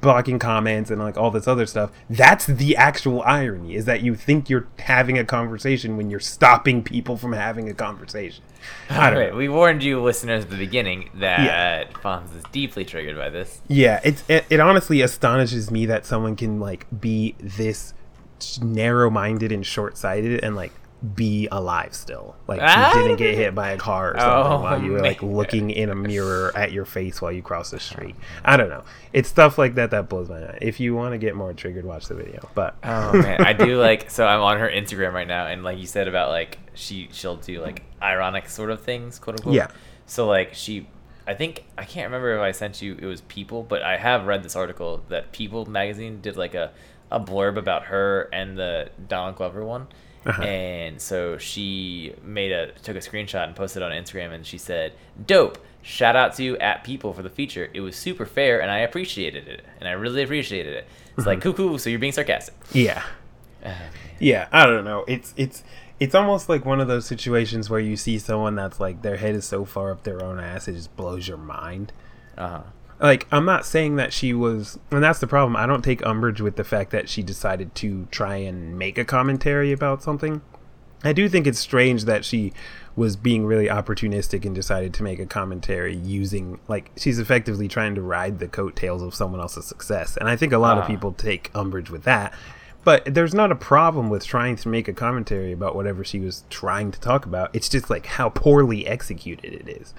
blocking 0.00 0.38
comments 0.38 0.88
and 0.90 1.00
like 1.00 1.16
all 1.16 1.32
this 1.32 1.48
other 1.48 1.66
stuff 1.66 1.90
that's 2.08 2.46
the 2.46 2.76
actual 2.76 3.20
irony 3.22 3.74
is 3.74 3.86
that 3.86 4.02
you 4.02 4.14
think 4.14 4.48
you're 4.48 4.68
having 4.78 5.18
a 5.18 5.24
conversation 5.24 5.96
when 5.96 6.10
you're 6.10 6.20
stopping 6.20 6.80
people 6.82 7.16
from 7.16 7.32
having 7.32 7.68
a 7.68 7.74
conversation 7.74 8.44
i 8.88 9.10
don't 9.10 9.18
Wait, 9.18 9.30
know 9.30 9.36
we 9.36 9.48
warned 9.48 9.82
you 9.82 10.00
listeners 10.00 10.44
at 10.44 10.50
the 10.50 10.56
beginning 10.56 11.10
that 11.14 11.40
Yeah. 11.40 11.84
Fonz 12.02 12.36
is 12.36 12.44
deeply 12.52 12.84
triggered 12.84 13.16
by 13.16 13.30
this. 13.30 13.60
yeah 13.66 13.98
it's 14.04 14.22
it, 14.28 14.44
it 14.48 14.60
honestly 14.60 15.00
astonishes 15.00 15.72
me 15.72 15.86
that 15.86 16.06
someone 16.06 16.36
can 16.36 16.60
like 16.60 16.86
be 17.00 17.34
this 17.40 17.94
narrow-minded 18.62 19.50
and 19.52 19.64
short-sighted 19.66 20.42
and 20.44 20.54
like 20.54 20.72
be 21.14 21.48
alive 21.52 21.94
still 21.94 22.34
like 22.46 22.60
Ah, 22.62 22.94
you 22.96 23.02
didn't 23.02 23.16
get 23.18 23.34
hit 23.34 23.54
by 23.54 23.70
a 23.72 23.76
car 23.76 24.12
or 24.14 24.18
something 24.18 24.52
Oh, 24.52 24.60
while 24.62 24.82
you 24.82 24.92
were 24.92 25.00
like 25.02 25.22
man. 25.22 25.34
looking 25.34 25.70
in 25.70 25.90
a 25.90 25.94
mirror 25.94 26.50
at 26.56 26.72
your 26.72 26.84
face 26.84 27.20
while 27.20 27.32
you 27.32 27.42
cross 27.42 27.70
the 27.70 27.78
street 27.80 28.14
i 28.44 28.56
don't 28.56 28.68
know 28.70 28.84
it's 29.12 29.28
stuff 29.28 29.58
like 29.58 29.74
that 29.74 29.90
that 29.90 30.08
blows 30.08 30.28
my 30.28 30.40
mind 30.40 30.58
if 30.62 30.80
you 30.80 30.94
want 30.94 31.12
to 31.12 31.18
get 31.18 31.34
more 31.36 31.52
triggered 31.52 31.84
watch 31.84 32.06
the 32.06 32.14
video 32.14 32.48
but 32.54 32.76
Oh 32.82 33.12
man, 33.12 33.44
I 33.44 33.52
do 33.52 33.78
like 33.78 34.10
so 34.16 34.26
I'm 34.26 34.40
on 34.40 34.58
her 34.58 34.68
Instagram 34.68 35.12
right 35.12 35.28
now 35.28 35.46
and 35.46 35.62
like 35.62 35.78
you 35.78 35.86
said 35.86 36.08
about 36.08 36.30
like 36.30 36.58
she 36.74 37.08
she'll 37.12 37.36
do 37.36 37.60
like 37.60 37.82
ironic 38.02 38.48
sort 38.48 38.70
of 38.70 38.80
things, 38.82 39.18
quote 39.18 39.38
unquote. 39.40 39.54
Yeah. 39.54 39.68
So 40.06 40.26
like 40.26 40.54
she 40.54 40.88
I 41.26 41.34
think 41.34 41.64
I 41.78 41.84
can't 41.84 42.06
remember 42.06 42.34
if 42.36 42.40
I 42.40 42.52
sent 42.52 42.82
you 42.82 42.96
it 43.00 43.06
was 43.06 43.20
People, 43.22 43.62
but 43.62 43.82
I 43.82 43.96
have 43.96 44.26
read 44.26 44.42
this 44.42 44.56
article 44.56 45.02
that 45.08 45.32
People 45.32 45.66
magazine 45.66 46.20
did 46.20 46.36
like 46.36 46.54
a 46.54 46.72
a 47.10 47.20
blurb 47.20 47.56
about 47.56 47.84
her 47.84 48.28
and 48.32 48.58
the 48.58 48.90
Donald 49.08 49.36
Glover 49.36 49.64
one. 49.64 49.86
Uh-huh. 50.26 50.42
And 50.42 51.00
so 51.00 51.38
she 51.38 52.14
made 52.22 52.52
a 52.52 52.72
took 52.82 52.96
a 52.96 53.00
screenshot 53.00 53.44
and 53.46 53.54
posted 53.56 53.82
it 53.82 53.86
on 53.86 53.92
Instagram 53.92 54.32
and 54.32 54.46
she 54.46 54.58
said, 54.58 54.92
"Dope. 55.26 55.58
Shout 55.82 56.16
out 56.16 56.34
to 56.36 56.42
you 56.42 56.56
at 56.58 56.82
people 56.82 57.12
for 57.12 57.22
the 57.22 57.28
feature. 57.28 57.68
It 57.74 57.80
was 57.80 57.94
super 57.94 58.24
fair 58.24 58.62
and 58.62 58.70
I 58.70 58.78
appreciated 58.78 59.46
it. 59.48 59.62
And 59.80 59.88
I 59.88 59.92
really 59.92 60.22
appreciated 60.22 60.74
it." 60.74 60.86
It's 61.18 61.26
like, 61.26 61.40
"Cuckoo, 61.42 61.76
so 61.78 61.90
you're 61.90 61.98
being 61.98 62.12
sarcastic." 62.12 62.54
yeah 62.72 63.02
yeah 64.18 64.46
i 64.52 64.66
don't 64.66 64.84
know 64.84 65.04
it's 65.08 65.32
it's 65.36 65.62
it's 65.98 66.14
almost 66.14 66.48
like 66.48 66.64
one 66.66 66.80
of 66.80 66.88
those 66.88 67.06
situations 67.06 67.70
where 67.70 67.80
you 67.80 67.96
see 67.96 68.18
someone 68.18 68.54
that's 68.54 68.78
like 68.78 69.00
their 69.02 69.16
head 69.16 69.34
is 69.34 69.44
so 69.46 69.64
far 69.64 69.90
up 69.90 70.02
their 70.02 70.22
own 70.22 70.38
ass 70.38 70.68
it 70.68 70.72
just 70.74 70.94
blows 70.96 71.26
your 71.26 71.36
mind 71.38 71.92
Uh-huh. 72.36 72.62
Like 73.00 73.26
i'm 73.32 73.44
not 73.44 73.66
saying 73.66 73.96
that 73.96 74.12
she 74.12 74.32
was 74.32 74.78
and 74.90 75.02
that's 75.02 75.18
the 75.18 75.26
problem. 75.26 75.56
I 75.56 75.66
don't 75.66 75.82
take 75.82 76.04
umbrage 76.06 76.40
with 76.40 76.56
the 76.56 76.64
fact 76.64 76.90
that 76.92 77.08
she 77.08 77.22
decided 77.22 77.74
to 77.76 78.06
try 78.10 78.36
and 78.36 78.78
make 78.78 78.98
a 78.98 79.04
commentary 79.04 79.72
about 79.72 80.02
something. 80.02 80.40
I 81.02 81.12
do 81.12 81.28
think 81.28 81.46
it's 81.46 81.58
strange 81.58 82.04
that 82.04 82.24
she 82.24 82.52
was 82.96 83.16
being 83.16 83.44
really 83.44 83.66
opportunistic 83.66 84.46
and 84.46 84.54
decided 84.54 84.94
to 84.94 85.02
make 85.02 85.18
a 85.18 85.26
commentary 85.26 85.94
using 85.96 86.58
like 86.68 86.90
she's 86.96 87.18
effectively 87.18 87.68
trying 87.68 87.94
to 87.96 88.00
ride 88.02 88.38
the 88.38 88.48
coattails 88.48 89.02
of 89.02 89.14
someone 89.14 89.40
else's 89.40 89.66
success. 89.66 90.16
And 90.16 90.28
i 90.28 90.36
think 90.36 90.52
a 90.52 90.58
lot 90.58 90.78
of 90.78 90.84
Ah. 90.84 90.86
people 90.86 91.12
take 91.12 91.50
umbrage 91.54 91.90
with 91.90 92.04
that. 92.04 92.32
But 92.84 93.14
there's 93.14 93.32
not 93.34 93.50
a 93.50 93.54
problem 93.56 94.10
with 94.10 94.26
trying 94.26 94.56
to 94.56 94.68
make 94.68 94.88
a 94.88 94.92
commentary 94.92 95.52
about 95.52 95.74
whatever 95.74 96.04
she 96.04 96.20
was 96.20 96.44
trying 96.50 96.92
to 96.92 97.00
talk 97.00 97.24
about. 97.24 97.48
It's 97.54 97.70
just 97.70 97.88
like 97.88 98.04
how 98.04 98.28
poorly 98.28 98.86
executed 98.86 99.54
it 99.54 99.68
is 99.68 99.94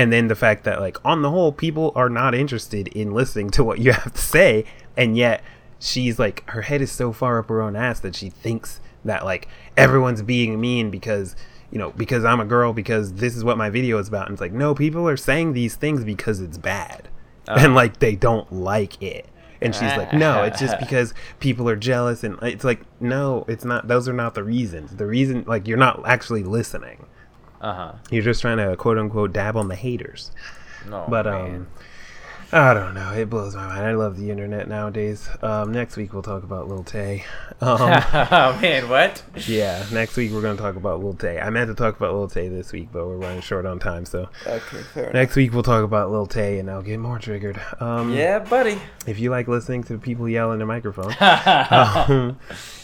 and 0.00 0.10
then 0.10 0.28
the 0.28 0.34
fact 0.34 0.64
that 0.64 0.80
like 0.80 0.96
on 1.04 1.20
the 1.20 1.28
whole 1.28 1.52
people 1.52 1.92
are 1.94 2.08
not 2.08 2.34
interested 2.34 2.88
in 2.88 3.12
listening 3.12 3.50
to 3.50 3.62
what 3.62 3.80
you 3.80 3.92
have 3.92 4.14
to 4.14 4.20
say. 4.20 4.64
And 4.96 5.14
yet 5.14 5.44
she's 5.78 6.18
like 6.18 6.48
her 6.48 6.62
head 6.62 6.80
is 6.80 6.90
so 6.90 7.12
far 7.12 7.38
up 7.38 7.50
her 7.50 7.60
own 7.60 7.76
ass 7.76 8.00
that 8.00 8.16
she 8.16 8.30
thinks 8.30 8.80
that 9.04 9.26
like 9.26 9.46
everyone's 9.76 10.22
being 10.22 10.58
mean 10.58 10.90
because 10.90 11.36
you 11.70 11.78
know 11.78 11.90
because 11.90 12.24
i'm 12.24 12.40
a 12.40 12.44
girl 12.44 12.72
because 12.72 13.14
this 13.14 13.36
is 13.36 13.44
what 13.44 13.58
my 13.58 13.68
video 13.68 13.98
is 13.98 14.08
about. 14.08 14.26
And 14.28 14.32
it's 14.32 14.40
like 14.40 14.54
no 14.54 14.74
people 14.74 15.06
are 15.06 15.18
saying 15.18 15.52
these 15.52 15.74
things 15.74 16.02
because 16.02 16.40
it's 16.40 16.56
bad. 16.56 17.10
Uh-huh. 17.46 17.66
And 17.66 17.74
like 17.74 17.98
they 17.98 18.16
don't 18.16 18.50
like 18.50 19.02
it. 19.02 19.26
And 19.60 19.74
she's 19.74 19.94
like 19.98 20.14
no 20.14 20.44
it's 20.44 20.60
just 20.60 20.78
because 20.80 21.12
people 21.40 21.68
are 21.68 21.76
jealous. 21.76 22.24
And 22.24 22.38
it's 22.40 22.64
like 22.64 22.80
no 23.02 23.44
it's 23.48 23.66
not 23.66 23.86
those 23.86 24.08
are 24.08 24.14
not 24.14 24.34
the 24.34 24.44
reasons. 24.44 24.96
The 24.96 25.04
reason 25.04 25.44
like 25.46 25.68
you're 25.68 25.76
not 25.76 26.00
actually 26.06 26.42
listening 26.42 27.04
Uh-huh. 27.60 27.92
you're 28.10 28.22
just 28.22 28.40
trying 28.40 28.56
to 28.58 28.76
quote 28.76 28.98
unquote 28.98 29.32
dab 29.32 29.56
on 29.56 29.68
the 29.68 29.76
haters 29.76 30.30
No. 30.88 31.04
but 31.08 31.26
man. 31.26 31.54
um 31.56 31.66
I 32.52 32.74
don't 32.74 32.94
know. 32.94 33.12
It 33.12 33.30
blows 33.30 33.54
my 33.54 33.64
mind. 33.66 33.86
I 33.86 33.92
love 33.92 34.16
the 34.16 34.30
internet 34.30 34.66
nowadays. 34.66 35.28
Um, 35.40 35.70
next 35.70 35.96
week 35.96 36.12
we'll 36.12 36.22
talk 36.22 36.42
about 36.42 36.66
Lil 36.66 36.82
Tay. 36.82 37.24
Um, 37.60 37.78
oh 37.80 38.58
man, 38.60 38.88
what? 38.88 39.22
yeah, 39.46 39.86
next 39.92 40.16
week 40.16 40.32
we're 40.32 40.42
gonna 40.42 40.58
talk 40.58 40.74
about 40.74 41.00
Lil 41.00 41.14
Tay. 41.14 41.38
I 41.38 41.48
meant 41.50 41.68
to 41.68 41.74
talk 41.76 41.96
about 41.96 42.12
Lil 42.12 42.26
Tay 42.26 42.48
this 42.48 42.72
week, 42.72 42.88
but 42.92 43.06
we're 43.06 43.18
running 43.18 43.40
short 43.40 43.66
on 43.66 43.78
time. 43.78 44.04
So 44.04 44.28
Okay, 44.46 44.82
fair 44.94 45.12
next 45.12 45.36
week 45.36 45.52
we'll 45.52 45.62
talk 45.62 45.84
about 45.84 46.10
Lil 46.10 46.26
Tay, 46.26 46.58
and 46.58 46.68
I'll 46.68 46.82
get 46.82 46.98
more 46.98 47.20
triggered. 47.20 47.60
Um, 47.78 48.12
Yeah, 48.12 48.40
buddy. 48.40 48.80
If 49.06 49.20
you 49.20 49.30
like 49.30 49.46
listening 49.46 49.84
to 49.84 49.98
people 49.98 50.28
yell 50.28 50.50
in 50.50 50.60
a 50.60 50.66
microphone, 50.66 51.14
um, 51.20 52.38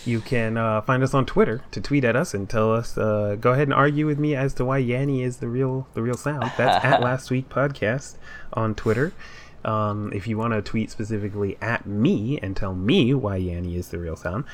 you 0.05 0.21
can 0.21 0.57
uh, 0.57 0.83
find 0.83 1.03
us 1.03 1.13
on 1.13 1.27
Twitter 1.27 1.63
to 1.73 1.81
tweet 1.81 2.05
at 2.05 2.15
us 2.15 2.35
and 2.35 2.49
tell 2.49 2.73
us. 2.73 2.97
Uh, 2.97 3.37
go 3.41 3.53
ahead 3.53 3.67
and 3.67 3.75
argue 3.75 4.07
with 4.07 4.19
me 4.21 4.37
as 4.37 4.55
to 4.55 4.65
why 4.65 4.81
Yanny 4.81 5.25
is 5.25 5.39
the 5.39 5.49
real 5.49 5.89
the 5.95 6.03
real 6.03 6.17
sound. 6.17 6.53
That's 6.57 6.85
at 6.85 7.01
Last 7.07 7.31
Week 7.31 7.49
Podcast 7.49 8.15
on 8.53 8.77
Twitter. 8.77 9.13
Um, 9.67 10.13
if 10.15 10.27
you 10.27 10.39
want 10.39 10.53
to 10.55 10.63
tweet 10.63 10.91
specifically 10.91 11.59
at 11.61 11.85
me 11.87 12.39
and 12.41 12.57
tell 12.57 12.75
me 12.75 13.13
why 13.15 13.39
Yanny 13.41 13.77
is 13.77 13.89
the 13.89 13.99
real 13.99 14.17
sound, 14.17 14.45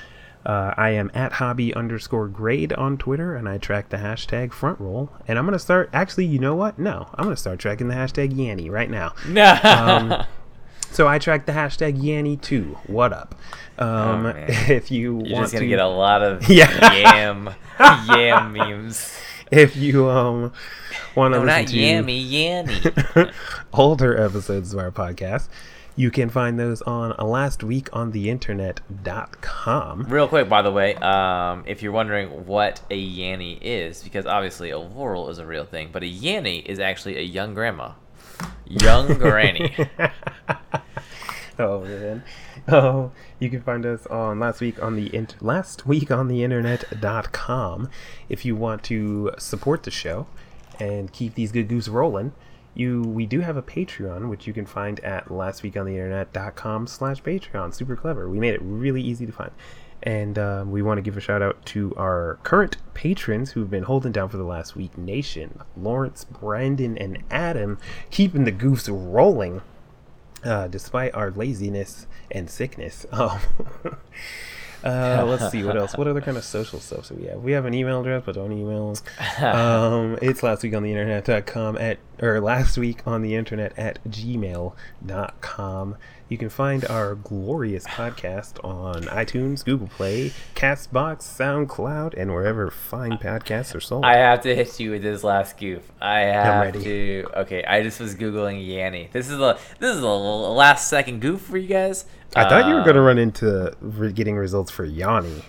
uh, 0.45 0.75
I 0.77 0.91
am 0.91 1.11
at 1.15 1.33
hobby 1.35 1.73
underscore 1.75 2.27
grade 2.29 2.73
on 2.73 2.99
Twitter 2.99 3.37
and 3.37 3.49
I 3.49 3.59
track 3.59 3.91
the 3.91 3.99
hashtag 3.99 4.53
front 4.53 4.81
roll. 4.81 5.11
And 5.29 5.39
I'm 5.39 5.45
going 5.45 5.53
to 5.53 5.59
start, 5.59 5.91
actually, 5.93 6.25
you 6.27 6.39
know 6.39 6.55
what? 6.57 6.79
No, 6.79 7.09
I'm 7.15 7.25
going 7.25 7.37
to 7.37 7.41
start 7.41 7.59
tracking 7.61 7.89
the 7.89 7.95
hashtag 7.95 8.33
Yanny 8.35 8.71
right 8.71 8.91
now. 8.91 9.15
No. 9.29 9.57
Um, 9.63 10.25
so 10.91 11.07
I 11.07 11.19
track 11.19 11.47
the 11.47 11.53
hashtag 11.53 12.01
Yanny 12.03 12.41
too. 12.41 12.79
What 12.87 13.13
up? 13.13 13.35
Um, 13.79 14.27
Oh, 14.27 14.33
if 14.47 14.91
you 14.91 15.23
You're 15.25 15.35
want 15.35 15.45
just 15.45 15.53
gonna 15.53 15.65
to, 15.65 15.69
get 15.69 15.79
a 15.79 15.87
lot 15.87 16.23
of 16.23 16.49
Yeah. 16.49 16.93
yam, 16.93 17.51
yam 18.09 18.53
memes. 18.53 19.17
if 19.53 19.77
you 19.77 20.09
um 20.09 20.51
want 21.15 21.35
to 21.35 21.41
No, 21.41 21.45
listen 21.45 21.67
to 21.67 21.77
yammy, 21.77 23.31
older 23.75 24.19
episodes 24.19 24.73
of 24.73 24.79
our 24.81 24.91
podcast, 24.91 25.49
you 25.95 26.11
can 26.11 26.31
find 26.31 26.59
those 26.59 26.81
on 26.83 27.13
lastweekontheinternet.com. 27.13 30.05
Real 30.05 30.27
quick, 30.27 30.49
by 30.49 30.63
the 30.63 30.73
way, 30.73 30.95
um, 30.97 31.65
if 31.67 31.83
you're 31.83 31.93
wondering 31.93 32.47
what 32.47 32.81
a 32.91 32.99
yanny 32.99 33.59
is, 33.61 34.03
because 34.03 34.25
obviously 34.25 34.71
a 34.71 34.79
laurel 34.79 35.29
is 35.29 35.37
a 35.39 35.45
real 35.45 35.67
thing, 35.67 35.91
but 35.93 36.03
a 36.03 36.11
yanny 36.11 36.65
is 36.65 36.79
actually 36.79 37.19
a 37.19 37.23
young 37.23 37.53
grandma, 37.53 37.93
young 38.67 39.19
granny. 39.19 39.77
oh 41.59 41.81
man. 41.81 42.23
Oh, 42.69 43.13
you 43.39 43.51
can 43.51 43.63
find 43.63 43.85
us 43.85 44.07
on 44.07 44.41
last 44.41 44.61
week 44.61 44.83
on 44.83 44.97
the 44.97 45.15
int- 45.15 45.43
last 45.43 45.87
week 45.87 46.11
on 46.11 46.29
the 46.29 46.43
internet.com. 46.43 47.91
If 48.29 48.45
you 48.45 48.57
want 48.57 48.83
to 48.85 49.33
support 49.39 49.83
the 49.83 49.91
show 49.91 50.27
and 50.81 51.13
keep 51.13 51.35
these 51.35 51.53
good 51.53 51.69
goose 51.69 51.89
rolling, 51.89 52.33
you 52.75 53.03
we 53.03 53.27
do 53.27 53.41
have 53.41 53.57
a 53.57 53.63
Patreon 53.63 54.29
which 54.29 54.47
you 54.47 54.53
can 54.53 54.67
find 54.67 55.01
at 55.01 55.27
lastweekontheinternet.com 55.29 56.87
slash 56.87 57.23
Patreon. 57.23 57.75
Super 57.75 57.97
clever. 57.97 58.29
We 58.29 58.39
made 58.39 58.55
it 58.55 58.61
really 58.63 59.03
easy 59.03 59.27
to 59.27 59.33
find. 59.33 59.53
And 60.05 60.37
um, 60.37 60.73
we 60.73 60.83
want 60.83 60.99
to 60.99 61.03
give 61.03 61.17
a 61.17 61.21
shout 61.21 61.43
out 61.43 61.65
to 61.67 61.95
our 61.97 62.41
current 62.43 62.77
patrons 62.93 63.53
who've 63.53 63.71
been 63.71 63.85
holding 63.85 64.11
down 64.11 64.31
for 64.31 64.37
the 64.37 64.45
last 64.45 64.75
week 64.75 64.99
Nation, 64.99 65.61
Lawrence, 65.77 66.25
Brandon, 66.25 66.99
and 66.99 67.23
Adam, 67.31 67.79
keeping 68.11 68.43
the 68.43 68.51
goose 68.51 68.89
rolling 68.89 69.63
uh, 70.45 70.69
despite 70.69 71.15
our 71.15 71.31
laziness 71.31 72.07
and 72.31 72.51
sickness. 72.51 73.07
Um, 74.85 74.91
uh, 74.95 75.25
let's 75.25 75.53
see 75.53 75.63
what 75.63 75.77
else. 75.77 75.97
What 75.97 76.09
other 76.09 76.21
kind 76.21 76.37
of 76.37 76.43
social 76.43 76.81
stuff 76.81 77.09
do 77.09 77.15
we 77.15 77.27
have? 77.27 77.41
We 77.41 77.53
have 77.53 77.67
an 77.67 77.75
email 77.75 78.01
address, 78.01 78.25
but 78.27 78.35
don't 78.35 78.51
email 78.51 78.91
us. 78.91 79.03
Um, 79.41 80.19
it's 80.21 80.43
last 80.43 80.65
week 80.65 80.75
on 80.75 80.83
the 80.83 80.91
internet.com 80.91 81.79
at 81.79 81.99
or 82.23 82.41
last 82.41 82.79
week 82.79 83.03
on 83.07 83.21
the 83.21 83.35
internet 83.35 83.77
at 83.79 83.99
gmail.com. 84.09 85.97
You 86.29 86.39
can 86.39 86.49
find 86.49 86.85
our 86.87 87.15
glorious 87.17 87.85
podcast 87.85 88.65
on 88.65 89.03
iTunes, 89.03 89.63
Google 89.63 89.89
Play, 89.89 90.33
Castbox, 90.55 91.19
SoundCloud, 91.25 92.15
and 92.17 92.33
wherever 92.33 92.71
fine 92.71 93.13
podcasts 93.19 93.75
are 93.75 93.81
sold. 93.81 94.05
I 94.07 94.17
have 94.17 94.41
to 94.43 94.55
hit 94.57 94.81
you 94.81 94.93
with 94.93 95.03
this 95.03 95.23
last 95.25 95.59
goof. 95.59 95.83
I 96.01 96.21
have 96.21 96.73
to. 96.83 97.27
Okay, 97.37 97.63
I 97.65 97.83
just 97.83 98.01
was 98.01 98.15
googling 98.15 98.67
Yanny. 98.67 99.11
This 99.13 99.29
is 99.29 99.39
a 99.41 99.59
this 99.79 99.95
is 99.95 100.03
a 100.03 100.09
last 100.09 100.89
second 100.89 101.21
goof 101.21 101.43
for 101.43 101.59
you 101.59 101.69
guys. 101.69 102.07
I 102.35 102.49
thought 102.49 102.67
you 102.67 102.75
were 102.77 102.83
going 102.83 102.95
to 102.95 103.03
Uh, 103.03 103.05
run 103.05 103.19
into 103.19 104.13
getting 104.15 104.37
results 104.37 104.71
for 104.71 104.87
Yanni. 104.87 105.43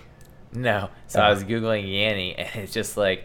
No, 0.52 0.90
so 1.06 1.20
I 1.20 1.30
was 1.30 1.44
googling 1.44 1.84
Yanny, 1.90 2.34
and 2.36 2.62
it's 2.62 2.74
just 2.74 2.98
like 2.98 3.24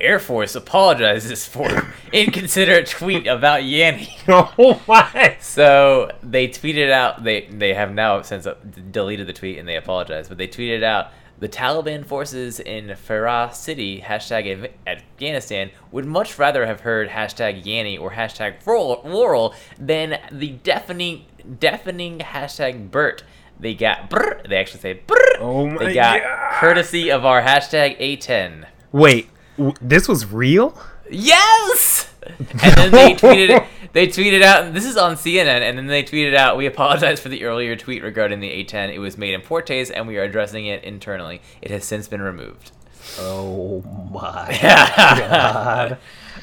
Air 0.00 0.18
Force 0.18 0.54
apologizes 0.54 1.46
for 1.46 1.92
inconsiderate 2.12 2.86
tweet 2.86 3.26
about 3.26 3.62
Yanny. 3.62 4.08
oh 4.28 4.80
my! 4.86 5.36
So 5.40 6.10
they 6.22 6.48
tweeted 6.48 6.90
out. 6.90 7.24
They 7.24 7.46
they 7.50 7.74
have 7.74 7.92
now 7.92 8.22
since 8.22 8.46
uh, 8.46 8.54
deleted 8.90 9.26
the 9.26 9.32
tweet 9.32 9.58
and 9.58 9.68
they 9.68 9.76
apologize, 9.76 10.28
But 10.28 10.38
they 10.38 10.48
tweeted 10.48 10.82
out 10.82 11.08
the 11.40 11.48
Taliban 11.48 12.04
forces 12.04 12.58
in 12.58 12.88
Farah 12.88 13.54
City 13.54 14.00
hashtag 14.00 14.64
Af- 14.64 14.70
Afghanistan 14.86 15.70
would 15.92 16.04
much 16.04 16.38
rather 16.38 16.66
have 16.66 16.80
heard 16.80 17.08
hashtag 17.10 17.64
Yanny 17.64 17.98
or 18.00 18.10
hashtag 18.12 18.64
Laurel 18.66 19.02
Laurel 19.04 19.54
than 19.78 20.18
the 20.32 20.50
deafening 20.50 21.24
deafening 21.60 22.18
hashtag 22.18 22.90
Bert. 22.90 23.22
They 23.60 23.74
got 23.74 24.08
brr, 24.08 24.40
They 24.48 24.56
actually 24.56 24.80
say 24.80 24.92
brr. 24.94 25.16
Oh 25.40 25.66
my 25.66 25.86
They 25.86 25.94
got 25.94 26.20
God. 26.22 26.60
courtesy 26.60 27.10
of 27.10 27.24
our 27.24 27.42
hashtag 27.42 27.98
A10. 28.00 28.66
Wait, 28.92 29.28
w- 29.58 29.74
this 29.82 30.08
was 30.08 30.24
real? 30.26 30.76
Yes. 31.10 32.10
And 32.26 32.48
then 32.48 32.90
they 32.92 33.14
tweeted 33.14 33.66
they 33.92 34.06
tweeted 34.06 34.42
out 34.42 34.72
this 34.74 34.84
is 34.84 34.96
on 34.96 35.14
CNN 35.14 35.62
and 35.62 35.76
then 35.78 35.86
they 35.86 36.02
tweeted 36.02 36.34
out 36.36 36.56
we 36.56 36.66
apologize 36.66 37.20
for 37.20 37.28
the 37.30 37.44
earlier 37.44 37.74
tweet 37.76 38.02
regarding 38.02 38.40
the 38.40 38.48
A10 38.64 38.92
it 38.92 38.98
was 38.98 39.16
made 39.16 39.32
in 39.34 39.40
taste 39.62 39.90
and 39.94 40.06
we 40.06 40.16
are 40.18 40.22
addressing 40.22 40.66
it 40.66 40.84
internally 40.84 41.40
it 41.62 41.70
has 41.70 41.84
since 41.84 42.06
been 42.08 42.20
removed 42.22 42.70
Oh 43.18 43.80
my 44.12 44.58
God. 44.62 45.96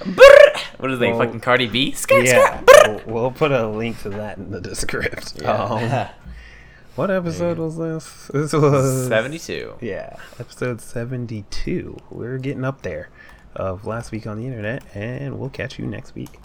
Brr. 0.04 0.60
what 0.78 0.90
is 0.92 0.98
they 1.00 1.10
Well, 1.12 1.20
fucking 1.20 1.40
Cardi 1.42 1.68
B 1.68 1.92
Skirt, 1.92 2.26
Yeah, 2.26 2.64
skirt. 2.64 3.06
we'll, 3.06 3.22
we'll 3.24 3.32
put 3.32 3.52
a 3.52 3.68
link 3.68 4.02
to 4.02 4.10
that 4.10 4.38
in 4.38 4.50
the 4.50 4.60
description. 4.62 5.46
Um, 5.46 6.08
what 6.96 7.12
episode 7.12 7.58
was 7.58 7.78
this? 7.78 8.28
This 8.34 8.54
was 8.54 9.08
72 9.08 9.76
Yeah, 9.82 10.16
episode 10.40 10.82
seventy-two. 10.82 11.98
We're 12.10 12.38
getting 12.38 12.64
up 12.64 12.82
there 12.82 13.10
of 13.56 13.86
last 13.86 14.12
week 14.12 14.28
on 14.28 14.38
the 14.40 14.46
internet, 14.48 14.84
and 14.96 15.40
we'll 15.40 15.50
catch 15.50 15.80
you 15.80 15.86
next 15.86 16.16
week. 16.16 16.40